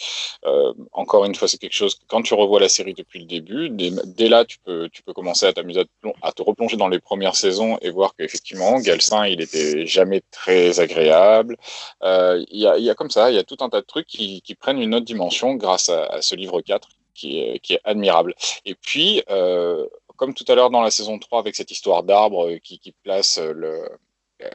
encore 0.91 1.25
une 1.25 1.35
fois, 1.35 1.47
c'est 1.47 1.59
quelque 1.59 1.75
chose 1.75 1.93
que 1.93 2.01
quand 2.07 2.23
tu 2.23 2.33
revois 2.33 2.59
la 2.59 2.69
série 2.69 2.95
depuis 2.95 3.19
le 3.19 3.25
début, 3.25 3.69
dès, 3.69 4.29
là, 4.29 4.43
tu 4.43 4.57
peux, 4.57 4.89
tu 4.89 5.03
peux 5.03 5.13
commencer 5.13 5.45
à 5.45 5.53
t'amuser, 5.53 5.85
à, 6.23 6.31
te 6.31 6.41
replonger 6.41 6.75
dans 6.75 6.87
les 6.87 6.99
premières 6.99 7.35
saisons 7.35 7.77
et 7.83 7.91
voir 7.91 8.15
qu'effectivement, 8.15 8.79
Galcin, 8.79 9.27
il 9.27 9.41
était 9.41 9.85
jamais 9.85 10.23
très 10.31 10.79
agréable. 10.79 11.55
Il 12.01 12.47
y, 12.49 12.65
a, 12.89 12.95
comme 12.95 13.11
ça, 13.11 13.29
il 13.29 13.35
y 13.35 13.39
a 13.39 13.43
tout 13.43 13.57
un 13.59 13.69
tas 13.69 13.81
de 13.81 13.85
trucs 13.85 14.07
qui, 14.07 14.41
prennent 14.59 14.81
une 14.81 14.95
autre 14.95 15.05
dimension 15.05 15.53
grâce 15.53 15.89
à, 15.89 16.21
ce 16.21 16.35
livre 16.35 16.61
4 16.61 16.87
qui 17.13 17.39
est, 17.39 17.59
qui 17.59 17.73
est 17.73 17.81
admirable. 17.83 18.33
Et 18.65 18.73
puis, 18.73 19.21
comme 20.15 20.33
tout 20.33 20.45
à 20.47 20.55
l'heure 20.55 20.71
dans 20.71 20.81
la 20.81 20.91
saison 20.91 21.19
3 21.19 21.39
avec 21.39 21.55
cette 21.55 21.69
histoire 21.69 22.01
d'arbre 22.01 22.57
qui, 22.63 22.79
qui 22.79 22.91
place 23.03 23.39
le, 23.39 23.87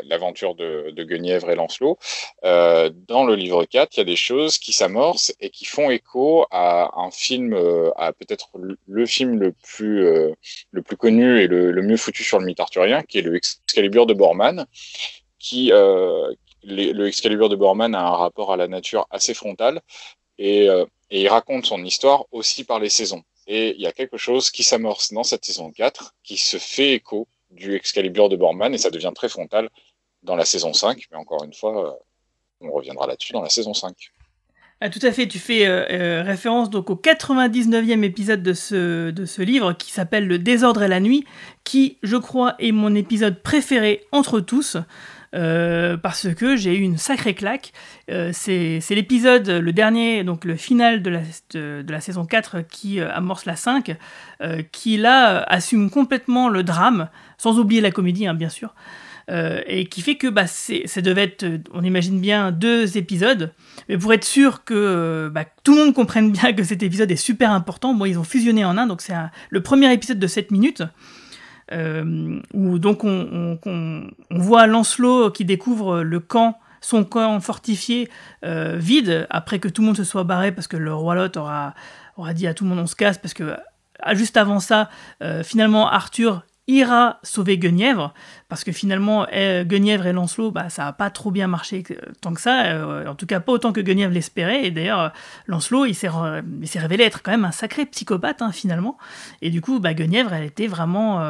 l'aventure 0.04 0.54
de, 0.54 0.92
Guenièvre 1.02 1.50
et 1.50 1.54
Lancelot, 1.54 1.98
euh, 2.44 2.90
dans 3.08 3.24
le 3.24 3.34
livre 3.34 3.64
4, 3.64 3.96
il 3.96 3.98
y 3.98 4.00
a 4.00 4.04
des 4.04 4.16
choses 4.16 4.58
qui 4.58 4.72
s'amorcent 4.72 5.34
et 5.40 5.50
qui 5.50 5.64
font 5.64 5.90
écho 5.90 6.46
à 6.50 6.98
un 7.00 7.10
film, 7.10 7.54
euh, 7.54 7.90
à 7.96 8.12
peut-être 8.12 8.50
le, 8.86 9.06
film 9.06 9.38
le 9.38 9.52
plus, 9.52 10.04
euh, 10.04 10.32
le 10.70 10.82
plus 10.82 10.96
connu 10.96 11.40
et 11.40 11.46
le, 11.46 11.82
mieux 11.82 11.96
foutu 11.96 12.24
sur 12.24 12.38
le 12.38 12.46
mythe 12.46 12.60
arthurien, 12.60 13.02
qui 13.02 13.18
est 13.18 13.22
le 13.22 13.36
Excalibur 13.36 14.06
de 14.06 14.14
Borman, 14.14 14.66
qui, 15.38 15.70
le 15.70 17.06
Excalibur 17.06 17.48
de 17.48 17.56
Borman 17.56 17.94
a 17.94 18.00
un 18.00 18.16
rapport 18.16 18.52
à 18.52 18.56
la 18.56 18.68
nature 18.68 19.06
assez 19.10 19.34
frontal 19.34 19.80
et, 20.38 20.66
et 21.10 21.22
il 21.22 21.28
raconte 21.28 21.66
son 21.66 21.82
histoire 21.84 22.24
aussi 22.32 22.64
par 22.64 22.80
les 22.80 22.88
saisons. 22.88 23.22
Et 23.46 23.74
il 23.76 23.80
y 23.80 23.86
a 23.86 23.92
quelque 23.92 24.18
chose 24.18 24.50
qui 24.50 24.62
s'amorce 24.62 25.12
dans 25.12 25.22
cette 25.22 25.44
saison 25.44 25.70
4 25.70 26.14
qui 26.22 26.36
se 26.36 26.58
fait 26.58 26.92
écho 26.92 27.28
du 27.50 27.74
Excalibur 27.74 28.28
de 28.28 28.36
Borman 28.36 28.74
et 28.74 28.78
ça 28.78 28.90
devient 28.90 29.12
très 29.14 29.28
frontal 29.28 29.68
dans 30.22 30.36
la 30.36 30.44
saison 30.44 30.72
5. 30.72 31.06
Mais 31.10 31.16
encore 31.16 31.44
une 31.44 31.54
fois, 31.54 31.88
euh, 31.88 31.92
on 32.60 32.70
reviendra 32.70 33.06
là-dessus 33.06 33.32
dans 33.32 33.42
la 33.42 33.48
saison 33.48 33.74
5. 33.74 33.94
Ah, 34.80 34.90
tout 34.90 35.00
à 35.02 35.10
fait, 35.10 35.26
tu 35.26 35.40
fais 35.40 35.66
euh, 35.66 35.86
euh, 35.90 36.22
référence 36.22 36.70
donc 36.70 36.88
au 36.88 36.94
99e 36.94 38.04
épisode 38.04 38.44
de 38.44 38.52
ce, 38.52 39.10
de 39.10 39.24
ce 39.24 39.42
livre 39.42 39.72
qui 39.72 39.90
s'appelle 39.90 40.28
Le 40.28 40.38
désordre 40.38 40.84
et 40.84 40.88
la 40.88 41.00
nuit, 41.00 41.24
qui, 41.64 41.98
je 42.04 42.16
crois, 42.16 42.54
est 42.60 42.70
mon 42.70 42.94
épisode 42.94 43.42
préféré 43.42 44.06
entre 44.12 44.38
tous. 44.38 44.76
Euh, 45.34 45.96
parce 45.96 46.32
que 46.34 46.56
j'ai 46.56 46.74
eu 46.76 46.80
une 46.80 46.98
sacrée 46.98 47.34
claque. 47.34 47.72
Euh, 48.10 48.30
c'est 48.32 48.80
l'épisode, 48.90 49.48
le 49.48 49.72
dernier, 49.72 50.24
donc 50.24 50.44
le 50.44 50.56
final 50.56 51.02
de 51.02 51.10
la, 51.10 52.00
saison 52.00 52.24
4 52.24 52.62
qui 52.68 53.00
euh, 53.00 53.12
amorce 53.12 53.44
la 53.44 53.56
5, 53.56 53.96
euh, 54.40 54.62
qui 54.72 54.96
là 54.96 55.42
assume 55.42 55.90
complètement 55.90 56.48
le 56.48 56.62
drame, 56.62 57.08
sans 57.36 57.58
oublier 57.58 57.80
la 57.80 57.90
comédie, 57.90 58.26
hein, 58.26 58.34
bien 58.34 58.48
sûr. 58.48 58.74
Et 59.66 59.84
qui 59.90 60.00
fait 60.00 60.14
que 60.14 60.26
bah, 60.26 60.46
ça 60.46 61.02
devait 61.02 61.24
être, 61.24 61.44
on 61.74 61.84
imagine 61.84 62.18
bien, 62.18 62.50
deux 62.50 62.96
épisodes. 62.96 63.52
Mais 63.90 63.98
pour 63.98 64.14
être 64.14 64.24
sûr 64.24 64.64
que 64.64 65.30
bah, 65.30 65.44
tout 65.64 65.74
le 65.74 65.84
monde 65.84 65.94
comprenne 65.94 66.32
bien 66.32 66.54
que 66.54 66.64
cet 66.64 66.82
épisode 66.82 67.10
est 67.10 67.16
super 67.16 67.50
important, 67.50 67.92
bon, 67.92 68.06
ils 68.06 68.18
ont 68.18 68.24
fusionné 68.24 68.64
en 68.64 68.78
un, 68.78 68.86
donc 68.86 69.02
c'est 69.02 69.12
le 69.50 69.62
premier 69.62 69.92
épisode 69.92 70.18
de 70.18 70.26
7 70.26 70.50
minutes. 70.50 70.82
Euh, 71.72 72.40
où 72.54 72.78
donc 72.78 73.04
on, 73.04 73.58
on- 73.66 74.06
voit 74.30 74.66
Lancelot 74.66 75.30
qui 75.30 75.44
découvre 75.44 76.00
le 76.02 76.20
camp, 76.20 76.58
son 76.80 77.04
camp 77.04 77.40
fortifié 77.40 78.08
euh, 78.44 78.76
vide, 78.78 79.26
après 79.30 79.58
que 79.58 79.68
tout 79.68 79.82
le 79.82 79.86
monde 79.88 79.96
se 79.96 80.04
soit 80.04 80.24
barré 80.24 80.52
parce 80.52 80.66
que 80.68 80.76
le 80.76 80.94
roi 80.94 81.14
Lot 81.14 81.36
aura, 81.36 81.74
aura 82.16 82.34
dit 82.34 82.46
à 82.46 82.54
tout 82.54 82.64
le 82.64 82.70
monde 82.70 82.78
on 82.80 82.86
se 82.86 82.96
casse, 82.96 83.18
parce 83.18 83.34
que 83.34 83.56
ah, 84.00 84.14
juste 84.14 84.36
avant 84.36 84.60
ça, 84.60 84.88
euh, 85.22 85.42
finalement 85.42 85.88
Arthur 85.88 86.42
ira 86.68 87.18
sauver 87.22 87.58
Guenièvre, 87.58 88.12
parce 88.48 88.62
que 88.62 88.72
finalement, 88.72 89.26
eh, 89.32 89.64
Guenièvre 89.66 90.06
et 90.06 90.12
Lancelot, 90.12 90.50
bah, 90.50 90.68
ça 90.68 90.84
n'a 90.84 90.92
pas 90.92 91.10
trop 91.10 91.30
bien 91.30 91.48
marché 91.48 91.82
euh, 91.90 91.94
tant 92.20 92.34
que 92.34 92.40
ça, 92.40 92.66
euh, 92.66 93.06
en 93.06 93.14
tout 93.14 93.26
cas 93.26 93.40
pas 93.40 93.52
autant 93.52 93.72
que 93.72 93.80
Guenièvre 93.80 94.12
l'espérait, 94.12 94.66
et 94.66 94.70
d'ailleurs, 94.70 95.00
euh, 95.00 95.08
Lancelot, 95.46 95.86
il 95.86 95.94
s'est, 95.94 96.08
révélé 96.78 97.04
être 97.04 97.22
quand 97.22 97.30
même 97.30 97.46
un 97.46 97.52
sacré 97.52 97.86
psychopathe, 97.86 98.42
hein, 98.42 98.52
finalement, 98.52 98.98
et 99.40 99.50
du 99.50 99.62
coup, 99.62 99.80
bah, 99.80 99.94
Guenièvre, 99.94 100.34
elle 100.34 100.44
était 100.44 100.66
vraiment 100.66 101.22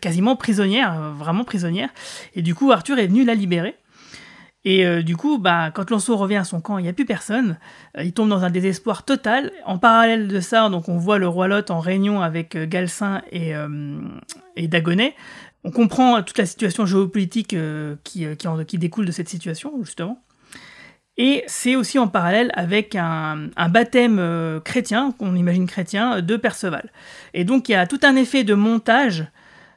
quasiment 0.00 0.34
prisonnière, 0.34 1.12
vraiment 1.18 1.44
prisonnière, 1.44 1.90
et 2.34 2.42
du 2.42 2.54
coup, 2.54 2.70
Arthur 2.72 2.98
est 2.98 3.08
venu 3.08 3.24
la 3.24 3.34
libérer. 3.34 3.76
Et 4.68 4.84
euh, 4.84 5.02
du 5.02 5.16
coup, 5.16 5.38
bah, 5.38 5.70
quand 5.72 5.88
Lancelot 5.88 6.18
revient 6.18 6.36
à 6.36 6.44
son 6.44 6.60
camp, 6.60 6.76
il 6.76 6.82
n'y 6.82 6.90
a 6.90 6.92
plus 6.92 7.06
personne. 7.06 7.56
Euh, 7.96 8.04
il 8.04 8.12
tombe 8.12 8.28
dans 8.28 8.44
un 8.44 8.50
désespoir 8.50 9.02
total. 9.02 9.50
En 9.64 9.78
parallèle 9.78 10.28
de 10.28 10.40
ça, 10.40 10.68
donc 10.68 10.90
on 10.90 10.98
voit 10.98 11.16
le 11.16 11.26
roi 11.26 11.48
Lot 11.48 11.70
en 11.70 11.80
réunion 11.80 12.20
avec 12.20 12.54
euh, 12.54 12.66
et, 13.32 13.56
euh, 13.56 13.98
et 14.56 14.68
Dagonet. 14.68 15.14
On 15.64 15.70
comprend 15.70 16.22
toute 16.22 16.36
la 16.36 16.44
situation 16.44 16.84
géopolitique 16.84 17.56
qui, 18.04 18.26
qui, 18.36 18.78
découle 18.78 19.06
de 19.06 19.10
cette 19.10 19.30
situation, 19.30 19.72
justement. 19.82 20.22
Et 21.16 21.44
c'est 21.46 21.74
aussi 21.74 21.98
en 21.98 22.06
parallèle 22.06 22.52
avec 22.54 22.94
un, 22.94 23.48
un 23.56 23.68
baptême 23.70 24.60
chrétien, 24.64 25.12
qu'on 25.18 25.34
imagine 25.34 25.66
chrétien, 25.66 26.20
de 26.20 26.36
Perceval. 26.36 26.92
Et 27.32 27.44
donc 27.44 27.70
il 27.70 27.72
y 27.72 27.74
a 27.74 27.86
tout 27.86 28.00
un 28.02 28.16
effet 28.16 28.44
de 28.44 28.54
montage 28.54 29.26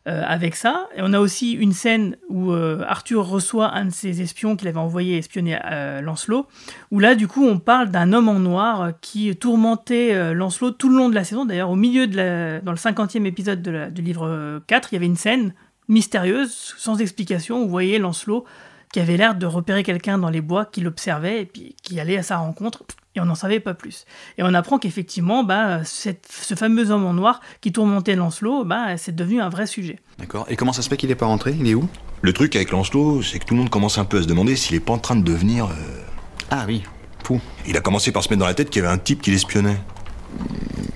euh, 0.08 0.24
avec 0.26 0.56
ça. 0.56 0.89
Et 0.95 1.02
on 1.02 1.14
a 1.14 1.20
aussi 1.20 1.52
une 1.52 1.74
scène 1.74 2.18
où 2.30 2.52
euh, 2.52 2.84
Arthur 2.88 3.28
reçoit 3.28 3.72
un 3.74 3.86
de 3.86 3.91
ses 3.91 4.22
espions 4.22 4.56
qu'il 4.56 4.68
avait 4.68 4.80
envoyé 4.80 5.18
espionner 5.18 5.60
euh, 5.72 6.02
Lancelot, 6.02 6.47
où 6.89 6.99
là, 6.99 7.16
du 7.16 7.28
coup, 7.28 7.45
on 7.45 7.60
parle 7.60 7.89
d'un 7.89 8.12
homme 8.12 8.28
en 8.28 8.39
noir 8.39 8.93
qui 9.02 9.36
tourmentait 9.36 10.34
Lancelot 10.34 10.72
tout 10.72 10.89
le 10.89 10.97
long 10.97 11.10
de 11.10 11.16
la 11.16 11.24
saison. 11.24 11.45
D'ailleurs, 11.45 11.70
au 11.70 11.76
milieu 11.76 12.08
de 12.08 12.62
dans 12.64 12.72
le 12.72 12.78
50e 12.78 13.26
épisode 13.26 13.62
de 13.62 13.72
du 13.89 14.02
livre 14.02 14.28
euh, 14.28 14.60
4, 14.68 14.91
il 14.91 14.95
y 14.95 14.97
avait 14.97 15.06
une 15.06 15.16
scène 15.16 15.54
mystérieuse, 15.88 16.74
sans 16.78 16.99
explication, 16.99 17.60
où 17.60 17.64
vous 17.64 17.70
voyez 17.70 17.99
Lancelot 17.99 18.45
qui 18.94 19.00
avait 19.00 19.18
l'air 19.18 19.36
de 19.36 19.46
repérer 19.46 19.84
quelqu'un 19.84 20.18
dans 20.18 20.30
les 20.30 20.42
bois, 20.42 20.66
qui 20.66 20.82
l'observait 20.82 21.42
et 21.42 21.46
puis 21.46 21.76
qui 21.82 22.00
allait 22.00 22.18
à 22.18 22.24
sa 22.24 22.38
rencontre, 22.38 22.84
et 23.16 23.20
on 23.22 23.26
n'en 23.26 23.36
savait 23.36 23.60
pas 23.60 23.74
plus. 23.74 24.06
Et 24.38 24.44
on 24.44 24.54
apprend 24.54 24.80
qu'effectivement, 24.80 25.44
bah, 25.44 25.84
cette- 25.84 26.28
ce 26.30 26.56
fameux 26.56 26.92
homme 26.92 27.06
en 27.06 27.14
noir 27.14 27.42
qui 27.62 27.72
tourmentait 27.72 28.16
Lancelot, 28.16 28.64
bah, 28.66 28.98
c'est 28.98 29.16
devenu 29.16 29.42
un 29.42 29.50
vrai 29.50 29.66
sujet. 29.68 30.00
D'accord. 30.20 30.46
Et 30.50 30.56
comment 30.56 30.74
ça 30.74 30.82
se 30.82 30.89
fait 30.89 30.98
qu'il 30.98 31.12
est 31.12 31.16
pas 31.16 31.26
rentré? 31.26 31.56
Il 31.60 31.68
est 31.68 31.74
où? 31.74 31.88
Le 32.22 32.34
truc 32.34 32.56
avec 32.56 32.72
Lancelot, 32.72 33.22
c'est 33.22 33.39
que 33.39 33.46
tout 33.46 33.54
le 33.54 33.60
monde 33.62 33.70
commence 33.70 33.98
un 33.98 34.06
peu 34.06 34.20
à 34.20 34.22
se 34.24 34.28
demander 34.28 34.56
s'il 34.56 34.76
est 34.76 34.80
pas 34.82 34.94
en 34.94 35.00
train 35.00 35.16
de 35.16 35.24
devenir. 35.24 35.66
euh, 35.66 36.04
Ah 36.52 36.66
oui, 36.68 36.84
fou. 37.24 37.39
Il 37.68 37.76
a 37.78 37.82
commencé 37.82 38.12
par 38.12 38.24
se 38.24 38.30
mettre 38.30 38.42
dans 38.42 38.46
la 38.46 38.54
tête 38.54 38.70
qu'il 38.70 38.82
y 38.82 38.86
avait 38.86 38.94
un 38.94 38.98
type 39.00 39.22
qui 39.22 39.32
l'espionnait. 39.32 39.78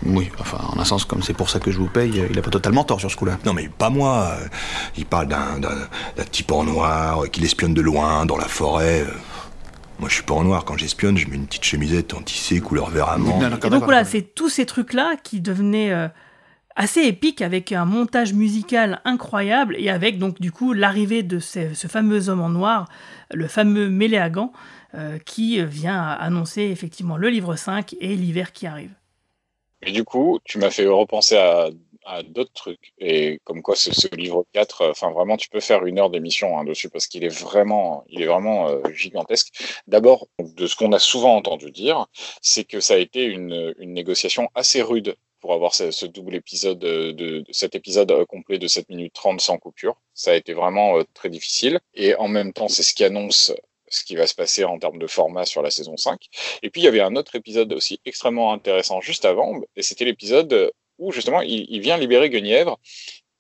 Oui, 0.05 0.29
enfin, 0.39 0.59
en 0.71 0.79
un 0.79 0.85
sens, 0.85 1.03
comme 1.03 1.23
c'est 1.23 1.33
pour 1.33 1.49
ça 1.49 1.59
que 1.59 1.71
je 1.71 1.77
vous 1.79 1.87
paye, 1.87 2.21
il 2.29 2.37
a 2.37 2.41
pas 2.41 2.51
totalement 2.51 2.83
tort 2.83 2.99
sur 2.99 3.09
ce 3.09 3.15
coup-là. 3.17 3.39
Non 3.45 3.53
mais 3.53 3.67
pas 3.69 3.89
moi. 3.89 4.35
euh, 4.39 4.47
Il 4.97 5.05
parle 5.05 5.27
d'un 5.27 5.59
type 6.31 6.51
en 6.51 6.63
noir 6.63 7.23
euh, 7.23 7.27
qui 7.27 7.41
l'espionne 7.41 7.73
de 7.73 7.81
loin, 7.81 8.25
dans 8.25 8.37
la 8.37 8.47
forêt. 8.47 9.01
euh. 9.01 9.11
Moi 9.99 10.09
je 10.09 10.15
suis 10.15 10.23
pas 10.23 10.35
en 10.35 10.43
noir, 10.43 10.63
quand 10.65 10.77
j'espionne, 10.77 11.17
je 11.17 11.27
mets 11.27 11.35
une 11.37 11.47
petite 11.47 11.63
chemisette 11.63 12.13
en 12.13 12.21
tissé 12.21 12.59
couleur 12.59 12.89
vert 12.89 13.09
amande. 13.09 13.41
Et 13.65 13.69
donc 13.69 13.83
voilà, 13.85 14.03
c'est 14.05 14.21
tous 14.21 14.49
ces 14.49 14.65
trucs-là 14.65 15.15
qui 15.23 15.41
devenaient 15.41 15.91
euh, 15.91 16.07
assez 16.75 17.01
épiques 17.01 17.41
avec 17.41 17.71
un 17.71 17.85
montage 17.85 18.33
musical 18.33 19.01
incroyable 19.05 19.75
et 19.79 19.89
avec 19.89 20.19
donc 20.19 20.39
du 20.39 20.51
coup 20.51 20.73
l'arrivée 20.73 21.23
de 21.23 21.39
ce, 21.39 21.73
ce 21.73 21.87
fameux 21.87 22.29
homme 22.29 22.41
en 22.41 22.49
noir, 22.49 22.89
le 23.33 23.47
fameux 23.47 23.89
Méléagan, 23.89 24.51
euh, 24.95 25.17
qui 25.25 25.63
vient 25.65 25.99
annoncer 26.03 26.61
effectivement 26.63 27.17
le 27.17 27.29
livre 27.29 27.55
5 27.55 27.95
et 28.01 28.15
l'hiver 28.15 28.51
qui 28.51 28.67
arrive. 28.67 28.91
Et 29.85 29.91
du 29.91 30.03
coup, 30.03 30.39
tu 30.43 30.57
m'as 30.57 30.71
fait 30.71 30.87
repenser 30.87 31.37
à, 31.37 31.69
d'autres 32.23 32.53
trucs. 32.53 32.93
Et 32.99 33.39
comme 33.45 33.63
quoi, 33.63 33.75
ce, 33.75 33.89
livre 34.15 34.45
4, 34.53 34.81
euh, 34.81 34.91
enfin 34.91 35.09
vraiment, 35.11 35.37
tu 35.37 35.49
peux 35.49 35.59
faire 35.59 35.85
une 35.85 35.97
heure 35.97 36.11
d'émission 36.11 36.59
hein, 36.59 36.63
dessus 36.63 36.87
parce 36.87 37.07
qu'il 37.07 37.23
est 37.23 37.35
vraiment, 37.41 38.03
il 38.09 38.21
est 38.21 38.27
vraiment 38.27 38.69
euh, 38.69 38.83
gigantesque. 38.93 39.51
D'abord, 39.87 40.27
de 40.39 40.67
ce 40.67 40.75
qu'on 40.75 40.91
a 40.91 40.99
souvent 40.99 41.35
entendu 41.35 41.71
dire, 41.71 42.05
c'est 42.41 42.63
que 42.63 42.79
ça 42.79 42.93
a 42.93 42.97
été 42.97 43.23
une, 43.23 43.73
négociation 43.79 44.49
assez 44.53 44.83
rude 44.83 45.15
pour 45.39 45.53
avoir 45.53 45.73
ce, 45.73 46.05
double 46.05 46.35
épisode 46.35 46.77
de, 46.77 47.11
de- 47.11 47.43
cet 47.51 47.73
épisode 47.73 48.11
euh, 48.11 48.25
complet 48.25 48.59
de 48.59 48.67
7 48.67 48.87
minutes 48.89 49.13
30 49.13 49.41
sans 49.41 49.57
coupure. 49.57 49.95
Ça 50.13 50.31
a 50.31 50.35
été 50.35 50.53
vraiment 50.53 50.99
euh, 50.99 51.03
très 51.15 51.29
difficile. 51.29 51.79
Et 51.95 52.13
en 52.15 52.27
même 52.27 52.53
temps, 52.53 52.67
c'est 52.67 52.83
ce 52.83 52.93
qui 52.93 53.03
annonce 53.03 53.51
ce 53.95 54.03
qui 54.03 54.15
va 54.15 54.27
se 54.27 54.35
passer 54.35 54.63
en 54.63 54.77
termes 54.79 54.99
de 54.99 55.07
format 55.07 55.45
sur 55.45 55.61
la 55.61 55.71
saison 55.71 55.97
5. 55.97 56.19
Et 56.63 56.69
puis 56.69 56.81
il 56.81 56.85
y 56.85 56.87
avait 56.87 57.01
un 57.01 57.15
autre 57.15 57.35
épisode 57.35 57.73
aussi 57.73 57.99
extrêmement 58.05 58.53
intéressant 58.53 59.01
juste 59.01 59.25
avant, 59.25 59.61
et 59.75 59.81
c'était 59.81 60.05
l'épisode 60.05 60.71
où 60.97 61.11
justement 61.11 61.41
il, 61.41 61.79
vient 61.81 61.97
libérer 61.97 62.29
Guenièvre. 62.29 62.79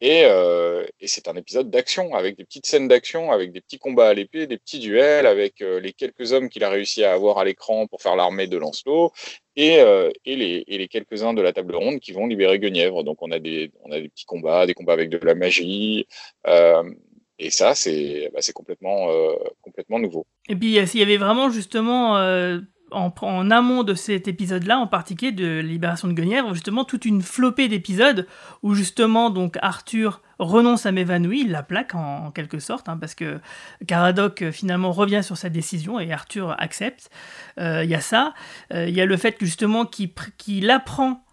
Et, 0.01 0.23
euh, 0.25 0.85
et 0.99 1.07
c'est 1.07 1.29
un 1.29 1.35
épisode 1.37 1.69
d'action, 1.69 2.15
avec 2.15 2.35
des 2.37 2.43
petites 2.43 2.65
scènes 2.65 2.89
d'action, 2.89 3.31
avec 3.31 3.53
des 3.53 3.61
petits 3.61 3.79
combats 3.79 4.09
à 4.09 4.13
l'épée, 4.13 4.45
des 4.45 4.57
petits 4.57 4.79
duels, 4.79 5.25
avec 5.25 5.61
euh, 5.61 5.79
les 5.79 5.93
quelques 5.93 6.33
hommes 6.33 6.49
qu'il 6.49 6.65
a 6.65 6.69
réussi 6.69 7.05
à 7.05 7.13
avoir 7.13 7.37
à 7.37 7.45
l'écran 7.45 7.87
pour 7.87 8.01
faire 8.01 8.17
l'armée 8.17 8.47
de 8.47 8.57
Lancelot, 8.57 9.13
et, 9.55 9.79
euh, 9.79 10.11
les, 10.25 10.87
quelques-uns 10.89 11.33
de 11.33 11.41
la 11.41 11.53
table 11.53 11.75
ronde 11.75 12.01
qui 12.01 12.11
vont 12.11 12.27
libérer 12.27 12.59
Guenièvre. 12.59 13.03
Donc 13.05 13.21
on 13.21 13.31
a 13.31 13.39
des, 13.39 13.71
petits 13.89 14.25
combats, 14.25 14.65
des 14.65 14.73
combats 14.73 14.93
avec 14.93 15.09
de 15.09 15.17
la 15.17 15.33
magie, 15.33 16.05
et 17.39 17.49
ça 17.49 17.75
c'est 17.75 18.31
bah, 18.33 18.39
complètement, 18.53 19.09
euh, 19.09 19.33
complètement 19.61 19.99
nouveau. 19.99 20.25
Et 20.49 20.55
puis 20.55 20.75
il 20.75 20.99
y 20.99 21.01
avait 21.01 21.17
vraiment 21.17 21.49
justement 21.49 22.17
euh, 22.17 22.59
en, 22.91 23.51
amont 23.51 23.83
de 23.83 23.93
cet 23.93 24.27
épisode-là, 24.27 24.77
en 24.77 24.87
particulier 24.87 25.31
de 25.31 25.59
Libération 25.59 26.07
de 26.07 26.13
Guenièvre, 26.13 26.53
justement 26.53 26.85
toute 26.85 27.05
une 27.05 27.21
flopée 27.21 27.67
d'épisodes 27.67 28.27
où 28.63 28.73
justement 28.73 29.29
donc 29.29 29.57
Arthur 29.61 30.21
renonce 30.39 30.85
à 30.85 30.91
m'évanouir, 30.91 31.45
il 31.45 31.51
la 31.51 31.63
plaque 31.63 31.95
en, 31.95 32.31
quelque 32.31 32.59
sorte, 32.59 32.89
hein, 32.89 32.97
parce 32.97 33.15
que 33.15 33.39
Caradoc 33.87 34.41
euh, 34.41 34.51
finalement 34.51 34.91
revient 34.91 35.21
sur 35.23 35.37
sa 35.37 35.49
décision 35.49 35.99
et 35.99 36.11
Arthur 36.11 36.55
accepte. 36.57 37.09
Euh, 37.59 37.83
Il 37.83 37.89
y 37.89 37.95
a 37.95 38.01
ça, 38.01 38.33
Euh, 38.73 38.87
il 38.87 38.95
y 38.95 39.01
a 39.01 39.05
le 39.05 39.17
fait 39.17 39.33
que 39.33 39.45
justement 39.45 39.85
qu'il 39.85 40.69
apprend 40.69 41.24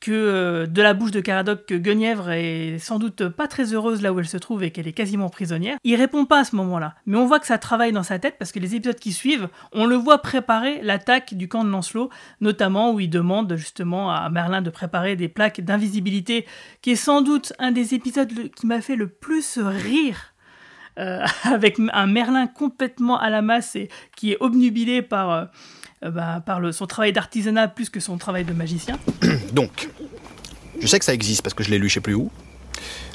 que 0.00 0.10
euh, 0.12 0.66
de 0.66 0.82
la 0.82 0.94
bouche 0.94 1.10
de 1.10 1.20
Caradoc 1.20 1.66
que 1.66 1.74
Guenièvre 1.74 2.30
est 2.30 2.78
sans 2.78 2.98
doute 2.98 3.28
pas 3.28 3.46
très 3.46 3.74
heureuse 3.74 4.02
là 4.02 4.12
où 4.12 4.18
elle 4.18 4.28
se 4.28 4.38
trouve 4.38 4.62
et 4.62 4.70
qu'elle 4.70 4.88
est 4.88 4.92
quasiment 4.92 5.28
prisonnière. 5.28 5.76
Il 5.84 5.94
répond 5.96 6.24
pas 6.24 6.40
à 6.40 6.44
ce 6.44 6.56
moment-là, 6.56 6.94
mais 7.06 7.18
on 7.18 7.26
voit 7.26 7.38
que 7.38 7.46
ça 7.46 7.58
travaille 7.58 7.92
dans 7.92 8.02
sa 8.02 8.18
tête 8.18 8.36
parce 8.38 8.52
que 8.52 8.58
les 8.58 8.74
épisodes 8.74 8.98
qui 8.98 9.12
suivent, 9.12 9.48
on 9.72 9.86
le 9.86 9.96
voit 9.96 10.22
préparer 10.22 10.80
l'attaque 10.82 11.34
du 11.34 11.48
camp 11.48 11.64
de 11.64 11.70
Lancelot, 11.70 12.10
notamment 12.40 12.92
où 12.92 13.00
il 13.00 13.10
demande 13.10 13.54
justement 13.56 14.10
à 14.10 14.28
Merlin 14.30 14.62
de 14.62 14.70
préparer 14.70 15.16
des 15.16 15.28
plaques 15.28 15.60
d'invisibilité, 15.60 16.46
qui 16.80 16.92
est 16.92 16.96
sans 16.96 17.20
doute 17.20 17.52
un 17.58 17.70
des 17.70 17.94
épisodes 17.94 18.32
qui 18.56 18.66
m'a 18.66 18.80
fait 18.80 18.96
le 18.96 19.08
plus 19.08 19.58
rire. 19.58 20.34
euh, 20.98 21.24
avec 21.44 21.78
un 21.92 22.06
Merlin 22.06 22.46
complètement 22.46 23.18
à 23.18 23.30
la 23.30 23.42
masse 23.42 23.76
et 23.76 23.88
qui 24.16 24.32
est 24.32 24.36
obnubilé 24.40 25.02
par, 25.02 25.30
euh, 25.30 25.44
euh, 26.04 26.10
bah, 26.10 26.42
par 26.44 26.60
le- 26.60 26.72
son 26.72 26.86
travail 26.86 27.12
d'artisanat 27.12 27.68
plus 27.68 27.90
que 27.90 28.00
son 28.00 28.16
travail 28.18 28.44
de 28.44 28.52
magicien. 28.52 28.98
Donc, 29.52 29.88
je 30.80 30.86
sais 30.86 30.98
que 30.98 31.04
ça 31.04 31.14
existe 31.14 31.42
parce 31.42 31.54
que 31.54 31.62
je 31.64 31.70
l'ai 31.70 31.78
lu 31.78 31.88
je 31.88 31.94
sais 31.94 32.00
plus 32.00 32.14
où. 32.14 32.30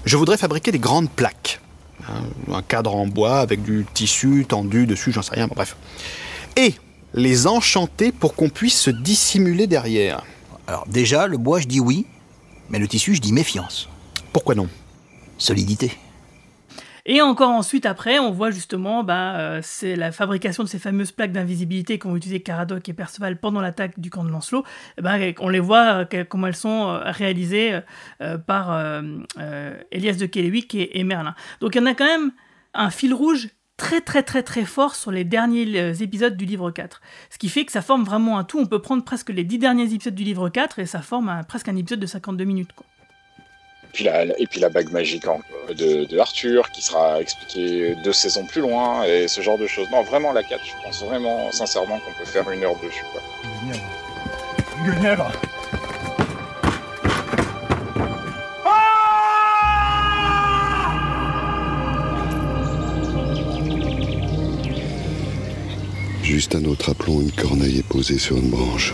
Je 0.05 0.17
voudrais 0.17 0.37
fabriquer 0.37 0.71
des 0.71 0.79
grandes 0.79 1.09
plaques. 1.09 1.59
hein, 2.07 2.23
un 2.51 2.61
cadre 2.61 2.95
en 2.95 3.07
bois 3.07 3.39
avec 3.39 3.63
du 3.63 3.85
tissu 3.93 4.45
tendu 4.47 4.85
dessus, 4.85 5.11
j'en 5.11 5.21
sais 5.23 5.33
rien, 5.33 5.47
bon, 5.47 5.55
bref. 5.55 5.75
Et 6.57 6.75
les 7.13 7.47
enchanter 7.47 8.11
pour 8.11 8.35
qu'on 8.35 8.49
puisse 8.49 8.79
se 8.79 8.89
dissimuler 8.91 9.65
derrière. 9.67 10.23
Alors 10.67 10.85
déjà, 10.87 11.27
le 11.27 11.37
bois, 11.37 11.59
je 11.59 11.67
dis 11.67 11.79
oui, 11.79 12.05
mais 12.69 12.77
le 12.79 12.87
tissu, 12.87 13.15
je 13.15 13.21
dis 13.21 13.33
méfiance. 13.33 13.89
Pourquoi 14.33 14.53
non? 14.55 14.67
Solidité. 15.37 15.97
Et 17.07 17.21
encore 17.21 17.51
ensuite, 17.51 17.85
après, 17.85 18.17
on 18.17 18.31
voit 18.31 18.49
justement 18.49 19.03
bah, 19.03 19.37
euh, 19.37 19.59
c'est 19.61 19.95
la 19.95 20.11
fabrication 20.11 20.63
de 20.63 20.67
ces 20.67 20.79
fameuses 20.79 21.11
plaques 21.11 21.31
d'invisibilité 21.31 21.99
qu'ont 21.99 22.15
utilisé 22.15 22.41
Caradoc 22.41 22.89
et 22.89 22.93
Perceval 22.93 23.39
pendant 23.39 23.61
l'attaque 23.61 23.99
du 23.99 24.09
camp 24.09 24.23
de 24.23 24.31
Lancelot. 24.31 24.63
Ben, 24.99 25.33
on 25.39 25.49
les 25.49 25.59
voit 25.59 26.05
euh, 26.13 26.23
comment 26.27 26.47
elles 26.47 26.55
sont 26.55 26.87
euh, 26.87 27.11
réalisées 27.11 27.79
par 28.47 29.01
Elias 29.91 30.15
de 30.15 30.25
Kéléwick 30.25 30.75
et, 30.75 31.03
Merlin. 31.03 31.35
Donc 31.61 31.75
il 31.75 31.79
y 31.79 31.81
en 31.81 31.85
a 31.85 31.93
quand 31.93 32.05
même 32.05 32.31
un 32.73 32.89
fil 32.89 33.13
rouge 33.13 33.49
très 33.77 34.01
très 34.01 34.23
très 34.23 34.41
très 34.41 34.65
fort 34.65 34.95
sur 34.95 35.11
les 35.11 35.23
derniers 35.23 36.01
épisodes 36.01 36.35
du 36.35 36.45
livre 36.45 36.71
4. 36.71 37.01
Ce 37.29 37.37
qui 37.37 37.49
fait 37.49 37.65
que 37.65 37.71
ça 37.71 37.81
forme 37.81 38.03
vraiment 38.03 38.37
un 38.37 38.43
tout. 38.43 38.59
On 38.59 38.65
peut 38.65 38.81
prendre 38.81 39.03
presque 39.03 39.29
les 39.29 39.43
dix 39.43 39.59
derniers 39.59 39.93
épisodes 39.93 40.15
du 40.15 40.23
livre 40.23 40.49
4 40.49 40.79
et 40.79 40.85
ça 40.85 41.01
forme 41.01 41.41
presque 41.47 41.67
un 41.67 41.75
épisode 41.75 41.99
de 41.99 42.07
52 42.07 42.43
minutes. 42.43 42.71
Et 43.95 44.03
puis 44.03 44.03
la, 44.03 44.23
et 44.25 44.45
puis 44.45 44.59
la 44.59 44.67
bague 44.67 44.91
magique 44.91 45.23
de, 45.73 46.19
Arthur 46.19 46.69
qui 46.71 46.81
sera 46.81 47.21
expliquée 47.21 47.95
deux 48.03 48.11
saisons 48.11 48.45
plus 48.45 48.59
loin 48.59 49.05
et 49.05 49.29
ce 49.29 49.39
genre 49.39 49.57
de 49.57 49.67
choses. 49.67 49.89
Non, 49.89 50.03
vraiment 50.03 50.33
la 50.33 50.43
4, 50.43 50.59
je 50.65 50.71
pense 50.83 51.01
vraiment 51.01 51.49
sincèrement 51.53 51.97
qu'on 51.99 52.11
peut 52.19 52.25
faire 52.25 52.51
une 52.51 52.61
heure 52.65 52.75
dessus. 52.83 53.05
Quoi. 53.13 53.21
Guenièvre 54.85 55.31
Juste 66.21 66.53
un 66.55 66.65
autre 66.65 66.89
aplomb, 66.89 67.21
une 67.21 67.31
corneille 67.31 67.79
est 67.79 67.87
posée 67.87 68.19
sur 68.19 68.35
une 68.35 68.49
branche. 68.49 68.93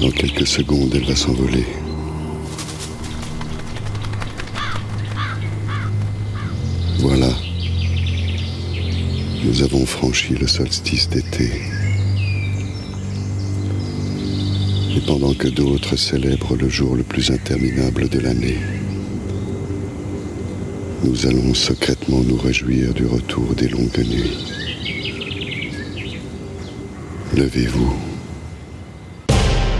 Dans 0.00 0.12
quelques 0.12 0.46
secondes, 0.46 0.94
elle 0.94 1.06
va 1.06 1.16
s'envoler. 1.16 1.64
voilà, 7.04 7.28
nous 9.44 9.62
avons 9.62 9.84
franchi 9.84 10.32
le 10.32 10.46
solstice 10.46 11.06
d'été. 11.10 11.50
Et 14.96 15.00
pendant 15.06 15.34
que 15.34 15.48
d'autres 15.48 15.96
célèbrent 15.96 16.56
le 16.56 16.70
jour 16.70 16.96
le 16.96 17.02
plus 17.02 17.30
interminable 17.30 18.08
de 18.08 18.20
l'année, 18.20 18.56
nous 21.04 21.26
allons 21.26 21.52
secrètement 21.52 22.22
nous 22.22 22.38
réjouir 22.38 22.94
du 22.94 23.04
retour 23.04 23.54
des 23.54 23.68
longues 23.68 23.98
nuits. 23.98 24.38
Levez-vous. 27.36 28.13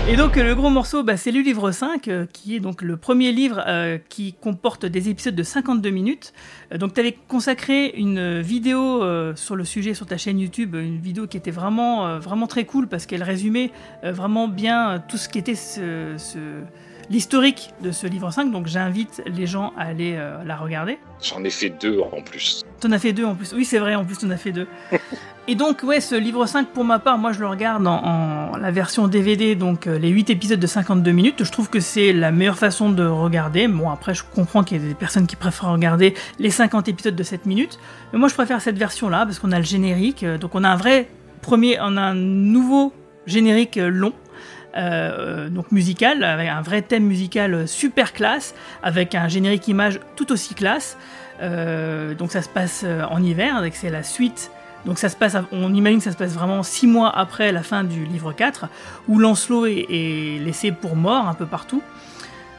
Et 0.07 0.17
donc 0.17 0.37
le 0.37 0.55
gros 0.55 0.69
morceau, 0.69 1.03
bah, 1.03 1.17
c'est 1.17 1.31
le 1.31 1.41
livre 1.41 1.71
5, 1.71 2.09
euh, 2.09 2.27
qui 2.31 2.55
est 2.55 2.61
donc 2.61 2.83
le 2.83 2.99
premier 2.99 3.33
livre 3.33 3.65
euh, 3.67 3.97
qui 4.11 4.35
comporte 4.35 4.85
des 4.85 5.09
épisodes 5.09 5.35
de 5.35 5.43
52 5.43 5.89
minutes. 5.89 6.35
Euh, 6.73 6.77
donc 6.77 6.93
tu 6.93 7.01
avais 7.01 7.17
consacré 7.27 7.87
une 7.97 8.43
vidéo 8.43 9.03
sur 9.35 9.57
le 9.57 9.65
sujet 9.65 9.95
sur 9.95 10.05
ta 10.05 10.19
chaîne 10.19 10.39
YouTube, 10.39 10.75
une 10.75 10.99
vidéo 10.99 11.27
qui 11.27 11.39
était 11.39 11.51
vraiment, 11.51 12.19
vraiment 12.19 12.47
très 12.47 12.67
cool 12.67 12.87
parce 12.87 13.07
qu'elle 13.07 13.23
résumait 13.23 13.71
vraiment 14.03 14.47
bien 14.47 15.03
tout 15.09 15.17
ce 15.17 15.29
qui 15.29 15.39
était 15.39 15.55
ce, 15.55 16.17
l'historique 17.09 17.71
de 17.83 17.91
ce 17.91 18.07
livre 18.07 18.31
5. 18.31 18.51
Donc 18.51 18.67
j'invite 18.67 19.23
les 19.27 19.47
gens 19.47 19.73
à 19.79 19.85
aller 19.85 20.19
la 20.45 20.57
regarder. 20.57 20.99
J'en 21.23 21.43
ai 21.45 21.51
fait 21.51 21.71
deux 21.71 22.01
en 22.01 22.21
plus. 22.21 22.64
T'en 22.81 22.93
as 22.93 22.99
fait 22.99 23.13
deux 23.13 23.25
en 23.25 23.35
plus. 23.35 23.53
Oui, 23.55 23.65
c'est 23.65 23.79
vrai, 23.79 23.95
en 23.95 24.05
plus, 24.05 24.19
t'en 24.19 24.31
as 24.31 24.37
fait 24.37 24.53
deux. 24.53 24.67
Et 25.47 25.55
donc, 25.57 25.83
ouais, 25.83 26.01
ce 26.01 26.15
livre 26.15 26.47
5, 26.47 26.69
pour 26.69 26.85
ma 26.85 26.99
part, 26.99 27.19
moi, 27.19 27.33
je 27.33 27.41
le 27.41 27.47
regarde 27.47 27.87
en, 27.87 28.03
en 28.03 28.57
la 28.57 28.71
version 28.71 29.09
DVD, 29.09 29.55
donc 29.55 29.87
euh, 29.87 29.99
les 29.99 30.09
8 30.09 30.31
épisodes 30.31 30.59
de 30.59 30.67
52 30.67 31.11
minutes. 31.13 31.45
Je 31.45 31.53
trouve 31.53 31.69
que 31.69 31.81
c'est 31.81 32.15
la 32.15 32.33
meilleure 32.33 32.57
façon 32.59 32.89
de 32.91 33.05
regarder. 33.07 33.69
Bon, 33.69 33.91
après, 33.91 34.15
je 34.15 34.23
comprends 34.35 34.65
qu'il 34.65 34.81
y 34.81 34.85
a 34.85 34.89
des 34.89 34.95
personnes 34.95 35.27
qui 35.27 35.37
préfèrent 35.37 35.71
regarder 35.71 36.15
les 36.39 36.51
50 36.51 36.89
épisodes 36.89 37.15
de 37.15 37.23
7 37.23 37.45
minutes. 37.45 37.79
Mais 38.13 38.19
moi, 38.19 38.29
je 38.29 38.35
préfère 38.35 38.61
cette 38.63 38.79
version-là, 38.79 39.27
parce 39.27 39.39
qu'on 39.39 39.53
a 39.53 39.59
le 39.59 39.65
générique. 39.65 40.23
euh, 40.23 40.39
Donc, 40.39 40.55
on 40.55 40.65
a 40.65 40.69
un 40.71 40.77
vrai 40.77 41.09
premier, 41.43 41.77
on 41.81 41.97
a 41.99 42.03
un 42.03 42.15
nouveau 42.15 42.95
générique 43.27 43.77
euh, 43.77 43.89
long. 43.91 44.15
euh, 44.77 45.49
donc 45.51 45.71
musical, 45.73 46.25
avec 46.25 46.49
un 46.49 46.63
vrai 46.63 46.81
thème 46.83 47.05
musical 47.05 47.69
super 47.69 48.13
classe, 48.15 48.55
avec 48.83 49.15
un 49.15 49.29
générique 49.29 49.69
image 49.69 50.01
tout 50.17 50.33
aussi 50.33 50.55
classe. 50.55 50.97
Euh, 51.43 52.15
donc 52.15 52.33
ça 52.33 52.43
se 52.43 52.49
passe 52.49 52.83
euh, 52.85 53.03
en 53.11 53.23
hiver, 53.23 53.63
c'est 53.73 53.91
la 53.91 54.03
suite. 54.03 54.51
Donc 54.87 54.99
ça 54.99 55.09
se 55.09 55.17
passe, 55.17 55.37
on 55.51 55.73
imagine 55.73 55.99
que 55.99 56.05
ça 56.05 56.13
se 56.13 56.17
passe 56.17 56.35
vraiment 56.35 56.63
six 56.63 56.87
mois 56.87 57.11
après 57.11 57.53
la 57.53 57.63
fin 57.63 57.85
du 57.85 58.05
livre 58.05 58.33
4, 58.33 58.67
où 59.09 59.19
Lancelot 59.19 59.67
est, 59.67 60.39
laissé 60.45 60.73
pour 60.73 60.95
mort 60.95 61.27
un 61.27 61.35
peu 61.35 61.47
partout. 61.47 61.83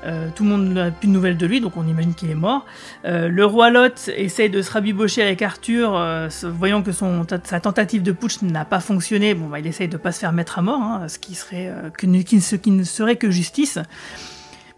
Euh, 0.05 0.29
tout 0.35 0.43
le 0.43 0.49
monde 0.49 0.69
n'a 0.69 0.91
plus 0.91 1.07
de 1.07 1.13
nouvelles 1.13 1.37
de 1.37 1.45
lui, 1.45 1.61
donc 1.61 1.77
on 1.77 1.87
imagine 1.87 2.13
qu'il 2.15 2.29
est 2.31 2.35
mort. 2.35 2.65
Le 3.03 3.45
roi 3.45 3.69
Lot 3.69 4.09
essaye 4.15 4.49
de 4.49 4.61
se 4.63 4.71
rabibocher 4.71 5.21
avec 5.21 5.41
Arthur, 5.43 5.99
voyant 6.43 6.81
que 6.81 6.91
son, 6.91 7.25
sa 7.43 7.59
tentative 7.59 8.01
de 8.01 8.11
putsch 8.11 8.41
n'a 8.41 8.65
pas 8.65 8.79
fonctionné. 8.79 9.35
Bon, 9.35 9.47
bah, 9.47 9.59
il 9.59 9.67
essaye 9.67 9.87
de 9.87 9.97
pas 9.97 10.11
se 10.11 10.19
faire 10.19 10.31
mettre 10.31 10.57
à 10.57 10.63
mort, 10.63 10.81
hein, 10.81 11.07
ce 11.07 11.19
qui 11.19 11.35
serait 11.35 11.71
ce 11.99 12.55
qui 12.55 12.71
ne 12.71 12.83
serait 12.83 13.17
que 13.17 13.29
justice. 13.29 13.79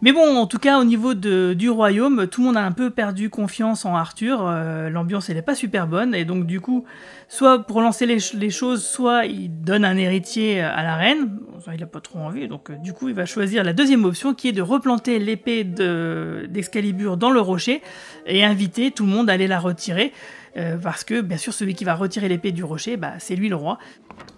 Mais 0.03 0.11
bon, 0.11 0.37
en 0.37 0.45
tout 0.45 0.59
cas, 0.59 0.79
au 0.79 0.83
niveau 0.83 1.15
du 1.15 1.69
royaume, 1.71 2.27
tout 2.27 2.41
le 2.41 2.47
monde 2.47 2.57
a 2.57 2.63
un 2.63 2.71
peu 2.71 2.91
perdu 2.91 3.31
confiance 3.31 3.83
en 3.83 3.95
Arthur. 3.95 4.45
euh, 4.45 4.91
L'ambiance, 4.91 5.29
elle 5.31 5.37
est 5.37 5.41
pas 5.41 5.55
super 5.55 5.87
bonne. 5.87 6.13
Et 6.13 6.23
donc, 6.23 6.45
du 6.45 6.61
coup, 6.61 6.85
soit 7.27 7.63
pour 7.63 7.81
lancer 7.81 8.05
les, 8.05 8.19
ch- 8.19 8.39
les 8.39 8.51
choses, 8.51 8.85
soit 8.85 9.25
il 9.25 9.49
donne 9.63 9.83
un 9.83 9.97
héritier 9.97 10.61
à 10.61 10.83
la 10.83 10.95
reine. 10.97 11.39
Il 11.73 11.81
a 11.81 11.87
pas 11.87 11.99
trop 11.99 12.19
envie. 12.19 12.47
Donc, 12.47 12.69
euh, 12.69 12.75
du 12.75 12.93
coup, 12.93 13.09
il 13.09 13.15
va 13.15 13.25
choisir 13.25 13.63
la 13.63 13.73
deuxième 13.73 14.05
option, 14.05 14.35
qui 14.35 14.49
est 14.49 14.51
de 14.53 14.61
replanter 14.61 15.17
l'épée 15.17 15.63
de- 15.63 16.45
d'Excalibur 16.47 17.17
dans 17.17 17.31
le 17.31 17.39
rocher 17.41 17.81
et 18.27 18.45
inviter 18.45 18.91
tout 18.91 19.03
le 19.03 19.09
monde 19.11 19.31
à 19.31 19.33
aller 19.33 19.47
la 19.47 19.57
retirer. 19.59 20.13
Euh, 20.57 20.77
parce 20.77 21.03
que, 21.03 21.21
bien 21.21 21.37
sûr, 21.37 21.53
celui 21.53 21.75
qui 21.75 21.83
va 21.83 21.95
retirer 21.95 22.27
l'épée 22.27 22.51
du 22.51 22.63
rocher, 22.63 22.97
bah, 22.97 23.13
c'est 23.19 23.35
lui 23.35 23.49
le 23.49 23.55
roi. 23.55 23.77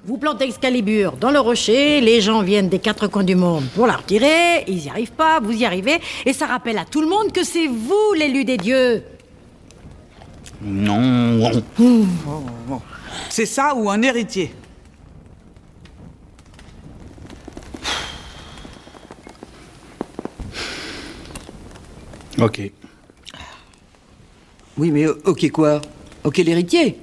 Vous 0.06 0.18
plantez 0.18 0.46
Excalibur 0.46 1.18
dans 1.18 1.32
le 1.32 1.40
rocher, 1.40 2.02
les 2.02 2.22
gens 2.22 2.42
viennent 2.42 2.70
des 2.70 2.80
quatre 2.80 3.08
coins 3.08 3.24
du 3.24 3.36
monde 3.36 3.66
pour 3.76 3.88
la 3.88 3.98
retirer, 3.98 4.64
ils 4.68 4.84
n'y 4.84 4.90
arrivent 4.90 5.12
pas, 5.12 5.40
vous 5.40 5.54
y 5.54 5.66
arrivez, 5.66 6.00
et 6.26 6.34
ça 6.34 6.46
rappelle 6.46 6.78
à 6.78 6.86
tout 6.86 7.02
le 7.02 7.08
monde 7.08 7.32
que 7.32 7.44
c'est 7.44 7.68
vous 7.68 8.14
l'élu 8.18 8.46
des 8.46 8.58
dieux. 8.58 9.04
Non. 10.62 11.52
C'est 13.30 13.46
ça 13.46 13.74
ou 13.76 13.90
un 13.90 14.02
héritier? 14.02 14.54
Ok. 22.40 22.72
Oui, 24.78 24.92
mais 24.92 25.06
euh, 25.06 25.22
ok 25.26 25.52
quoi? 25.52 25.82
Ok 26.30 26.38
l'héritier 26.38 27.00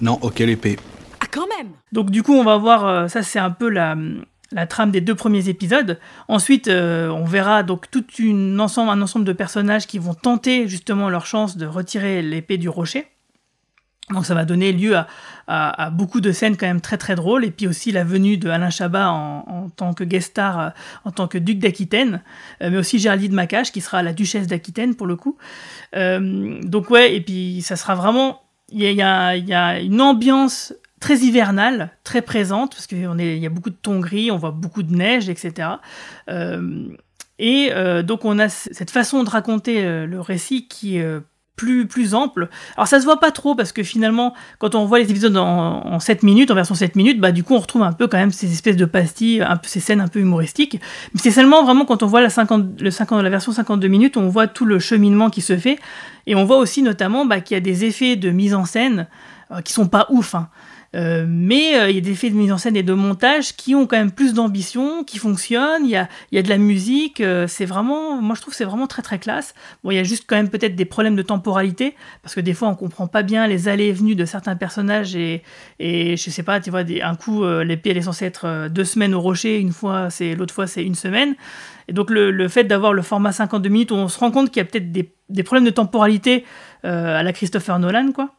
Non, 0.00 0.18
ok 0.22 0.38
l'épée. 0.38 0.78
Ah, 1.20 1.26
quand 1.30 1.46
même 1.58 1.68
Donc 1.92 2.10
du 2.10 2.22
coup, 2.22 2.32
on 2.32 2.44
va 2.44 2.56
voir, 2.56 2.86
euh, 2.86 3.08
ça 3.08 3.22
c'est 3.22 3.38
un 3.38 3.50
peu 3.50 3.68
la, 3.68 3.94
la 4.52 4.66
trame 4.66 4.90
des 4.90 5.02
deux 5.02 5.14
premiers 5.14 5.50
épisodes. 5.50 6.00
Ensuite, 6.28 6.68
euh, 6.68 7.10
on 7.10 7.26
verra 7.26 7.62
donc 7.62 7.90
tout 7.90 8.06
une 8.18 8.58
ensemble, 8.58 8.88
un 8.90 9.02
ensemble 9.02 9.26
de 9.26 9.34
personnages 9.34 9.86
qui 9.86 9.98
vont 9.98 10.14
tenter 10.14 10.66
justement 10.66 11.10
leur 11.10 11.26
chance 11.26 11.58
de 11.58 11.66
retirer 11.66 12.22
l'épée 12.22 12.56
du 12.56 12.70
rocher. 12.70 13.06
Donc 14.10 14.24
ça 14.26 14.34
va 14.34 14.46
donner 14.46 14.72
lieu 14.72 14.96
à, 14.96 15.06
à- 15.46 15.84
à 15.84 15.90
beaucoup 15.90 16.20
de 16.22 16.30
scènes 16.32 16.56
quand 16.58 16.66
même 16.66 16.80
très 16.82 16.96
très 16.98 17.14
drôles 17.16 17.42
et 17.44 17.50
puis 17.50 17.66
aussi 17.66 17.90
la 17.92 18.04
venue 18.04 18.36
de 18.38 18.48
Alain 18.50 18.68
Chabat 18.70 19.10
en, 19.10 19.44
en 19.48 19.68
tant 19.70 19.92
que 19.94 20.04
guest 20.04 20.30
star, 20.32 20.58
euh, 20.60 20.68
en 21.04 21.10
tant 21.10 21.26
que 21.28 21.36
duc 21.38 21.58
d'Aquitaine, 21.58 22.22
euh, 22.62 22.68
mais 22.70 22.76
aussi 22.78 22.98
Géraldine 22.98 23.32
Macache 23.34 23.72
qui 23.72 23.80
sera 23.82 24.02
la 24.02 24.12
duchesse 24.14 24.46
d'Aquitaine 24.46 24.94
pour 24.94 25.06
le 25.06 25.16
coup. 25.16 25.36
Euh, 25.96 26.60
donc 26.62 26.88
ouais, 26.90 27.14
et 27.14 27.20
puis 27.22 27.62
ça 27.62 27.76
sera 27.76 27.94
vraiment, 27.94 28.42
il 28.70 28.82
y 28.82 29.02
a, 29.02 29.80
une 29.80 30.00
ambiance 30.00 30.74
très 31.00 31.18
hivernale, 31.18 31.90
très 32.02 32.22
présente, 32.22 32.72
parce 32.72 32.86
qu'il 32.86 32.98
y 33.00 33.46
a 33.46 33.50
beaucoup 33.50 33.70
de 33.70 33.76
tons 33.80 34.00
gris, 34.00 34.30
on 34.30 34.38
voit 34.38 34.52
beaucoup 34.52 34.82
de 34.82 34.94
neige, 34.94 35.28
etc. 35.28 35.68
Euh, 36.30 36.88
et 37.38 37.70
euh, 37.72 38.02
donc 38.02 38.24
on 38.24 38.38
a 38.38 38.48
cette 38.48 38.90
façon 38.90 39.24
de 39.24 39.30
raconter 39.30 39.84
euh, 39.84 40.06
le 40.06 40.20
récit 40.20 40.68
qui 40.68 40.98
est 40.98 41.02
euh, 41.02 41.20
plus, 41.56 41.86
plus 41.86 42.14
ample. 42.14 42.48
Alors 42.76 42.88
ça 42.88 42.98
se 43.00 43.04
voit 43.04 43.20
pas 43.20 43.30
trop 43.30 43.54
parce 43.54 43.72
que 43.72 43.82
finalement, 43.82 44.34
quand 44.58 44.74
on 44.74 44.86
voit 44.86 44.98
les 44.98 45.10
épisodes 45.10 45.36
en, 45.36 45.86
en 45.86 46.00
7 46.00 46.22
minutes, 46.22 46.50
en 46.50 46.54
version 46.54 46.74
7 46.74 46.96
minutes, 46.96 47.20
bah 47.20 47.32
du 47.32 47.44
coup 47.44 47.54
on 47.54 47.60
retrouve 47.60 47.82
un 47.82 47.92
peu 47.92 48.08
quand 48.08 48.18
même 48.18 48.32
ces 48.32 48.52
espèces 48.52 48.76
de 48.76 48.84
pastilles, 48.84 49.42
un 49.42 49.56
peu 49.56 49.68
ces 49.68 49.80
scènes 49.80 50.00
un 50.00 50.08
peu 50.08 50.18
humoristiques. 50.20 50.80
Mais 51.14 51.20
c'est 51.20 51.30
seulement 51.30 51.62
vraiment 51.64 51.84
quand 51.84 52.02
on 52.02 52.06
voit 52.06 52.20
la, 52.20 52.30
50, 52.30 52.80
le 52.80 52.90
50, 52.90 53.22
la 53.22 53.30
version 53.30 53.52
52 53.52 53.86
minutes, 53.88 54.16
on 54.16 54.28
voit 54.28 54.46
tout 54.46 54.64
le 54.64 54.78
cheminement 54.78 55.30
qui 55.30 55.40
se 55.40 55.56
fait. 55.56 55.78
Et 56.26 56.34
on 56.34 56.44
voit 56.44 56.56
aussi 56.56 56.82
notamment 56.82 57.26
bah, 57.26 57.40
qu'il 57.40 57.54
y 57.54 57.58
a 57.58 57.60
des 57.60 57.84
effets 57.84 58.16
de 58.16 58.30
mise 58.30 58.54
en 58.54 58.64
scène 58.64 59.06
euh, 59.50 59.60
qui 59.60 59.72
sont 59.72 59.88
pas 59.88 60.06
ouf. 60.10 60.34
hein. 60.34 60.48
Euh, 60.94 61.24
mais 61.28 61.76
euh, 61.78 61.90
il 61.90 61.96
y 61.96 61.98
a 61.98 62.00
des 62.00 62.12
effets 62.12 62.30
de 62.30 62.36
mise 62.36 62.52
en 62.52 62.58
scène 62.58 62.76
et 62.76 62.82
de 62.82 62.92
montage 62.92 63.56
qui 63.56 63.74
ont 63.74 63.86
quand 63.86 63.96
même 63.96 64.12
plus 64.12 64.32
d'ambition, 64.32 65.02
qui 65.02 65.18
fonctionnent. 65.18 65.84
Il 65.84 65.90
y 65.90 65.96
a, 65.96 66.42
de 66.42 66.48
la 66.48 66.58
musique. 66.58 67.20
euh, 67.20 67.46
c'est 67.48 67.64
vraiment, 67.64 68.20
moi 68.20 68.36
je 68.36 68.40
trouve 68.40 68.54
c'est 68.54 68.64
vraiment 68.64 68.86
très 68.86 69.02
très 69.02 69.18
classe. 69.18 69.54
Bon, 69.82 69.90
il 69.90 69.96
y 69.96 69.98
a 69.98 70.04
juste 70.04 70.24
quand 70.26 70.36
même 70.36 70.50
peut-être 70.50 70.76
des 70.76 70.84
problèmes 70.84 71.16
de 71.16 71.22
temporalité 71.22 71.94
parce 72.22 72.34
que 72.34 72.40
des 72.40 72.54
fois 72.54 72.68
on 72.68 72.74
comprend 72.74 73.08
pas 73.08 73.22
bien 73.22 73.46
les 73.46 73.68
allées 73.68 73.86
et 73.86 73.92
venues 73.92 74.14
de 74.14 74.24
certains 74.24 74.56
personnages 74.56 75.16
et, 75.16 75.42
et 75.80 76.16
je 76.16 76.30
sais 76.30 76.42
pas, 76.42 76.60
tu 76.60 76.70
vois, 76.70 76.82
un 77.02 77.16
coup 77.16 77.44
l'épée 77.62 77.90
elle 77.90 77.98
est 77.98 78.02
censée 78.02 78.26
être 78.26 78.68
deux 78.68 78.84
semaines 78.84 79.14
au 79.14 79.20
rocher, 79.20 79.58
une 79.58 79.72
fois 79.72 80.10
c'est 80.10 80.34
l'autre 80.34 80.54
fois 80.54 80.66
c'est 80.66 80.84
une 80.84 80.94
semaine. 80.94 81.34
Et 81.88 81.92
donc 81.92 82.10
le, 82.10 82.48
fait 82.48 82.64
d'avoir 82.64 82.92
le 82.92 83.02
format 83.02 83.32
52 83.32 83.68
minutes 83.68 83.92
on 83.92 84.08
se 84.08 84.18
rend 84.18 84.30
compte 84.30 84.50
qu'il 84.50 84.58
y 84.58 84.62
a 84.62 84.64
peut-être 84.64 84.92
des, 84.92 85.42
problèmes 85.42 85.64
de 85.64 85.70
temporalité 85.70 86.44
à 86.82 87.22
la 87.22 87.32
Christopher 87.32 87.78
Nolan 87.78 88.12
quoi. 88.12 88.30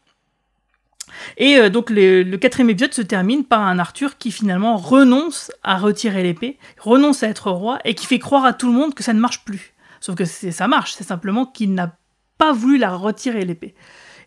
Et 1.37 1.57
euh, 1.57 1.69
donc 1.69 1.89
le, 1.89 2.23
quatrième 2.37 2.69
épisode 2.69 2.93
se 2.93 3.01
termine 3.01 3.43
par 3.43 3.61
un 3.61 3.79
Arthur 3.79 4.17
qui 4.17 4.31
finalement 4.31 4.77
renonce 4.77 5.51
à 5.63 5.77
retirer 5.77 6.23
l'épée, 6.23 6.57
renonce 6.79 7.23
à 7.23 7.27
être 7.27 7.51
roi 7.51 7.79
et 7.85 7.95
qui 7.95 8.05
fait 8.05 8.19
croire 8.19 8.45
à 8.45 8.53
tout 8.53 8.67
le 8.67 8.73
monde 8.73 8.93
que 8.93 9.03
ça 9.03 9.13
ne 9.13 9.19
marche 9.19 9.43
plus. 9.45 9.73
Sauf 9.99 10.15
que 10.15 10.25
ça 10.25 10.67
marche, 10.67 10.93
c'est 10.93 11.03
simplement 11.03 11.45
qu'il 11.45 11.73
n'a 11.73 11.97
pas 12.37 12.51
voulu 12.51 12.77
la 12.77 12.95
retirer 12.95 13.45
l'épée. 13.45 13.75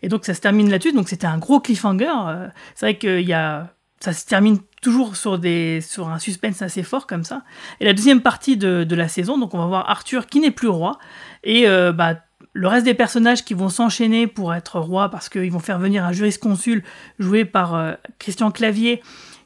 Et 0.03 0.09
donc 0.09 0.25
ça 0.25 0.35
se 0.35 0.41
termine 0.41 0.71
là-dessus, 0.71 0.93
donc 0.93 1.09
c'était 1.09 1.27
un 1.27 1.39
gros 1.39 1.61
cliffhanger. 1.61 2.13
euh, 2.29 2.49
c'est 2.75 2.87
vrai 2.87 2.99
qu'il 2.99 3.29
y 3.29 3.33
a, 3.33 3.75
ça 4.01 4.13
se 4.13 4.27
termine 4.27 4.59
toujours 4.81 5.17
sur, 5.17 5.39
des, 5.39 5.81
sur 5.81 6.09
un 6.09 6.19
suspense 6.19 6.63
assez 6.63 6.83
fort 6.83 7.07
comme 7.07 7.25
ça. 7.25 7.43
Et 7.81 7.85
la 7.85 7.93
deuxième 7.93 8.21
partie 8.21 8.57
de, 8.57 8.85
de 8.85 8.97
la 8.97 9.09
saison, 9.09 9.39
donc 9.39 9.55
on 9.55 9.59
va 9.59 9.67
voir 9.67 9.91
Arthur 9.91 10.27
qui 10.27 10.41
n'est 10.41 10.51
plus 10.51 10.69
roi, 10.69 10.99
et 11.43 11.69
euh, 11.69 11.93
bah, 11.93 12.17
le 12.59 12.67
reste 12.67 12.85
des 12.85 12.95
personnages 12.95 13.45
qui 13.45 13.55
vont 13.55 13.69
s'enchaîner 13.69 14.27
pour 14.27 14.53
être 14.53 14.81
roi 14.81 15.11
parce 15.11 15.29
qu'ils 15.29 15.53
vont 15.53 15.61
faire 15.61 15.79
venir 15.79 16.05
un 16.05 16.11
jurisconsul 16.11 16.83
joué 17.21 17.45
par 17.45 17.77
euh, 17.77 17.93
Christian 18.19 18.51
Clavier 18.51 19.01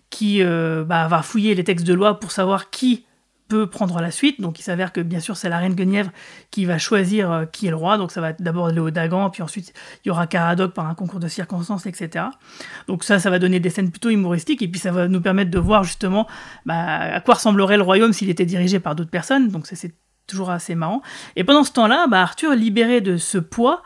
qui 0.08 0.42
euh, 0.42 0.82
bah, 0.82 1.08
va 1.08 1.20
fouiller 1.20 1.54
les 1.54 1.62
textes 1.62 1.86
de 1.86 1.92
loi 1.92 2.18
pour 2.18 2.32
savoir 2.32 2.70
qui 2.70 3.04
peut 3.48 3.66
prendre 3.66 4.00
la 4.00 4.10
suite. 4.10 4.40
Donc 4.40 4.58
il 4.60 4.62
s'avère 4.62 4.94
que 4.94 5.02
bien 5.02 5.20
sûr 5.20 5.36
c'est 5.36 5.50
la 5.50 5.58
reine 5.58 5.74
Guenièvre 5.74 6.10
qui 6.50 6.64
va 6.64 6.78
choisir 6.78 7.30
euh, 7.30 7.44
qui 7.44 7.66
est 7.66 7.70
le 7.70 7.76
roi. 7.76 7.98
Donc 7.98 8.12
ça 8.12 8.22
va 8.22 8.32
d'abord 8.32 8.68
Léo 8.70 8.90
Dagan, 8.90 9.28
puis 9.28 9.42
ensuite 9.42 9.74
il 10.02 10.08
y 10.08 10.10
aura 10.10 10.26
Caradoc 10.26 10.72
par 10.72 10.86
un 10.86 10.94
concours 10.94 11.20
de 11.20 11.28
circonstances, 11.28 11.84
etc. 11.84 12.24
Donc 12.86 13.04
ça, 13.04 13.18
ça 13.18 13.28
va 13.28 13.38
donner 13.38 13.60
des 13.60 13.68
scènes 13.68 13.90
plutôt 13.90 14.08
humoristiques 14.08 14.62
et 14.62 14.68
puis 14.68 14.80
ça 14.80 14.90
va 14.90 15.06
nous 15.06 15.20
permettre 15.20 15.50
de 15.50 15.58
voir 15.58 15.84
justement 15.84 16.26
bah, 16.64 16.98
à 16.98 17.20
quoi 17.20 17.34
ressemblerait 17.34 17.76
le 17.76 17.82
royaume 17.82 18.14
s'il 18.14 18.30
était 18.30 18.46
dirigé 18.46 18.80
par 18.80 18.94
d'autres 18.94 19.10
personnes. 19.10 19.48
Donc 19.48 19.66
c'est 19.66 19.92
toujours 20.32 20.50
assez 20.50 20.74
marrant. 20.74 21.02
Et 21.36 21.44
pendant 21.44 21.62
ce 21.62 21.72
temps-là, 21.72 22.06
bah, 22.08 22.22
Arthur, 22.22 22.54
libéré 22.54 23.00
de 23.00 23.18
ce 23.18 23.38
poids, 23.38 23.82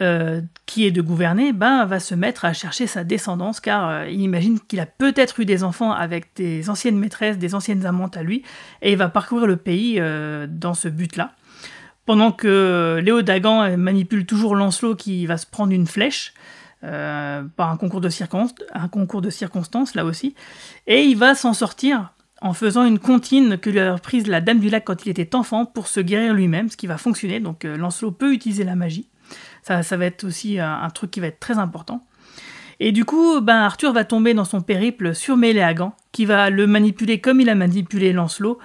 euh, 0.00 0.40
qui 0.64 0.86
est 0.86 0.92
de 0.92 1.02
gouverner, 1.02 1.52
ben, 1.52 1.84
va 1.84 2.00
se 2.00 2.14
mettre 2.14 2.44
à 2.44 2.52
chercher 2.52 2.86
sa 2.86 3.04
descendance, 3.04 3.60
car 3.60 3.88
euh, 3.88 4.08
il 4.08 4.20
imagine 4.22 4.58
qu'il 4.60 4.80
a 4.80 4.86
peut-être 4.86 5.40
eu 5.40 5.44
des 5.44 5.62
enfants 5.64 5.92
avec 5.92 6.28
des 6.36 6.70
anciennes 6.70 6.96
maîtresses, 6.96 7.38
des 7.38 7.54
anciennes 7.54 7.84
amantes 7.84 8.16
à 8.16 8.22
lui, 8.22 8.44
et 8.80 8.92
il 8.92 8.96
va 8.96 9.08
parcourir 9.08 9.46
le 9.46 9.56
pays 9.56 9.96
euh, 9.98 10.46
dans 10.48 10.74
ce 10.74 10.88
but-là. 10.88 11.32
Pendant 12.06 12.32
que 12.32 13.00
Léo 13.04 13.20
Dagan 13.22 13.76
manipule 13.76 14.24
toujours 14.24 14.56
Lancelot 14.56 14.94
qui 14.94 15.26
va 15.26 15.36
se 15.36 15.46
prendre 15.46 15.72
une 15.72 15.86
flèche, 15.86 16.32
par 16.80 17.70
un 17.70 17.76
concours, 17.76 18.00
de 18.00 18.08
un 18.72 18.88
concours 18.88 19.20
de 19.20 19.28
circonstances, 19.28 19.94
là 19.94 20.06
aussi, 20.06 20.34
et 20.86 21.02
il 21.02 21.18
va 21.18 21.34
s'en 21.34 21.52
sortir 21.52 22.10
en 22.40 22.52
faisant 22.52 22.84
une 22.84 22.98
comptine 22.98 23.58
que 23.58 23.70
lui 23.70 23.80
a 23.80 23.96
prise 23.98 24.26
la 24.26 24.40
Dame 24.40 24.60
du 24.60 24.70
Lac 24.70 24.84
quand 24.84 25.04
il 25.04 25.10
était 25.10 25.34
enfant 25.34 25.66
pour 25.66 25.88
se 25.88 26.00
guérir 26.00 26.34
lui-même, 26.34 26.68
ce 26.68 26.76
qui 26.76 26.86
va 26.86 26.98
fonctionner, 26.98 27.40
donc 27.40 27.64
euh, 27.64 27.76
Lancelot 27.76 28.12
peut 28.12 28.32
utiliser 28.32 28.64
la 28.64 28.76
magie. 28.76 29.08
Ça, 29.62 29.82
ça 29.82 29.96
va 29.96 30.06
être 30.06 30.24
aussi 30.24 30.58
un, 30.58 30.82
un 30.82 30.90
truc 30.90 31.10
qui 31.10 31.20
va 31.20 31.26
être 31.26 31.40
très 31.40 31.58
important. 31.58 32.04
Et 32.82 32.92
du 32.92 33.04
coup, 33.04 33.42
ben, 33.42 33.58
Arthur 33.58 33.92
va 33.92 34.04
tomber 34.04 34.32
dans 34.32 34.46
son 34.46 34.62
périple 34.62 35.14
sur 35.14 35.36
Méléagan, 35.36 35.94
qui 36.12 36.24
va 36.24 36.48
le 36.48 36.66
manipuler 36.66 37.20
comme 37.20 37.40
il 37.40 37.50
a 37.50 37.54
manipulé 37.54 38.14
Lancelot, 38.14 38.58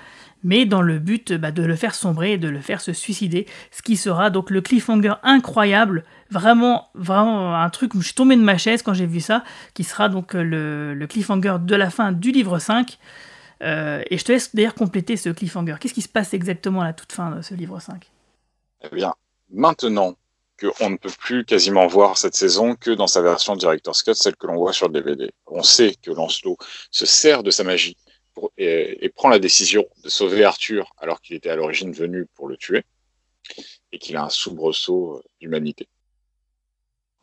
mais 0.46 0.66
dans 0.66 0.82
le 0.82 1.00
but 1.00 1.34
bah, 1.34 1.52
de 1.52 1.64
le 1.64 1.76
faire 1.76 1.94
sombrer 1.94 2.34
et 2.34 2.38
de 2.38 2.48
le 2.48 2.62
faire 2.62 2.80
se 2.80 2.94
suicider, 2.94 3.46
ce 3.72 3.82
qui 3.82 3.98
sera 3.98 4.30
donc 4.30 4.52
le 4.52 4.62
cliffhanger 4.62 5.16
incroyable, 5.24 6.06
vraiment, 6.32 6.88
vraiment 6.96 7.56
un 7.56 7.70
truc 7.70 7.94
où 7.94 8.00
je 8.00 8.06
suis 8.06 8.16
tombé 8.16 8.38
de 8.38 8.42
ma 8.42 8.58
chaise 8.58 8.84
quand 8.84 8.94
j'ai 8.94 9.08
vu 9.08 9.20
ça, 9.20 9.44
qui 9.74 9.84
sera 9.84 10.08
donc 10.08 10.34
le, 10.34 10.94
le 10.94 11.08
cliffhanger 11.08 11.58
de 11.62 11.76
la 11.76 11.90
fin 11.90 12.14
du 12.14 12.32
livre 12.32 12.58
5. 12.58 12.98
Euh, 13.64 14.04
et 14.10 14.18
je 14.18 14.26
te 14.26 14.32
laisse 14.32 14.54
d'ailleurs 14.56 14.76
compléter 14.76 15.18
ce 15.18 15.30
cliffhanger. 15.30 15.76
Qu'est-ce 15.80 15.94
qui 15.94 16.02
se 16.02 16.10
passe 16.10 16.34
exactement 16.34 16.82
à 16.82 16.86
la 16.86 16.94
toute 16.94 17.12
fin 17.12 17.32
de 17.36 17.42
ce 17.42 17.54
livre 17.54 17.80
5 17.80 18.10
Eh 18.84 18.96
bien, 18.96 19.14
maintenant 19.50 20.16
qu'on 20.60 20.90
ne 20.90 20.98
peut 20.98 21.12
plus 21.18 21.46
quasiment 21.46 21.88
voir 21.88 22.18
cette 22.18 22.36
saison 22.36 22.76
que 22.76 22.92
dans 22.92 23.08
sa 23.08 23.22
version 23.22 23.56
Director's 23.56 24.04
Cut, 24.04 24.14
celle 24.14 24.36
que 24.36 24.48
l'on 24.48 24.56
voit 24.56 24.74
sur 24.74 24.88
le 24.88 24.94
DVD. 24.94 25.32
On 25.48 25.64
sait 25.64 25.96
que 26.02 26.12
Lancelot 26.12 26.58
se 26.92 27.06
sert 27.06 27.44
de 27.44 27.52
sa 27.52 27.64
magie 27.64 27.98
et, 28.58 29.10
prend 29.16 29.30
la 29.30 29.40
décision 29.40 29.86
de 30.04 30.10
sauver 30.10 30.44
Arthur 30.44 30.94
alors 30.98 31.22
qu'il 31.22 31.36
était 31.36 31.50
à 31.50 31.56
l'origine 31.56 31.92
venu 31.92 32.26
pour 32.36 32.48
le 32.48 32.58
tuer 32.58 32.84
et 33.92 34.00
qu'il 34.00 34.18
a 34.18 34.24
un 34.24 34.30
soubresaut 34.30 35.22
d'humanité. 35.40 35.88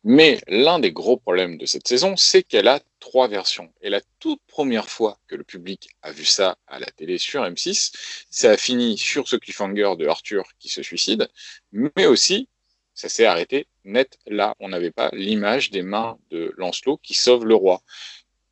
Mais 0.03 0.39
l'un 0.47 0.79
des 0.79 0.91
gros 0.91 1.15
problèmes 1.15 1.57
de 1.57 1.65
cette 1.65 1.87
saison, 1.87 2.17
c'est 2.17 2.43
qu'elle 2.43 2.67
a 2.67 2.81
trois 2.99 3.29
versions. 3.29 3.71
Et 3.81 3.89
la 3.89 4.01
toute 4.19 4.41
première 4.47 4.89
fois 4.89 5.17
que 5.27 5.35
le 5.35 5.45
public 5.45 5.89
a 6.01 6.11
vu 6.11 6.25
ça 6.25 6.57
à 6.67 6.79
la 6.79 6.87
télé 6.87 7.17
sur 7.17 7.43
M6, 7.43 7.93
ça 8.29 8.51
a 8.51 8.57
fini 8.57 8.97
sur 8.97 9.29
ce 9.29 9.37
cliffhanger 9.37 9.95
de 9.97 10.05
Arthur 10.07 10.43
qui 10.59 10.67
se 10.67 10.83
suicide, 10.83 11.29
mais 11.71 12.05
aussi 12.05 12.49
ça 12.93 13.09
s'est 13.09 13.25
arrêté 13.25 13.67
net 13.85 14.19
là. 14.27 14.55
On 14.59 14.69
n'avait 14.69 14.91
pas 14.91 15.09
l'image 15.13 15.71
des 15.71 15.81
mains 15.81 16.17
de 16.31 16.53
Lancelot 16.57 16.97
qui 16.97 17.13
sauve 17.13 17.45
le 17.45 17.55
roi. 17.55 17.81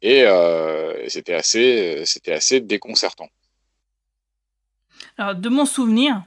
Et 0.01 0.23
euh, 0.23 1.07
c'était 1.09 1.35
assez, 1.35 2.05
c'était 2.05 2.33
assez 2.33 2.59
déconcertant. 2.59 3.29
Alors, 5.17 5.35
de 5.35 5.49
mon 5.49 5.65
souvenir, 5.65 6.23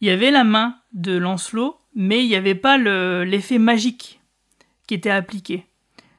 il 0.00 0.08
y 0.08 0.10
avait 0.10 0.30
la 0.30 0.44
main 0.44 0.76
de 0.92 1.16
Lancelot, 1.16 1.78
mais 1.94 2.22
il 2.22 2.28
n'y 2.28 2.36
avait 2.36 2.54
pas 2.54 2.76
l'effet 2.76 3.58
magique 3.58 4.20
qui 4.86 4.94
était 4.94 5.10
appliqué. 5.10 5.66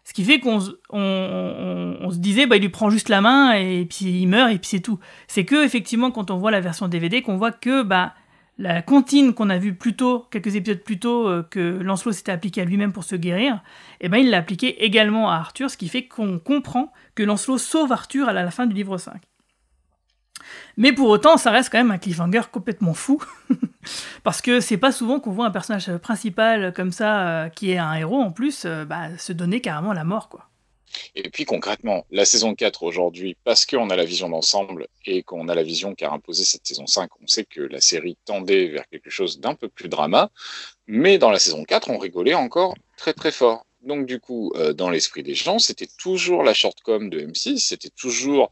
Ce 0.03 0.13
qui 0.13 0.23
fait 0.23 0.39
qu'on 0.39 0.59
on, 0.89 2.11
se 2.11 2.17
disait, 2.17 2.47
bah, 2.47 2.55
il 2.55 2.61
lui 2.61 2.69
prend 2.69 2.89
juste 2.89 3.09
la 3.09 3.19
main 3.19 3.51
et 3.53 3.85
puis 3.85 4.05
il 4.05 4.27
meurt 4.27 4.49
et 4.51 4.57
puis 4.57 4.69
c'est 4.69 4.79
tout. 4.79 4.99
C'est 5.27 5.43
que, 5.43 5.65
effectivement, 5.65 6.11
quand 6.11 6.31
on 6.31 6.37
voit 6.37 6.51
la 6.51 6.61
version 6.61 6.87
DVD, 6.87 7.21
qu'on 7.21 7.35
voit 7.35 7.51
que 7.51 7.83
bah, 7.83 8.13
la 8.57 8.81
comptine 8.81 9.33
qu'on 9.33 9.49
a 9.49 9.57
vue 9.57 9.75
plus 9.75 9.95
tôt, 9.95 10.25
quelques 10.31 10.55
épisodes 10.55 10.81
plus 10.81 10.97
tôt, 10.97 11.27
euh, 11.27 11.43
que 11.43 11.59
Lancelot 11.59 12.13
s'était 12.13 12.31
appliqué 12.31 12.61
à 12.61 12.65
lui-même 12.65 12.93
pour 12.93 13.03
se 13.03 13.15
guérir, 13.15 13.61
et 13.99 14.09
ben 14.09 14.17
il 14.17 14.29
l'a 14.29 14.37
appliqué 14.37 14.85
également 14.85 15.29
à 15.29 15.35
Arthur, 15.35 15.69
ce 15.69 15.77
qui 15.77 15.89
fait 15.89 16.07
qu'on 16.07 16.39
comprend 16.39 16.93
que 17.13 17.23
Lancelot 17.23 17.57
sauve 17.57 17.91
Arthur 17.91 18.29
à 18.29 18.33
la 18.33 18.49
fin 18.49 18.65
du 18.65 18.73
livre 18.73 18.97
5. 18.97 19.21
Mais 20.77 20.93
pour 20.93 21.09
autant, 21.09 21.37
ça 21.37 21.51
reste 21.51 21.69
quand 21.71 21.79
même 21.79 21.91
un 21.91 21.97
cliffhanger 21.97 22.43
complètement 22.51 22.93
fou, 22.93 23.21
parce 24.23 24.41
que 24.41 24.59
c'est 24.59 24.77
pas 24.77 24.91
souvent 24.91 25.19
qu'on 25.19 25.31
voit 25.31 25.45
un 25.45 25.51
personnage 25.51 25.95
principal 25.97 26.73
comme 26.73 26.91
ça, 26.91 27.27
euh, 27.27 27.49
qui 27.49 27.71
est 27.71 27.77
un 27.77 27.93
héros 27.93 28.21
en 28.21 28.31
plus, 28.31 28.65
euh, 28.65 28.85
bah, 28.85 29.17
se 29.17 29.33
donner 29.33 29.61
carrément 29.61 29.93
la 29.93 30.03
mort, 30.03 30.29
quoi. 30.29 30.49
Et 31.15 31.29
puis 31.29 31.45
concrètement, 31.45 32.05
la 32.11 32.25
saison 32.25 32.55
4 32.55 32.83
aujourd'hui, 32.83 33.35
parce 33.43 33.65
qu'on 33.65 33.89
a 33.89 33.95
la 33.95 34.05
vision 34.05 34.29
d'ensemble 34.29 34.87
et 35.05 35.23
qu'on 35.23 35.49
a 35.49 35.55
la 35.55 35.63
vision 35.63 35.93
qu'a 35.95 36.11
imposé 36.11 36.43
cette 36.43 36.65
saison 36.65 36.87
5, 36.87 37.09
on 37.21 37.27
sait 37.27 37.45
que 37.45 37.61
la 37.61 37.81
série 37.81 38.17
tendait 38.25 38.67
vers 38.67 38.87
quelque 38.87 39.09
chose 39.09 39.39
d'un 39.39 39.55
peu 39.55 39.67
plus 39.67 39.89
drama, 39.89 40.29
mais 40.87 41.17
dans 41.17 41.29
la 41.29 41.39
saison 41.39 41.63
4, 41.63 41.89
on 41.89 41.97
rigolait 41.97 42.33
encore 42.33 42.75
très 42.95 43.13
très 43.13 43.31
fort. 43.31 43.65
Donc 43.81 44.05
du 44.05 44.19
coup, 44.19 44.51
euh, 44.55 44.73
dans 44.73 44.89
l'esprit 44.89 45.23
des 45.23 45.35
gens, 45.35 45.59
c'était 45.59 45.87
toujours 45.99 46.43
la 46.43 46.53
shortcom 46.53 47.09
de 47.09 47.19
M6, 47.19 47.59
c'était 47.59 47.89
toujours 47.89 48.51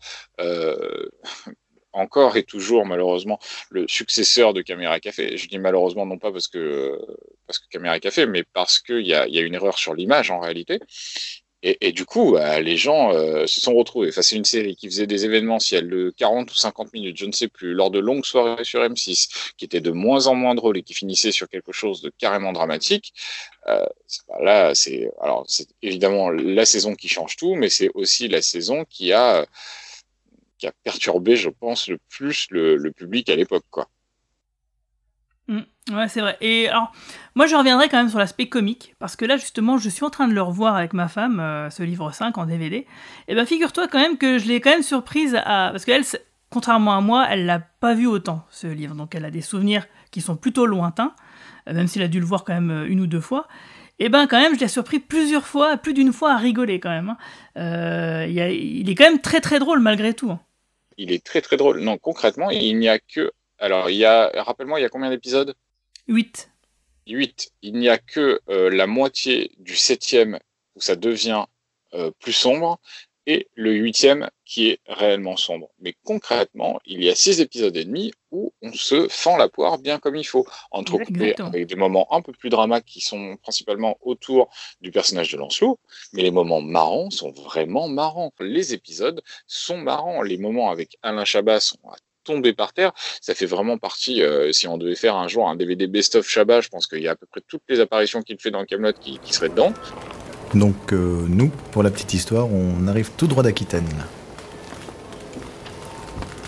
encore 1.96 2.38
et 2.38 2.44
toujours 2.44 2.86
malheureusement 2.86 3.40
le 3.70 3.88
successeur 3.88 4.54
de 4.54 4.62
Caméra 4.62 5.00
Café. 5.00 5.38
Je 5.38 5.48
dis 5.48 5.60
malheureusement 5.60 6.06
non 6.06 6.18
pas 6.18 6.32
parce 6.32 6.48
que 6.48 7.00
parce 7.48 7.60
que 7.60 7.68
Caméra 7.70 8.00
Café, 8.00 8.26
mais 8.26 8.44
parce 8.44 8.80
qu'il 8.80 9.06
y 9.06 9.14
a, 9.14 9.28
y 9.28 9.38
a 9.38 9.42
une 9.42 9.56
erreur 9.56 9.78
sur 9.78 9.94
l'image 9.94 10.32
en 10.32 10.40
réalité. 10.40 10.80
Et, 11.68 11.94
du 11.94 12.06
coup, 12.06 12.34
bah, 12.34 12.62
les 12.62 12.78
gens 12.78 13.12
euh, 13.12 13.48
se 13.48 13.60
sont 13.60 13.74
retrouvés 13.74 14.12
face 14.12 14.32
à 14.34 14.36
une 14.36 14.46
série 14.46 14.76
qui 14.76 14.88
faisait 14.88 15.08
des 15.08 15.26
événementiels 15.26 15.90
de 15.90 16.14
40 16.16 16.52
ou 16.52 16.56
50 16.56 16.94
minutes, 16.94 17.18
je 17.18 17.26
ne 17.26 17.32
sais 17.32 17.48
plus, 17.48 17.74
lors 17.74 17.90
de 17.90 17.98
longues 17.98 18.24
soirées 18.24 18.64
sur 18.64 18.82
M6, 18.82 19.54
qui 19.58 19.66
étaient 19.66 19.82
de 19.82 19.90
moins 19.90 20.28
en 20.28 20.36
moins 20.36 20.54
drôles 20.54 20.78
et 20.78 20.84
qui 20.84 20.94
finissaient 20.94 21.32
sur 21.32 21.50
quelque 21.50 21.72
chose 21.72 22.04
de 22.04 22.12
carrément 22.20 22.54
dramatique. 22.54 23.14
Euh, 23.68 23.84
là, 24.42 24.76
c'est 24.76 25.10
alors 25.20 25.44
c'est 25.48 25.68
évidemment 25.82 26.30
la 26.30 26.66
saison 26.68 26.94
qui 26.94 27.08
change 27.08 27.36
tout, 27.36 27.56
mais 27.56 27.70
c'est 27.70 27.90
aussi 27.96 28.28
la 28.28 28.44
saison 28.44 28.86
qui 28.88 29.12
a 29.12 29.48
qui 30.58 30.68
a 30.68 30.72
perturbé, 30.84 31.36
je 31.36 31.50
pense, 31.50 31.88
le 31.88 31.98
plus 32.10 32.48
le, 32.52 32.92
public 32.92 33.30
à 33.30 33.36
l'époque, 33.36 33.66
quoi. 33.70 33.90
Mmh, 35.48 35.60
ouais, 35.92 36.08
c'est 36.08 36.22
vrai. 36.22 36.38
Et 36.42 36.70
alors, 36.70 36.92
moi, 37.36 37.46
je 37.46 37.56
reviendrai 37.56 37.88
quand 37.88 37.98
même 37.98 38.10
sur 38.10 38.18
l'aspect 38.18 38.50
comique, 38.50 38.96
parce 39.00 39.16
que 39.16 39.26
là, 39.26 39.38
justement, 39.38 39.78
je 39.78 39.90
suis 39.90 40.04
en 40.04 40.10
train 40.10 40.28
de 40.28 40.34
le 40.34 40.42
revoir 40.42 40.76
avec 40.76 40.94
ma 40.94 41.08
femme, 41.08 41.40
euh, 41.40 41.70
ce 41.70 41.84
livre 41.84 42.12
5 42.12 42.38
en 42.38 42.46
DVD. 42.46 42.88
Et 43.28 43.36
ben, 43.36 43.46
figure-toi 43.46 43.88
quand 43.88 44.00
même 44.00 44.18
que 44.18 44.40
je 44.40 44.48
l'ai 44.48 44.60
quand 44.62 44.72
même 44.72 44.84
surprise 44.84 45.36
à. 45.36 45.70
Parce 45.72 45.86
qu'elle, 45.86 46.04
contrairement 46.50 46.98
à 46.98 47.02
moi, 47.02 47.28
elle 47.30 47.46
l'a 47.46 47.60
pas 47.60 47.94
vu 47.94 48.08
autant, 48.08 48.46
ce 48.50 48.68
livre. 48.68 48.96
Donc, 48.96 49.14
elle 49.14 49.26
a 49.26 49.32
des 49.32 49.42
souvenirs 49.42 49.86
qui 50.10 50.22
sont 50.22 50.36
plutôt 50.36 50.66
lointains, 50.66 51.14
euh, 51.70 51.74
même 51.74 51.88
s'il 51.88 52.02
a 52.02 52.08
dû 52.08 52.20
le 52.20 52.26
voir 52.26 52.44
quand 52.44 52.54
même 52.54 52.72
euh, 52.72 52.88
une 52.88 53.02
ou 53.02 53.08
deux 53.08 53.22
fois. 53.22 53.48
Et 54.00 54.10
ben, 54.10 54.28
quand 54.28 54.40
même, 54.40 54.56
je 54.56 54.60
l'ai 54.60 54.68
surpris 54.68 55.00
plusieurs 55.00 55.48
fois, 55.48 55.78
plus 55.78 55.94
d'une 55.94 56.12
fois 56.12 56.34
à 56.34 56.38
rigoler 56.38 56.80
quand 56.80 56.90
même. 56.90 57.10
Hein. 57.10 57.18
Euh, 57.58 58.28
il, 58.28 58.40
a, 58.40 58.50
il, 58.50 58.90
est 58.90 58.96
quand 58.96 59.06
même 59.06 59.22
très 59.22 59.42
très 59.42 59.60
drôle 59.60 59.80
malgré 59.80 60.14
tout. 60.14 60.32
Hein. 60.32 60.42
Il 60.98 61.12
est 61.12 61.24
très 61.24 61.42
très 61.42 61.58
drôle. 61.58 61.80
Non, 61.80 61.98
concrètement, 61.98 62.50
il 62.50 62.78
n'y 62.78 62.90
a 62.90 63.00
que 63.00 63.32
alors, 63.60 63.90
il 63.90 63.96
y 63.96 64.06
a, 64.06 64.32
rappelle-moi, 64.36 64.80
il 64.80 64.84
y 64.84 64.86
a 64.86 64.90
combien 64.90 65.10
d'épisodes? 65.10 65.56
8. 66.08 66.52
8. 67.08 67.52
Il 67.62 67.76
n'y 67.76 67.90
a 67.90 67.98
que 67.98 68.40
euh, 68.50 68.70
la 68.70 68.88
moitié 68.88 69.52
du 69.60 69.76
septième 69.76 70.40
où 70.76 70.82
ça 70.82 70.96
devient 70.96 71.46
euh, 71.94 72.12
plus 72.20 72.34
sombre 72.34 72.80
et 73.28 73.48
le 73.56 73.74
huitième 73.74 74.30
qui 74.46 74.70
est 74.70 74.80
réellement 74.86 75.38
sombre. 75.38 75.70
Mais 75.80 75.96
concrètement, 76.04 76.80
il 76.86 77.04
y 77.04 77.10
a 77.10 77.16
six 77.16 77.42
épisodes 77.42 77.76
et 77.76 77.86
demi 77.86 78.12
où 78.32 78.54
on 78.62 78.72
se 78.74 79.08
fend 79.10 79.38
la 79.38 79.50
poire 79.50 79.80
bien 79.80 80.00
comme 80.00 80.16
il 80.16 80.24
faut, 80.24 80.46
entrecoupé 80.72 81.36
avec 81.40 81.68
des 81.68 81.76
moments 81.76 82.08
un 82.14 82.22
peu 82.22 82.32
plus 82.32 82.50
dramatiques 82.50 82.86
qui 82.86 83.02
sont 83.02 83.38
principalement 83.42 83.98
autour 84.02 84.50
du 84.82 84.92
personnage 84.92 85.32
de 85.32 85.38
Lancelot, 85.38 85.80
mais 86.14 86.22
les 86.22 86.32
moments 86.32 86.62
marrants 86.62 87.10
sont 87.10 87.32
vraiment 87.32 87.88
marrants. 87.88 88.32
Les 88.40 88.74
épisodes 88.74 89.22
sont 89.48 89.78
marrants. 89.78 90.22
Les 90.22 90.38
moments 90.38 90.70
avec 90.70 90.98
Alain 91.02 91.26
Chabat 91.26 91.60
sont 91.60 91.80
à 91.90 91.96
tomber 92.24 92.54
par 92.54 92.74
terre. 92.74 92.92
Ça 93.22 93.34
fait 93.34 93.46
vraiment 93.46 93.78
partie, 93.78 94.22
euh, 94.22 94.52
si 94.52 94.68
on 94.68 94.78
devait 94.78 94.96
faire 94.96 95.16
un 95.16 95.28
jour 95.28 95.48
un 95.48 95.56
DVD 95.56 95.88
best-of 95.88 96.28
Chabat, 96.28 96.62
je 96.62 96.70
pense 96.70 96.88
qu'il 96.88 97.02
y 97.02 97.08
a 97.08 97.12
à 97.12 97.16
peu 97.16 97.28
près 97.28 97.42
toutes 97.48 97.64
les 97.70 97.80
apparitions 97.80 98.22
qu'il 98.22 98.38
fait 98.40 98.52
dans 98.52 98.66
Camelot 98.66 98.94
qui, 98.94 99.20
qui, 99.20 99.34
seraient 99.34 99.50
dedans. 99.50 99.74
Donc 100.56 100.94
euh, 100.94 101.26
nous, 101.28 101.52
pour 101.72 101.84
la 101.84 101.92
petite 101.92 102.14
histoire, 102.14 102.48
on 102.52 102.88
arrive 102.88 103.12
tout 103.18 103.28
droit 103.28 103.44
d'Aquitaine. 103.44 103.88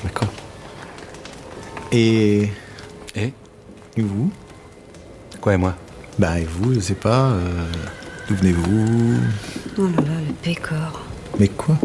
D'accord. 0.03 0.29
Et... 1.91 2.49
Et 3.15 4.01
vous 4.01 4.31
Quoi 5.41 5.55
et 5.55 5.57
moi 5.57 5.75
Bah 6.19 6.39
et 6.39 6.45
vous, 6.45 6.73
je 6.75 6.79
sais 6.79 6.93
pas, 6.93 7.31
euh, 7.31 7.65
d'où 8.27 8.35
venez-vous 8.35 9.17
Oh 9.79 9.87
là 9.87 10.03
là, 10.03 10.19
le 10.27 10.33
pécor. 10.33 11.01
Mais 11.39 11.47
quoi 11.47 11.77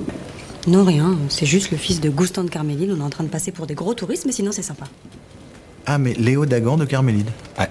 non, 0.69 0.85
rien. 0.85 1.19
C'est 1.29 1.45
juste 1.45 1.73
le 1.73 1.77
fils 1.77 2.01
de 2.01 2.09
Goustan 2.09 2.45
de 2.45 2.49
Carmélide. 2.49 2.93
On 2.97 3.01
est 3.01 3.05
en 3.05 3.11
train 3.11 3.25
de 3.25 3.29
passer 3.29 3.51
pour 3.51 3.67
des 3.67 3.75
gros 3.75 3.95
touristes, 3.95 4.27
mais 4.27 4.33
sinon, 4.33 4.53
c'est 4.53 4.63
sympa. 4.63 4.85
Ah, 5.87 5.99
mais 5.99 6.15
Léo 6.15 6.47
Dagan 6.47 6.77
de 6.77 6.85
Carmélide 6.85 7.31
Ouais. 7.59 7.69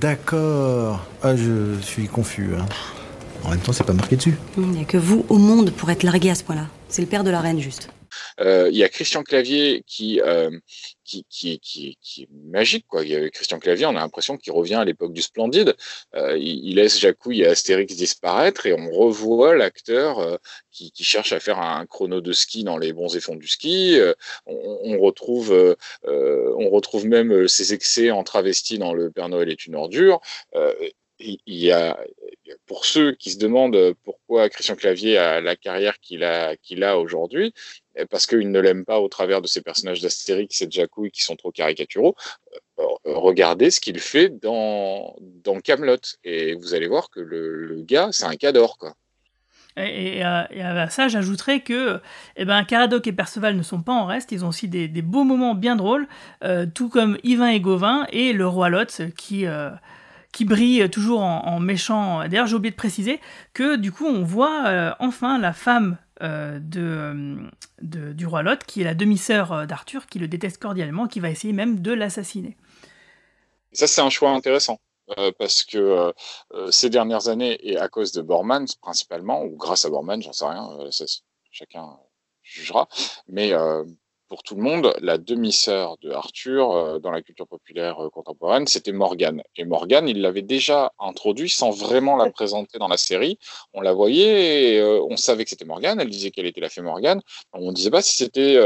D'accord. 0.00 1.04
Ah, 1.22 1.36
je 1.36 1.78
suis 1.82 2.08
confus. 2.08 2.52
Hein. 2.58 2.64
En 3.44 3.50
même 3.50 3.60
temps, 3.60 3.72
c'est 3.72 3.84
pas 3.84 3.92
marqué 3.92 4.16
dessus. 4.16 4.34
Il 4.56 4.68
n'y 4.68 4.82
a 4.82 4.84
que 4.84 4.96
vous 4.96 5.26
au 5.28 5.38
monde 5.38 5.72
pour 5.72 5.90
être 5.90 6.02
largué 6.02 6.30
à 6.30 6.34
ce 6.34 6.44
point-là. 6.44 6.66
C'est 6.88 7.02
le 7.02 7.08
père 7.08 7.24
de 7.24 7.30
la 7.30 7.40
reine, 7.40 7.60
juste. 7.60 7.88
Euh, 8.40 8.68
il 8.70 8.76
y 8.76 8.84
a 8.84 8.88
Christian 8.88 9.22
Clavier 9.22 9.82
qui, 9.86 10.20
euh, 10.20 10.50
qui, 11.04 11.24
qui, 11.28 11.58
qui, 11.60 11.98
qui, 12.00 12.22
est 12.22 12.28
magique. 12.30 12.86
Quoi. 12.86 13.04
Il 13.04 13.10
y 13.10 13.16
a 13.16 13.30
Christian 13.30 13.58
Clavier, 13.58 13.86
on 13.86 13.90
a 13.90 14.00
l'impression 14.00 14.36
qu'il 14.36 14.52
revient 14.52 14.76
à 14.76 14.84
l'époque 14.84 15.12
du 15.12 15.22
Splendide. 15.22 15.74
Euh, 16.14 16.36
il, 16.38 16.64
il, 16.64 16.76
laisse 16.76 16.98
Jacouille 16.98 17.42
et 17.42 17.46
Astérix 17.46 17.94
disparaître 17.96 18.66
et 18.66 18.74
on 18.74 18.90
revoit 18.90 19.54
l'acteur 19.56 20.18
euh, 20.18 20.36
qui, 20.70 20.90
qui, 20.92 21.04
cherche 21.04 21.32
à 21.32 21.40
faire 21.40 21.58
un 21.58 21.86
chrono 21.86 22.20
de 22.20 22.32
ski 22.32 22.64
dans 22.64 22.78
les 22.78 22.92
bons 22.92 23.14
et 23.16 23.20
fonds 23.20 23.36
du 23.36 23.48
ski. 23.48 23.98
Euh, 23.98 24.14
on, 24.46 24.78
on, 24.84 24.98
retrouve, 24.98 25.52
euh, 25.52 26.54
on 26.58 26.70
retrouve 26.70 27.06
même 27.06 27.48
ses 27.48 27.74
excès 27.74 28.10
en 28.10 28.22
travesti 28.24 28.78
dans 28.78 28.94
Le 28.94 29.10
Père 29.10 29.28
Noël 29.28 29.50
est 29.50 29.66
une 29.66 29.74
ordure 29.74 30.20
il 31.22 31.40
y 31.46 31.70
a, 31.70 31.98
pour 32.66 32.84
ceux 32.84 33.12
qui 33.12 33.30
se 33.30 33.38
demandent 33.38 33.94
pourquoi 34.04 34.48
Christian 34.48 34.76
Clavier 34.76 35.18
a 35.18 35.40
la 35.40 35.56
carrière 35.56 35.98
qu'il 36.00 36.24
a, 36.24 36.98
aujourd'hui, 36.98 37.54
parce 38.10 38.26
qu'il 38.26 38.50
ne 38.50 38.60
l'aime 38.60 38.84
pas 38.84 39.00
au 39.00 39.08
travers 39.08 39.40
de 39.40 39.46
ces 39.46 39.62
personnages 39.62 40.00
d'Astérix 40.00 40.60
et 40.62 40.66
de 40.66 40.72
Jacouille 40.72 41.10
qui 41.10 41.22
sont 41.22 41.36
trop 41.36 41.52
caricaturaux, 41.52 42.16
regardez 43.04 43.70
ce 43.70 43.80
qu'il 43.80 43.98
fait 43.98 44.28
dans, 44.28 45.14
Camelot 45.64 45.96
et 46.24 46.54
vous 46.54 46.74
allez 46.74 46.88
voir 46.88 47.10
que 47.10 47.20
le, 47.20 47.82
gars, 47.82 48.08
c'est 48.12 48.24
un 48.24 48.36
cador, 48.36 48.78
quoi. 48.78 48.94
Et, 49.76 50.22
euh, 50.22 50.44
à 50.50 50.90
ça, 50.90 51.08
j'ajouterais 51.08 51.60
que 51.60 52.00
eh 52.36 52.44
ben, 52.44 52.62
Caradoc 52.64 53.06
et 53.06 53.12
Perceval 53.12 53.56
ne 53.56 53.62
sont 53.62 53.80
pas 53.80 53.94
en 53.94 54.04
reste, 54.04 54.30
ils 54.30 54.44
ont 54.44 54.48
aussi 54.48 54.68
des, 54.68 54.88
beaux 55.00 55.24
moments 55.24 55.54
bien 55.54 55.76
drôles, 55.76 56.06
euh, 56.44 56.66
tout 56.66 56.90
comme 56.90 57.16
Yvain 57.22 57.48
et 57.48 57.60
Gauvin 57.60 58.06
et 58.12 58.32
le 58.32 58.46
roi 58.46 58.68
Lot 58.68 59.02
qui... 59.16 59.46
Euh, 59.46 59.70
qui 60.32 60.44
brille 60.44 60.88
toujours 60.90 61.20
en, 61.20 61.60
méchant. 61.60 62.26
D'ailleurs, 62.28 62.46
j'ai 62.46 62.56
oublié 62.56 62.70
de 62.70 62.76
préciser 62.76 63.20
que 63.52 63.76
du 63.76 63.92
coup, 63.92 64.06
on 64.06 64.22
voit 64.22 64.66
euh, 64.66 64.92
enfin 64.98 65.38
la 65.38 65.52
femme 65.52 65.98
euh, 66.22 66.58
de, 66.58 67.50
de, 67.82 68.12
du 68.12 68.26
roi 68.26 68.42
Lot, 68.42 68.64
qui 68.64 68.80
est 68.80 68.84
la 68.84 68.94
demi-sœur 68.94 69.66
d'Arthur, 69.66 70.06
qui 70.06 70.18
le 70.18 70.28
déteste 70.28 70.60
cordialement, 70.60 71.06
qui 71.06 71.20
va 71.20 71.30
essayer 71.30 71.52
même 71.52 71.80
de 71.80 71.92
l'assassiner. 71.92 72.56
Ça, 73.72 73.86
c'est 73.86 74.00
un 74.00 74.10
choix 74.10 74.30
intéressant. 74.30 74.80
Euh, 75.18 75.32
parce 75.36 75.64
que 75.64 76.12
euh, 76.54 76.70
ces 76.70 76.88
dernières 76.88 77.28
années, 77.28 77.58
et 77.62 77.76
à 77.76 77.88
cause 77.88 78.12
de 78.12 78.22
Bormann 78.22 78.66
principalement, 78.80 79.42
ou 79.42 79.56
grâce 79.56 79.84
à 79.84 79.90
Bormann, 79.90 80.22
j'en 80.22 80.32
sais 80.32 80.46
rien, 80.46 80.68
chacun 81.50 81.98
jugera, 82.42 82.88
mais 83.28 83.52
pour 84.32 84.42
tout 84.42 84.54
le 84.54 84.62
monde, 84.62 84.94
la 85.02 85.18
demi-sœur 85.18 85.98
de 85.98 86.10
Arthur 86.10 86.72
euh, 86.72 86.98
dans 86.98 87.10
la 87.10 87.20
culture 87.20 87.46
populaire 87.46 88.02
euh, 88.02 88.08
contemporaine, 88.08 88.66
c'était 88.66 88.92
Morgane. 88.92 89.42
Et 89.56 89.66
Morgane, 89.66 90.08
il 90.08 90.22
l'avait 90.22 90.40
déjà 90.40 90.90
introduit 90.98 91.50
sans 91.50 91.68
vraiment 91.68 92.16
la 92.16 92.30
présenter 92.30 92.78
dans 92.78 92.88
la 92.88 92.96
série. 92.96 93.38
On 93.74 93.82
la 93.82 93.92
voyait, 93.92 94.76
et, 94.76 94.80
euh, 94.80 95.02
on 95.02 95.18
savait 95.18 95.44
que 95.44 95.50
c'était 95.50 95.66
Morgane, 95.66 96.00
elle 96.00 96.08
disait 96.08 96.30
qu'elle 96.30 96.46
était 96.46 96.62
la 96.62 96.70
fée 96.70 96.80
Morgane. 96.80 97.20
On 97.52 97.68
ne 97.68 97.74
disait 97.74 97.90
pas 97.90 98.00
si 98.00 98.16
c'était 98.16 98.58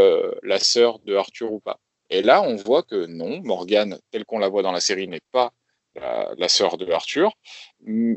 la 0.45 0.61
sœur 0.61 1.01
de 1.01 1.17
Arthur 1.17 1.51
ou 1.51 1.59
pas. 1.59 1.81
Et 2.11 2.23
là, 2.23 2.43
on 2.43 2.55
voit 2.55 2.85
que 2.85 3.07
non, 3.07 3.41
Morgane, 3.43 3.99
telle 4.13 4.25
qu'on 4.25 4.39
la 4.39 4.49
voit 4.49 4.63
dans 4.63 4.71
la 4.71 4.79
série, 4.79 5.09
n'est 5.09 5.27
pas 5.33 5.51
la, 5.97 6.33
la 6.39 6.49
sœur 6.49 6.77
de 6.77 6.89
Arthur, 6.93 7.33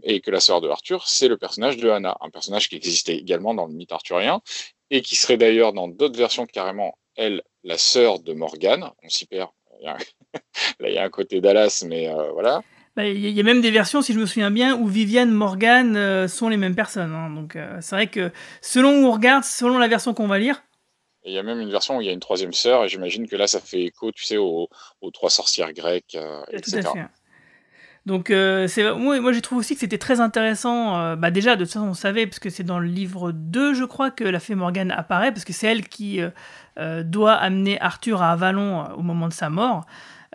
et 0.04 0.22
que 0.22 0.30
la 0.30 0.40
sœur 0.40 0.62
de 0.62 0.70
Arthur, 0.70 1.08
c'est 1.08 1.28
le 1.28 1.38
personnage 1.38 1.78
de 1.78 1.90
Anna, 1.90 2.16
un 2.22 2.30
personnage 2.30 2.70
qui 2.70 2.76
existait 2.76 3.18
également 3.18 3.56
dans 3.56 3.66
le 3.66 3.74
mythe 3.74 3.92
arthurien, 3.92 4.42
et 4.92 5.02
qui 5.02 5.16
serait 5.16 5.38
d'ailleurs 5.38 5.74
dans 5.74 5.88
d'autres 5.88 6.18
versions 6.18 6.46
carrément 6.46 6.94
elle, 7.20 7.44
la 7.64 7.78
sœur 7.78 8.20
de 8.20 8.34
Morgane. 8.34 8.90
On 9.04 9.10
s'y 9.10 9.26
perd. 9.26 9.50
Là, 9.84 9.98
il 10.80 10.94
y 10.94 10.98
a 10.98 11.04
un 11.04 11.10
côté 11.10 11.42
Dallas, 11.42 11.84
mais 11.88 12.10
euh, 12.10 12.32
voilà. 12.32 12.62
Il 12.98 13.04
bah, 13.04 13.08
y, 13.08 13.32
y 13.32 13.40
a 13.40 13.44
même 13.44 13.62
des 13.62 13.72
versions, 13.72 14.02
si 14.02 14.14
je 14.14 14.20
me 14.20 14.26
souviens 14.26 14.52
bien, 14.52 14.76
où 14.76 14.88
Viviane, 14.88 15.32
Morgane 15.32 15.96
euh, 15.96 16.28
sont 16.28 16.50
les 16.50 16.58
mêmes 16.58 16.76
personnes. 16.76 17.14
Hein. 17.14 17.30
Donc 17.30 17.56
euh, 17.56 17.78
c'est 17.82 17.96
vrai 17.96 18.08
que 18.08 18.32
selon 18.62 19.04
où 19.04 19.08
on 19.08 19.12
regarde, 19.12 19.44
selon 19.44 19.78
la 19.78 19.88
version 19.88 20.14
qu'on 20.14 20.28
va 20.28 20.40
lire. 20.40 20.64
Il 21.26 21.34
y 21.34 21.38
a 21.38 21.44
même 21.44 21.60
une 21.60 21.70
version 21.70 21.98
où 21.98 22.02
il 22.02 22.08
y 22.08 22.10
a 22.10 22.14
une 22.14 22.20
troisième 22.20 22.54
sœur, 22.54 22.84
et 22.84 22.90
j'imagine 22.90 23.28
que 23.28 23.36
là, 23.36 23.46
ça 23.46 23.60
fait 23.60 23.84
écho, 23.84 24.12
tu 24.12 24.24
sais, 24.24 24.38
aux, 24.38 24.70
aux 25.02 25.12
trois 25.12 25.30
sorcières 25.30 25.74
grecques, 25.74 26.18
etc. 26.52 26.82
Tout 26.82 26.88
à 26.88 26.94
fait. 26.94 27.06
Donc 28.06 28.32
euh, 28.32 28.68
moi, 28.98 29.20
moi 29.20 29.34
j'ai 29.34 29.42
trouvé 29.42 29.60
aussi 29.60 29.74
que 29.76 29.82
c'était 29.82 29.98
très 29.98 30.22
intéressant. 30.22 31.16
Bah 31.18 31.30
déjà 31.30 31.56
de 31.56 31.66
toute 31.66 31.74
façon 31.74 31.90
on 31.90 31.94
savait 31.94 32.26
parce 32.26 32.40
que 32.40 32.50
c'est 32.50 32.64
dans 32.64 32.80
le 32.80 32.88
livre 32.88 33.32
2 33.34 33.74
je 33.74 33.84
crois 33.84 34.10
que 34.10 34.24
la 34.24 34.40
fée 34.40 34.56
Morgane 34.56 34.90
apparaît 34.90 35.32
parce 35.32 35.44
que 35.44 35.54
c'est 35.54 35.68
elle 35.68 35.88
qui 35.88 36.22
doit 37.04 37.34
amener 37.34 37.80
Arthur 37.82 38.22
à 38.22 38.32
Avalon 38.32 38.86
au 38.96 39.02
moment 39.02 39.28
de 39.28 39.34
sa 39.34 39.50
mort. 39.50 39.86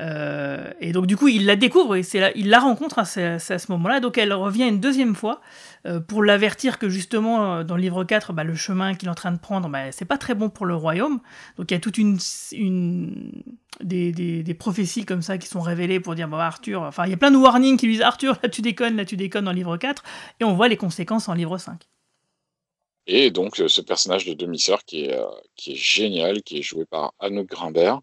Euh, 0.00 0.70
et 0.80 0.92
donc 0.92 1.06
du 1.06 1.16
coup, 1.16 1.28
il 1.28 1.46
la 1.46 1.56
découvre 1.56 1.96
et 1.96 2.02
c'est 2.02 2.18
là, 2.18 2.32
il 2.34 2.48
la 2.48 2.58
rencontre 2.58 2.98
à 2.98 3.04
ce, 3.04 3.52
à 3.52 3.58
ce 3.58 3.72
moment-là. 3.72 4.00
Donc 4.00 4.18
elle 4.18 4.32
revient 4.32 4.64
une 4.64 4.80
deuxième 4.80 5.14
fois 5.14 5.40
euh, 5.86 6.00
pour 6.00 6.22
l'avertir 6.22 6.78
que 6.78 6.88
justement 6.88 7.62
dans 7.62 7.76
le 7.76 7.82
livre 7.82 8.04
4, 8.04 8.32
bah, 8.32 8.44
le 8.44 8.54
chemin 8.54 8.94
qu'il 8.94 9.08
est 9.08 9.10
en 9.10 9.14
train 9.14 9.32
de 9.32 9.38
prendre, 9.38 9.68
bah, 9.68 9.92
c'est 9.92 10.04
pas 10.04 10.18
très 10.18 10.34
bon 10.34 10.48
pour 10.50 10.66
le 10.66 10.74
royaume. 10.74 11.20
Donc 11.56 11.70
il 11.70 11.74
y 11.74 11.76
a 11.76 11.80
toute 11.80 11.98
une, 11.98 12.18
des, 13.80 14.56
prophéties 14.58 15.04
comme 15.04 15.22
ça 15.22 15.38
qui 15.38 15.46
sont 15.46 15.60
révélées 15.60 16.00
pour 16.00 16.14
dire 16.14 16.28
bah, 16.28 16.44
Arthur. 16.44 16.82
Enfin, 16.82 17.04
il 17.06 17.10
y 17.10 17.14
a 17.14 17.18
plein 17.18 17.30
de 17.30 17.36
warnings 17.36 17.76
qui 17.76 17.86
lui 17.86 17.94
disent 17.94 18.02
Arthur, 18.02 18.38
là 18.42 18.48
tu 18.48 18.62
déconnes, 18.62 18.96
là 18.96 19.04
tu 19.04 19.16
déconnes 19.16 19.44
dans 19.44 19.52
le 19.52 19.56
livre 19.56 19.76
4, 19.76 20.02
et 20.40 20.44
on 20.44 20.54
voit 20.54 20.68
les 20.68 20.76
conséquences 20.76 21.28
en 21.28 21.34
livre 21.34 21.56
5. 21.58 21.78
Et 23.06 23.30
donc 23.30 23.56
ce 23.56 23.80
personnage 23.80 24.24
de 24.26 24.34
demi-sœur 24.34 24.84
qui 24.84 25.04
est, 25.04 25.14
euh, 25.14 25.26
qui 25.56 25.72
est 25.72 25.76
génial, 25.76 26.42
qui 26.42 26.58
est 26.58 26.62
joué 26.62 26.84
par 26.86 27.14
Anouk 27.20 27.48
Grimbert, 27.48 28.00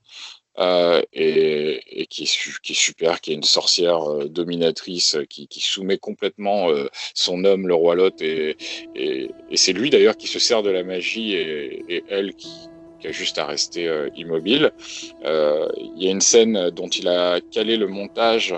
euh, 0.59 1.01
et, 1.13 2.01
et 2.01 2.05
qui, 2.07 2.23
est, 2.23 2.59
qui, 2.61 2.73
est, 2.73 2.75
super, 2.75 3.21
qui 3.21 3.31
est 3.31 3.35
une 3.35 3.43
sorcière 3.43 4.03
euh, 4.03 4.27
dominatrice 4.27 5.15
qui, 5.29 5.47
qui, 5.47 5.61
soumet 5.61 5.97
complètement 5.97 6.69
euh, 6.69 6.89
son 7.15 7.45
homme, 7.45 7.69
le 7.69 7.73
roi 7.73 7.95
Lot, 7.95 8.21
et, 8.21 8.57
et, 8.93 9.31
et 9.49 9.57
c'est 9.57 9.71
lui 9.71 9.89
d'ailleurs 9.89 10.17
qui 10.17 10.27
se 10.27 10.39
sert 10.39 10.61
de 10.61 10.69
la 10.69 10.83
magie 10.83 11.33
et, 11.33 12.03
elle 12.09 12.33
qui, 12.35 12.49
qui, 13.01 13.07
a 13.07 13.11
juste 13.11 13.37
à 13.37 13.45
rester 13.45 13.87
euh, 13.87 14.09
immobile. 14.15 14.71
Euh, 15.25 15.67
il 15.77 16.03
y 16.03 16.07
a 16.07 16.11
une 16.11 16.21
scène 16.21 16.69
dont 16.69 16.87
il 16.87 17.07
a 17.07 17.39
calé 17.51 17.77
le 17.77 17.87
montage 17.87 18.55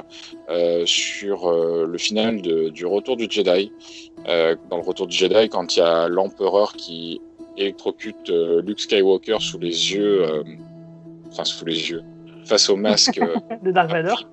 sur 0.86 1.52
le 1.52 1.98
final 1.98 2.42
du 2.42 2.86
Retour 2.86 3.18
du 3.18 3.28
Jedi. 3.30 3.72
dans 4.26 4.78
le 4.78 4.84
Retour 4.84 5.08
du 5.08 5.16
Jedi, 5.16 5.50
quand 5.50 5.76
il 5.76 5.80
y 5.80 5.82
a 5.82 6.08
l'empereur 6.08 6.74
qui 6.74 7.22
électrocute 7.58 8.30
Luke 8.30 8.80
Skywalker 8.80 9.38
sous 9.40 9.60
les 9.60 9.94
yeux 9.94 10.44
enfin 11.34 11.46
sous 11.46 11.66
les 11.66 11.90
yeux, 11.90 12.04
face 12.46 12.70
au 12.70 12.76
masque 12.76 13.20
de 13.64 13.72
Dark 13.72 13.90
Vador, 13.90 14.24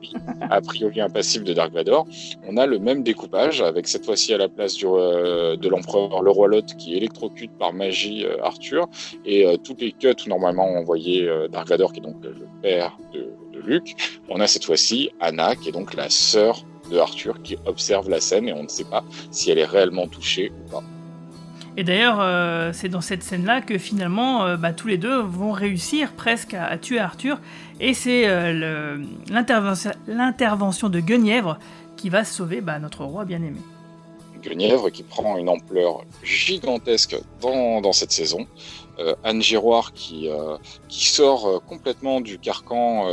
a 0.50 0.60
priori 0.60 1.00
impassible 1.00 1.44
de 1.44 1.52
Dark 1.52 1.72
Vador, 1.72 2.06
on 2.46 2.56
a 2.56 2.66
le 2.66 2.78
même 2.78 3.02
découpage 3.02 3.62
avec 3.62 3.88
cette 3.88 4.04
fois-ci 4.04 4.34
à 4.34 4.38
la 4.38 4.48
place 4.48 4.74
du, 4.74 4.86
euh, 4.86 5.56
de 5.56 5.68
l'empereur 5.68 6.22
le 6.22 6.30
roi 6.30 6.48
Lot 6.48 6.74
qui 6.76 6.96
électrocute 6.96 7.50
par 7.58 7.72
magie 7.72 8.24
euh, 8.24 8.42
Arthur 8.42 8.88
et 9.24 9.46
euh, 9.46 9.56
toutes 9.56 9.80
les 9.80 9.92
cuts 9.92 10.14
où 10.26 10.28
normalement 10.28 10.68
on 10.68 10.82
voyait 10.82 11.28
Dark 11.50 11.68
Vador 11.68 11.92
qui 11.92 12.00
est 12.00 12.02
donc 12.02 12.16
le 12.22 12.46
père 12.62 12.96
de, 13.12 13.30
de 13.52 13.60
Luke, 13.60 13.94
on 14.28 14.40
a 14.40 14.46
cette 14.46 14.64
fois-ci 14.64 15.10
Anna 15.20 15.56
qui 15.56 15.68
est 15.68 15.72
donc 15.72 15.94
la 15.94 16.10
sœur 16.10 16.64
de 16.90 16.98
Arthur 16.98 17.40
qui 17.42 17.56
observe 17.66 18.08
la 18.10 18.20
scène 18.20 18.48
et 18.48 18.52
on 18.52 18.64
ne 18.64 18.68
sait 18.68 18.84
pas 18.84 19.04
si 19.30 19.50
elle 19.50 19.58
est 19.58 19.64
réellement 19.64 20.06
touchée 20.06 20.50
ou 20.50 20.70
pas. 20.70 20.82
Et 21.76 21.84
d'ailleurs, 21.84 22.18
euh, 22.20 22.72
c'est 22.72 22.88
dans 22.88 23.00
cette 23.00 23.22
scène-là 23.22 23.60
que 23.60 23.78
finalement, 23.78 24.44
euh, 24.44 24.56
bah, 24.56 24.72
tous 24.72 24.88
les 24.88 24.98
deux 24.98 25.20
vont 25.20 25.52
réussir 25.52 26.12
presque 26.12 26.52
à, 26.54 26.66
à 26.66 26.78
tuer 26.78 26.98
Arthur. 26.98 27.38
Et 27.80 27.94
c'est 27.94 28.26
euh, 28.26 28.98
l'intervention 29.30 30.88
de 30.90 31.00
Guenièvre 31.00 31.58
qui 31.96 32.10
va 32.10 32.24
sauver 32.24 32.60
bah, 32.60 32.78
notre 32.78 33.04
roi 33.04 33.24
bien-aimé. 33.24 33.58
Guenièvre 34.42 34.90
qui 34.90 35.02
prend 35.02 35.36
une 35.38 35.48
ampleur 35.48 36.02
gigantesque 36.22 37.16
dans, 37.40 37.92
cette 37.92 38.12
saison. 38.12 38.46
Euh, 38.98 39.14
Anne 39.22 39.42
Giroir 39.42 39.92
qui, 39.92 40.28
euh, 40.28 40.56
qui 40.88 41.06
sort 41.06 41.62
complètement 41.66 42.20
du 42.22 42.38
carcan 42.38 43.04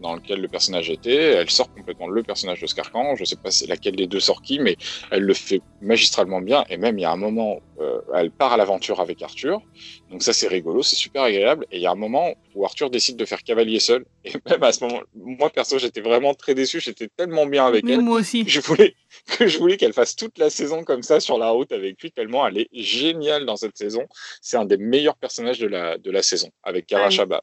dans 0.00 0.14
lequel 0.14 0.40
le 0.40 0.48
personnage 0.48 0.90
était. 0.90 1.34
Elle 1.34 1.50
sort 1.50 1.72
complètement 1.72 2.08
le 2.08 2.22
personnage 2.22 2.60
de 2.60 2.66
ce 2.66 2.74
carcan. 2.74 3.14
Je 3.16 3.24
sais 3.24 3.36
pas 3.36 3.50
laquelle 3.68 3.96
des 3.96 4.06
deux 4.06 4.20
sort 4.20 4.42
qui, 4.42 4.58
mais 4.58 4.76
elle 5.10 5.22
le 5.22 5.34
fait 5.34 5.62
magistralement 5.80 6.40
bien. 6.40 6.64
Et 6.70 6.76
même 6.76 6.98
il 6.98 7.02
y 7.02 7.06
a 7.06 7.12
un 7.12 7.16
moment, 7.16 7.58
elle 8.14 8.30
part 8.30 8.52
à 8.52 8.56
l'aventure 8.56 9.00
avec 9.00 9.22
Arthur. 9.22 9.60
Donc 10.10 10.22
ça 10.22 10.32
c'est 10.32 10.48
rigolo, 10.48 10.82
c'est 10.82 10.96
super 10.96 11.22
agréable. 11.22 11.66
Et 11.70 11.76
il 11.76 11.82
y 11.82 11.86
a 11.86 11.90
un 11.90 11.96
moment 11.96 12.34
où 12.54 12.64
Arthur 12.64 12.90
décide 12.90 13.16
de 13.16 13.24
faire 13.24 13.42
cavalier 13.42 13.80
seul. 13.80 14.04
Et 14.24 14.32
même 14.48 14.62
à 14.62 14.72
ce 14.72 14.84
moment, 14.84 15.00
moi 15.14 15.50
perso 15.50 15.78
j'étais 15.78 16.00
vraiment 16.00 16.34
très 16.34 16.54
déçu. 16.54 16.80
J'étais 16.80 17.08
tellement 17.08 17.46
bien 17.46 17.66
avec 17.66 17.84
mais 17.84 17.92
elle. 17.92 18.00
Moi 18.00 18.20
aussi. 18.20 18.44
Je 18.46 18.60
voulais 18.60 18.94
que 19.38 19.46
je 19.46 19.58
voulais 19.58 19.76
qu'elle 19.76 19.92
fasse 19.92 20.16
toute 20.16 20.38
la 20.38 20.50
saison 20.50 20.84
comme 20.84 21.02
ça 21.02 21.20
sur 21.20 21.38
la 21.38 21.50
route 21.50 21.72
avec 21.72 22.00
lui 22.00 22.10
tellement 22.12 22.46
elle 22.46 22.58
est 22.58 22.68
géniale 22.72 23.46
dans 23.46 23.56
cette 23.56 23.76
saison. 23.76 24.06
C'est 24.40 24.56
un 24.56 24.64
des 24.64 24.76
meilleurs 24.76 25.16
personnages 25.16 25.58
de 25.58 25.66
la, 25.66 25.98
de 25.98 26.10
la 26.10 26.22
saison 26.22 26.50
avec 26.62 26.86
Kara 26.86 27.10
Shaba. 27.10 27.42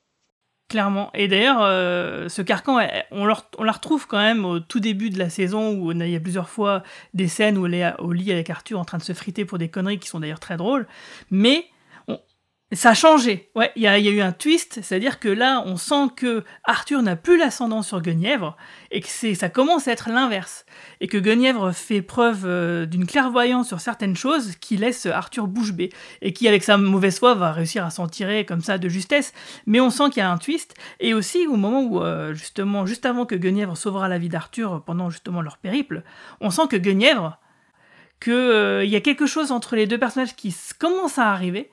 Clairement. 0.70 1.10
Et 1.16 1.28
d'ailleurs, 1.28 1.62
euh, 1.64 2.30
ce 2.30 2.44
carcan, 2.44 2.80
on, 3.10 3.26
la 3.26 3.72
retrouve 3.72 4.06
quand 4.06 4.20
même 4.20 4.46
au 4.46 4.60
tout 4.60 4.80
début 4.80 5.10
de 5.10 5.18
la 5.18 5.32
saison 5.32 5.74
où 5.74 5.92
il 5.92 6.08
y 6.08 6.16
a 6.16 6.20
plusieurs 6.20 6.48
fois 6.48 6.84
des 7.16 7.28
scènes 7.28 7.58
où 7.58 7.66
elle 7.66 7.74
est 7.74 7.92
au 7.98 8.14
lit 8.14 8.32
avec 8.32 8.52
Arthur 8.52 8.80
en 8.80 8.86
train 8.86 9.00
de 9.00 9.04
se 9.04 9.14
friter 9.14 9.46
pour 9.46 9.58
des 9.58 9.68
conneries 9.68 9.98
qui 9.98 10.08
sont 10.08 10.20
d'ailleurs 10.20 10.40
très 10.40 10.58
drôles. 10.58 10.86
Mais 11.32 11.66
Ça 12.72 12.92
a 12.92 12.94
changé, 12.94 13.50
ouais, 13.56 13.72
il 13.76 13.82
y, 13.82 13.86
y 13.86 13.88
a 13.88 13.98
eu 13.98 14.22
un 14.22 14.32
twist, 14.32 14.80
c'est-à-dire 14.84 15.20
que 15.20 15.28
là, 15.28 15.64
on 15.66 15.76
sent 15.76 16.10
que 16.16 16.44
Arthur 16.66 17.02
n'a 17.02 17.16
plus 17.16 17.36
l'ascendant 17.36 17.82
sur 17.82 18.00
Guenièvre, 18.00 18.56
et 18.92 19.02
que 19.02 19.08
ça 19.08 19.50
commence 19.50 19.88
à 19.88 19.92
être 19.94 20.12
l'inverse, 20.12 20.68
et 21.02 21.08
que 21.08 21.18
Guenièvre 21.18 21.72
fait 21.72 22.04
preuve 22.04 22.44
euh, 22.46 22.86
d'une 22.86 23.08
clairvoyance 23.08 23.70
sur 23.70 23.80
certaines 23.80 24.16
choses 24.16 24.56
qui 24.58 24.78
laisse 24.78 25.08
Arthur 25.08 25.48
bouche 25.48 25.74
bée, 25.74 25.92
et 26.22 26.32
qui, 26.32 26.48
avec 26.48 26.64
sa 26.64 26.78
mauvaise 26.78 27.18
foi, 27.18 27.34
va 27.34 27.52
réussir 27.52 27.84
à 27.84 27.90
s'en 27.90 28.08
tirer 28.08 28.46
comme 28.46 28.62
ça 28.62 28.78
de 28.78 28.88
justesse, 28.88 29.34
mais 29.66 29.80
on 29.80 29.90
sent 29.90 30.12
qu'il 30.12 30.20
y 30.20 30.24
a 30.24 30.32
un 30.32 30.38
twist, 30.38 30.76
et 31.00 31.16
aussi 31.16 31.48
au 31.48 31.56
moment 31.56 31.82
où, 31.82 32.04
euh, 32.04 32.36
justement, 32.36 32.86
juste 32.86 33.08
avant 33.08 33.26
que 33.26 33.34
Guenièvre 33.34 33.76
sauvera 33.76 34.08
la 34.08 34.20
vie 34.20 34.30
d'Arthur 34.30 34.84
pendant 34.86 35.10
justement 35.10 35.42
leur 35.42 35.58
périple, 35.58 36.04
on 36.40 36.52
sent 36.52 36.68
que 36.70 36.78
Guenièvre, 36.78 37.40
qu'il 38.22 38.90
y 38.90 38.96
a 38.96 39.02
quelque 39.02 39.26
chose 39.26 39.52
entre 39.52 39.76
les 39.76 39.88
deux 39.88 39.98
personnages 39.98 40.36
qui 40.36 40.56
commence 40.78 41.18
à 41.18 41.32
arriver, 41.32 41.72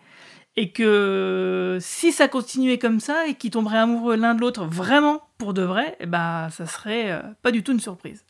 et 0.57 0.73
que 0.73 1.79
si 1.81 2.13
ça 2.13 2.29
continuait 2.29 2.79
comme 2.79 3.01
ça 3.01 3.27
et 3.27 3.35
qu'ils 3.35 3.51
tomberaient 3.51 3.79
amoureux 3.79 4.17
l'un 4.17 4.35
de 4.35 4.41
l'autre 4.41 4.65
vraiment 4.65 5.23
pour 5.39 5.55
de 5.55 5.63
vrai, 5.63 5.97
eh 6.01 6.07
ben 6.07 6.49
ça 6.51 6.67
serait 6.67 7.13
euh, 7.13 7.21
pas 7.43 7.51
du 7.51 7.63
tout 7.63 7.73
une 7.73 7.81
surprise. 7.81 8.25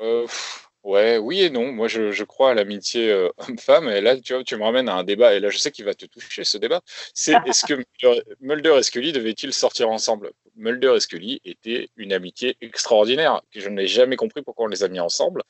Euh, 0.00 0.22
pff, 0.22 0.68
ouais, 0.84 1.18
oui 1.18 1.42
et 1.42 1.50
non. 1.50 1.72
Moi, 1.72 1.88
je, 1.88 2.12
je 2.12 2.24
crois 2.24 2.50
à 2.52 2.54
l'amitié 2.54 3.10
euh, 3.10 3.30
homme-femme. 3.38 3.88
Et 3.88 4.00
là, 4.00 4.18
tu 4.20 4.34
vois, 4.34 4.44
tu 4.44 4.56
me 4.56 4.62
ramènes 4.62 4.88
à 4.88 4.94
un 4.94 5.04
débat. 5.04 5.34
Et 5.34 5.40
là, 5.40 5.50
je 5.50 5.58
sais 5.58 5.70
qu'il 5.70 5.84
va 5.84 5.94
te 5.94 6.06
toucher, 6.06 6.44
ce 6.44 6.58
débat. 6.58 6.82
C'est 7.14 7.34
est-ce 7.46 7.66
que 7.66 7.74
Mulder, 7.74 8.22
Mulder 8.40 8.74
et 8.78 8.82
Scully 8.82 9.12
devaient-ils 9.12 9.52
sortir 9.52 9.88
ensemble? 9.88 10.30
Mulder 10.56 10.94
et 10.96 11.00
Scully 11.00 11.40
étaient 11.44 11.88
une 11.96 12.12
amitié 12.12 12.56
extraordinaire, 12.60 13.42
que 13.52 13.60
je 13.60 13.68
n'ai 13.68 13.86
jamais 13.86 14.16
compris 14.16 14.42
pourquoi 14.42 14.66
on 14.66 14.68
les 14.68 14.84
a 14.84 14.88
mis 14.88 15.00
ensemble. 15.00 15.42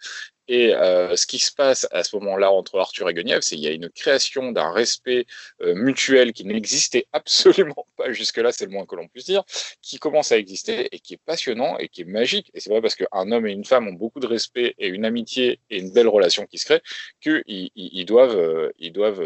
Et 0.46 0.74
euh, 0.74 1.16
ce 1.16 1.26
qui 1.26 1.38
se 1.38 1.52
passe 1.52 1.86
à 1.90 2.04
ce 2.04 2.14
moment-là 2.16 2.50
entre 2.50 2.78
Arthur 2.78 3.08
et 3.08 3.14
Guenièvre, 3.14 3.42
c'est 3.42 3.56
qu'il 3.56 3.64
y 3.64 3.68
a 3.68 3.72
une 3.72 3.88
création 3.88 4.52
d'un 4.52 4.70
respect 4.70 5.26
euh, 5.62 5.74
mutuel 5.74 6.32
qui 6.32 6.44
n'existait 6.44 7.06
absolument 7.12 7.86
pas 7.96 8.12
jusque-là, 8.12 8.52
c'est 8.52 8.66
le 8.66 8.70
moins 8.70 8.84
que 8.84 8.96
l'on 8.96 9.08
puisse 9.08 9.24
dire, 9.24 9.42
qui 9.80 9.98
commence 9.98 10.32
à 10.32 10.38
exister 10.38 10.88
et 10.94 10.98
qui 10.98 11.14
est 11.14 11.20
passionnant 11.24 11.78
et 11.78 11.88
qui 11.88 12.02
est 12.02 12.06
magique. 12.06 12.50
Et 12.54 12.60
c'est 12.60 12.70
pas 12.70 12.82
parce 12.82 12.94
qu'un 12.94 13.32
homme 13.32 13.46
et 13.46 13.52
une 13.52 13.64
femme 13.64 13.88
ont 13.88 13.94
beaucoup 13.94 14.20
de 14.20 14.26
respect 14.26 14.74
et 14.78 14.88
une 14.88 15.04
amitié 15.04 15.60
et 15.70 15.78
une 15.78 15.92
belle 15.92 16.08
relation 16.08 16.44
qui 16.46 16.58
se 16.58 16.66
crée 16.66 16.82
qu'ils 17.20 17.42
ils, 17.46 17.70
ils 17.74 18.04
doivent, 18.04 18.36
euh, 18.36 18.70
ils 18.78 18.92
doivent 18.92 19.22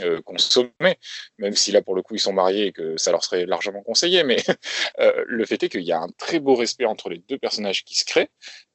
euh, 0.00 0.20
consommer, 0.22 0.98
même 1.38 1.54
si 1.54 1.72
là 1.72 1.82
pour 1.82 1.94
le 1.94 2.02
coup 2.02 2.14
ils 2.14 2.20
sont 2.20 2.32
mariés 2.32 2.66
et 2.66 2.72
que 2.72 2.96
ça 2.96 3.10
leur 3.10 3.24
serait 3.24 3.46
largement 3.46 3.82
conseillé. 3.82 4.24
Mais 4.24 4.36
euh, 5.00 5.24
le 5.26 5.44
fait 5.44 5.62
est 5.62 5.68
qu'il 5.68 5.82
y 5.82 5.92
a 5.92 6.00
un 6.00 6.08
très 6.18 6.40
beau 6.40 6.54
respect 6.54 6.84
entre 6.86 7.08
les 7.10 7.18
deux 7.18 7.38
personnages 7.38 7.84
qui 7.84 7.94
se 7.98 8.04
créent. 8.04 8.30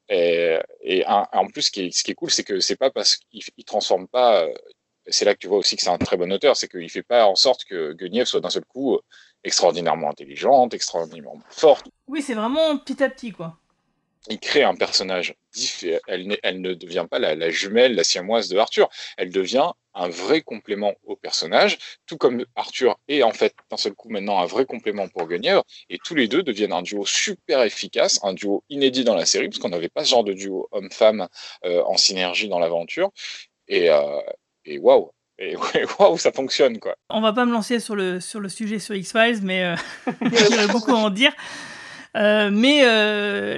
Et, 0.10 0.58
et 0.82 1.06
un- 1.06 1.28
en 1.34 1.48
plus, 1.48 1.64
ce 1.64 1.72
qui 1.72 1.88
est, 1.88 1.92
ce 1.92 2.04
qui 2.04 2.12
est 2.12 2.16
cool, 2.16 2.32
c'est 2.32 2.44
que 2.44 2.60
c'est 2.60 2.78
pas 2.78 2.92
parce 2.92 3.18
qu'il 3.18 3.42
il 3.58 3.66
transforme 3.66 4.08
pas. 4.08 4.44
euh, 4.46 4.54
C'est 5.10 5.26
là 5.26 5.34
que 5.34 5.40
tu 5.40 5.48
vois 5.48 5.58
aussi 5.58 5.76
que 5.76 5.82
c'est 5.84 5.90
un 5.90 5.98
très 5.98 6.18
bon 6.18 6.32
auteur, 6.34 6.56
c'est 6.58 6.68
qu'il 6.70 6.90
fait 6.90 7.04
pas 7.04 7.26
en 7.28 7.36
sorte 7.36 7.66
que 7.66 7.94
Guenièvre 7.94 8.28
soit 8.28 8.42
d'un 8.42 8.50
seul 8.50 8.66
coup 8.66 8.96
euh, 8.96 9.02
extraordinairement 9.44 10.10
intelligente, 10.10 10.74
extraordinairement 10.74 11.42
forte. 11.50 11.88
Oui, 12.08 12.22
c'est 12.22 12.34
vraiment 12.36 12.78
petit 12.78 13.04
à 13.04 13.10
petit 13.10 13.32
quoi. 13.32 13.58
Il 14.30 14.40
crée 14.40 14.64
un 14.64 14.76
personnage 14.76 15.36
différent. 15.54 16.00
Elle 16.08 16.62
ne 16.62 16.74
devient 16.74 17.06
pas 17.10 17.20
la, 17.20 17.34
la 17.36 17.50
jumelle, 17.50 17.96
la 17.96 18.04
siamoise 18.04 18.50
de 18.50 18.58
Arthur. 18.58 18.90
Elle 19.18 19.32
devient 19.32 19.72
un 19.98 20.10
vrai 20.10 20.42
complément 20.42 20.94
au 21.06 21.16
personnage, 21.16 21.78
tout 22.06 22.18
comme 22.18 22.46
Arthur 22.56 22.98
est 23.08 23.24
en 23.24 23.32
fait 23.32 23.54
d'un 23.70 23.78
seul 23.78 23.94
coup 23.94 24.10
maintenant 24.10 24.40
un 24.40 24.46
vrai 24.46 24.66
complément 24.66 25.08
pour 25.08 25.28
Guenièvre. 25.28 25.64
Et 25.90 25.98
tous 26.04 26.16
les 26.16 26.28
deux 26.28 26.44
deviennent 26.44 26.74
un 26.74 26.84
duo 26.84 27.06
super 27.06 27.64
efficace, 27.64 28.20
un 28.24 28.34
duo 28.34 28.64
inédit 28.70 29.04
dans 29.04 29.16
la 29.16 29.26
série, 29.26 29.50
parce 29.50 29.60
qu'on 29.60 29.70
n'avait 29.70 29.90
pas 29.90 30.04
ce 30.04 30.12
genre 30.12 30.24
de 30.24 30.34
duo 30.34 30.68
homme-femme 30.72 31.28
euh, 31.66 31.84
en 31.84 31.98
synergie 31.98 32.48
dans 32.48 32.60
l'aventure. 32.60 33.12
Et, 33.68 33.90
euh, 33.90 34.22
waouh! 34.80 35.12
Et 35.40 35.56
waouh, 36.00 36.18
ça 36.18 36.32
fonctionne 36.32 36.80
quoi. 36.80 36.96
On 37.10 37.22
va 37.22 37.34
pas 37.34 37.46
me 37.46 37.52
lancer 37.52 37.80
sur 37.80 37.96
le, 37.96 38.20
sur 38.20 38.40
le 38.40 38.50
sujet 38.50 38.80
sur 38.80 38.96
X-Files, 38.96 39.40
mais 39.44 39.64
euh, 39.64 39.76
aurait 40.54 40.68
beaucoup 40.68 40.92
à 40.92 40.98
en 40.98 41.10
dire. 41.10 41.34
Euh, 42.16 42.50
mais 42.52 42.82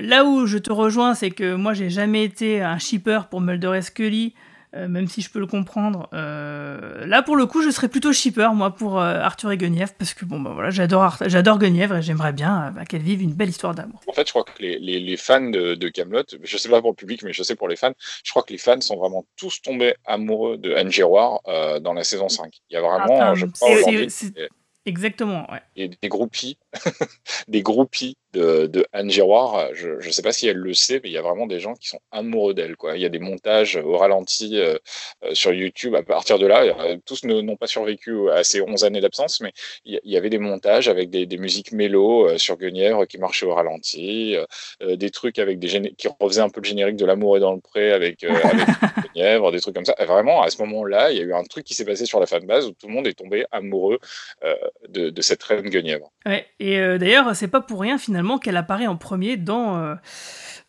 là 0.02 0.26
où 0.26 0.46
je 0.46 0.58
te 0.58 0.72
rejoins, 0.72 1.16
c'est 1.16 1.32
que 1.32 1.56
moi 1.56 1.74
j'ai 1.74 1.90
jamais 1.90 2.24
été 2.24 2.62
un 2.62 2.78
shipper 2.78 3.22
pour 3.30 3.40
Mulder 3.40 3.74
et 3.78 3.82
Scully, 3.82 4.34
euh, 4.76 4.88
même 4.88 5.08
si 5.08 5.22
je 5.22 5.32
peux 5.32 5.40
le 5.40 5.48
comprendre. 5.48 6.08
Euh, 6.14 7.06
là 7.08 7.24
pour 7.24 7.36
le 7.36 7.46
coup, 7.48 7.64
je 7.64 7.72
serais 7.72 7.88
plutôt 7.88 8.14
shipper 8.14 8.50
moi 8.54 8.76
pour 8.76 9.00
euh, 9.00 9.20
Arthur 9.20 9.52
et 9.52 9.58
Guenièvre, 9.58 9.94
parce 9.98 10.14
que 10.14 10.26
bon 10.26 10.40
bah 10.40 10.52
voilà, 10.54 10.70
j'adore 10.70 11.18
j'adore 11.26 11.58
Guenièvre 11.58 11.98
et 11.98 12.02
j'aimerais 12.02 12.34
bien 12.34 12.72
bah, 12.76 12.86
qu'elle 12.86 13.02
vive 13.02 13.22
une 13.22 13.34
belle 13.34 13.50
histoire 13.50 13.74
d'amour. 13.74 14.00
En 14.08 14.14
fait, 14.14 14.28
je 14.28 14.32
crois 14.32 14.44
que 14.44 14.62
les, 14.62 14.78
les, 14.78 15.00
les 15.00 15.18
fans 15.18 15.50
de, 15.50 15.90
Camelot, 15.90 16.24
je 16.44 16.58
sais 16.58 16.70
pas 16.70 16.82
pour 16.82 16.92
le 16.92 16.96
public, 16.96 17.24
mais 17.24 17.34
je 17.34 17.42
sais 17.42 17.56
pour 17.56 17.68
les 17.68 17.76
fans, 17.76 17.94
je 18.24 18.30
crois 18.30 18.44
que 18.44 18.52
les 18.54 18.60
fans 18.60 18.80
sont 18.82 18.98
vraiment 18.98 19.26
tous 19.38 19.62
tombés 19.62 19.96
amoureux 20.06 20.58
de 20.58 20.74
Anne 20.74 20.92
Giroir 20.92 21.40
dans 21.82 21.94
la 21.94 22.04
saison 22.04 22.30
5. 22.30 22.54
Il 22.70 22.76
y 22.76 22.78
a 22.78 22.82
vraiment, 22.82 23.20
Ah, 23.22 23.34
je 23.36 23.48
crois, 23.48 23.70
Exactement, 24.86 25.46
ouais. 25.52 25.62
des, 25.76 25.98
des 26.02 26.08
groupies, 26.10 26.58
des 27.48 27.62
groupies 27.62 28.18
de, 28.34 28.68
de 28.68 28.86
Anne 28.94 29.10
Giroir. 29.10 29.70
Je 29.74 30.06
ne 30.06 30.12
sais 30.12 30.22
pas 30.22 30.32
si 30.32 30.48
elle 30.48 30.58
le 30.58 30.74
sait, 30.74 31.00
mais 31.04 31.10
il 31.10 31.14
y 31.14 31.18
a 31.18 31.22
vraiment 31.22 31.48
des 31.48 31.60
gens 31.60 31.74
qui 31.74 31.88
sont 31.88 32.00
amoureux 32.12 32.54
d'elle. 32.54 32.76
Quoi. 32.76 32.96
Il 32.96 33.02
y 33.02 33.06
a 33.06 33.10
des 33.10 33.20
montages 33.20 33.76
au 33.78 33.98
ralenti 33.98 34.60
euh, 34.60 34.78
euh, 35.24 35.34
sur 35.34 35.54
YouTube. 35.54 35.96
À 35.96 36.04
partir 36.04 36.38
de 36.40 36.46
là, 36.46 36.64
euh, 36.64 36.98
tous 37.06 37.24
n'ont 37.24 37.56
pas 37.56 37.68
survécu 37.68 38.30
à 38.30 38.44
ces 38.44 38.62
11 38.62 38.84
années 38.84 39.02
d'absence, 39.02 39.42
mais 39.42 39.52
il 39.86 40.00
y, 40.04 40.18
avait 40.18 40.30
des 40.30 40.38
montages 40.38 40.88
avec 40.88 41.10
des, 41.10 41.26
des 41.26 41.38
musiques 41.38 41.72
mélo 41.72 42.38
sur 42.38 42.58
Guenièvre 42.58 43.06
qui 43.06 43.18
marchaient 43.18 43.46
au 43.46 43.54
ralenti, 43.54 44.36
des 44.82 45.10
trucs 45.10 45.40
avec 45.40 45.60
des 45.60 45.94
qui 45.98 46.08
refaisaient 46.20 46.42
un 46.42 46.50
peu 46.50 46.62
le 46.62 46.66
générique 46.66 46.96
de 46.96 47.06
L'amour 47.06 47.38
est 47.38 47.40
dans 47.40 47.54
le 47.54 47.60
pré 47.60 47.92
avec, 47.92 48.24
avec 48.24 48.68
Guenièvre, 49.16 49.52
des 49.52 49.62
trucs 49.62 49.76
comme 49.76 49.86
ça. 49.86 49.96
Et 50.00 50.06
vraiment, 50.06 50.42
à 50.42 50.50
ce 50.50 50.62
moment-là, 50.64 51.12
il 51.12 51.18
y 51.18 51.22
a 51.22 51.24
eu 51.24 51.34
un 51.34 51.44
truc 51.44 51.66
qui 51.66 51.74
s'est 51.74 51.86
passé 51.86 52.06
sur 52.06 52.20
la 52.20 52.26
fanbase 52.26 52.68
où 52.68 52.72
tout 52.72 52.88
le 52.88 52.94
monde 52.94 53.08
est 53.08 53.14
tombé 53.14 53.46
amoureux 53.52 54.00
de, 54.88 55.10
de 55.10 55.22
cette 55.22 55.42
reine 55.44 55.70
Guenièvre. 55.70 56.12
Ouais, 56.26 56.46
et 56.60 56.80
euh, 56.80 56.98
d'ailleurs, 56.98 57.36
c'est 57.36 57.48
pas 57.48 57.62
pour 57.62 57.80
rien 57.80 57.98
finalement 57.98 58.38
qu'elle 58.38 58.58
apparaît 58.58 58.88
en 58.88 58.98
premier 58.98 59.38
dans, 59.38 59.78
euh, 59.78 59.96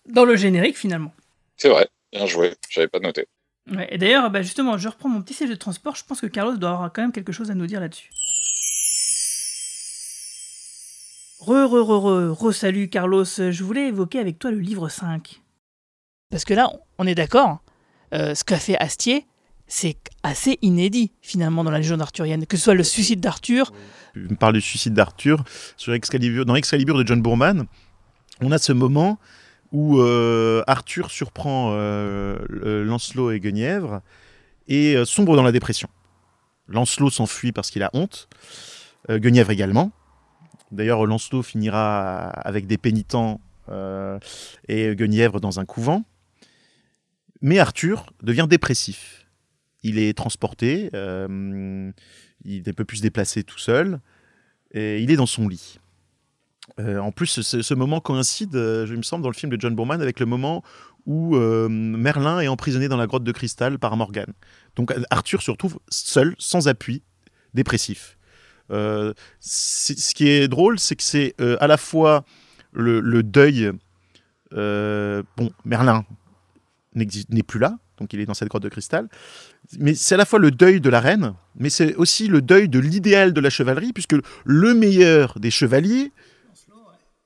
dans 0.06 0.24
le 0.24 0.36
générique 0.36 0.78
finalement. 0.78 1.12
C'est 1.56 1.68
vrai, 1.68 1.88
bien 2.12 2.26
joué, 2.26 2.54
j'avais 2.68 2.88
pas 2.88 3.00
noté. 3.00 3.26
Ouais, 3.70 3.88
et 3.90 3.98
d'ailleurs, 3.98 4.30
bah, 4.30 4.42
justement, 4.42 4.78
je 4.78 4.88
reprends 4.88 5.08
mon 5.08 5.20
petit 5.22 5.34
siège 5.34 5.50
de 5.50 5.54
transport, 5.54 5.96
je 5.96 6.04
pense 6.04 6.20
que 6.20 6.26
Carlos 6.26 6.56
doit 6.56 6.70
avoir 6.70 6.92
quand 6.92 7.02
même 7.02 7.12
quelque 7.12 7.32
chose 7.32 7.50
à 7.50 7.54
nous 7.54 7.66
dire 7.66 7.80
là-dessus. 7.80 8.10
Re, 11.40 11.66
re, 11.66 11.82
re, 11.82 12.32
re, 12.32 12.36
re, 12.38 12.52
salut 12.52 12.88
Carlos, 12.88 13.24
je 13.24 13.64
voulais 13.64 13.88
évoquer 13.88 14.18
avec 14.18 14.38
toi 14.38 14.50
le 14.50 14.58
livre 14.58 14.88
5. 14.88 15.40
Parce 16.30 16.44
que 16.44 16.54
là, 16.54 16.70
on 16.98 17.06
est 17.06 17.14
d'accord, 17.14 17.62
euh, 18.14 18.34
ce 18.34 18.44
qu'a 18.44 18.58
fait 18.58 18.76
Astier, 18.78 19.26
c'est 19.70 19.96
assez 20.24 20.58
inédit 20.62 21.12
finalement 21.22 21.62
dans 21.62 21.70
la 21.70 21.78
légende 21.78 22.02
arthurienne, 22.02 22.44
que 22.44 22.56
ce 22.56 22.64
soit 22.64 22.74
le 22.74 22.82
suicide 22.82 23.20
d'Arthur, 23.20 23.72
Tu 24.14 24.20
me 24.20 24.34
parles 24.34 24.54
du 24.54 24.60
suicide 24.60 24.94
d'Arthur. 24.94 25.44
Sur 25.76 25.94
Excalibur, 25.94 26.44
dans 26.44 26.56
Excalibur 26.56 26.98
de 26.98 27.06
John 27.06 27.22
Boorman, 27.22 27.66
on 28.40 28.50
a 28.50 28.58
ce 28.58 28.72
moment 28.72 29.20
où 29.70 30.00
euh, 30.00 30.64
Arthur 30.66 31.12
surprend 31.12 31.70
euh, 31.72 32.84
Lancelot 32.84 33.30
et 33.30 33.38
Guenièvre 33.38 34.02
et 34.66 34.96
euh, 34.96 35.04
sombre 35.04 35.36
dans 35.36 35.44
la 35.44 35.52
dépression. 35.52 35.88
Lancelot 36.66 37.10
s'enfuit 37.10 37.52
parce 37.52 37.70
qu'il 37.70 37.84
a 37.84 37.90
honte, 37.94 38.28
Guenièvre 39.08 39.50
également. 39.50 39.92
D'ailleurs, 40.72 41.06
Lancelot 41.06 41.42
finira 41.42 42.28
avec 42.28 42.66
des 42.66 42.76
pénitents 42.76 43.40
et 44.68 44.94
Guenièvre 44.94 45.40
dans 45.40 45.58
un 45.58 45.64
couvent. 45.64 46.04
Mais 47.40 47.58
Arthur 47.58 48.06
devient 48.22 48.46
dépressif. 48.48 49.20
Il 49.82 49.98
est 49.98 50.16
transporté, 50.16 50.90
euh, 50.94 51.90
il 52.44 52.62
ne 52.66 52.72
peut 52.72 52.84
plus 52.84 52.98
se 52.98 53.02
déplacer 53.02 53.42
tout 53.42 53.58
seul, 53.58 54.00
et 54.72 55.00
il 55.00 55.10
est 55.10 55.16
dans 55.16 55.26
son 55.26 55.48
lit. 55.48 55.78
Euh, 56.78 56.98
en 56.98 57.12
plus, 57.12 57.40
ce, 57.40 57.74
moment 57.74 58.00
coïncide, 58.00 58.54
euh, 58.54 58.86
je 58.86 58.94
me 58.94 59.02
semble, 59.02 59.22
dans 59.22 59.30
le 59.30 59.34
film 59.34 59.50
de 59.50 59.60
John 59.60 59.74
Boorman, 59.74 60.00
avec 60.00 60.20
le 60.20 60.26
moment 60.26 60.62
où 61.06 61.34
Merlin 61.34 62.40
est 62.40 62.48
emprisonné 62.48 62.86
dans 62.86 62.98
la 62.98 63.06
grotte 63.06 63.24
de 63.24 63.32
cristal 63.32 63.78
par 63.78 63.96
Morgane. 63.96 64.34
Donc 64.76 64.94
Arthur 65.08 65.40
se 65.40 65.50
retrouve 65.50 65.80
seul, 65.88 66.36
sans 66.38 66.68
appui, 66.68 67.02
dépressif. 67.54 68.18
Ce 68.68 70.14
qui 70.14 70.28
est 70.28 70.46
drôle, 70.46 70.78
c'est 70.78 70.94
que 70.96 71.02
c'est 71.02 71.34
à 71.40 71.66
la 71.66 71.78
fois 71.78 72.24
le, 72.72 73.00
le 73.00 73.22
deuil. 73.22 73.72
bon, 74.52 75.50
Merlin 75.64 76.04
n'est 76.94 77.42
plus 77.42 77.58
là, 77.58 77.78
donc 78.00 78.12
il 78.12 78.20
est 78.20 78.26
dans 78.26 78.34
cette 78.34 78.48
grotte 78.48 78.62
de 78.62 78.68
cristal. 78.68 79.08
Mais 79.78 79.94
c'est 79.94 80.14
à 80.14 80.18
la 80.18 80.24
fois 80.24 80.38
le 80.38 80.50
deuil 80.50 80.80
de 80.80 80.90
la 80.90 81.00
reine, 81.00 81.34
mais 81.56 81.70
c'est 81.70 81.94
aussi 81.94 82.26
le 82.26 82.42
deuil 82.42 82.68
de 82.68 82.78
l'idéal 82.78 83.32
de 83.32 83.40
la 83.40 83.50
chevalerie, 83.50 83.92
puisque 83.92 84.16
le 84.44 84.74
meilleur 84.74 85.38
des 85.38 85.50
chevaliers, 85.50 86.12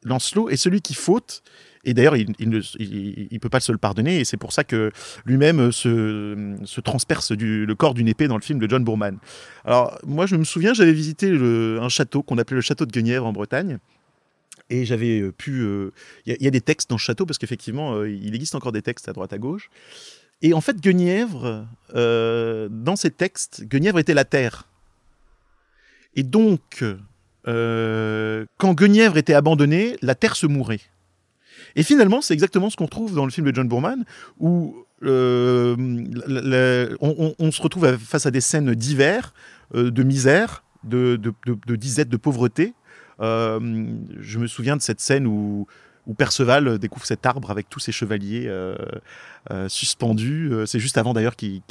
Lancelot, 0.03 0.51
est 0.51 0.57
celui 0.57 0.83
qui 0.83 0.95
faute. 0.95 1.43
Et 1.87 1.93
d'ailleurs, 1.93 2.17
il 2.17 2.33
ne 2.39 3.39
peut 3.39 3.51
pas 3.51 3.61
se 3.61 3.71
le 3.71 3.77
pardonner, 3.77 4.19
et 4.21 4.25
c'est 4.25 4.39
pour 4.39 4.53
ça 4.55 4.65
que 4.65 4.91
lui-même 5.27 5.71
se, 5.71 6.57
se 6.65 6.81
transperce 6.81 7.31
le 7.33 7.75
corps 7.75 7.93
d'une 7.93 8.09
épée 8.09 8.27
dans 8.27 8.37
le 8.37 8.43
film 8.43 8.59
de 8.59 8.69
John 8.69 8.83
Boorman. 8.83 9.19
Alors, 9.67 9.99
moi, 10.07 10.25
je 10.25 10.37
me 10.37 10.45
souviens, 10.45 10.73
j'avais 10.73 10.95
visité 10.95 11.31
un 11.31 11.89
château 11.91 12.23
qu'on 12.23 12.39
appelait 12.39 12.57
le 12.57 12.63
château 12.63 12.87
de 12.87 12.91
Guenièvre 12.91 13.27
en 13.27 13.33
Bretagne. 13.35 13.79
Et 14.71 14.87
j'avais 14.87 15.21
euh, 15.21 15.31
pu. 15.31 15.61
euh, 15.61 15.93
Il 16.25 16.37
y, 16.41 16.47
a- 16.47 16.51
des 16.51 16.63
textes 16.63 16.89
dans 16.89 16.97
ce 16.97 17.05
château, 17.05 17.27
parce 17.27 17.37
qu'effectivement, 17.37 17.97
euh, 17.97 18.09
il 18.09 18.35
existe 18.35 18.55
encore 18.55 18.73
des 18.73 18.81
textes 18.81 19.07
à 19.11 19.13
droite 19.13 19.35
à 19.35 19.39
gauche. 19.39 19.69
Et 20.45 20.53
en 20.53 20.61
fait, 20.61 20.79
Guenièvre, 20.79 21.66
euh, 21.95 22.69
dans 22.71 22.97
ces 22.97 23.11
textes, 23.11 23.65
Guenièvre 23.65 23.99
était 23.99 24.12
la 24.12 24.27
terre. 24.27 24.69
Et 26.16 26.23
donc, 26.23 26.85
euh, 27.49 28.45
quand 28.59 28.75
Guenièvre 28.75 29.16
était 29.16 29.33
abandonné, 29.33 29.97
la 30.03 30.15
terre 30.15 30.37
se 30.37 30.47
mourait. 30.47 30.83
Et 31.77 31.83
finalement, 31.83 32.21
c'est 32.21 32.35
exactement 32.35 32.69
ce 32.69 32.77
qu'on 32.77 32.89
trouve 32.89 33.15
dans 33.15 33.25
le 33.25 33.31
film 33.31 33.51
de 33.51 33.55
John 33.55 33.66
Boorman, 33.66 34.05
où 34.39 34.77
euh, 35.03 35.77
on, 37.01 37.51
se 37.51 37.62
retrouve 37.62 37.97
face 37.97 38.27
à 38.27 38.31
des 38.31 38.43
scènes 38.43 38.75
d'hiver, 38.75 39.33
euh, 39.75 39.91
de 39.91 40.03
misère, 40.03 40.62
de, 40.85 41.19
disette, 41.75 42.11
de 42.11 42.19
pauvreté. 42.19 42.75
Je 43.19 44.39
me 44.39 44.47
souviens 44.47 44.77
de 44.77 44.83
cette 44.83 45.01
scène 45.01 45.27
où, 45.27 45.66
où 46.07 46.15
Perceval 46.15 46.79
découvre 46.79 47.07
cet 47.07 47.27
arbre 47.27 47.51
avec 47.51 47.69
tous 47.69 47.81
ses 47.81 47.93
chevaliers 47.93 48.45
euh, 48.47 48.75
euh, 49.51 49.69
suspendus. 49.69 50.51
Euh, 50.53 50.67
C'est 50.67 50.81
juste 50.81 50.99
avant 50.99 51.15
d'ailleurs 51.15 51.37
qu'il 51.37 51.63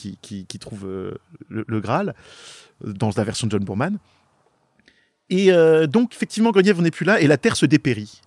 trouve 0.60 0.86
euh, 0.86 1.14
le, 1.50 1.80
Graal, 1.80 2.16
euh, 2.86 2.94
dans 2.94 3.12
la 3.16 3.24
version 3.24 3.48
de 3.48 3.52
John 3.52 3.64
Boorman. 3.64 3.98
Et 5.30 5.52
euh, 5.52 5.88
donc, 5.88 6.14
effectivement, 6.14 6.52
Guenièvre 6.52 6.82
n'est 6.82 6.92
plus 6.92 7.06
là 7.06 7.22
et 7.22 7.28
la 7.28 7.38
Terre 7.38 7.56
se 7.56 7.66
dépérit. 7.66 8.22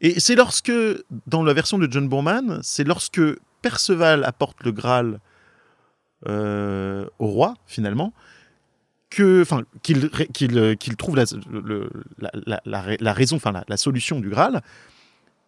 Et 0.00 0.20
c'est 0.20 0.34
lorsque, 0.34 0.72
dans 1.26 1.42
la 1.42 1.54
version 1.54 1.78
de 1.78 1.90
John 1.90 2.08
Boorman, 2.08 2.60
c'est 2.62 2.84
lorsque 2.84 3.20
Perceval 3.62 4.24
apporte 4.24 4.62
le 4.64 4.72
Graal 4.72 5.20
euh, 6.28 7.06
au 7.18 7.26
roi, 7.28 7.54
finalement, 7.66 8.12
qu'il 9.08 9.46
trouve 10.98 11.16
la, 11.16 13.12
raison, 13.12 13.36
enfin, 13.36 13.62
la 13.66 13.76
solution 13.76 14.20
du 14.20 14.28
Graal, 14.28 14.60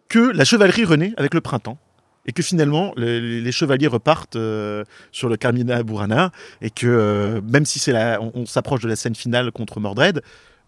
que 0.09 0.19
la 0.19 0.43
chevalerie 0.43 0.83
renaît 0.83 1.13
avec 1.17 1.33
le 1.33 1.41
printemps. 1.41 1.77
Et 2.25 2.31
que 2.31 2.43
finalement, 2.43 2.93
les, 2.97 3.51
chevaliers 3.51 3.87
repartent 3.87 4.35
euh, 4.35 4.83
sur 5.11 5.29
le 5.29 5.37
Carmina 5.37 5.81
Burana, 5.81 6.31
et 6.61 6.69
que 6.69 6.85
euh, 6.85 7.41
même 7.41 7.65
si 7.65 7.81
on, 8.19 8.45
s'approche 8.45 8.81
de 8.81 8.89
la 8.89 8.95
scène 8.95 9.15
finale 9.15 9.51
contre 9.51 9.79
Mordred, 9.79 10.21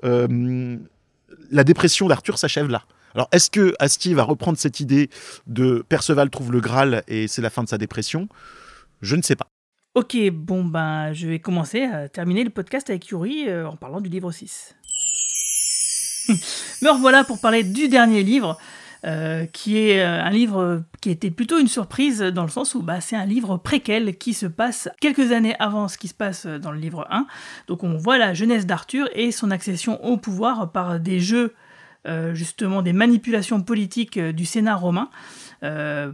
euh, 0.03 0.77
la 1.51 1.63
dépression 1.63 2.07
d'Arthur 2.07 2.39
s'achève 2.39 2.69
là. 2.69 2.83
Alors, 3.13 3.27
est-ce 3.31 3.51
que 3.51 3.75
Astier 3.79 4.13
va 4.13 4.23
reprendre 4.23 4.57
cette 4.57 4.79
idée 4.79 5.09
de 5.45 5.83
Perceval 5.87 6.29
trouve 6.29 6.51
le 6.51 6.61
Graal 6.61 7.03
et 7.07 7.27
c'est 7.27 7.41
la 7.41 7.49
fin 7.49 7.63
de 7.63 7.69
sa 7.69 7.77
dépression? 7.77 8.29
Je 9.01 9.15
ne 9.15 9.21
sais 9.21 9.35
pas. 9.35 9.47
Ok, 9.93 10.15
bon 10.31 10.63
ben 10.63 11.11
je 11.11 11.27
vais 11.27 11.39
commencer 11.39 11.83
à 11.83 12.07
terminer 12.07 12.45
le 12.45 12.49
podcast 12.49 12.89
avec 12.89 13.09
Yuri 13.09 13.53
en 13.53 13.75
parlant 13.75 13.99
du 13.99 14.09
livre 14.09 14.31
6. 14.31 14.75
Me 16.29 16.89
revoilà 16.89 17.25
pour 17.25 17.39
parler 17.39 17.63
du 17.63 17.89
dernier 17.89 18.23
livre, 18.23 18.57
euh, 19.03 19.47
qui 19.47 19.79
est 19.79 19.99
euh, 19.99 20.23
un 20.23 20.29
livre 20.29 20.83
qui 21.01 21.09
était 21.09 21.31
plutôt 21.31 21.57
une 21.57 21.67
surprise 21.67 22.19
dans 22.21 22.43
le 22.43 22.49
sens 22.49 22.75
où 22.75 22.83
bah, 22.83 23.01
c'est 23.01 23.15
un 23.15 23.25
livre 23.25 23.57
préquel 23.57 24.15
qui 24.15 24.35
se 24.35 24.45
passe 24.45 24.89
quelques 24.99 25.31
années 25.31 25.55
avant 25.57 25.87
ce 25.87 25.97
qui 25.97 26.07
se 26.07 26.13
passe 26.13 26.45
dans 26.45 26.71
le 26.71 26.77
livre 26.77 27.07
1. 27.09 27.25
Donc 27.65 27.83
on 27.83 27.97
voit 27.97 28.19
la 28.19 28.35
jeunesse 28.35 28.67
d'Arthur 28.67 29.09
et 29.15 29.31
son 29.31 29.49
accession 29.49 30.05
au 30.05 30.17
pouvoir 30.17 30.71
par 30.71 30.99
des 30.99 31.19
jeux, 31.19 31.55
euh, 32.07 32.35
justement 32.35 32.83
des 32.83 32.93
manipulations 32.93 33.63
politiques 33.63 34.19
du 34.19 34.45
Sénat 34.45 34.75
romain. 34.75 35.09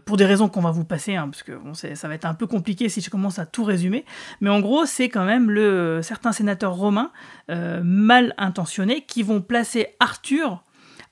Pour 0.06 0.18
des 0.18 0.26
raisons 0.26 0.50
qu'on 0.50 0.60
va 0.60 0.72
vous 0.72 0.84
passer, 0.84 1.16
hein, 1.16 1.30
parce 1.30 1.42
que 1.42 1.54
ça 1.96 2.10
va 2.10 2.16
être 2.16 2.26
un 2.26 2.34
peu 2.34 2.48
compliqué 2.48 2.90
si 2.90 3.00
je 3.00 3.10
commence 3.10 3.40
à 3.40 3.46
tout 3.46 3.64
résumer. 3.64 4.04
Mais 4.42 4.50
en 4.50 4.60
gros, 4.60 4.86
c'est 4.86 5.08
quand 5.08 5.24
même 5.24 5.50
le, 5.50 6.02
certains 6.04 6.34
sénateurs 6.34 6.74
romains 6.74 7.12
mal 7.48 8.34
intentionnés 8.38 9.06
qui 9.06 9.24
vont 9.24 9.40
placer 9.40 9.96
Arthur 10.02 10.66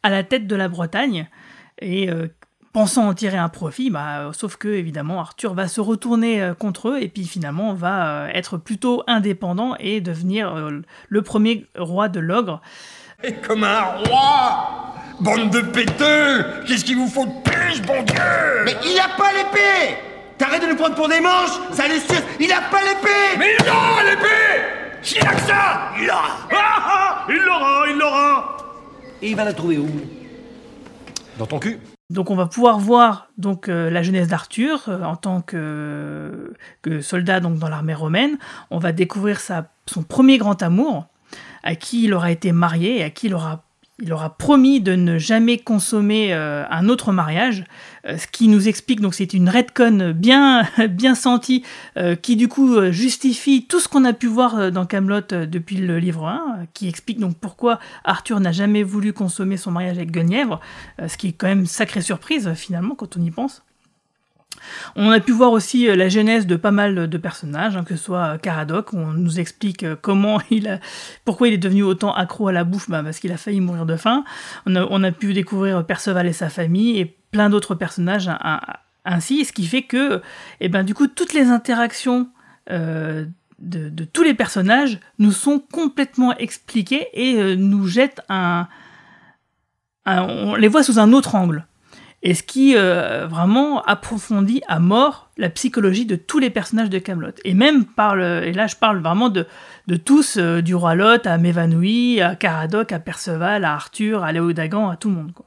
à 0.03 0.09
la 0.09 0.23
tête 0.23 0.47
de 0.47 0.55
la 0.57 0.67
Bretagne 0.67 1.29
et 1.79 2.09
euh, 2.09 2.27
pensant 2.75 3.07
en 3.07 3.13
tirer 3.13 3.37
un 3.37 3.47
profit, 3.47 3.89
bah, 3.89 4.31
sauf 4.33 4.57
que 4.57 4.67
évidemment 4.67 5.21
Arthur 5.21 5.53
va 5.53 5.69
se 5.69 5.79
retourner 5.79 6.41
euh, 6.41 6.53
contre 6.53 6.89
eux 6.89 7.01
et 7.01 7.07
puis 7.07 7.23
finalement 7.23 7.73
va 7.73 8.25
euh, 8.25 8.27
être 8.33 8.57
plutôt 8.57 9.01
indépendant 9.07 9.77
et 9.79 10.01
devenir 10.01 10.53
euh, 10.53 10.81
le 11.07 11.21
premier 11.21 11.67
roi 11.77 12.09
de 12.09 12.19
l'ogre. 12.19 12.61
Et 13.23 13.31
comme 13.31 13.63
un 13.63 13.79
roi 13.79 14.93
Bande 15.21 15.51
de 15.51 15.61
péteux 15.61 16.45
Qu'est-ce 16.67 16.83
qu'il 16.83 16.97
vous 16.97 17.07
faut 17.07 17.25
de 17.25 17.49
plus, 17.49 17.81
bon 17.81 18.03
Dieu? 18.03 18.19
Mais 18.65 18.75
il 18.83 18.99
a 18.99 19.07
pas 19.17 19.31
l'épée! 19.31 19.95
T'arrêtes 20.37 20.63
de 20.63 20.67
nous 20.67 20.75
prendre 20.75 20.95
pour 20.95 21.07
des 21.07 21.21
manches 21.21 21.57
Ça 21.71 21.87
les 21.87 22.01
suce 22.01 22.23
Il 22.41 22.51
a 22.51 22.59
pas 22.59 22.81
l'épée! 22.81 23.39
Mais 23.39 23.55
il 23.57 23.69
aura 23.69 24.03
l'épée! 24.03 24.99
S'il 25.01 25.25
a 25.25 25.33
que 25.33 25.41
ça! 25.43 25.91
Il 25.97 26.07
l'aura! 26.07 26.47
Ah, 26.51 26.55
ah, 26.57 27.25
Il 27.29 27.37
l'aura, 27.37 27.83
il 27.89 27.97
l'aura! 27.97 28.57
Et 29.21 29.29
il 29.29 29.35
va 29.37 29.45
la 29.45 29.53
trouver 29.53 29.77
où? 29.77 29.87
Dans 31.37 31.45
ton 31.45 31.59
cul 31.59 31.79
Donc 32.09 32.29
on 32.29 32.35
va 32.35 32.45
pouvoir 32.45 32.79
voir 32.79 33.27
donc 33.37 33.67
euh, 33.67 33.89
la 33.89 34.03
jeunesse 34.03 34.29
d'Arthur 34.29 34.85
euh, 34.87 35.03
en 35.03 35.15
tant 35.15 35.41
que, 35.41 36.53
soldat 37.01 37.39
donc 37.41 37.59
dans 37.59 37.67
l'armée 37.67 37.93
romaine. 37.93 38.37
On 38.71 38.77
va 38.77 38.91
découvrir 38.91 39.39
sa, 39.39 39.69
son 39.85 40.03
premier 40.03 40.37
grand 40.37 40.63
amour, 40.63 41.07
à 41.63 41.75
qui 41.75 42.03
il 42.03 42.13
aura 42.13 42.31
été 42.31 42.51
marié 42.51 42.99
et 42.99 43.03
à 43.03 43.09
qui 43.09 43.27
il 43.27 43.33
aura, 43.33 43.63
il 44.01 44.13
aura 44.13 44.37
promis 44.37 44.79
de 44.79 44.95
ne 44.95 45.17
jamais 45.17 45.57
consommer 45.57 46.33
euh, 46.33 46.63
un 46.69 46.87
autre 46.87 47.11
mariage. 47.11 47.65
Euh, 48.05 48.17
ce 48.17 48.27
qui 48.27 48.47
nous 48.47 48.67
explique 48.67 49.01
donc 49.01 49.15
c'est 49.15 49.33
une 49.33 49.49
redcon 49.49 50.13
bien 50.15 50.67
bien 50.89 51.15
sentie 51.15 51.63
euh, 51.97 52.15
qui 52.15 52.35
du 52.35 52.47
coup 52.47 52.75
euh, 52.75 52.91
justifie 52.91 53.65
tout 53.65 53.79
ce 53.79 53.87
qu'on 53.87 54.05
a 54.05 54.13
pu 54.13 54.27
voir 54.27 54.71
dans 54.71 54.85
Camelot 54.85 55.21
depuis 55.29 55.77
le 55.77 55.99
livre 55.99 56.27
1, 56.27 56.33
euh, 56.35 56.65
qui 56.73 56.87
explique 56.87 57.19
donc 57.19 57.37
pourquoi 57.37 57.79
Arthur 58.03 58.39
n'a 58.39 58.51
jamais 58.51 58.83
voulu 58.83 59.13
consommer 59.13 59.57
son 59.57 59.71
mariage 59.71 59.97
avec 59.97 60.11
Guenièvre, 60.11 60.59
ce 61.07 61.17
qui 61.17 61.29
est 61.29 61.31
quand 61.33 61.47
même 61.47 61.65
sacrée 61.65 62.01
surprise 62.01 62.53
finalement 62.53 62.95
quand 62.95 63.17
on 63.17 63.21
y 63.21 63.31
pense. 63.31 63.63
On 64.95 65.11
a 65.11 65.19
pu 65.19 65.31
voir 65.31 65.51
aussi 65.51 65.87
euh, 65.87 65.95
la 65.95 66.09
genèse 66.09 66.47
de 66.47 66.55
pas 66.55 66.71
mal 66.71 67.09
de 67.09 67.17
personnages, 67.17 67.75
hein, 67.75 67.83
que 67.83 67.95
ce 67.95 68.03
soit 68.03 68.25
euh, 68.25 68.37
Caradoc, 68.37 68.93
on 68.93 69.07
nous 69.07 69.39
explique 69.39 69.83
euh, 69.83 69.95
comment 69.99 70.39
il 70.49 70.67
a, 70.67 70.79
pourquoi 71.25 71.47
il 71.47 71.53
est 71.53 71.59
devenu 71.59 71.83
autant 71.83 72.13
accro 72.13 72.47
à 72.47 72.51
la 72.51 72.63
bouffe, 72.63 72.89
bah, 72.89 73.03
parce 73.03 73.19
qu'il 73.19 73.31
a 73.31 73.37
failli 73.37 73.61
mourir 73.61 73.85
de 73.85 73.95
faim. 73.95 74.23
On 74.65 75.03
a, 75.03 75.11
pu 75.11 75.33
découvrir 75.33 75.85
Perceval 75.85 76.27
et 76.27 76.33
sa 76.33 76.49
famille 76.49 76.99
et 76.99 77.17
plein 77.31 77.49
d'autres 77.49 77.75
personnages 77.75 78.27
hein, 78.27 78.39
hein, 78.43 78.59
ainsi, 79.05 79.45
ce 79.45 79.53
qui 79.53 79.65
fait 79.65 79.83
que, 79.83 80.21
eh 80.61 80.69
ben, 80.69 80.83
du 80.83 80.93
coup, 80.93 81.07
toutes 81.07 81.33
les 81.33 81.47
interactions 81.49 82.29
de, 82.69 83.29
tous 84.11 84.23
les 84.23 84.33
personnages 84.33 84.99
nous 85.19 85.31
sont 85.31 85.59
complètement 85.59 86.35
expliquées 86.37 87.07
et 87.13 87.55
nous 87.55 87.87
jettent 87.87 88.21
un- 88.29 88.67
on 90.07 90.55
les 90.55 90.67
voit 90.67 90.83
sous 90.83 90.99
un 90.99 91.13
autre 91.13 91.35
angle. 91.35 91.65
Et 92.27 92.33
ce 92.33 92.41
qui 92.43 92.75
euh, 92.75 93.27
vraiment 93.27 93.81
approfondit 93.83 94.61
à 94.67 94.79
mort 94.79 95.29
la 95.37 95.49
psychologie 95.49 96.05
de 96.07 96.15
tous 96.15 96.39
les 96.39 96.49
personnages 96.49 96.89
de 96.89 96.97
Camelot. 96.99 97.31
Et 97.45 97.53
même 97.53 97.85
par 97.85 98.15
le, 98.15 98.43
et 98.43 98.51
là 98.51 98.65
je 98.67 98.75
parle 98.75 98.99
vraiment 99.01 99.29
de, 99.29 99.45
de 99.87 99.95
tous, 99.95 100.37
euh, 100.37 100.61
du 100.61 100.73
roi 100.73 100.95
Lot 100.95 101.27
à 101.27 101.37
Mévanoui, 101.37 102.21
à 102.21 102.35
Caradoc, 102.35 102.91
à 102.91 102.99
Perceval, 102.99 103.63
à 103.63 103.73
Arthur, 103.73 104.23
à 104.23 104.31
Léodagan, 104.31 104.89
à 104.89 104.97
tout 104.97 105.09
le 105.09 105.15
monde. 105.15 105.33
Quoi. 105.33 105.45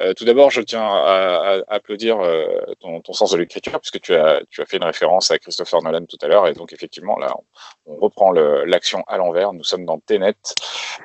Euh, 0.00 0.14
tout 0.14 0.24
d'abord, 0.24 0.50
je 0.50 0.62
tiens 0.62 0.82
à, 0.82 1.60
à 1.68 1.74
applaudir 1.74 2.18
euh, 2.18 2.44
ton, 2.80 3.00
ton 3.02 3.12
sens 3.12 3.30
de 3.32 3.36
l'écriture, 3.36 3.78
puisque 3.78 4.00
tu 4.00 4.14
as, 4.14 4.40
tu 4.50 4.62
as 4.62 4.66
fait 4.66 4.78
une 4.78 4.84
référence 4.84 5.30
à 5.30 5.38
Christopher 5.38 5.82
Nolan 5.82 6.06
tout 6.08 6.18
à 6.22 6.28
l'heure, 6.28 6.48
et 6.48 6.54
donc 6.54 6.72
effectivement, 6.72 7.18
là, 7.18 7.34
on, 7.86 7.92
on 7.92 7.96
reprend 8.00 8.30
le- 8.32 8.64
l'action 8.64 9.04
à 9.06 9.16
l'envers. 9.18 9.52
Nous 9.52 9.62
sommes 9.64 9.84
dans 9.84 9.98
Tenet, 10.00 10.34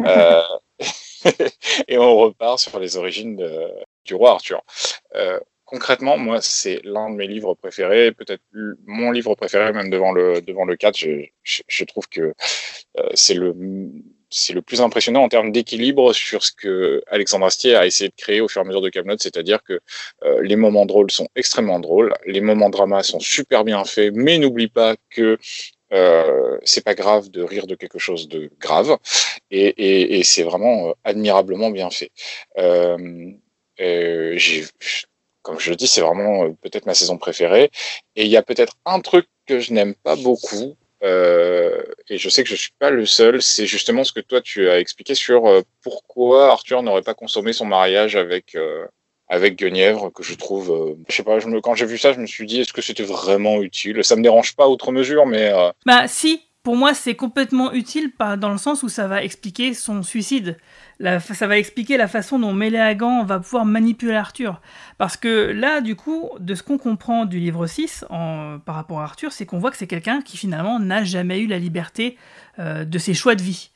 euh, 0.01 0.41
et 1.87 1.97
on 1.97 2.15
repart 2.17 2.59
sur 2.59 2.79
les 2.79 2.97
origines 2.97 3.35
de- 3.35 3.69
du 4.05 4.15
roi 4.15 4.31
Arthur. 4.31 4.61
Euh, 5.15 5.39
concrètement, 5.65 6.17
moi, 6.17 6.39
c'est 6.41 6.79
l'un 6.83 7.09
de 7.09 7.15
mes 7.15 7.27
livres 7.27 7.55
préférés, 7.55 8.11
peut-être 8.11 8.41
mon 8.85 9.11
livre 9.11 9.35
préféré, 9.35 9.73
même 9.73 9.89
devant 9.89 10.11
le 10.11 10.41
devant 10.41 10.65
le 10.65 10.75
4. 10.75 10.97
Je, 11.43 11.83
trouve 11.85 12.07
que 12.07 12.33
euh, 12.99 13.09
c'est 13.13 13.33
le 13.33 13.53
le 14.53 14.61
plus 14.61 14.81
impressionnant 14.81 15.23
en 15.23 15.29
termes 15.29 15.51
d'équilibre 15.53 16.11
sur 16.11 16.43
ce 16.43 16.51
que 16.51 17.01
Alexandre 17.07 17.45
Astier 17.45 17.73
a 17.75 17.85
essayé 17.85 18.09
de 18.09 18.15
créer 18.15 18.41
au 18.41 18.49
fur 18.49 18.61
et 18.61 18.65
à 18.65 18.67
mesure 18.67 18.81
de 18.81 18.89
Camelot, 18.89 19.17
c'est-à-dire 19.17 19.63
que 19.63 19.79
euh, 20.23 20.41
les 20.41 20.57
moments 20.57 20.85
drôles 20.85 21.09
sont 21.09 21.29
extrêmement 21.37 21.79
drôles, 21.79 22.13
les 22.25 22.41
moments 22.41 22.69
drama 22.69 23.01
sont 23.01 23.21
super 23.21 23.63
bien 23.63 23.85
faits, 23.85 24.13
mais 24.13 24.37
n'oublie 24.37 24.67
pas 24.67 24.95
que 25.09 25.37
c'est 26.63 26.83
pas 26.83 26.95
grave 26.95 27.29
de 27.29 27.41
rire 27.41 27.67
de 27.67 27.75
quelque 27.75 27.99
chose 27.99 28.27
de 28.27 28.51
grave, 28.59 28.97
et, 29.51 30.21
c'est 30.23 30.43
vraiment 30.43 30.93
admirablement 31.05 31.69
bien 31.69 31.89
fait. 31.89 32.11
Euh, 33.79 34.37
comme 35.41 35.59
je 35.59 35.69
le 35.69 35.75
dis, 35.75 35.87
c'est 35.87 36.01
vraiment 36.01 36.45
euh, 36.45 36.49
peut-être 36.61 36.85
ma 36.85 36.93
saison 36.93 37.17
préférée, 37.17 37.69
et 38.15 38.23
il 38.23 38.31
y 38.31 38.37
a 38.37 38.43
peut-être 38.43 38.73
un 38.85 38.99
truc 38.99 39.27
que 39.45 39.59
je 39.59 39.73
n'aime 39.73 39.93
pas 39.95 40.15
beaucoup, 40.15 40.75
euh, 41.03 41.83
et 42.09 42.17
je 42.17 42.29
sais 42.29 42.43
que 42.43 42.49
je 42.49 42.55
suis 42.55 42.71
pas 42.79 42.89
le 42.89 43.05
seul, 43.05 43.41
c'est 43.41 43.67
justement 43.67 44.03
ce 44.03 44.11
que 44.11 44.21
toi 44.21 44.41
tu 44.41 44.69
as 44.69 44.79
expliqué 44.79 45.13
sur 45.13 45.63
pourquoi 45.83 46.51
Arthur 46.51 46.81
n'aurait 46.81 47.03
pas 47.03 47.13
consommé 47.13 47.53
son 47.53 47.65
mariage 47.65 48.15
avec 48.15 48.57
avec 49.27 49.55
Guenièvre, 49.55 50.11
que 50.11 50.23
je 50.23 50.35
trouve, 50.35 50.97
je 51.09 51.15
sais 51.15 51.23
pas, 51.23 51.39
quand 51.63 51.75
j'ai 51.75 51.85
vu 51.85 51.97
ça, 51.97 52.13
je 52.13 52.19
me 52.19 52.27
suis 52.27 52.45
dit 52.45 52.61
est-ce 52.61 52.73
que 52.73 52.81
c'était 52.81 53.03
vraiment 53.03 53.61
utile? 53.61 54.03
Ça 54.03 54.15
me 54.15 54.23
dérange 54.23 54.55
pas 54.55 54.67
outre 54.67 54.91
mesure, 54.91 55.25
mais 55.25 55.51
Bah 55.85 56.07
si, 56.07 56.41
pour 56.65 56.75
moi 56.75 56.93
c'est 56.93 57.15
complètement 57.15 57.71
utile 57.71 58.11
dans 58.37 58.49
le 58.51 58.57
sens 58.57 58.83
où 58.83 58.89
ça 58.89 59.07
va 59.07 59.23
expliquer 59.23 59.73
son 59.73 60.03
suicide. 60.03 60.57
La- 60.99 61.19
ça 61.21 61.47
va 61.47 61.57
expliquer 61.57 61.95
la 61.95 62.07
façon 62.09 62.39
dont 62.39 62.51
Méléagan 62.53 63.23
va 63.23 63.39
pouvoir 63.39 63.63
manipuler 63.65 64.15
Arthur. 64.15 64.61
Parce 64.97 65.15
que 65.15 65.51
là, 65.51 65.79
du 65.81 65.95
coup, 65.95 66.29
de 66.39 66.55
ce 66.55 66.63
qu'on 66.63 66.77
comprend 66.77 67.25
du 67.25 67.39
livre 67.39 67.67
6 67.67 68.03
en- 68.09 68.59
par 68.65 68.75
rapport 68.75 68.99
à 69.01 69.03
Arthur, 69.03 69.31
c'est 69.31 69.45
qu'on 69.45 69.59
voit 69.59 69.71
que 69.71 69.77
c'est 69.77 69.87
quelqu'un 69.87 70.21
qui 70.21 70.35
finalement 70.37 70.79
n'a 70.79 71.03
jamais 71.05 71.39
eu 71.39 71.47
la 71.47 71.59
liberté 71.59 72.17
euh, 72.59 72.83
de 72.85 72.97
ses 72.97 73.13
choix 73.13 73.35
de 73.35 73.41
vie. 73.43 73.71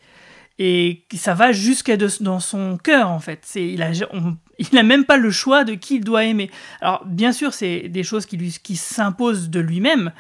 et 0.62 1.06
ça 1.16 1.34
va 1.34 1.54
jusqu'à 1.54 1.96
dans 1.96 2.40
son 2.42 2.78
cœur 2.78 3.10
en 3.12 3.20
fait. 3.20 3.48
Il 3.56 3.82
a 3.82 3.92
on- 4.12 4.36
il 4.60 4.68
n'a 4.74 4.84
même 4.84 5.06
pas 5.06 5.18
le 5.18 5.32
choix 5.32 5.64
de 5.64 5.74
qui 5.74 5.96
il 5.96 6.04
doit 6.04 6.26
aimer. 6.26 6.52
Alors 6.82 7.04
bien 7.06 7.32
sûr, 7.32 7.54
c'est 7.54 7.88
des 7.90 8.04
choses 8.04 8.26
qui 8.26 8.76
s'imposent 8.76 9.50
de 9.50 9.60
lui-même, 9.60 10.12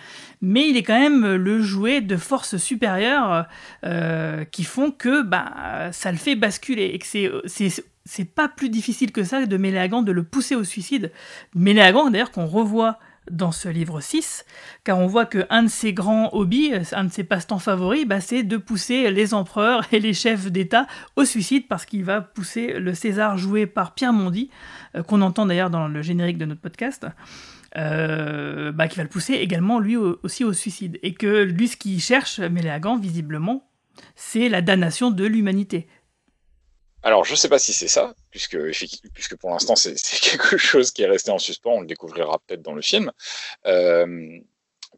mais 0.42 0.68
il 0.68 0.78
est 0.78 0.84
quand 0.84 1.00
même 1.00 1.36
le 1.36 1.62
jouet 1.62 2.02
de 2.02 2.18
forces 2.18 2.58
supérieures 2.58 3.46
euh, 3.86 4.46
qui 4.46 4.64
font 4.64 4.92
que 4.92 5.22
bah 5.22 5.90
ça 5.92 6.12
le 6.12 6.18
fait 6.18 6.36
basculer 6.36 6.86
et 6.86 7.00
que 7.00 7.06
c'est 7.06 7.30
c'est 7.46 7.84
c'est 8.06 8.26
pas 8.26 8.48
plus 8.48 8.70
difficile 8.70 9.12
que 9.12 9.24
ça 9.24 9.46
de 9.46 9.58
Méléagant 9.58 10.02
de 10.02 10.12
le 10.12 10.24
pousser 10.24 10.56
au 10.56 10.64
suicide. 10.64 11.12
Méléagant 11.54 12.10
d'ailleurs 12.10 12.32
qu'on 12.32 12.48
revoit 12.48 12.98
dans 13.30 13.52
ce 13.52 13.70
livre 13.70 14.02
6, 14.02 14.46
car 14.84 14.98
on 15.00 15.08
voit 15.08 15.26
que 15.26 15.46
un 15.50 15.64
de 15.64 15.68
ses 15.68 15.94
grands 15.94 16.30
hobbies, 16.34 16.72
un 16.94 17.04
de 17.06 17.12
ses 17.12 17.24
passe-temps 17.24 17.60
favoris, 17.60 18.06
bah, 18.06 18.22
c'est 18.22 18.44
de 18.44 18.58
pousser 18.58 19.12
les 19.12 19.34
empereurs 19.34 19.84
et 19.92 20.00
les 20.00 20.14
chefs 20.14 20.52
d'État 20.52 20.88
au 21.16 21.26
suicide 21.26 21.68
parce 21.68 21.86
qu'il 21.86 22.04
va 22.04 22.22
pousser 22.22 22.74
le 22.80 22.94
César 22.94 23.38
joué 23.38 23.66
par 23.66 23.94
Pierre 23.94 24.14
Mondy, 24.14 24.50
euh, 24.96 25.04
qu'on 25.04 25.22
entend 25.22 25.46
d'ailleurs 25.46 25.70
dans 25.70 25.88
le 25.88 26.02
générique 26.02 26.38
de 26.38 26.46
notre 26.46 26.62
podcast. 26.62 27.06
euh, 27.78 28.72
bah, 28.72 28.88
qui 28.88 28.98
va 28.98 29.04
le 29.04 29.10
pousser 29.10 29.34
également 29.36 29.80
lui 29.80 29.96
au- 29.96 30.20
aussi 30.24 30.44
au 30.44 30.54
suicide. 30.54 30.98
Et 31.04 31.14
que 31.14 31.44
lui, 31.44 31.68
ce 31.68 31.78
qu'il 31.78 32.00
cherche, 32.02 32.40
Méléagant, 32.40 32.98
visiblement, 32.98 33.70
c'est 34.16 34.50
la 34.50 34.62
damnation 34.62 35.12
de 35.12 35.24
l'humanité. 35.26 35.88
Alors, 37.04 37.24
je 37.24 37.36
sais 37.36 37.50
pas 37.50 37.60
si 37.60 37.74
c'est 37.74 37.88
ça, 37.88 38.14
puisque, 38.30 38.58
puisque 39.14 39.38
pour 39.38 39.50
l'instant, 39.52 39.76
c'est 39.78 39.96
quelque 40.20 40.58
chose 40.58 40.92
qui 40.92 41.04
est 41.04 41.08
resté 41.08 41.32
en 41.32 41.40
suspens, 41.40 41.72
on 41.72 41.82
le 41.82 41.88
découvrira 41.88 42.40
peut-être 42.46 42.62
dans 42.62 42.74
le 42.74 42.82
film. 42.82 43.12
Euh, 43.66 44.40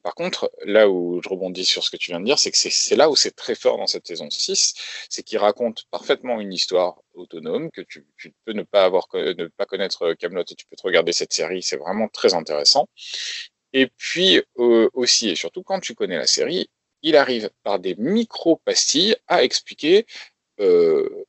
par 0.03 0.15
contre, 0.15 0.51
là 0.65 0.89
où 0.89 1.21
je 1.21 1.29
rebondis 1.29 1.65
sur 1.65 1.83
ce 1.83 1.91
que 1.91 1.97
tu 1.97 2.11
viens 2.11 2.19
de 2.19 2.25
dire, 2.25 2.39
c'est 2.39 2.49
que 2.51 2.57
c'est- 2.57 2.95
là 2.95 3.09
où 3.09 3.15
c'est 3.15 3.35
très 3.35 3.53
fort 3.55 3.77
dans 3.77 3.87
cette 3.87 4.07
saison 4.07 4.29
6, 4.31 4.73
c'est 5.09 5.21
qu'il 5.23 5.37
raconte 5.37 5.85
parfaitement 5.91 6.39
une 6.39 6.53
histoire 6.53 7.01
autonome, 7.13 7.69
que 7.71 7.81
tu, 7.81 8.03
peux 8.45 8.53
ne 8.53 8.63
pas 8.63 8.83
avoir, 8.85 9.07
ne 9.13 9.47
pas 9.47 9.65
connaître 9.65 10.13
Camelot 10.13 10.41
et 10.49 10.55
tu 10.55 10.65
peux 10.65 10.75
te 10.75 10.83
regarder 10.83 11.13
cette 11.13 11.33
série, 11.33 11.61
c'est 11.61 11.77
vraiment 11.77 12.07
très 12.07 12.33
intéressant. 12.33 12.87
Et 13.73 13.87
puis 13.87 14.41
euh, 14.59 14.89
aussi 14.93 15.29
et 15.29 15.35
surtout, 15.35 15.63
quand 15.63 15.79
tu 15.79 15.95
connais 15.95 16.17
la 16.17 16.27
série, 16.27 16.69
il 17.03 17.15
arrive 17.15 17.49
par 17.63 17.79
des 17.79 17.95
micro-pastilles 17.95 19.15
à 19.27 19.43
expliquer 19.43 20.05
euh, 20.59 21.25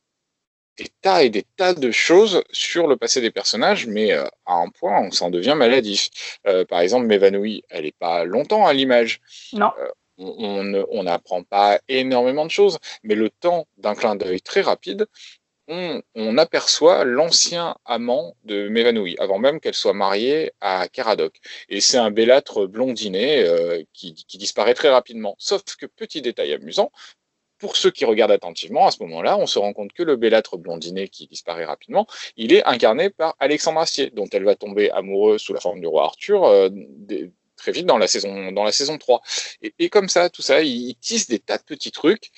des 0.78 0.88
tas 1.00 1.22
et 1.22 1.30
des 1.30 1.44
tas 1.56 1.74
de 1.74 1.90
choses 1.90 2.42
sur 2.50 2.86
le 2.86 2.96
passé 2.96 3.20
des 3.20 3.30
personnages, 3.30 3.86
mais 3.86 4.12
euh, 4.12 4.24
à 4.46 4.54
un 4.54 4.68
point, 4.68 5.00
on 5.00 5.10
s'en 5.10 5.30
devient 5.30 5.54
maladif. 5.56 6.10
Euh, 6.46 6.64
par 6.64 6.80
exemple, 6.80 7.06
M'évanouit, 7.06 7.62
elle 7.68 7.84
n'est 7.84 7.92
pas 7.92 8.24
longtemps 8.24 8.66
à 8.66 8.72
l'image. 8.72 9.20
Non. 9.52 9.70
Euh, 9.78 9.88
on 10.18 11.02
n'apprend 11.02 11.42
pas 11.42 11.80
énormément 11.88 12.44
de 12.44 12.50
choses, 12.50 12.78
mais 13.02 13.14
le 13.14 13.30
temps 13.30 13.66
d'un 13.78 13.94
clin 13.94 14.14
d'œil 14.14 14.40
très 14.40 14.60
rapide, 14.60 15.06
on, 15.68 16.02
on 16.14 16.38
aperçoit 16.38 17.04
l'ancien 17.04 17.76
amant 17.84 18.36
de 18.44 18.68
M'évanouit, 18.68 19.16
avant 19.18 19.38
même 19.38 19.58
qu'elle 19.58 19.74
soit 19.74 19.94
mariée 19.94 20.52
à 20.60 20.86
Caradoc. 20.88 21.40
Et 21.68 21.80
c'est 21.80 21.98
un 21.98 22.10
bellâtre 22.10 22.68
qui, 23.92 24.14
qui 24.14 24.38
disparaît 24.38 24.74
très 24.74 24.90
rapidement. 24.90 25.34
Sauf 25.38 25.62
que, 25.76 25.86
petit 25.86 26.20
détail 26.20 26.52
amusant, 26.52 26.92
pour 27.62 27.76
ceux 27.76 27.92
qui 27.92 28.04
regardent 28.04 28.32
attentivement, 28.32 28.88
à 28.88 28.90
ce 28.90 29.00
moment-là, 29.04 29.38
on 29.38 29.46
se 29.46 29.56
rend 29.56 29.72
compte 29.72 29.92
que 29.92 30.02
le 30.02 30.16
bellâtre 30.16 30.56
blondinet 30.58 31.06
qui 31.06 31.28
disparaît 31.28 31.64
rapidement, 31.64 32.08
il 32.36 32.52
est 32.52 32.64
incarné 32.64 33.08
par 33.08 33.36
Alexandre 33.38 33.78
Astier, 33.78 34.10
dont 34.10 34.26
elle 34.32 34.42
va 34.42 34.56
tomber 34.56 34.90
amoureuse 34.90 35.40
sous 35.40 35.54
la 35.54 35.60
forme 35.60 35.78
du 35.78 35.86
roi 35.86 36.02
Arthur 36.02 36.42
euh, 36.42 36.70
des- 36.72 37.30
très 37.56 37.70
vite 37.70 37.86
dans 37.86 37.98
la 37.98 38.08
saison, 38.08 38.50
dans 38.50 38.64
la 38.64 38.72
saison 38.72 38.98
3. 38.98 39.22
Et, 39.78 39.88
comme 39.88 40.08
ça, 40.08 40.28
tout 40.28 40.42
ça, 40.42 40.60
il, 40.62 40.96
des 41.28 41.38
tas 41.38 41.58
de 41.58 41.62
petits 41.62 41.92
trucs 41.92 42.32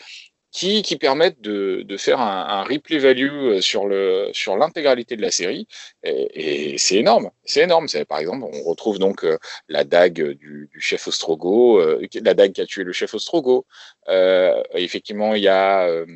qui, 0.55 0.83
qui 0.83 0.97
permettent 0.97 1.41
de, 1.41 1.83
de 1.83 1.97
faire 1.97 2.21
un, 2.21 2.47
un 2.49 2.63
replay 2.63 2.99
value 2.99 3.57
euh, 3.57 3.61
sur 3.61 3.87
le 3.87 4.31
sur 4.33 4.57
l'intégralité 4.57 5.17
de 5.17 5.23
la 5.23 5.33
série. 5.33 5.67
Et, 6.05 6.79
c'est 6.79 6.97
énorme. 6.97 7.31
C'est 7.45 7.63
énorme. 7.63 7.87
Par 8.09 8.19
exemple 8.19 8.45
on 8.51 8.63
retrouve 8.63 8.99
donc 9.01 9.25
euh, 9.25 9.37
la 9.69 9.83
dague 9.85 10.23
du, 10.39 10.71
du 10.73 10.81
chef 10.81 11.09
Ostrogo 11.09 11.81
euh, 11.81 12.07
la 12.23 12.35
dague 12.35 12.53
qui 12.53 12.61
a 12.61 12.67
tué 12.67 12.85
le 12.85 12.93
chef 12.93 13.15
Ostrogo. 13.15 13.67
Euh, 14.09 14.63
effectivement 14.75 15.35
il 15.35 15.43
y 15.43 15.49
a 15.49 15.89
euh, 15.89 16.07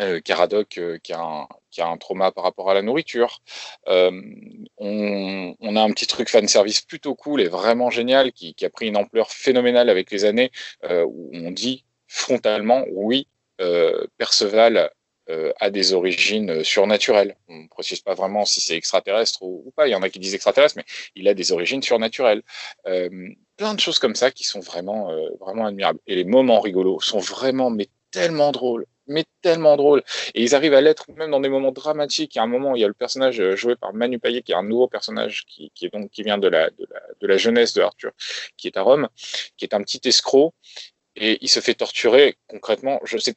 euh, 0.00 0.20
Caradoc 0.20 0.80
qui, 1.02 1.12
a 1.12 1.20
un, 1.20 1.46
qui 1.70 1.80
a 1.80 1.86
un 1.88 1.96
trauma 1.96 2.32
par 2.32 2.44
rapport 2.44 2.70
à 2.70 2.74
la 2.74 2.82
nourriture. 2.82 3.40
Euh, 3.88 4.10
on, 4.78 5.54
on 5.60 5.76
a 5.76 5.82
un 5.82 5.90
petit 5.92 6.06
truc 6.08 6.28
fan 6.28 6.48
service 6.48 6.80
plutôt 6.82 7.14
cool 7.14 7.40
et 7.40 7.48
vraiment 7.48 7.90
génial 7.90 8.32
qui, 8.32 8.54
qui 8.54 8.64
a 8.64 8.70
pris 8.70 8.88
une 8.88 8.96
ampleur 8.96 9.30
phénoménale 9.30 9.90
avec 9.90 10.10
les 10.10 10.24
années 10.24 10.50
où 10.88 11.30
on 11.34 11.50
dit 11.52 11.84
frontalement 12.08 12.84
oui, 12.90 13.28
euh, 13.60 14.06
Perceval 14.16 14.90
euh, 15.30 15.52
a 15.60 15.68
des 15.68 15.92
origines 15.92 16.64
surnaturelles. 16.64 17.36
On 17.48 17.56
ne 17.56 17.68
précise 17.68 18.00
pas 18.00 18.14
vraiment 18.14 18.46
si 18.46 18.62
c'est 18.62 18.76
extraterrestre 18.76 19.42
ou, 19.42 19.70
pas. 19.76 19.86
Il 19.86 19.90
y 19.90 19.94
en 19.94 20.00
a 20.00 20.08
qui 20.08 20.18
disent 20.18 20.34
extraterrestre, 20.34 20.78
mais 20.78 20.86
il 21.14 21.28
a 21.28 21.34
des 21.34 21.52
origines 21.52 21.82
surnaturelles. 21.82 22.42
Euh, 22.86 23.10
plein 23.58 23.74
de 23.74 23.80
choses 23.80 23.98
comme 23.98 24.14
ça 24.14 24.30
qui 24.30 24.44
sont 24.44 24.60
vraiment, 24.60 25.10
euh, 25.10 25.28
vraiment 25.38 25.66
admirables. 25.66 25.98
Et 26.06 26.14
les 26.14 26.24
moments 26.24 26.60
rigolos 26.60 27.00
sont 27.00 27.18
vraiment, 27.18 27.68
mais 27.68 27.88
tellement 28.10 28.52
drôles, 28.52 28.86
mais 29.06 29.26
tellement 29.42 29.76
drôles. 29.76 30.02
Et 30.34 30.42
ils 30.42 30.54
arrivent 30.54 30.72
à 30.72 30.80
l'être 30.80 31.10
même 31.12 31.30
dans 31.30 31.40
des 31.40 31.50
moments 31.50 31.72
dramatiques. 31.72 32.34
Il 32.34 32.38
y 32.38 32.40
a 32.40 32.44
un 32.44 32.46
moment 32.46 32.74
il 32.74 32.80
y 32.80 32.84
a 32.84 32.88
le 32.88 32.94
personnage 32.94 33.38
euh, 33.38 33.54
joué 33.54 33.76
par 33.76 33.92
Manu 33.92 34.18
Payet, 34.18 34.40
qui 34.40 34.52
est 34.52 34.54
un 34.54 34.62
nouveau 34.62 34.88
personnage 34.88 35.44
qui, 35.46 35.70
qui 35.74 35.84
est 35.84 35.92
donc 35.92 36.10
qui 36.10 36.22
vient 36.22 36.38
de 36.38 36.48
la, 36.48 36.70
de 36.70 36.86
la 36.90 37.00
de 37.20 37.26
la 37.26 37.36
jeunesse 37.36 37.74
de 37.74 37.82
Arthur, 37.82 38.12
qui 38.56 38.66
est 38.66 38.78
à 38.78 38.82
Rome, 38.82 39.08
qui 39.58 39.66
est 39.66 39.74
un 39.74 39.82
petit 39.82 40.00
escroc 40.08 40.54
et 41.20 41.38
il 41.40 41.48
se 41.48 41.60
fait 41.60 41.74
torturer 41.74 42.36
concrètement. 42.48 43.00
Je 43.04 43.18
sais, 43.18 43.34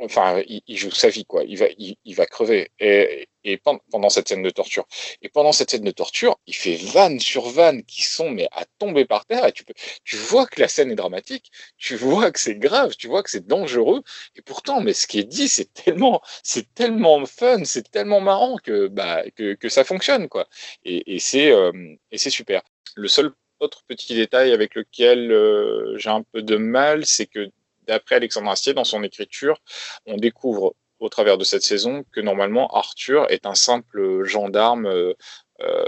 enfin, 0.00 0.42
il, 0.46 0.76
joue 0.76 0.90
sa 0.90 1.08
vie 1.08 1.24
quoi. 1.24 1.44
Il 1.44 1.58
va, 1.58 1.66
il, 1.78 2.14
va 2.14 2.26
crever 2.26 2.70
et, 2.80 3.28
et 3.44 3.56
pen- 3.58 3.78
pendant 3.90 4.08
cette 4.10 4.28
scène 4.28 4.42
de 4.42 4.50
torture. 4.50 4.86
Et 5.22 5.28
pendant 5.28 5.52
cette 5.52 5.70
scène 5.70 5.84
de 5.84 5.90
torture, 5.90 6.38
il 6.46 6.54
fait 6.54 6.76
vanne 6.76 7.20
sur 7.20 7.48
vanne 7.48 7.84
qui 7.84 8.02
sont 8.02 8.30
mais 8.30 8.48
à 8.52 8.64
tomber 8.78 9.04
par 9.04 9.24
terre. 9.26 9.46
Et 9.46 9.52
tu 9.52 9.64
peux, 9.64 9.74
tu 10.04 10.16
vois 10.16 10.46
que 10.46 10.60
la 10.60 10.68
scène 10.68 10.90
est 10.90 10.96
dramatique, 10.96 11.50
tu 11.76 11.96
vois 11.96 12.30
que 12.32 12.40
c'est 12.40 12.56
grave, 12.56 12.96
tu 12.96 13.06
vois 13.08 13.22
que 13.22 13.30
c'est 13.30 13.46
dangereux. 13.46 14.02
Et 14.36 14.42
pourtant, 14.42 14.80
mais 14.80 14.92
ce 14.92 15.06
qui 15.06 15.20
est 15.20 15.24
dit, 15.24 15.48
c'est 15.48 15.72
tellement, 15.72 16.20
c'est 16.42 16.72
tellement 16.74 17.24
fun, 17.26 17.64
c'est 17.64 17.90
tellement 17.90 18.20
marrant 18.20 18.56
que 18.58 18.88
bah 18.88 19.22
que, 19.36 19.54
que 19.54 19.68
ça 19.68 19.84
fonctionne 19.84 20.28
quoi. 20.28 20.48
Et, 20.84 21.14
et 21.14 21.18
c'est 21.20 21.50
euh, 21.52 21.72
et 22.10 22.18
c'est 22.18 22.30
super. 22.30 22.62
Le 22.96 23.08
seul 23.08 23.32
autre 23.60 23.84
petit 23.86 24.14
détail 24.14 24.52
avec 24.52 24.74
lequel 24.74 25.32
euh, 25.32 25.96
j'ai 25.96 26.10
un 26.10 26.22
peu 26.22 26.42
de 26.42 26.56
mal, 26.56 27.06
c'est 27.06 27.26
que 27.26 27.50
d'après 27.86 28.16
Alexandre 28.16 28.50
Astier, 28.50 28.74
dans 28.74 28.84
son 28.84 29.02
écriture, 29.02 29.58
on 30.06 30.16
découvre 30.16 30.74
au 31.00 31.08
travers 31.08 31.38
de 31.38 31.44
cette 31.44 31.62
saison 31.62 32.04
que 32.12 32.20
normalement 32.20 32.68
Arthur 32.68 33.30
est 33.30 33.46
un 33.46 33.54
simple 33.54 34.24
gendarme 34.24 34.86
euh, 34.86 35.14
euh, 35.60 35.84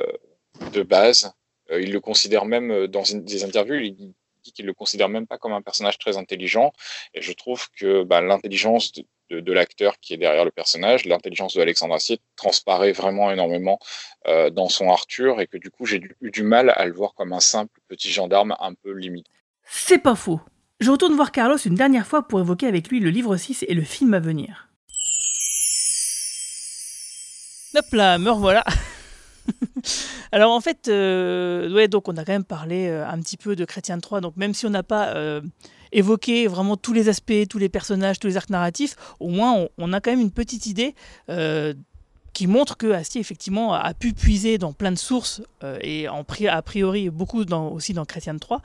de 0.73 0.83
base. 0.83 1.33
Il 1.71 1.93
le 1.93 2.01
considère 2.01 2.47
même 2.47 2.89
dans 2.89 3.05
des 3.15 3.45
interviews, 3.45 3.77
il 3.77 3.95
dit 4.43 4.53
qu'il 4.53 4.67
le 4.67 4.75
considère 4.75 5.09
même 5.09 5.29
pas 5.29 5.39
comme 5.39 5.53
un 5.53 5.63
personnage 5.63 5.99
très 5.99 6.17
intelligent. 6.17 6.73
Et 7.15 7.23
je 7.23 7.33
trouve 7.33 7.69
que 7.77 8.03
bah, 8.03 8.21
l'intelligence 8.21 8.91
de, 8.91 9.05
de- 9.31 9.41
de 9.41 9.53
l'acteur 9.53 9.99
qui 10.01 10.15
est 10.15 10.17
derrière 10.17 10.45
le 10.45 10.51
personnage, 10.51 11.05
l'intelligence 11.05 11.55
de 11.55 11.61
Alexandre 11.61 11.95
Astier 11.95 12.19
transparaît 12.37 12.93
vraiment 12.93 13.31
énormément 13.31 13.79
euh, 14.27 14.51
dans 14.51 14.69
son 14.69 14.91
Arthur 14.91 15.41
et 15.41 15.47
que 15.47 15.57
du 15.57 15.71
coup 15.71 15.87
j'ai 15.87 16.03
eu 16.21 16.31
du 16.31 16.43
mal 16.43 16.71
à 16.77 16.85
le 16.87 16.93
voir 16.93 17.15
comme 17.15 17.33
un 17.33 17.41
simple 17.41 17.81
petit 17.89 18.11
gendarme 18.11 18.57
un 18.61 18.75
peu 18.75 18.93
limité. 18.93 19.31
C'est 19.65 19.99
pas 19.99 20.15
faux. 20.17 20.41
Je 20.81 20.91
retourne 20.91 21.15
voir 21.15 21.31
Carlos 21.33 21.59
une 21.59 21.75
dernière 21.75 22.07
fois 22.07 22.27
pour 22.27 22.41
évoquer 22.41 22.67
avec 22.67 22.89
lui 22.89 23.01
le 23.01 23.11
livre 23.11 23.37
6 23.37 23.65
et 23.69 23.75
le 23.75 23.83
film 23.83 24.15
à 24.15 24.21
venir. 24.21 24.69
Hop 27.77 27.85
là, 27.93 28.19
me 28.19 28.31
revoilà. 28.31 28.65
Alors 30.33 30.53
en 30.53 30.61
fait, 30.61 30.89
euh, 30.89 31.73
ouais, 31.73 31.87
donc 31.89 32.09
on 32.09 32.17
a 32.17 32.25
quand 32.25 32.33
même 32.33 32.45
parlé 32.45 32.89
euh, 32.89 33.07
un 33.07 33.21
petit 33.21 33.37
peu 33.37 33.55
de 33.57 33.65
Chrétien 33.65 33.97
de 33.97 34.03
Troyes, 34.03 34.21
donc 34.21 34.37
même 34.37 34.55
si 34.55 34.67
on 34.67 34.71
n'a 34.71 34.83
pas 34.83 35.15
euh, 35.15 35.41
évoqué 35.93 36.47
vraiment 36.47 36.77
tous 36.77 36.93
les 36.93 37.09
aspects, 37.09 37.49
tous 37.49 37.59
les 37.59 37.69
personnages, 37.69 38.19
tous 38.19 38.29
les 38.29 38.37
arcs 38.37 38.51
narratifs, 38.51 38.97
au 39.19 39.29
moins 39.29 39.67
on, 39.79 39.93
a 39.93 40.01
quand 40.01 40.11
même 40.11 40.21
une 40.21 40.31
petite 40.31 40.67
idée 40.67 40.95
euh, 41.29 41.75
qui 42.33 42.47
montre 42.47 42.77
que 42.77 42.93
Astier 42.93 43.21
effectivement 43.21 43.75
a 43.75 43.93
pu 43.93 44.13
puiser 44.13 44.59
dans 44.59 44.73
plein 44.73 44.93
de 44.93 44.99
sources 44.99 45.43
euh, 45.65 45.79
et 45.83 46.09
en 46.09 46.25
a 46.49 46.63
priori 46.63 47.11
beaucoup 47.11 47.43
aussi 47.43 47.93
dans 47.93 48.05
Chrétien 48.05 48.35
de 48.35 48.39
Troyes. 48.39 48.63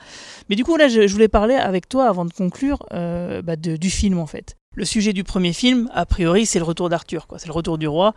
Mais 0.49 0.55
du 0.55 0.63
coup 0.63 0.77
là, 0.77 0.87
je, 0.87 1.11
voulais 1.11 1.27
parler 1.27 1.55
avec 1.55 1.89
toi 1.89 2.07
avant 2.07 2.25
de 2.25 2.33
conclure 2.33 2.85
euh, 2.93 3.41
bah, 3.41 3.55
du 3.55 3.89
film 3.89 4.19
en 4.19 4.27
fait. 4.27 4.55
Le 4.75 4.83
sujet 4.83 5.13
du 5.13 5.23
premier 5.23 5.53
film, 5.53 5.89
a 5.93 6.05
priori, 6.05 6.45
c'est 6.45 6.59
le 6.59 6.65
retour 6.65 6.89
d'Arthur, 6.89 7.27
quoi. 7.27 7.39
C'est 7.39 7.47
le 7.47 7.53
retour 7.53 7.77
du 7.77 7.87
roi. 7.87 8.13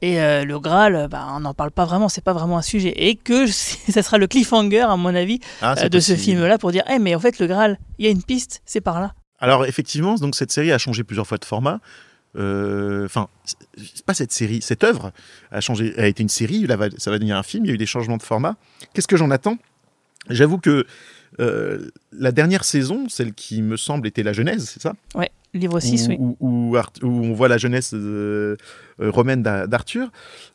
Et 0.00 0.20
euh, 0.20 0.44
le 0.44 0.58
Graal, 0.58 0.94
euh, 0.96 1.08
bah, 1.08 1.26
on 1.30 1.40
n'en 1.40 1.52
parle 1.52 1.70
pas 1.70 1.84
vraiment, 1.84 2.08
c'est 2.08 2.24
pas 2.24 2.32
vraiment 2.32 2.56
un 2.56 2.62
sujet. 2.62 2.94
Et 2.96 3.14
que 3.14 3.46
ça 3.46 4.02
sera 4.02 4.16
le 4.16 4.26
cliffhanger, 4.26 4.80
à 4.80 4.96
mon 4.96 5.14
avis, 5.14 5.38
Ah, 5.60 5.74
euh, 5.78 5.88
de 5.90 6.00
ce 6.00 6.16
film-là 6.16 6.56
pour 6.56 6.72
dire, 6.72 6.82
eh, 6.90 6.98
mais 6.98 7.14
en 7.14 7.20
fait, 7.20 7.38
le 7.38 7.46
Graal, 7.46 7.78
il 7.98 8.06
y 8.06 8.08
a 8.08 8.10
une 8.10 8.22
piste, 8.22 8.62
c'est 8.64 8.80
par 8.80 9.00
là. 9.00 9.12
Alors 9.38 9.66
effectivement, 9.66 10.16
donc 10.16 10.34
cette 10.34 10.50
série 10.50 10.72
a 10.72 10.78
changé 10.78 11.04
plusieurs 11.04 11.26
fois 11.26 11.38
de 11.38 11.44
format. 11.44 11.80
Enfin, 12.34 13.28
pas 14.06 14.14
cette 14.14 14.32
série, 14.32 14.62
cette 14.62 14.84
œuvre 14.84 15.12
a 15.50 15.60
changé, 15.60 15.92
a 15.98 16.06
été 16.06 16.22
une 16.22 16.28
série. 16.28 16.66
Là, 16.66 16.76
ça 16.98 17.10
va 17.10 17.18
devenir 17.18 17.36
un 17.36 17.42
film. 17.42 17.64
Il 17.64 17.68
y 17.68 17.70
a 17.70 17.74
eu 17.74 17.78
des 17.78 17.86
changements 17.86 18.16
de 18.16 18.22
format. 18.22 18.56
Qu'est-ce 18.94 19.08
que 19.08 19.16
j'en 19.16 19.30
attends? 19.30 19.56
J'avoue 20.30 20.58
que 20.58 20.86
euh, 21.40 21.90
la 22.12 22.32
dernière 22.32 22.64
saison, 22.64 23.08
celle 23.08 23.32
qui 23.32 23.62
me 23.62 23.76
semble 23.76 24.06
était 24.06 24.22
la 24.22 24.32
Genèse, 24.32 24.70
c'est 24.72 24.82
ça? 24.82 24.94
Ouais, 25.14 25.30
livre 25.54 25.80
6, 25.80 26.06
où, 26.06 26.10
oui. 26.10 26.16
où- 26.18 26.36
où 26.70 26.76
Art- 26.76 26.92
où 27.02 27.06
on 27.08 27.32
voit 27.32 27.48
la 27.48 27.58
jeunesse 27.58 27.92
euh, 27.94 28.56
euh, 29.00 29.10
romaine 29.10 29.42
d'A- 29.42 29.66
d'Arthur, 29.66 30.10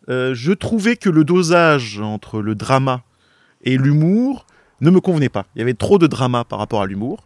euh, 0.10 0.34
je 0.36 0.52
trouvais 0.54 0.96
que 0.96 1.10
le 1.10 1.24
dosage 1.24 2.00
entre 2.00 2.42
le 2.42 2.56
drama 2.56 3.04
et 3.64 3.78
l'humour 3.78 4.46
ne 4.82 4.90
me 4.90 5.00
convenait 5.00 5.30
pas. 5.30 5.46
Il 5.56 5.60
y 5.60 5.62
avait 5.62 5.74
trop 5.74 5.98
de 5.98 6.08
drama 6.08 6.44
par 6.44 6.60
rapport 6.60 6.82
à 6.82 6.86
l'humour. 6.86 7.26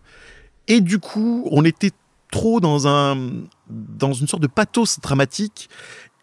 Et 0.68 0.82
du 0.82 1.00
coup, 1.00 1.48
on 1.52 1.64
était 1.66 1.92
trop 2.32 2.60
dans, 2.60 2.88
un, 2.88 3.18
dans 3.70 4.14
une 4.14 4.28
sorte 4.28 4.44
de 4.44 4.48
pathos 4.48 5.00
dramatique 5.02 5.70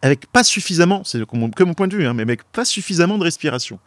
avec 0.04 0.26
pas 0.26 0.44
suffisamment, 0.44 1.02
c'est 1.02 1.18
que 1.24 1.34
mon, 1.34 1.48
point 1.48 1.88
de 1.88 1.96
vue, 1.96 2.06
hein, 2.06 2.12
mais 2.12 2.20
avec 2.20 2.44
pas 2.44 2.66
suffisamment 2.66 3.16
de 3.16 3.24
respiration. 3.24 3.78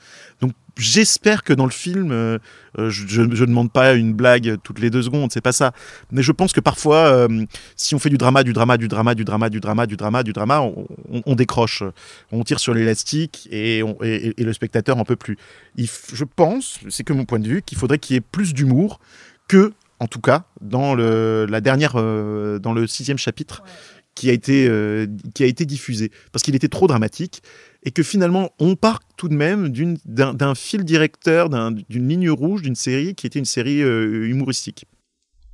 Donc 0.42 0.52
j'espère 0.76 1.44
que 1.44 1.54
dans 1.54 1.66
le 1.66 1.72
film, 1.72 2.12
euh, 2.12 2.40
euh, 2.80 2.90
je, 2.90 3.22
ne 3.22 3.46
demande 3.46 3.72
pas 3.72 3.94
une 3.94 4.14
blague 4.14 4.58
toutes 4.64 4.80
les 4.80 4.90
deux 4.90 5.04
secondes, 5.04 5.32
c'est 5.32 5.42
pas 5.42 5.52
ça. 5.52 5.74
Mais 6.12 6.24
je 6.24 6.32
pense 6.32 6.54
que 6.54 6.60
parfois, 6.60 7.06
euh, 7.06 7.46
si 7.76 7.94
on 7.94 8.00
fait 8.00 8.10
du 8.10 8.18
drama, 8.18 8.42
du 8.42 8.52
drama, 8.52 8.78
du 8.78 8.88
drama, 8.88 9.14
du 9.14 9.26
drama, 9.26 9.48
du 9.52 9.60
drama, 9.60 9.86
du 9.86 9.96
drama, 9.96 10.24
du 10.24 10.34
drama, 10.34 10.64
on, 11.24 11.36
décroche, 11.36 11.84
on 12.32 12.44
tire 12.44 12.60
sur 12.60 12.74
l'élastique 12.74 13.48
et, 13.52 13.84
le 13.84 14.54
spectateur 14.54 14.98
en 14.98 15.04
peut 15.04 15.18
plus. 15.18 15.38
Je 15.78 16.24
pense, 16.24 16.80
c'est 16.90 17.04
que 17.04 17.14
mon 17.14 17.26
point 17.26 17.38
de 17.38 17.48
vue, 17.48 17.62
qu'il 17.62 17.78
faudrait 17.78 18.00
qu'il 18.00 18.16
y 18.16 18.18
ait 18.18 18.22
plus 18.22 18.56
d'humour 18.56 19.00
que, 19.48 19.72
en 20.00 20.08
tout 20.08 20.22
cas, 20.22 20.46
dans 20.62 20.96
le, 20.96 21.46
la 21.48 21.62
dernière, 21.62 21.94
dans 21.94 22.74
le 22.74 22.88
sixième 22.88 23.20
chapitre 23.20 23.62
qui 24.18 24.32
a 24.32 24.34
été, 24.34 24.68
euh, 24.68 25.06
qui 25.36 25.44
a 25.44 25.46
été 25.46 25.64
diffusé, 25.66 26.12
parce 26.32 26.42
qu'il 26.42 26.56
était 26.56 26.68
trop 26.70 26.88
dramatique, 26.88 27.44
et 27.84 27.92
que 27.92 28.02
finalement, 28.02 28.50
on 28.60 28.76
part 28.76 29.02
tout 29.16 29.30
de 29.30 29.36
même 29.36 29.72
d'un 30.06 30.56
fil 30.56 30.84
directeur, 30.84 31.50
d'un- 31.50 31.72
d'une 31.72 32.10
ligne 32.10 32.32
rouge 32.32 32.64
d'une 32.64 32.76
série 32.76 33.14
qui 33.14 33.28
était 33.28 33.38
une 33.38 33.46
série 33.46 33.84
euh, 33.84 34.28
humoristique. 34.28 34.86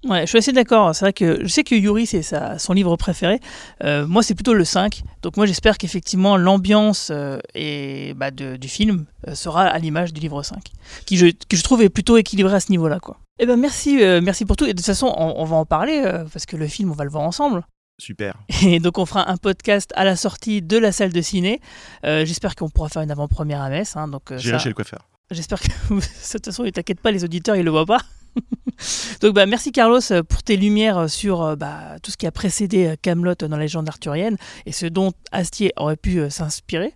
Ouais, 0.05 0.21
je 0.21 0.27
suis 0.27 0.37
assez 0.37 0.53
d'accord. 0.53 0.95
C'est 0.95 1.03
vrai 1.03 1.13
que 1.13 1.43
je 1.43 1.47
sais 1.47 1.63
que 1.65 1.75
Yuri, 1.75 2.05
c'est 2.05 2.21
son 2.57 2.73
livre 2.73 2.95
préféré. 2.95 3.39
Euh, 3.83 4.07
moi, 4.07 4.23
c'est 4.23 4.35
plutôt 4.35 4.53
le 4.53 4.63
5. 4.65 5.01
Donc, 5.21 5.35
moi, 5.37 5.45
j'espère 5.45 5.77
qu'effectivement, 5.77 6.35
l'ambiance 6.37 7.11
bah, 7.11 8.31
du 8.31 8.67
film 8.67 9.05
sera 9.33 9.63
à 9.63 9.79
l'image 9.79 10.13
du 10.13 10.19
livre 10.21 10.41
5, 10.43 10.57
qui 11.05 11.17
je, 11.17 11.27
que 11.27 11.55
je 11.55 11.63
trouve 11.63 11.81
est 11.81 11.89
plutôt 11.89 12.17
équilibré 12.17 12.53
à 12.53 12.59
ce 12.59 12.69
niveau-là. 12.71 12.99
Eh 13.39 13.45
ben, 13.45 13.55
merci, 13.57 13.95
merci 14.21 14.43
pour 14.45 14.57
tout. 14.57 14.65
Et 14.65 14.73
de 14.73 14.77
toute 14.77 14.85
façon, 14.85 15.13
on, 15.17 15.45
va 15.45 15.55
en 15.55 15.65
parler, 15.65 16.01
parce 16.33 16.45
que 16.45 16.57
le 16.57 16.67
film, 16.67 16.91
on 16.91 16.95
va 16.95 17.05
le 17.05 17.09
voir 17.09 17.23
ensemble. 17.23 17.63
Super. 18.03 18.35
Et 18.63 18.79
donc, 18.79 18.97
on 18.97 19.05
fera 19.05 19.29
un 19.31 19.37
podcast 19.37 19.91
à 19.95 20.03
la 20.03 20.15
sortie 20.15 20.61
de 20.61 20.77
la 20.77 20.91
salle 20.91 21.13
de 21.13 21.21
ciné. 21.21 21.61
Euh, 22.05 22.25
j'espère 22.25 22.55
qu'on 22.55 22.69
pourra 22.69 22.89
faire 22.89 23.01
une 23.01 23.11
avant-première 23.11 23.61
à 23.61 23.69
Metz. 23.69 23.95
hein, 23.95 24.07
donc, 24.09 24.31
euh, 24.31 24.37
J'irai 24.37 24.57
ça- 24.57 24.63
chez 24.63 24.69
le 24.69 24.75
coiffeur. 24.75 25.07
J'espère 25.31 25.61
que 25.61 25.67
de 25.89 25.99
toute 26.31 26.45
façon, 26.45 26.63
ne 26.63 26.69
t'inquiète 26.69 26.99
pas, 26.99 27.11
les 27.11 27.23
auditeurs, 27.23 27.55
ils 27.55 27.63
le 27.63 27.71
voient 27.71 27.85
pas. 27.85 28.01
Donc, 29.21 29.33
bah, 29.35 29.45
merci 29.45 29.71
Carlos 29.71 30.01
pour 30.27 30.43
tes 30.43 30.57
lumières 30.57 31.09
sur 31.09 31.41
euh, 31.43 31.55
bah, 31.55 31.97
tout 32.03 32.11
ce 32.11 32.17
qui 32.17 32.27
a 32.27 32.31
précédé 32.31 32.87
euh, 32.87 32.95
Camelot 33.01 33.35
dans 33.35 33.55
la 33.55 33.63
légende 33.63 33.87
arthurienne 33.87 34.35
et 34.65 34.71
ce 34.71 34.85
dont 34.87 35.13
Astier 35.31 35.71
aurait 35.77 35.95
pu 35.95 36.19
euh, 36.19 36.29
s'inspirer. 36.29 36.93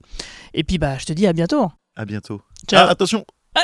Et 0.54 0.64
puis, 0.64 0.78
bah, 0.78 0.98
je 1.00 1.06
te 1.06 1.14
dis 1.14 1.26
à 1.26 1.34
bientôt. 1.34 1.70
À 1.96 2.06
bientôt. 2.06 2.42
Ciao. 2.68 2.86
Ah, 2.88 2.92
attention. 2.92 3.26
Ah. 3.56 3.62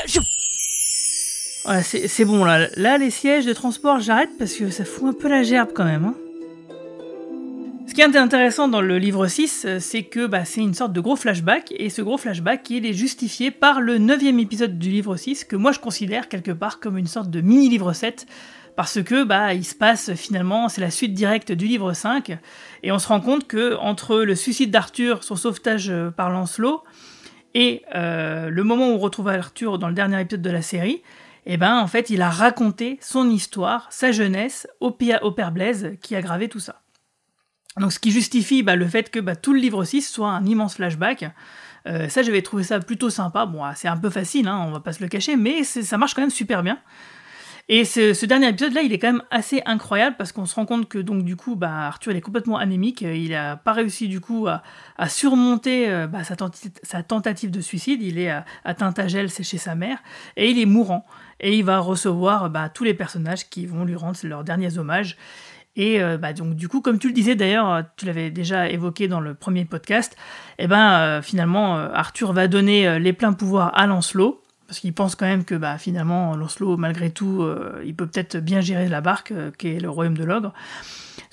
Ouais, 1.66 1.84
c'est 1.84 2.26
bon 2.26 2.44
là. 2.46 2.68
Là, 2.78 2.98
les 2.98 3.10
sièges 3.12 3.46
de 3.46 3.54
transport, 3.54 4.00
j'arrête 4.00 4.30
parce 4.38 4.54
que 4.54 4.70
ça 4.70 4.86
fout 4.86 5.06
un 5.10 5.14
peu 5.20 5.30
la 5.30 5.44
gerbe 5.44 5.70
quand 5.74 5.86
même. 5.86 6.06
hein. 6.06 6.16
Ce 7.94 7.96
qui 7.96 8.02
est 8.02 8.18
intéressant 8.18 8.68
dans 8.68 8.82
le 8.82 8.98
livre 8.98 9.28
6, 9.28 9.66
euh, 9.68 9.80
c'est 9.80 10.02
que 10.02 10.26
bah, 10.26 10.46
c'est 10.46 10.62
une 10.62 10.74
sorte 10.74 10.94
de 10.94 11.00
gros 11.00 11.16
flashback, 11.16 11.72
et 11.78 11.92
ce 11.92 12.02
gros 12.02 12.18
flashback, 12.18 12.68
il 12.72 12.88
est 12.88 12.94
justifié 12.94 13.52
par 13.52 13.82
le 13.82 14.00
neuvième 14.00 14.40
épisode 14.40 14.80
du 14.80 14.90
livre 14.90 15.16
6, 15.16 15.44
que 15.44 15.56
moi 15.56 15.72
je 15.72 15.78
considère 15.78 16.28
quelque 16.28 16.50
part 16.50 16.80
comme 16.80 16.98
une 16.98 17.06
sorte 17.06 17.30
de 17.30 17.40
mini-livre 17.40 17.94
7, 17.94 18.26
parce 18.76 19.04
que 19.04 19.24
bah, 19.24 19.54
il 19.54 19.64
se 19.64 19.76
passe 19.76 20.16
finalement, 20.16 20.70
c'est 20.70 20.82
la 20.82 20.90
suite 20.90 21.14
directe 21.14 21.52
du 21.52 21.68
livre 21.68 21.94
5, 21.94 22.36
et 22.82 22.92
on 22.92 22.98
se 22.98 23.08
rend 23.08 23.22
compte 23.22 23.46
que 23.46 23.76
entre 23.76 24.22
le 24.22 24.34
suicide 24.34 24.72
d'Arthur, 24.72 25.24
son 25.24 25.36
sauvetage 25.36 25.92
euh, 25.92 26.10
par 26.10 26.32
Lancelot, 26.32 26.84
et 27.54 27.84
euh, 27.94 28.50
le 28.50 28.64
moment 28.64 28.88
où 28.88 28.94
on 28.94 28.98
retrouve 28.98 29.28
Arthur 29.28 29.78
dans 29.78 29.88
le 29.88 29.94
dernier 29.94 30.20
épisode 30.20 30.42
de 30.42 30.50
la 30.50 30.64
série, 30.64 31.04
eh 31.46 31.58
ben 31.58 31.78
en 31.78 31.86
fait 31.86 32.10
il 32.10 32.24
a 32.24 32.32
raconté 32.32 32.98
son 33.02 33.30
histoire, 33.30 33.86
sa 33.92 34.12
jeunesse 34.12 34.68
au, 34.80 34.90
père 34.90 35.52
Blaise 35.52 35.96
qui 36.02 36.16
a 36.16 36.24
gravé 36.24 36.50
tout 36.50 36.60
ça. 36.60 36.83
Donc 37.80 37.92
ce 37.92 38.00
qui 38.00 38.12
justifie 38.12 38.64
bah, 38.64 38.76
le 38.76 38.88
fait 38.88 39.10
que 39.10 39.20
bah, 39.20 39.36
tout 39.36 39.54
le 39.54 39.60
livre 39.60 39.84
6 39.84 40.10
soit 40.10 40.30
un 40.30 40.46
immense 40.46 40.76
flashback. 40.76 41.26
Euh, 41.86 42.08
ça 42.08 42.22
j'avais 42.22 42.42
trouvé 42.42 42.64
ça 42.64 42.80
plutôt 42.80 43.10
sympa. 43.10 43.46
Bon 43.46 43.64
ah, 43.64 43.74
c'est 43.76 43.88
un 43.88 43.98
peu 43.98 44.10
facile, 44.10 44.48
hein, 44.48 44.64
on 44.68 44.72
va 44.72 44.80
pas 44.80 44.94
se 44.94 45.02
le 45.02 45.10
cacher, 45.10 45.36
mais 45.36 45.64
ça 45.64 45.98
marche 45.98 46.14
quand 46.14 46.22
même 46.22 46.30
super 46.30 46.64
bien. 46.64 46.80
Et 47.70 47.86
ce, 47.86 48.26
dernier 48.26 48.50
épisode 48.50 48.74
là, 48.74 48.82
il 48.82 48.92
est 48.92 49.00
quand 49.00 49.08
même 49.08 49.24
assez 49.32 49.62
incroyable 49.66 50.18
parce 50.18 50.34
qu'on 50.34 50.46
se 50.46 50.54
rend 50.54 50.66
compte 50.66 50.90
que 50.90 51.00
donc 51.00 51.24
du 51.24 51.38
coup, 51.38 51.56
bah, 51.56 51.88
Arthur 51.88 52.14
est 52.14 52.22
complètement 52.22 52.58
anémique, 52.58 53.02
il 53.02 53.34
a 53.34 53.56
pas 53.56 53.72
réussi 53.72 54.10
du 54.10 54.20
coup 54.20 54.48
à, 54.48 54.62
surmonter 55.08 55.90
euh, 55.90 56.08
sa, 56.84 57.04
tentative 57.04 57.52
de 57.52 57.62
suicide, 57.62 58.02
il 58.02 58.20
est 58.20 58.30
à, 58.30 58.46
à 58.66 58.74
Tintagel, 58.74 59.30
c'est 59.30 59.44
chez 59.44 59.58
sa 59.58 59.76
mère, 59.76 60.00
et 60.36 60.52
il 60.52 60.60
est 60.60 60.66
mourant. 60.66 61.06
Et 61.40 61.58
il 61.58 61.64
va 61.64 61.80
recevoir 61.80 62.52
tous 62.74 62.84
les 62.84 62.94
personnages 62.94 63.50
qui 63.50 63.66
vont 63.66 63.86
lui 63.86 63.96
rendre 63.96 64.18
leurs 64.24 64.44
derniers 64.44 64.78
hommages. 64.78 65.18
Et 65.76 66.02
euh, 66.02 66.18
bah, 66.18 66.34
donc 66.34 66.56
du 66.56 66.68
coup, 66.68 66.82
comme 66.82 67.00
tu 67.00 67.08
le 67.08 67.14
disais 67.14 67.36
d'ailleurs, 67.36 67.70
euh, 67.70 67.82
tu 67.98 68.06
l'avais 68.06 68.30
déjà 68.30 68.70
évoqué 68.70 69.08
dans 69.08 69.20
le 69.20 69.34
premier 69.34 69.66
podcast, 69.66 70.16
et 70.60 70.68
ben 70.68 70.94
euh, 71.00 71.22
finalement 71.22 71.76
Arthur 71.78 72.34
va 72.34 72.48
donner 72.48 73.00
les 73.00 73.14
pleins 73.14 73.34
pouvoirs 73.34 73.72
à 73.78 73.88
Lancelot 73.88 74.44
parce 74.68 74.80
qu'il 74.80 74.94
pense 74.94 75.16
quand 75.16 75.26
même 75.26 75.44
que 75.44 75.56
bah, 75.56 75.78
finalement 75.78 76.36
Lancelot 76.36 76.78
malgré 76.78 77.12
tout 77.12 77.46
il 77.86 77.96
peut 77.96 78.08
peut-être 78.08 78.38
bien 78.38 78.62
gérer 78.62 78.88
la 78.88 79.02
barque 79.02 79.32
euh, 79.32 79.52
qui 79.58 79.68
est 79.68 79.80
le 79.80 79.90
royaume 79.90 80.18
de 80.18 80.24
l'ogre. 80.24 80.54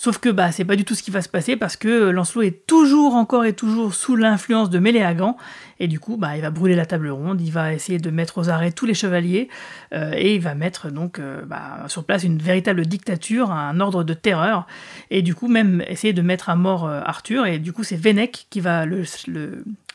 Sauf 0.01 0.17
que 0.17 0.31
bah 0.31 0.51
c'est 0.51 0.65
pas 0.65 0.77
du 0.77 0.87
tout 0.87 0.95
ce 0.95 1.03
qui 1.03 1.11
va 1.11 1.21
se 1.21 1.29
passer 1.29 1.57
parce 1.57 1.77
que 1.77 2.09
Lancelot 2.09 2.41
est 2.41 2.67
toujours 2.67 3.17
encore 3.17 3.45
et 3.45 3.53
toujours 3.53 3.93
sous 3.93 4.17
l'influence 4.17 4.71
de 4.71 4.79
Méléagant 4.79 5.37
et 5.79 5.89
du 5.89 6.01
coup 6.01 6.17
bah 6.17 6.37
il 6.37 6.41
va 6.41 6.49
brûler 6.49 6.75
la 6.75 6.87
table 6.87 7.11
ronde, 7.11 7.39
il 7.43 7.53
va 7.53 7.75
essayer 7.75 7.99
de 7.99 8.09
mettre 8.09 8.39
aux 8.39 8.49
arrêts 8.49 8.73
tous 8.73 8.87
les 8.87 8.95
chevaliers 8.95 9.51
euh, 9.93 10.13
et 10.17 10.37
il 10.37 10.41
va 10.41 10.55
mettre 10.55 10.91
donc 10.91 11.19
euh, 11.19 11.43
bah, 11.45 11.85
sur 11.89 12.05
place 12.05 12.25
une 12.25 12.39
véritable 12.39 12.87
dictature, 12.87 13.51
un 13.51 13.79
ordre 13.79 14.03
de 14.03 14.15
terreur. 14.15 14.67
Et 15.11 15.21
du 15.21 15.35
coup 15.35 15.49
même 15.49 15.85
essayer 15.87 16.15
de 16.15 16.23
mettre 16.23 16.49
à 16.49 16.57
mort 16.57 16.87
euh, 16.87 17.03
Arthur. 17.05 17.45
Et 17.45 17.59
du 17.59 17.75
coup 17.75 17.85
c'est 17.85 17.97
Vennec 17.97 18.47
qui 18.49 18.61
va 18.61 18.87
le, 18.87 19.05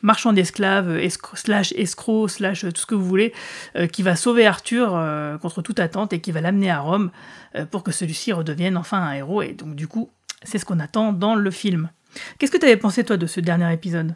marchand 0.05 0.33
d'esclaves 0.33 0.99
slash 1.33 1.73
escroc 1.75 2.27
slash 2.27 2.61
tout 2.61 2.81
ce 2.81 2.85
que 2.85 2.95
vous 2.95 3.05
voulez 3.05 3.33
euh, 3.75 3.87
qui 3.87 4.03
va 4.03 4.15
sauver 4.15 4.45
Arthur 4.45 4.91
euh, 4.93 5.37
contre 5.39 5.61
toute 5.61 5.79
attente 5.79 6.13
et 6.13 6.19
qui 6.19 6.31
va 6.31 6.41
l'amener 6.41 6.69
à 6.69 6.79
Rome. 6.79 7.09
euh, 7.09 7.44
pour 7.71 7.83
que 7.83 7.91
celui-ci 7.91 8.33
redevienne 8.33 8.77
enfin 8.77 9.01
un 9.01 9.13
héros 9.13 9.41
et 9.41 9.53
donc 9.53 9.75
du 9.75 9.87
coup 9.87 10.09
c'est 10.43 10.59
ce 10.59 10.65
qu'on 10.65 10.79
attend 10.79 11.13
dans 11.13 11.35
le 11.35 11.51
film. 11.51 11.89
Qu'est-ce 12.37 12.51
que 12.51 12.57
tu 12.57 12.65
avais 12.65 12.77
pensé 12.77 13.03
toi 13.03 13.17
de 13.17 13.25
ce 13.25 13.39
dernier 13.39 13.71
épisode? 13.73 14.15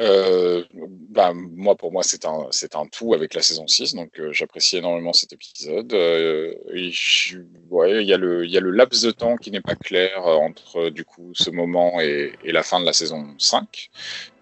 Euh, 0.00 0.64
bah, 1.10 1.32
moi, 1.34 1.76
pour 1.76 1.92
moi, 1.92 2.02
c'est 2.02 2.24
un, 2.24 2.46
c'est 2.50 2.74
un 2.74 2.86
tout 2.86 3.12
avec 3.12 3.34
la 3.34 3.42
saison 3.42 3.66
6, 3.66 3.94
donc 3.94 4.18
euh, 4.18 4.32
j'apprécie 4.32 4.78
énormément 4.78 5.12
cet 5.12 5.34
épisode. 5.34 5.92
Euh, 5.92 6.54
il 6.72 6.88
y 6.88 8.12
a 8.12 8.16
le, 8.16 8.46
y 8.46 8.56
a 8.56 8.60
le 8.60 8.70
laps 8.70 9.02
de 9.02 9.10
temps 9.10 9.36
qui 9.36 9.50
n'est 9.50 9.60
pas 9.60 9.74
clair 9.74 10.26
euh, 10.26 10.36
entre 10.36 10.88
du 10.88 11.04
coup 11.04 11.32
ce 11.34 11.50
moment 11.50 12.00
et, 12.00 12.32
et 12.44 12.52
la 12.52 12.62
fin 12.62 12.80
de 12.80 12.86
la 12.86 12.94
saison 12.94 13.34
5, 13.38 13.90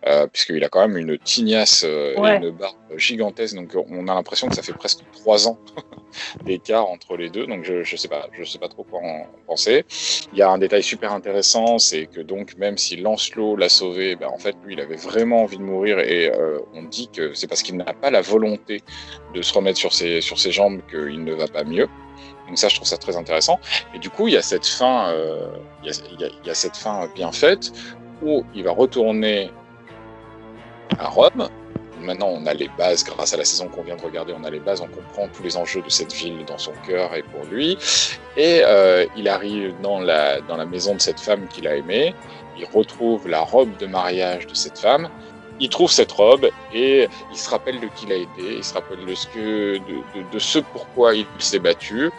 euh, 0.06 0.26
puisqu'il 0.28 0.62
a 0.64 0.68
quand 0.68 0.86
même 0.86 0.96
une 0.96 1.18
tignasse 1.18 1.84
euh, 1.86 2.14
Ouais. 2.18 2.34
et 2.34 2.36
une 2.38 2.50
barbe 2.50 2.76
gigantesque, 2.96 3.54
donc 3.56 3.74
on 3.90 4.06
a 4.08 4.14
l'impression 4.14 4.48
que 4.48 4.54
ça 4.54 4.62
fait 4.62 4.72
presque 4.72 5.00
trois 5.12 5.48
ans 5.48 5.58
d'écart 6.44 6.86
entre 6.88 7.16
les 7.16 7.28
deux, 7.30 7.46
donc 7.46 7.64
je, 7.64 7.82
je 7.82 7.96
sais 7.96 8.08
pas, 8.08 8.28
je 8.32 8.44
sais 8.44 8.58
pas 8.58 8.68
trop 8.68 8.84
quoi 8.84 9.00
en 9.02 9.26
penser. 9.46 9.84
Il 10.32 10.38
y 10.38 10.42
a 10.42 10.50
un 10.50 10.58
détail 10.58 10.82
super 10.82 11.12
intéressant, 11.12 11.78
c'est 11.78 12.06
que 12.06 12.20
donc 12.20 12.56
même 12.56 12.78
si 12.78 12.96
Lancelot 12.96 13.56
l'a 13.56 13.68
sauvé, 13.68 14.16
ben, 14.16 14.28
en 14.28 14.38
fait 14.38 14.54
lui 14.64 14.74
il 14.74 14.80
avait 14.80 14.96
vraiment 14.96 15.42
envie 15.42 15.58
de 15.58 15.62
mourir 15.62 15.98
et 15.98 16.30
euh, 16.34 16.60
on 16.74 16.84
dit 16.84 17.08
que 17.12 17.34
c'est 17.34 17.46
parce 17.46 17.62
qu'il 17.62 17.76
n'a 17.76 17.92
pas 17.92 18.10
la 18.10 18.20
volonté 18.20 18.82
de 19.34 19.42
se 19.42 19.52
remettre 19.52 19.78
sur 19.78 19.92
ses, 19.92 20.20
sur 20.20 20.38
ses 20.38 20.52
jambes 20.52 20.80
qu'il 20.90 21.24
ne 21.24 21.34
va 21.34 21.46
pas 21.48 21.64
mieux. 21.64 21.88
Donc 22.46 22.56
ça 22.58 22.68
je 22.68 22.76
trouve 22.76 22.88
ça 22.88 22.96
très 22.96 23.16
intéressant. 23.16 23.58
Et 23.94 23.98
du 23.98 24.08
coup 24.10 24.28
il 24.28 24.34
y 24.34 24.36
a 24.38 24.42
cette 24.42 24.66
fin, 24.66 25.10
euh, 25.12 25.48
il, 25.82 25.88
y 25.88 25.90
a, 25.90 25.94
il 26.14 26.20
y 26.20 26.24
a- 26.24 26.30
il 26.42 26.46
y 26.46 26.50
a 26.50 26.54
cette 26.54 26.76
fin 26.76 27.08
bien 27.14 27.32
faite 27.32 27.72
où 28.22 28.44
il 28.54 28.64
va 28.64 28.72
retourner 28.72 29.50
à 30.98 31.08
Rome. 31.08 31.48
Maintenant, 32.00 32.28
on 32.28 32.46
a 32.46 32.54
les 32.54 32.70
bases, 32.78 33.02
grâce 33.04 33.34
à 33.34 33.36
la 33.36 33.44
saison 33.44 33.66
qu'on 33.68 33.82
vient 33.82 33.96
de 33.96 34.02
regarder, 34.02 34.32
on 34.38 34.44
a 34.44 34.50
les 34.50 34.60
bases, 34.60 34.80
on 34.80 34.86
comprend 34.86 35.26
tous 35.28 35.42
les 35.42 35.56
enjeux 35.56 35.82
de 35.82 35.90
cette 35.90 36.12
ville 36.12 36.44
dans 36.46 36.56
son 36.58 36.72
cœur 36.86 37.14
et 37.16 37.22
pour 37.22 37.44
lui. 37.50 37.76
Et 38.36 38.62
euh, 38.64 39.04
il 39.16 39.28
arrive 39.28 39.74
dans 39.82 39.98
la, 40.00 40.40
dans 40.42 40.56
la 40.56 40.64
maison 40.64 40.94
de 40.94 41.00
cette 41.00 41.18
femme 41.18 41.48
qu'il 41.48 41.66
a 41.66 41.74
aimée, 41.74 42.14
il 42.56 42.64
retrouve 42.66 43.28
la 43.28 43.40
robe 43.40 43.76
de 43.78 43.86
mariage 43.86 44.46
de 44.46 44.54
cette 44.54 44.78
femme, 44.78 45.08
il 45.60 45.68
trouve 45.70 45.90
cette 45.90 46.12
robe 46.12 46.48
et 46.72 47.08
il 47.32 47.36
se 47.36 47.50
rappelle 47.50 47.80
de 47.80 47.88
qui 47.96 48.06
il 48.06 48.12
a 48.12 48.16
il 48.38 48.62
se 48.62 48.74
rappelle 48.74 49.04
de 49.04 49.14
ce, 49.16 49.26
que, 49.26 49.78
de, 49.78 50.32
de- 50.32 50.38
ce 50.38 50.60
pourquoi 50.60 51.14
il 51.16 51.26
s'est 51.40 51.58
battu. 51.58 52.10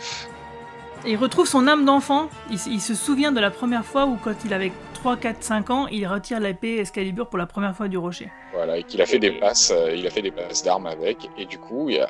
Il 1.08 1.16
retrouve 1.16 1.48
son 1.48 1.66
âme 1.68 1.86
d'enfant, 1.86 2.28
il 2.50 2.60
se 2.82 2.94
souvient 2.96 3.32
de 3.32 3.40
la 3.40 3.50
première 3.50 3.86
fois 3.86 4.06
où 4.06 4.18
quand 4.22 4.36
il 4.44 4.54
avait 4.54 4.74
3, 5.02 5.18
4, 5.18 5.44
5 5.44 5.70
ans, 5.70 5.88
il 5.88 6.06
retire 6.08 6.40
l'épée 6.40 6.80
Excalibur 6.80 7.28
pour 7.30 7.38
la 7.40 7.46
première 7.46 7.76
fois 7.76 7.88
du 7.88 7.98
rocher. 7.98 8.30
Voilà, 8.54 8.78
et 8.78 8.84
qu'il 8.84 9.02
a 9.02 9.06
fait 9.06 9.20
des 9.20 9.32
passes, 9.32 9.72
euh, 9.72 9.96
il 9.96 10.06
a 10.06 10.10
fait 10.10 10.22
des 10.22 10.32
passes 10.32 10.64
d'armes 10.64 10.88
avec, 10.88 11.30
et 11.38 11.46
du 11.46 11.58
coup, 11.58 11.90
il 11.90 12.00
a- 12.02 12.10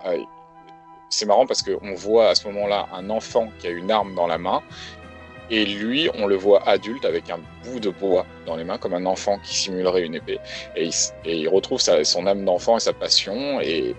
c'est 1.10 1.26
marrant 1.26 1.45
parce 1.45 1.61
qu'on 1.61 1.94
voit 1.94 2.30
à 2.30 2.36
ce 2.36 2.48
moment-là 2.48 2.88
un 2.94 3.10
enfant 3.10 3.49
qui 3.60 3.68
a 3.68 3.70
une 3.70 3.91
arme 3.91 4.16
dans 4.16 4.26
la 4.28 4.38
main, 4.40 4.61
et 5.52 5.66
lui, 5.66 6.10
on 6.16 6.26
le 6.28 6.36
voit 6.36 6.68
adulte 6.68 7.06
avec 7.06 7.30
un 7.30 7.40
bout 7.64 7.80
de 7.80 7.90
bois 7.90 8.26
dans 8.48 8.56
les 8.56 8.64
mains, 8.64 8.78
comme 8.80 8.94
un 8.94 9.06
enfant 9.06 9.40
qui 9.40 9.56
simulerait 9.56 10.03
une 10.06 10.16
épée. 10.16 10.40
Et 10.76 10.86
il, 10.86 10.94
et 11.26 11.38
il 11.38 11.48
retrouve 11.49 11.80
sa- 11.80 12.03
son 12.03 12.26
âme 12.28 12.44
d'enfant 12.45 12.78
et 12.78 12.80
sa 12.80 12.94
passion, 12.94 13.60
et, 13.61 13.95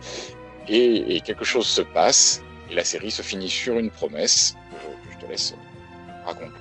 et, 0.68 1.16
et 1.16 1.20
quelque 1.20 1.44
chose 1.44 1.66
se 1.66 1.82
passe, 1.82 2.42
et 2.70 2.74
la 2.74 2.84
série 2.84 3.10
se 3.10 3.22
finit 3.22 3.48
sur 3.48 3.78
une 3.78 3.90
promesse 3.90 4.56
que 4.70 4.76
je, 4.82 5.08
que 5.08 5.14
je 5.20 5.26
te 5.26 5.30
laisse 5.30 5.54
raconter. 6.24 6.52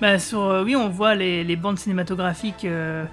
Bah, 0.00 0.18
sur, 0.18 0.40
euh, 0.40 0.64
oui, 0.64 0.76
on 0.76 0.88
voit 0.88 1.14
les, 1.14 1.56
bandes 1.56 1.78
cinématographiques 1.78 2.64
euh, 2.64 3.04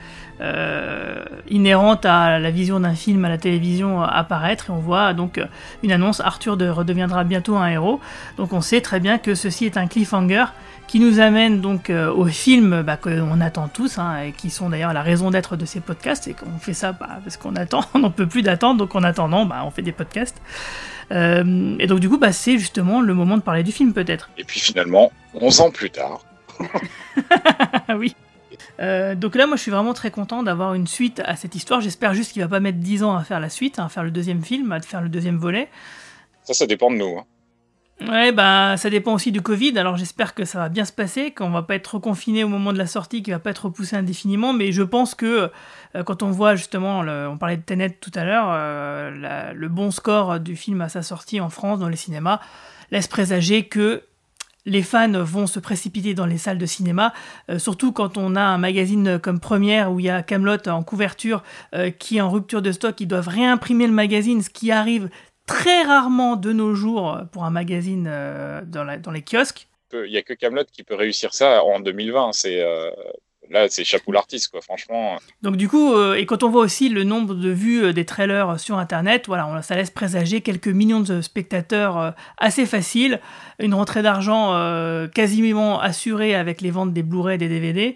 euh, 0.42 1.24
inhérentes 1.50 2.06
à 2.06 2.40
la 2.40 2.52
vision 2.52 2.80
d'un 2.80 2.94
film 2.94 3.26
à 3.26 3.30
la 3.30 3.38
télévision 3.38 4.02
apparaître 4.04 4.70
et 4.70 4.74
on 4.74 4.80
voit 4.80 5.14
donc 5.14 5.42
une 5.84 5.92
annonce 5.92 6.20
Arthur 6.20 6.58
de, 6.58 6.68
redeviendra 6.68 7.24
bientôt 7.24 7.56
un 7.56 7.68
héros. 7.68 8.00
Donc 8.38 8.54
on 8.54 8.62
sait 8.62 8.82
très 8.82 9.00
bien 9.00 9.18
que 9.18 9.36
ceci 9.36 9.66
est 9.66 9.78
un 9.78 9.88
cliffhanger 9.88 10.46
qui 10.88 11.00
nous 11.00 11.20
amène 11.20 11.62
donc 11.62 11.90
au 11.90 12.26
film 12.26 12.84
bah, 12.84 12.98
qu'on 12.98 13.42
attend 13.42 13.68
tous 13.68 13.98
hein, 13.98 14.20
et 14.28 14.32
qui 14.32 14.52
sont 14.52 14.70
d'ailleurs 14.70 14.94
la 14.94 15.02
raison 15.02 15.32
d'être 15.32 15.56
de 15.56 15.66
ces 15.66 15.80
podcasts 15.80 16.28
et 16.28 16.34
qu'on 16.34 16.60
fait 16.60 16.74
ça 16.74 16.92
bah, 16.92 17.20
parce 17.24 17.38
qu'on 17.38 17.56
attend, 17.56 17.84
on 17.96 18.00
n'en 18.00 18.12
peut 18.12 18.28
plus 18.28 18.44
d'attendre 18.44 18.78
donc 18.78 18.96
en 18.96 19.04
attendant 19.04 19.46
bah, 19.46 19.64
on 19.66 19.72
fait 19.72 19.82
des 19.82 19.92
podcasts. 19.92 20.40
Euh, 21.12 21.76
et 21.80 21.88
donc 21.88 22.00
du 22.00 22.10
coup 22.10 22.18
bah, 22.18 22.32
c'est 22.32 22.58
justement 22.58 23.02
le 23.02 23.14
moment 23.14 23.38
de 23.38 23.42
parler 23.42 23.64
du 23.64 23.72
film 23.72 23.94
peut-être. 23.94 24.30
Et 24.38 24.44
puis 24.44 24.60
finalement, 24.60 25.12
11 25.36 25.62
ans 25.62 25.72
plus 25.72 25.90
tard, 25.92 26.26
oui. 27.98 28.16
Euh, 28.80 29.16
donc 29.16 29.36
là, 29.36 29.48
moi, 29.48 29.56
je 29.58 29.62
suis 29.62 29.72
vraiment 29.72 29.94
très 29.94 30.12
content 30.12 30.44
d'avoir 30.44 30.74
une 30.74 30.88
suite 30.88 31.22
à 31.26 31.36
cette 31.36 31.56
histoire. 31.56 31.82
J'espère 31.82 32.14
juste 32.14 32.34
qu'il 32.34 32.42
va 32.42 32.48
pas 32.48 32.60
mettre 32.60 32.80
10 32.80 33.04
ans 33.04 33.16
à 33.16 33.24
faire 33.24 33.40
la 33.40 33.50
suite, 33.50 33.80
à 33.80 33.88
faire 33.90 34.04
le 34.04 34.12
deuxième 34.12 34.44
film, 34.44 34.72
à 34.72 34.82
faire 34.82 35.02
le 35.02 35.10
deuxième 35.10 35.38
volet. 35.38 35.70
ça, 36.44 36.54
ça 36.54 36.66
dépend 36.66 36.90
de 36.92 36.96
nous. 36.98 37.18
hein. 37.18 37.24
Ouais, 38.10 38.34
bah, 38.34 38.76
ça 38.76 38.90
dépend 38.90 39.14
aussi 39.14 39.32
du 39.32 39.42
Covid. 39.42 39.78
Alors, 39.80 39.96
j'espère 39.96 40.34
que 40.36 40.44
ça 40.44 40.60
va 40.60 40.68
bien 40.70 40.84
se 40.84 40.92
passer, 40.92 41.32
qu'on 41.32 41.50
va 41.52 41.62
pas 41.62 41.76
être 41.76 41.98
confiné 42.00 42.44
au 42.44 42.50
moment 42.50 42.74
de 42.74 42.78
la 42.78 42.88
sortie, 42.88 43.24
qu'il 43.24 43.34
va 43.34 43.40
pas 43.40 43.52
être 43.52 43.66
repoussé 43.66 43.96
indéfiniment. 43.96 44.52
Mais 44.52 44.74
je 44.74 44.84
pense 44.84 45.16
que 45.16 45.50
quand 46.04 46.24
on 46.24 46.32
voit 46.32 46.56
justement, 46.56 47.00
on 47.00 47.38
parlait 47.38 47.58
de 47.58 47.62
Tenet 47.62 47.92
tout 47.92 48.12
à 48.16 48.24
l'heure, 48.24 48.48
euh, 48.50 49.54
le 49.54 49.70
bon 49.70 49.92
score 49.92 50.40
du 50.40 50.56
film 50.56 50.82
à 50.82 50.90
sa 50.90 51.02
sortie 51.02 51.40
en 51.40 51.50
France 51.50 51.80
dans 51.80 51.90
les 51.90 51.96
cinémas 51.96 52.40
laisse 52.92 53.08
présager 53.08 53.64
que 53.68 54.04
les 54.68 54.82
fans 54.82 55.24
vont 55.24 55.46
se 55.46 55.60
précipiter 55.60 56.16
dans 56.16 56.26
les 56.26 56.40
salles 56.40 56.58
de 56.58 56.66
cinéma, 56.66 57.14
euh, 57.52 57.60
surtout 57.60 57.92
quand 57.92 58.18
on 58.18 58.36
a 58.36 58.42
un 58.42 58.58
magazine 58.58 59.20
comme 59.20 59.40
Première 59.40 59.92
où 59.92 60.00
il 60.00 60.08
y 60.08 60.10
a 60.10 60.24
Camelot 60.24 60.68
en 60.68 60.82
couverture 60.82 61.44
euh, 61.76 61.92
qui 61.92 62.18
est 62.18 62.22
en 62.22 62.32
rupture 62.32 62.64
de 62.64 62.72
stock, 62.72 63.00
ils 63.00 63.08
doivent 63.08 63.28
réimprimer 63.28 63.86
le 63.86 63.94
magazine, 63.94 64.42
ce 64.42 64.50
qui 64.50 64.72
arrive 64.72 65.10
très 65.46 65.84
rarement 65.84 66.36
de 66.36 66.52
nos 66.52 66.74
jours 66.76 67.14
euh, 67.14 67.24
pour 67.26 67.44
un 67.44 67.52
magazine 67.52 68.08
euh, 68.10 68.62
dans, 68.66 69.12
les 69.12 69.22
kiosques. 69.22 69.68
Il 69.94 70.12
y 70.12 70.18
a 70.18 70.24
que 70.24 70.34
Camelot 70.34 70.66
qui 70.66 70.84
peut 70.84 70.96
réussir 70.96 71.34
ça 71.34 71.64
en 71.64 71.80
2020. 71.80 72.34
C'est 72.34 72.62
euh, 72.62 72.92
là, 73.50 73.68
c'est 73.70 73.84
chapeau 73.84 74.12
l'artiste. 74.12 74.52
Franchement. 74.62 75.18
Donc 75.42 75.58
du 75.58 75.68
coup, 75.68 75.94
euh, 75.94 76.16
et 76.16 76.26
quand 76.26 76.44
on 76.44 76.50
voit 76.50 76.62
aussi 76.62 76.90
le 76.90 77.04
nombre 77.04 77.34
de 77.36 77.50
vues 77.50 77.84
euh, 77.86 77.94
des 77.94 78.06
trailers 78.06 78.60
sur 78.60 78.78
Internet, 78.78 79.26
voilà, 79.28 79.48
on- 79.48 79.62
ça 79.62 79.76
laisse 79.76 79.90
présager 79.92 80.42
quelques 80.42 80.68
millions 80.68 81.00
de 81.02 81.22
spectateurs 81.22 81.98
euh, 81.98 82.12
assez 82.38 82.66
faciles, 82.66 83.20
une 83.60 83.74
rentrée 83.74 84.02
d'argent 84.02 84.54
quasiment 85.14 85.80
assurée 85.80 86.36
avec 86.36 86.62
les 86.62 86.72
ventes 86.72 86.94
des 86.94 87.04
Blu-ray 87.04 87.36
et 87.36 87.38
des 87.38 87.48
DVD. 87.50 87.96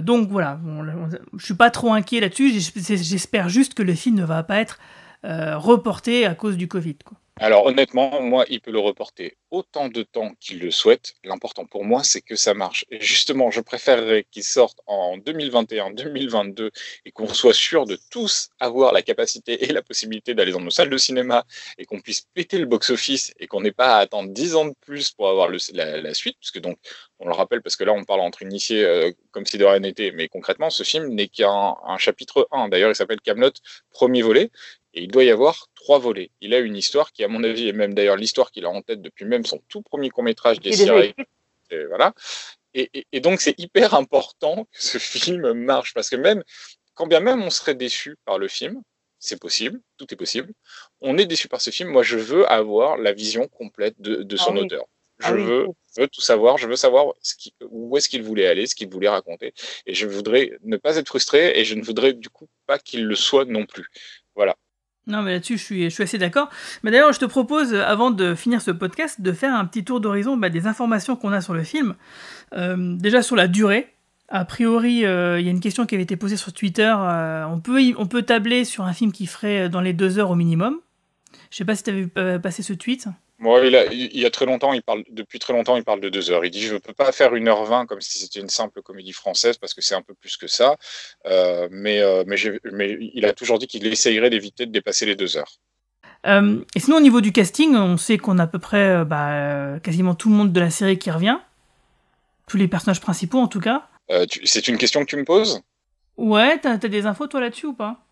Donc 0.00 0.28
voilà, 0.28 0.54
bon, 0.62 0.84
on- 0.86 1.38
je 1.38 1.44
suis 1.44 1.54
pas 1.54 1.70
trop 1.70 1.92
inquiet 1.92 2.20
là-dessus. 2.20 2.52
J'es- 2.52 2.96
J'espère 2.96 3.48
juste 3.48 3.74
que 3.74 3.82
le 3.82 3.94
film 3.94 4.16
ne 4.16 4.24
va 4.24 4.42
pas 4.42 4.58
être 4.60 4.78
reporté 5.24 6.26
à 6.26 6.34
cause 6.34 6.56
du 6.56 6.68
Covid. 6.68 6.96
Alors 7.42 7.66
honnêtement, 7.66 8.22
moi, 8.22 8.44
il 8.48 8.60
peut 8.60 8.70
le 8.70 8.78
reporter 8.78 9.36
autant 9.50 9.88
de 9.88 10.04
temps 10.04 10.32
qu'il 10.38 10.60
le 10.60 10.70
souhaite. 10.70 11.14
L'important 11.24 11.66
pour 11.66 11.84
moi, 11.84 12.04
c'est 12.04 12.20
que 12.20 12.36
ça 12.36 12.54
marche. 12.54 12.84
Et 12.88 13.00
justement, 13.00 13.50
je 13.50 13.60
préférerais 13.60 14.24
qu'il 14.30 14.44
sorte 14.44 14.78
en 14.86 15.16
2021, 15.18 15.90
2022 15.90 16.70
et 17.04 17.10
qu'on 17.10 17.26
soit 17.26 17.52
sûr 17.52 17.84
de 17.84 17.98
tous 18.10 18.48
avoir 18.60 18.92
la 18.92 19.02
capacité 19.02 19.64
et 19.64 19.72
la 19.72 19.82
possibilité 19.82 20.34
d'aller 20.34 20.52
dans 20.52 20.60
nos 20.60 20.70
salles 20.70 20.88
de 20.88 20.96
cinéma 20.96 21.44
et 21.78 21.84
qu'on 21.84 22.00
puisse 22.00 22.28
péter 22.32 22.58
le 22.58 22.66
box-office 22.66 23.32
et 23.40 23.48
qu'on 23.48 23.60
n'ait 23.60 23.72
pas 23.72 23.96
à 23.96 23.98
attendre 23.98 24.30
10 24.30 24.54
ans 24.54 24.66
de 24.66 24.74
plus 24.80 25.10
pour 25.10 25.28
avoir 25.28 25.50
la, 25.50 26.14
suite. 26.14 26.36
Puisque 26.38 26.60
donc, 26.60 26.78
on 27.18 27.26
le 27.26 27.34
rappelle, 27.34 27.60
parce 27.60 27.74
que 27.74 27.82
là, 27.82 27.92
on 27.92 28.04
parle 28.04 28.20
entre 28.20 28.42
initiés 28.42 28.84
euh, 28.84 29.10
comme 29.32 29.46
si 29.46 29.58
de 29.58 29.64
rien 29.64 29.80
n'était. 29.80 30.12
Mais 30.12 30.28
concrètement, 30.28 30.70
ce 30.70 30.84
film 30.84 31.08
n'est 31.08 31.28
qu'un 31.28 31.74
un 31.84 31.98
chapitre 31.98 32.46
1. 32.52 32.68
D'ailleurs, 32.68 32.90
il 32.90 32.94
s'appelle 32.94 33.20
Camelot, 33.20 33.50
premier 33.90 34.22
volet. 34.22 34.50
Et 34.94 35.02
il 35.02 35.08
doit 35.08 35.24
y 35.24 35.30
avoir 35.30 35.68
trois 35.74 35.98
volets. 35.98 36.30
Il 36.40 36.52
a 36.54 36.58
une 36.58 36.76
histoire 36.76 37.12
qui, 37.12 37.24
à 37.24 37.28
mon 37.28 37.42
avis, 37.44 37.68
est 37.68 37.72
même 37.72 37.94
d'ailleurs 37.94 38.16
l'histoire 38.16 38.50
qu'il 38.50 38.64
a 38.66 38.70
en 38.70 38.82
tête 38.82 39.00
depuis 39.00 39.24
même 39.24 39.44
son 39.46 39.58
tout 39.68 39.82
premier 39.82 40.10
court-métrage 40.10 40.60
des 40.60 40.82
écrit. 40.82 41.14
Et 41.70 41.84
voilà. 41.86 42.12
Et, 42.74 42.90
et- 42.94 43.06
et 43.12 43.20
donc, 43.20 43.40
c'est 43.40 43.58
hyper 43.58 43.94
important 43.94 44.64
que 44.64 44.82
ce 44.82 44.98
film 44.98 45.52
marche. 45.52 45.94
Parce 45.94 46.10
que 46.10 46.16
même, 46.16 46.42
quand 46.94 47.06
bien 47.06 47.20
même 47.20 47.42
on 47.42 47.50
serait 47.50 47.74
déçu 47.74 48.16
par 48.24 48.38
le 48.38 48.48
film, 48.48 48.82
c'est 49.18 49.40
possible, 49.40 49.80
tout 49.98 50.12
est 50.12 50.16
possible, 50.16 50.52
on 51.00 51.16
est 51.16 51.26
déçu 51.26 51.48
par 51.48 51.60
ce 51.62 51.70
film. 51.70 51.88
Moi, 51.90 52.02
je 52.02 52.18
veux 52.18 52.46
avoir 52.50 52.96
la 52.98 53.12
vision 53.12 53.46
complète 53.48 53.94
de, 53.98 54.16
de 54.22 54.36
Ah 54.38 54.44
son 54.44 54.54
oui. 54.56 54.62
auteur. 54.62 54.84
Je 55.20 55.26
Ah 55.28 55.32
oui. 55.34 55.44
veux, 55.44 55.66
je 55.96 56.00
veux 56.02 56.08
tout 56.08 56.20
savoir, 56.20 56.58
je 56.58 56.66
veux 56.66 56.76
savoir 56.76 57.14
ce 57.22 57.36
qui- 57.36 57.54
où 57.70 57.96
est-ce 57.96 58.08
qu'il 58.08 58.22
voulait 58.24 58.46
aller, 58.48 58.66
ce 58.66 58.74
qu'il 58.74 58.88
voulait 58.90 59.08
raconter. 59.08 59.54
Et 59.86 59.94
je 59.94 60.06
voudrais 60.06 60.50
ne 60.62 60.76
pas 60.76 60.96
être 60.96 61.06
frustré 61.06 61.58
et 61.58 61.64
je 61.64 61.74
ne 61.76 61.82
voudrais 61.82 62.12
du 62.12 62.28
coup 62.28 62.48
pas 62.66 62.78
qu'il 62.78 63.04
le 63.06 63.14
soit 63.14 63.44
non 63.44 63.64
plus. 63.64 63.86
Voilà. 64.34 64.56
Non, 65.06 65.22
mais 65.22 65.32
là-dessus, 65.32 65.58
je 65.58 65.88
suis, 65.88 66.02
assez 66.02 66.18
d'accord. 66.18 66.48
Mais 66.82 66.90
d'ailleurs, 66.90 67.12
je 67.12 67.18
te 67.18 67.24
propose, 67.24 67.74
euh, 67.74 67.84
avant 67.84 68.10
de 68.10 68.34
finir 68.34 68.62
ce 68.62 68.70
podcast, 68.70 69.20
de 69.20 69.32
faire 69.32 69.54
un 69.54 69.64
petit 69.64 69.84
tour 69.84 70.00
d'horizon 70.00 70.36
bah, 70.36 70.48
des 70.48 70.66
informations 70.66 71.16
qu'on 71.16 71.32
a 71.32 71.40
sur 71.40 71.54
le 71.54 71.64
film. 71.64 71.94
Euh, 72.54 72.96
déjà 72.96 73.22
sur 73.22 73.34
la 73.34 73.48
durée. 73.48 73.88
A 74.28 74.44
priori, 74.44 75.04
euh, 75.04 75.40
il 75.40 75.44
y 75.44 75.48
a 75.48 75.50
une 75.50 75.60
question 75.60 75.86
qui 75.86 75.94
avait 75.96 76.04
été 76.04 76.16
posée 76.16 76.36
sur 76.36 76.52
Twitter. 76.52 76.94
on, 76.96 77.60
peut, 77.60 78.22
tabler 78.22 78.64
sur 78.64 78.84
un 78.84 78.92
film 78.92 79.12
qui 79.12 79.26
ferait 79.26 79.68
dans 79.68 79.80
les 79.80 79.92
deux 79.92 80.18
heures 80.18 80.30
au 80.30 80.36
minimum. 80.36 80.78
Je 81.50 81.56
sais 81.56 81.64
pas 81.64 81.74
si 81.74 81.82
tu 81.82 81.90
avais 81.90 82.02
vu 82.02 82.08
passer 82.40 82.62
ce 82.62 82.72
tweet. 82.72 83.08
Moi, 83.42 83.66
il, 83.66 83.74
a- 83.74 83.92
il 83.92 84.20
y 84.20 84.24
a 84.24 84.30
très 84.30 84.46
longtemps, 84.46 84.72
il 84.72 84.84
parle, 84.84 85.02
depuis 85.10 85.40
très 85.40 85.52
longtemps, 85.52 85.76
il 85.76 85.82
parle 85.82 86.00
de 86.00 86.08
deux 86.08 86.30
heures. 86.30 86.44
Il 86.44 86.50
dit 86.52 86.60
Je 86.62 86.74
ne 86.74 86.78
peux 86.78 86.92
pas 86.94 87.10
faire 87.10 87.32
1h20 87.34 87.86
comme 87.86 88.00
si 88.00 88.20
c'était 88.20 88.38
une 88.38 88.48
simple 88.48 88.82
comédie 88.82 89.12
française 89.12 89.58
parce 89.58 89.74
que 89.74 89.80
c'est 89.80 89.96
un 89.96 90.00
peu 90.00 90.14
plus 90.14 90.36
que 90.36 90.46
ça. 90.46 90.76
Euh, 91.26 91.66
mais, 91.72 92.00
euh, 92.00 92.22
mais, 92.24 92.96
il 93.14 93.24
a 93.26 93.32
toujours 93.32 93.58
dit 93.58 93.66
qu'il 93.66 93.84
essayerait 93.88 94.30
d'éviter 94.30 94.64
de 94.64 94.70
dépasser 94.70 95.06
les 95.06 95.16
deux 95.16 95.36
heures. 95.36 95.50
Euh, 96.24 96.60
et 96.76 96.78
sinon, 96.78 96.98
au 96.98 97.00
niveau 97.00 97.20
du 97.20 97.32
casting, 97.32 97.74
on 97.74 97.96
sait 97.96 98.16
qu'on 98.16 98.38
a 98.38 98.44
à 98.44 98.46
peu 98.46 98.60
près 98.60 99.04
bah, 99.04 99.80
quasiment 99.82 100.14
tout 100.14 100.28
le 100.28 100.36
monde 100.36 100.52
de 100.52 100.60
la 100.60 100.70
série 100.70 100.96
qui 100.96 101.10
revient. 101.10 101.38
Tous 102.46 102.58
les 102.58 102.68
personnages 102.68 103.00
principaux, 103.00 103.40
en 103.40 103.48
tout 103.48 103.60
cas. 103.60 103.88
C'est 104.44 104.68
une 104.68 104.78
question 104.78 105.00
que 105.00 105.06
tu 105.10 105.16
me 105.16 105.24
poses? 105.24 105.60
Ouais, 106.16 106.58
t'as 106.58 106.78
t'as 106.78 106.88
des 106.88 107.06
infos 107.06 107.26
toi 107.26 107.40
là-dessus 107.40 107.66
ou 107.66 107.74
pas? 107.74 108.06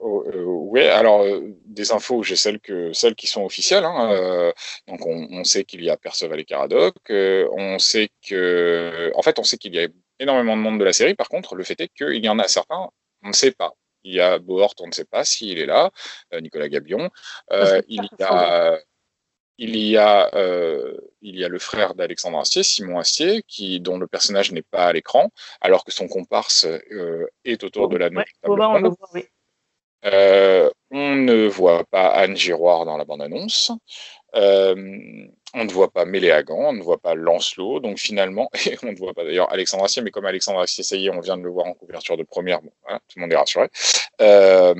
Oh, 0.00 0.24
euh, 0.26 0.42
Oui, 0.44 0.82
alors 0.82 1.22
euh, 1.22 1.40
des 1.66 1.92
infos, 1.92 2.22
j'ai 2.22 2.36
celles 2.36 2.60
que 2.60 2.92
celles 2.92 3.14
qui 3.14 3.26
sont 3.26 3.44
officielles. 3.44 3.84
hein, 3.84 4.12
euh, 4.12 4.52
donc 4.86 5.04
on, 5.06 5.26
on 5.30 5.44
sait 5.44 5.64
qu'il 5.64 5.82
y 5.82 5.90
a 5.90 5.96
Perceval 5.96 6.38
et 6.40 6.44
Caradoc. 6.44 6.94
euh, 7.10 7.48
on 7.52 7.78
sait 7.78 8.08
que, 8.26 9.10
en 9.14 9.22
fait, 9.22 9.38
on 9.38 9.44
sait 9.44 9.56
qu'il 9.58 9.74
y 9.74 9.80
a 9.80 9.88
énormément 10.20 10.56
de 10.56 10.62
monde 10.62 10.78
de 10.78 10.84
la 10.84 10.92
série. 10.92 11.14
Par 11.14 11.28
contre, 11.28 11.54
le 11.54 11.64
fait 11.64 11.80
est 11.80 11.88
qu'il 11.88 12.24
y 12.24 12.28
en 12.28 12.38
a 12.38 12.48
certains, 12.48 12.88
on 13.22 13.28
ne 13.28 13.32
sait 13.32 13.52
pas. 13.52 13.72
Il 14.04 14.14
y 14.14 14.20
a 14.20 14.38
Bohort, 14.38 14.74
on 14.80 14.86
ne 14.86 14.92
sait 14.92 15.04
pas 15.04 15.24
s'il 15.24 15.58
est 15.58 15.66
là. 15.66 15.90
Nicolas 16.40 16.68
Gabion. 16.68 17.10
Il 17.88 18.04
y 18.18 18.22
a 18.22 18.78
il 19.60 19.76
y 19.76 19.96
a, 19.96 20.32
euh, 20.36 20.96
il 21.20 21.36
y 21.36 21.44
a 21.44 21.48
le 21.48 21.58
frère 21.58 21.96
d'Alexandre 21.96 22.38
Astier, 22.38 22.62
Simon 22.62 23.00
Astier, 23.00 23.42
qui, 23.48 23.80
dont 23.80 23.98
le 23.98 24.06
personnage 24.06 24.52
n'est 24.52 24.62
pas 24.62 24.84
à 24.86 24.92
l'écran, 24.92 25.30
alors 25.60 25.84
que 25.84 25.90
son 25.90 26.06
comparse 26.06 26.64
euh, 26.92 27.26
est 27.44 27.64
autour 27.64 27.88
de 27.88 27.96
la 27.96 28.06
Ouais, 28.06 28.24
Boba, 28.44 28.68
on 28.68 28.72
ronde. 28.74 28.82
le 28.84 28.88
voit, 28.90 29.08
oui. 29.14 29.24
Euh, 30.04 30.70
on 30.90 31.16
ne 31.16 31.46
voit 31.46 31.84
pas 31.84 32.08
Anne 32.08 32.36
Giroir 32.36 32.84
dans 32.84 32.96
la 32.96 33.04
bande-annonce. 33.04 33.72
Euh, 34.34 34.74
on 35.54 35.64
ne 35.64 35.70
voit 35.70 35.90
pas 35.90 36.04
Méléagan, 36.04 36.68
on 36.68 36.72
ne 36.72 36.82
voit 36.82 36.98
pas 36.98 37.14
Lancelot. 37.14 37.80
Donc 37.80 37.98
finalement, 37.98 38.50
et 38.66 38.76
on 38.82 38.92
ne 38.92 38.96
voit 38.96 39.14
pas 39.14 39.24
d'ailleurs 39.24 39.52
Alexandre 39.52 39.84
Astier, 39.84 40.02
mais 40.02 40.10
comme 40.10 40.26
Alexandre 40.26 40.60
Astier, 40.60 40.84
ça 40.84 40.96
y 40.96 41.06
est, 41.06 41.10
on 41.10 41.20
vient 41.20 41.36
de 41.36 41.42
le 41.42 41.50
voir 41.50 41.66
en 41.66 41.74
couverture 41.74 42.16
de 42.16 42.22
première, 42.22 42.62
bon, 42.62 42.70
voilà, 42.82 43.00
tout 43.08 43.18
le 43.18 43.22
monde 43.22 43.32
est 43.32 43.36
rassuré. 43.36 43.68
Euh, 44.20 44.74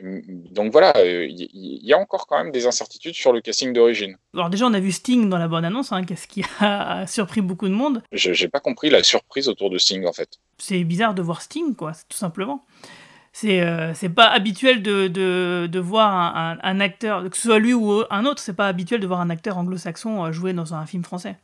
donc 0.00 0.72
voilà, 0.72 0.92
il 1.04 1.48
y, 1.86 1.92
a 1.92 1.98
encore 1.98 2.26
quand 2.26 2.36
même 2.36 2.50
des 2.50 2.66
incertitudes 2.66 3.14
sur 3.14 3.32
le 3.32 3.40
casting 3.40 3.72
d'origine. 3.72 4.16
Alors 4.34 4.50
déjà, 4.50 4.66
on 4.66 4.74
a 4.74 4.80
vu 4.80 4.90
Sting 4.90 5.30
dans 5.30 5.38
la 5.38 5.46
bande-annonce, 5.46 5.92
hein, 5.92 6.04
qu'est-ce 6.04 6.26
qui 6.26 6.42
a 6.60 7.06
surpris 7.06 7.40
beaucoup 7.40 7.68
de 7.68 7.74
monde. 7.74 8.02
Je 8.10 8.30
n'ai 8.30 8.48
pas 8.48 8.58
compris 8.58 8.90
la 8.90 9.04
surprise 9.04 9.48
autour 9.48 9.70
de 9.70 9.78
Sting 9.78 10.04
en 10.04 10.12
fait. 10.12 10.40
C'est 10.58 10.82
bizarre 10.82 11.14
de 11.14 11.22
voir 11.22 11.42
Sting, 11.42 11.76
quoi, 11.76 11.92
tout 12.08 12.16
simplement. 12.16 12.64
C'est 13.36 13.60
euh, 13.62 13.92
c'est 13.94 14.10
pas 14.10 14.28
habituel 14.28 14.80
de, 14.82 15.08
de, 15.08 15.66
de 15.70 15.78
voir 15.80 16.14
un, 16.14 16.52
un- 16.52 16.58
un 16.62 16.80
acteur, 16.80 17.28
que 17.28 17.36
ce 17.36 17.42
soit 17.48 17.58
lui 17.58 17.74
ou 17.74 18.04
un 18.10 18.26
autre, 18.26 18.40
c'est 18.40 18.54
pas 18.54 18.68
habituel 18.68 19.00
de 19.00 19.06
voir 19.08 19.20
un 19.20 19.28
acteur 19.30 19.58
anglo-saxon 19.58 20.24
euh, 20.26 20.32
jouer 20.32 20.52
dans 20.52 20.72
un 20.74 20.86
film 20.86 21.02
français, 21.04 21.36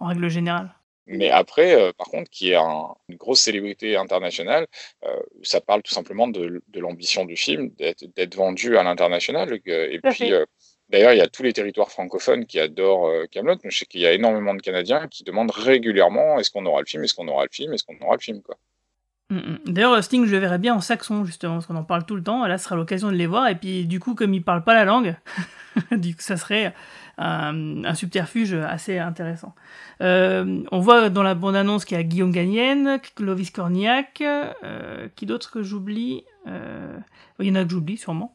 en 0.00 0.06
règle 0.08 0.28
générale. 0.28 0.74
Mais 1.06 1.30
après, 1.30 1.74
euh, 1.74 1.92
par 1.96 2.06
contre, 2.08 2.30
qui 2.30 2.50
est 2.52 2.56
un- 2.56 2.94
une 3.08 3.16
grosse 3.16 3.40
célébrité 3.40 3.96
internationale, 3.96 4.66
euh, 5.04 5.20
ça 5.42 5.60
parle 5.60 5.82
tout 5.82 5.94
simplement 5.94 6.28
de, 6.28 6.62
de 6.68 6.80
l'ambition 6.80 7.24
du 7.24 7.36
film, 7.36 7.70
d'être 7.78 8.34
vendu 8.36 8.76
à 8.78 8.82
l'international. 8.84 9.60
Et 9.66 10.00
puis, 10.00 10.32
euh, 10.32 10.44
D'ailleurs, 10.90 11.12
il 11.14 11.18
y 11.18 11.22
a 11.22 11.28
tous 11.28 11.42
les 11.42 11.54
territoires 11.54 11.90
francophones 11.90 12.44
qui 12.46 12.60
adorent 12.60 13.10
Camelot, 13.30 13.56
mais 13.64 13.70
je 13.70 13.78
sais 13.78 13.86
qu'il 13.86 14.02
y 14.02 14.06
a 14.06 14.12
énormément 14.12 14.54
de 14.54 14.60
Canadiens 14.60 15.08
qui 15.08 15.24
demandent 15.24 15.50
régulièrement 15.50 16.38
est-ce 16.38 16.50
qu'on 16.50 16.66
aura 16.66 16.80
le 16.80 16.86
film, 16.86 17.02
est-ce 17.04 17.14
qu'on 17.14 17.28
aura 17.28 17.44
le 17.44 17.50
film, 17.50 17.72
est-ce 17.72 17.84
qu'on 17.84 17.98
aura 18.04 18.16
le 18.16 18.20
film, 18.20 18.42
quoi. 18.42 18.58
Mm, 19.32 19.36
mm. 19.36 19.72
D'ailleurs, 19.72 20.04
Sting, 20.04 20.26
je 20.26 20.32
le 20.32 20.38
verrais 20.38 20.58
bien 20.58 20.74
en 20.74 20.80
saxon, 20.80 21.24
justement, 21.24 21.54
parce 21.54 21.66
qu'on 21.66 21.76
en 21.76 21.84
parle 21.84 22.04
tout 22.04 22.16
le 22.16 22.22
temps. 22.22 22.46
Là, 22.46 22.58
ce 22.58 22.64
sera 22.64 22.76
l'occasion 22.76 23.08
de 23.08 23.16
les 23.16 23.26
voir. 23.26 23.48
Et 23.48 23.54
puis, 23.54 23.86
du 23.86 23.98
coup, 23.98 24.14
comme 24.14 24.34
ils 24.34 24.42
parlent 24.42 24.64
pas 24.64 24.74
la 24.74 24.84
langue, 24.84 25.16
du 25.90 26.14
coup, 26.14 26.22
ça 26.22 26.36
serait 26.36 26.74
un, 27.18 27.84
un 27.84 27.94
subterfuge 27.94 28.54
assez 28.54 28.98
intéressant. 28.98 29.54
Euh, 30.02 30.62
on 30.70 30.80
voit 30.80 31.08
dans 31.08 31.22
la 31.22 31.34
bande-annonce 31.34 31.84
qu'il 31.84 31.96
y 31.96 32.00
a 32.00 32.02
Guillaume 32.02 32.32
Gagnène, 32.32 33.00
Clovis 33.16 33.50
Cornillac, 33.50 34.20
euh, 34.20 35.08
qui 35.16 35.26
d'autres 35.26 35.50
que 35.50 35.62
j'oublie 35.62 36.24
euh, 36.46 36.96
Il 37.40 37.46
y 37.46 37.50
en 37.50 37.54
a 37.54 37.64
que 37.64 37.70
j'oublie, 37.70 37.96
sûrement. 37.96 38.34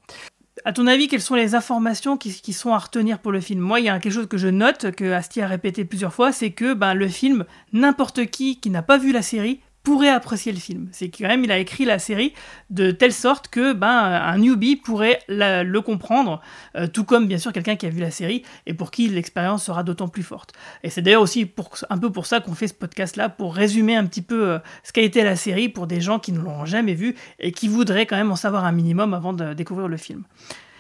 À 0.65 0.73
ton 0.73 0.87
avis, 0.87 1.07
quelles 1.07 1.21
sont 1.21 1.35
les 1.35 1.53
informations 1.53 2.17
qui, 2.17 2.33
qui, 2.33 2.51
sont 2.51 2.73
à 2.73 2.79
retenir 2.79 3.19
pour 3.19 3.31
le 3.31 3.39
film? 3.39 3.59
Moi, 3.59 3.79
il 3.79 3.85
y 3.85 3.89
a 3.89 3.99
quelque 3.99 4.13
chose 4.13 4.27
que 4.27 4.37
je 4.37 4.47
note, 4.47 4.91
que 4.91 5.11
Asti 5.11 5.39
a 5.41 5.47
répété 5.47 5.85
plusieurs 5.85 6.13
fois, 6.13 6.31
c'est 6.31 6.49
que 6.49 6.73
ben, 6.73 6.95
le 6.95 7.07
film, 7.07 7.45
n'importe 7.73 8.25
qui 8.25 8.59
qui 8.59 8.71
n'a 8.71 8.81
pas 8.81 8.97
vu 8.97 9.11
la 9.11 9.21
série 9.21 9.61
pourrait 9.87 10.09
apprécier 10.09 10.51
le 10.51 10.59
film. 10.59 10.89
C'est 10.91 11.07
quand 11.07 11.29
même 11.29 11.45
il 11.45 11.51
a 11.53 11.59
écrit 11.59 11.85
la 11.85 11.97
série 11.97 12.33
de 12.69 12.91
telle 12.91 13.13
sorte 13.13 13.47
que 13.47 13.71
ben 13.71 13.87
un 13.87 14.37
newbie 14.37 14.75
pourrait 14.75 15.21
le 15.29 15.79
comprendre, 15.79 16.41
euh, 16.75 16.87
tout 16.87 17.05
comme 17.05 17.25
bien 17.25 17.37
sûr 17.37 17.53
quelqu'un 17.53 17.77
qui 17.77 17.85
a 17.85 17.89
vu 17.89 18.01
la 18.01 18.11
série 18.11 18.43
et 18.65 18.73
pour 18.73 18.91
qui 18.91 19.07
l'expérience 19.07 19.63
sera 19.63 19.83
d'autant 19.83 20.09
plus 20.09 20.23
forte. 20.23 20.51
Et 20.83 20.89
c'est 20.89 21.01
d'ailleurs 21.01 21.21
aussi 21.21 21.45
pour, 21.45 21.69
un 21.89 21.97
peu 21.97 22.11
pour 22.11 22.25
ça 22.25 22.41
qu'on 22.41 22.53
fait 22.53 22.67
ce 22.67 22.73
podcast 22.73 23.15
là 23.15 23.29
pour 23.29 23.55
résumer 23.55 23.95
un 23.95 24.05
petit 24.05 24.21
peu 24.21 24.49
euh, 24.49 24.59
ce 24.83 24.91
qu'a 24.91 25.03
été 25.03 25.23
la 25.23 25.37
série 25.37 25.69
pour 25.69 25.87
des 25.87 26.01
gens 26.01 26.19
qui 26.19 26.33
ne 26.33 26.39
l'ont 26.39 26.65
jamais 26.65 26.93
vu 26.93 27.15
et 27.39 27.53
qui 27.53 27.69
voudraient 27.69 28.05
quand 28.05 28.17
même 28.17 28.33
en 28.33 28.35
savoir 28.35 28.65
un 28.65 28.73
minimum 28.73 29.13
avant 29.13 29.31
de 29.31 29.53
découvrir 29.53 29.87
le 29.87 29.95
film. 29.95 30.25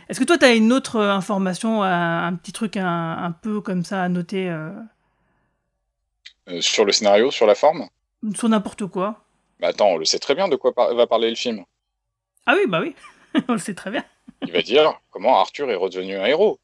Est-ce 0.09 0.19
que 0.19 0.25
toi 0.25 0.37
tu 0.37 0.43
as 0.43 0.53
une 0.53 0.73
autre 0.73 0.97
euh, 0.97 1.13
information, 1.13 1.81
un, 1.81 2.35
petit 2.35 2.51
truc 2.51 2.75
un, 2.75 3.33
peu 3.41 3.61
comme 3.61 3.85
ça 3.85 4.03
à 4.03 4.09
noter 4.09 4.53
sur 6.59 6.83
le 6.83 6.91
scénario, 6.91 7.31
sur 7.31 7.47
la 7.47 7.55
forme? 7.55 7.87
Sur 8.35 8.49
n'importe 8.49 8.85
quoi. 8.87 9.23
Bah 9.59 9.69
attends, 9.69 9.89
on 9.89 9.97
le 9.97 10.05
sait 10.05 10.19
très 10.19 10.35
bien 10.35 10.47
de 10.47 10.55
quoi 10.55 10.73
va 10.75 11.07
parler 11.07 11.29
le 11.29 11.35
film. 11.35 11.63
Ah 12.45 12.55
oui, 12.55 12.67
bah 12.67 12.81
oui, 12.81 12.95
on 13.47 13.53
le 13.53 13.59
sait 13.59 13.73
très 13.73 13.91
bien. 13.91 14.05
Il 14.45 14.51
va 14.51 14.61
dire 14.61 14.99
comment 15.09 15.39
Arthur 15.39 15.69
est 15.71 15.75
redevenu 15.75 16.15
un 16.15 16.25
héros. 16.25 16.59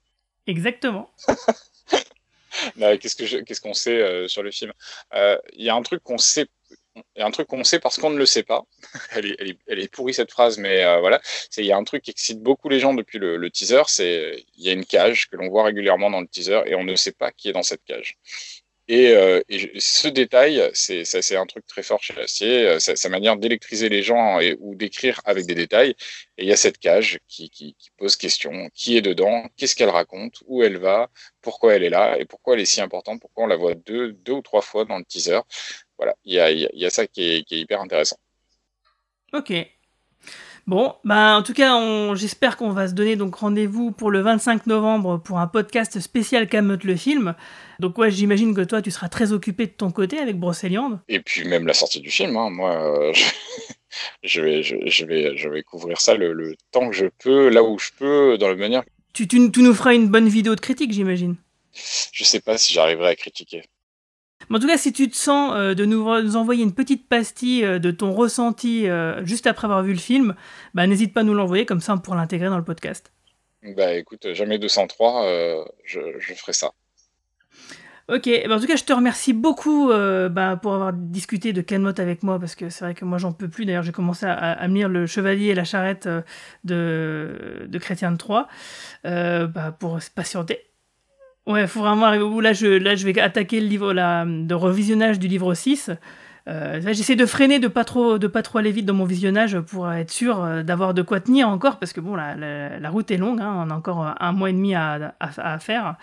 Exactement. 0.47 1.09
qu'est-ce 2.77 3.61
qu'on 3.61 3.73
sait 3.73 4.01
euh, 4.01 4.27
sur 4.27 4.43
le 4.43 4.51
film? 4.51 4.73
Euh, 5.13 5.37
Il 5.53 5.65
y 5.65 5.69
a 5.69 5.75
un 5.75 5.81
truc 5.81 6.03
qu'on 6.03 6.17
sait. 6.17 6.47
Il 6.95 7.19
y 7.19 7.21
a 7.21 7.25
un 7.25 7.31
truc 7.31 7.47
qu'on 7.47 7.63
sait 7.63 7.79
parce 7.79 7.97
qu'on 7.97 8.11
ne 8.11 8.17
le 8.17 8.25
sait 8.25 8.43
pas. 8.43 8.63
elle, 9.11 9.25
est, 9.25 9.57
elle, 9.67 9.79
est, 9.79 9.87
pourrie 9.91 10.13
cette 10.13 10.31
phrase, 10.31 10.57
mais 10.57 10.83
euh, 10.83 10.99
voilà. 10.99 11.21
Il 11.57 11.65
y 11.65 11.71
a 11.71 11.77
un 11.77 11.83
truc 11.83 12.03
qui 12.03 12.11
excite 12.11 12.41
beaucoup 12.41 12.69
les 12.69 12.79
gens 12.79 12.93
depuis 12.93 13.17
le, 13.17 13.37
le 13.37 13.49
teaser, 13.49 13.83
c'est 13.87 14.45
il 14.57 14.63
y 14.63 14.69
a 14.69 14.73
une 14.73 14.85
cage 14.85 15.27
que 15.29 15.35
l'on 15.35 15.49
voit 15.49 15.63
régulièrement 15.63 16.11
dans 16.11 16.21
le 16.21 16.27
teaser 16.27 16.61
et 16.67 16.75
on 16.75 16.83
ne 16.83 16.95
sait 16.95 17.11
pas 17.13 17.31
qui 17.31 17.49
est 17.49 17.53
dans 17.53 17.63
cette 17.63 17.83
cage. 17.83 18.17
Et, 18.93 19.07
euh, 19.15 19.41
ce 19.79 20.07
détail, 20.07 20.69
c'est 20.75 21.35
un 21.35 21.47
truc 21.47 21.65
très 21.65 21.81
fort 21.81 22.03
chez 22.03 22.15
Astier, 22.21 22.67
euh, 22.67 22.79
sa 22.79 23.09
manière 23.09 23.37
d'électriser 23.37 23.89
les 23.89 24.03
gens 24.03 24.39
ou 24.59 24.75
d'écrire 24.75 25.19
avec 25.25 25.47
des 25.47 25.55
détails. 25.55 25.95
Et 26.37 26.43
il 26.43 26.47
y 26.47 26.51
a 26.51 26.55
cette 26.55 26.77
cage 26.77 27.17
qui, 27.27 27.75
pose 27.97 28.15
question. 28.15 28.69
Qui 28.75 28.95
est 28.95 29.01
dedans, 29.01 29.47
qu'est-ce 29.57 29.75
qu'elle 29.75 29.89
raconte, 29.89 30.43
où 30.45 30.61
elle 30.61 30.77
va, 30.77 31.09
pourquoi 31.41 31.73
elle 31.73 31.83
est 31.83 31.89
là? 31.89 32.19
Et 32.19 32.25
pourquoi 32.25 32.53
elle 32.53 32.59
est 32.59 32.65
si 32.65 32.81
importante, 32.81 33.19
pourquoi 33.19 33.45
on 33.45 33.47
la 33.47 33.55
voit 33.55 33.73
deux, 33.73 34.15
ou 34.29 34.41
trois 34.43 34.61
fois 34.61 34.85
dans 34.85 34.99
le 34.99 35.05
teaser? 35.05 35.39
Voilà, 35.97 36.15
il 36.23 36.35
y 36.35 36.39
a, 36.39 36.51
il 36.51 36.69
y 36.73 36.85
a 36.85 36.91
ça 36.91 37.07
qui 37.07 37.37
est, 37.37 37.43
qui 37.45 37.55
est 37.55 37.61
hyper 37.61 37.81
intéressant. 37.81 38.17
Ok, 39.33 39.53
Bon, 40.65 40.95
bah 41.03 41.35
en 41.37 41.43
tout 41.43 41.53
cas, 41.53 42.15
j'espère 42.15 42.55
qu'on 42.55 42.69
va 42.69 42.87
se 42.87 42.93
donner 42.93 43.17
donc 43.17 43.35
rendez-vous 43.35 43.91
pour 43.91 44.11
le 44.11 44.21
25 44.21 44.65
novembre 44.67 45.17
pour 45.17 45.39
un 45.39 45.47
podcast 45.47 45.99
spécial 45.99 46.47
Camelot 46.47 46.77
le 46.85 46.95
film. 46.95 47.35
Donc 47.79 47.97
ouais, 47.97 48.09
j'imagine 48.09 48.55
que 48.55 48.61
toi, 48.61 48.81
tu 48.81 48.89
seras 48.89 49.09
très 49.09 49.33
occupé 49.33 49.65
de 49.65 49.71
ton 49.71 49.91
côté 49.91 50.19
avec 50.19 50.39
Brocéliande. 50.39 51.01
Et 51.09 51.19
puis 51.19 51.43
même 51.45 51.67
la 51.67 51.73
sortie 51.73 51.99
du 51.99 52.09
film, 52.09 52.37
hein. 52.37 52.49
moi, 52.49 52.71
euh, 52.81 53.13
je, 54.23 54.39
vais, 54.39 54.63
je, 54.63 55.05
vais, 55.05 55.35
je 55.35 55.49
vais 55.49 55.63
couvrir 55.63 55.99
ça 55.99 56.15
le, 56.15 56.55
temps 56.71 56.89
que 56.89 56.95
je 56.95 57.07
peux, 57.21 57.49
là 57.49 57.61
où 57.61 57.77
je 57.77 57.89
peux, 57.97 58.37
dans 58.37 58.47
la 58.47 58.55
manière. 58.55 58.83
Tu, 59.13 59.27
tu, 59.27 59.51
tu 59.51 59.61
nous 59.61 59.73
feras 59.73 59.93
une 59.93 60.07
bonne 60.07 60.29
vidéo 60.29 60.55
de 60.55 60.61
critique, 60.61 60.93
j'imagine. 60.93 61.35
Je 62.13 62.23
sais 62.23 62.39
pas 62.39 62.57
si 62.57 62.73
j'arriverai 62.73 63.09
à 63.09 63.15
critiquer 63.15 63.63
en 64.51 64.59
tout 64.59 64.67
cas, 64.67 64.77
si 64.77 64.93
tu 64.93 65.09
te 65.09 65.15
sens 65.15 65.53
euh, 65.55 65.73
de 65.73 65.85
nous, 65.85 66.07
envoyer 66.35 66.63
une 66.63 66.73
petite 66.73 67.07
pastille 67.07 67.63
euh, 67.63 67.79
de 67.79 67.91
ton 67.91 68.13
ressenti 68.13 68.87
euh, 68.87 69.23
juste 69.25 69.47
après 69.47 69.65
avoir 69.65 69.83
vu 69.83 69.93
le 69.93 69.99
film, 69.99 70.35
bah, 70.73 70.87
n'hésite 70.87 71.13
pas 71.13 71.21
à 71.21 71.23
nous 71.23 71.33
l'envoyer, 71.33 71.65
comme 71.65 71.81
ça 71.81 71.93
on 71.93 71.99
pourra 71.99 72.17
l'intégrer 72.17 72.47
dans 72.47 72.57
le 72.57 72.63
podcast. 72.63 73.11
Bah 73.77 73.93
écoute, 73.93 74.33
jamais 74.33 74.59
203, 74.59 75.65
je, 75.85 75.99
je, 76.19 76.33
ferai 76.33 76.51
ça. 76.51 76.71
Ok, 78.09 78.29
bah, 78.45 78.57
en 78.57 78.59
tout 78.59 78.67
cas, 78.67 78.75
je 78.75 78.83
te 78.83 78.91
remercie 78.91 79.31
beaucoup 79.31 79.87
bah, 79.87 80.59
pour 80.61 80.73
avoir 80.73 80.91
discuté 80.91 81.53
de 81.53 81.61
Camelot 81.61 81.97
avec 81.97 82.23
moi, 82.23 82.39
parce 82.39 82.55
que 82.55 82.69
c'est 82.69 82.83
vrai 82.83 82.93
que 82.93 83.05
moi 83.05 83.17
j'en 83.19 83.31
peux 83.31 83.47
plus. 83.47 83.63
D'ailleurs, 83.63 83.83
j'ai 83.83 83.93
commencé 83.93 84.25
à, 84.25 84.33
à, 84.33 84.67
lire 84.67 84.89
Le 84.89 85.07
Chevalier 85.07 85.47
et 85.47 85.55
la 85.55 85.63
Charrette 85.63 86.09
de, 86.65 87.65
de 87.65 87.77
Chrétien 87.79 88.11
de 88.11 88.17
Troyes 88.17 88.49
bah, 89.05 89.77
pour 89.79 89.97
patienter. 90.13 90.72
Ouais, 91.45 91.67
faut 91.67 91.81
vraiment 91.81 92.05
arriver 92.05 92.23
au 92.23 92.29
bout. 92.29 92.41
Là, 92.41 92.53
je, 92.53 92.67
là, 92.67 92.95
je 92.95 93.05
vais 93.05 93.19
attaquer 93.19 93.59
le 93.59 93.67
livre 93.67 93.93
là, 93.93 94.25
de 94.25 94.53
revisionnage 94.53 95.19
du 95.19 95.27
livre 95.27 95.53
6. 95.53 95.91
Euh, 96.47 96.81
J'essaie 96.81 97.15
de 97.15 97.25
freiner, 97.25 97.59
de 97.59 97.67
pas 97.67 97.85
trop, 97.85 98.17
de 98.17 98.27
pas 98.27 98.41
trop 98.41 98.59
aller 98.59 98.71
vite 98.71 98.85
dans 98.85 98.93
mon 98.93 99.05
visionnage 99.05 99.59
pour 99.59 99.91
être 99.91 100.11
sûr 100.11 100.43
euh, 100.43 100.63
d'avoir 100.63 100.93
de 100.93 101.01
quoi 101.01 101.19
tenir 101.19 101.47
encore, 101.47 101.79
parce 101.79 101.93
que 101.93 102.01
bon, 102.01 102.15
la, 102.15 102.35
la, 102.35 102.89
route 102.89 103.11
est 103.11 103.17
longue, 103.17 103.39
hein, 103.39 103.65
on 103.65 103.69
a 103.69 103.73
encore 103.73 104.13
un 104.19 104.31
mois 104.33 104.49
et 104.49 104.53
demi 104.53 104.75
à, 104.75 105.15
à, 105.19 105.53
à 105.53 105.59
faire. 105.59 105.95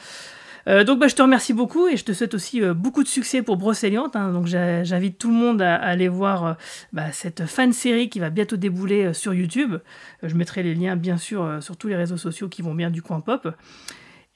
Euh, 0.69 0.85
donc 0.85 0.99
bah, 0.99 1.09
je 1.09 1.15
te 1.15 1.23
remercie 1.23 1.53
beaucoup 1.53 1.89
et 1.89 1.97
je 1.97 2.05
te 2.05 2.13
souhaite 2.13 2.35
aussi 2.35 2.63
euh, 2.63 2.75
beaucoup 2.75 3.03
de 3.03 3.09
succès 3.09 3.43
pour 3.43 3.57
Brocéliande. 3.57 4.11
Hein. 4.15 4.33
donc 4.33 4.47
j'invite 4.47 5.19
tout 5.19 5.29
le 5.29 5.35
monde 5.35 5.63
à, 5.63 5.77
aller 5.77 6.09
voir 6.09 6.45
euh, 6.45 6.53
bah, 6.93 7.13
cette 7.13 7.47
fan 7.47 7.73
série 7.73 8.09
qui 8.09 8.19
va 8.19 8.31
bientôt 8.31 8.57
débouler 8.57 9.15
sur 9.15 9.35
YouTube. 9.35 9.77
je 10.23 10.35
mettrai 10.35 10.63
les 10.63 10.75
liens 10.75 10.97
bien 10.97 11.17
sûr 11.17 11.59
sur 11.61 11.77
tous 11.77 11.89
les 11.89 11.97
réseaux 11.97 12.17
sociaux 12.17 12.49
qui 12.49 12.63
vont 12.63 12.75
bien 12.75 12.91
du 12.91 13.03
coin 13.03 13.21
pop. 13.21 13.49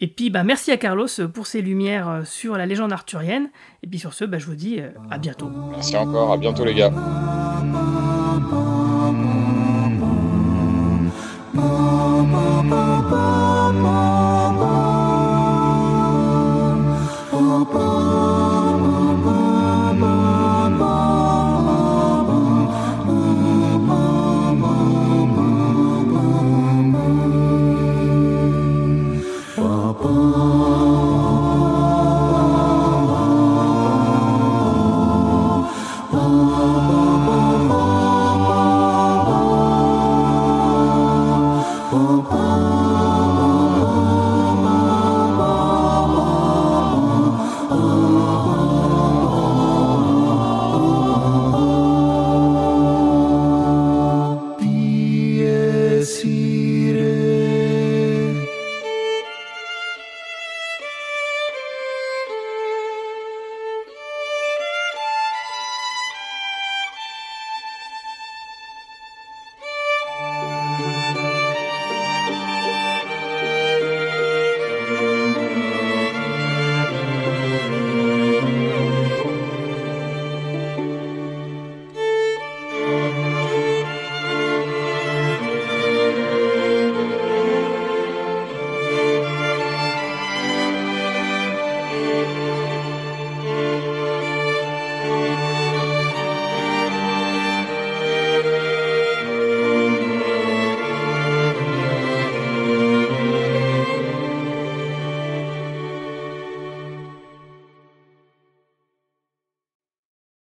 Et 0.04 0.06
puis, 0.06 0.28
bah, 0.28 0.44
merci 0.44 0.70
à 0.70 0.76
Carlos 0.76 1.06
pour 1.32 1.46
ses 1.46 1.62
lumières 1.62 2.10
euh, 2.10 2.24
sur 2.24 2.58
la 2.58 2.66
légende 2.66 2.92
arthurienne. 2.92 3.48
Et 3.82 3.86
puis 3.86 3.98
sur 3.98 4.12
ce, 4.12 4.26
bah, 4.26 4.36
je 4.36 4.44
vous 4.44 4.54
dis 4.54 4.78
euh, 4.78 4.90
à 5.10 5.16
bientôt. 5.16 5.50
Merci 5.70 5.96
encore, 5.96 6.30
à 6.30 6.36
bientôt 6.36 6.62
les 6.62 6.74
gars. 6.74 6.92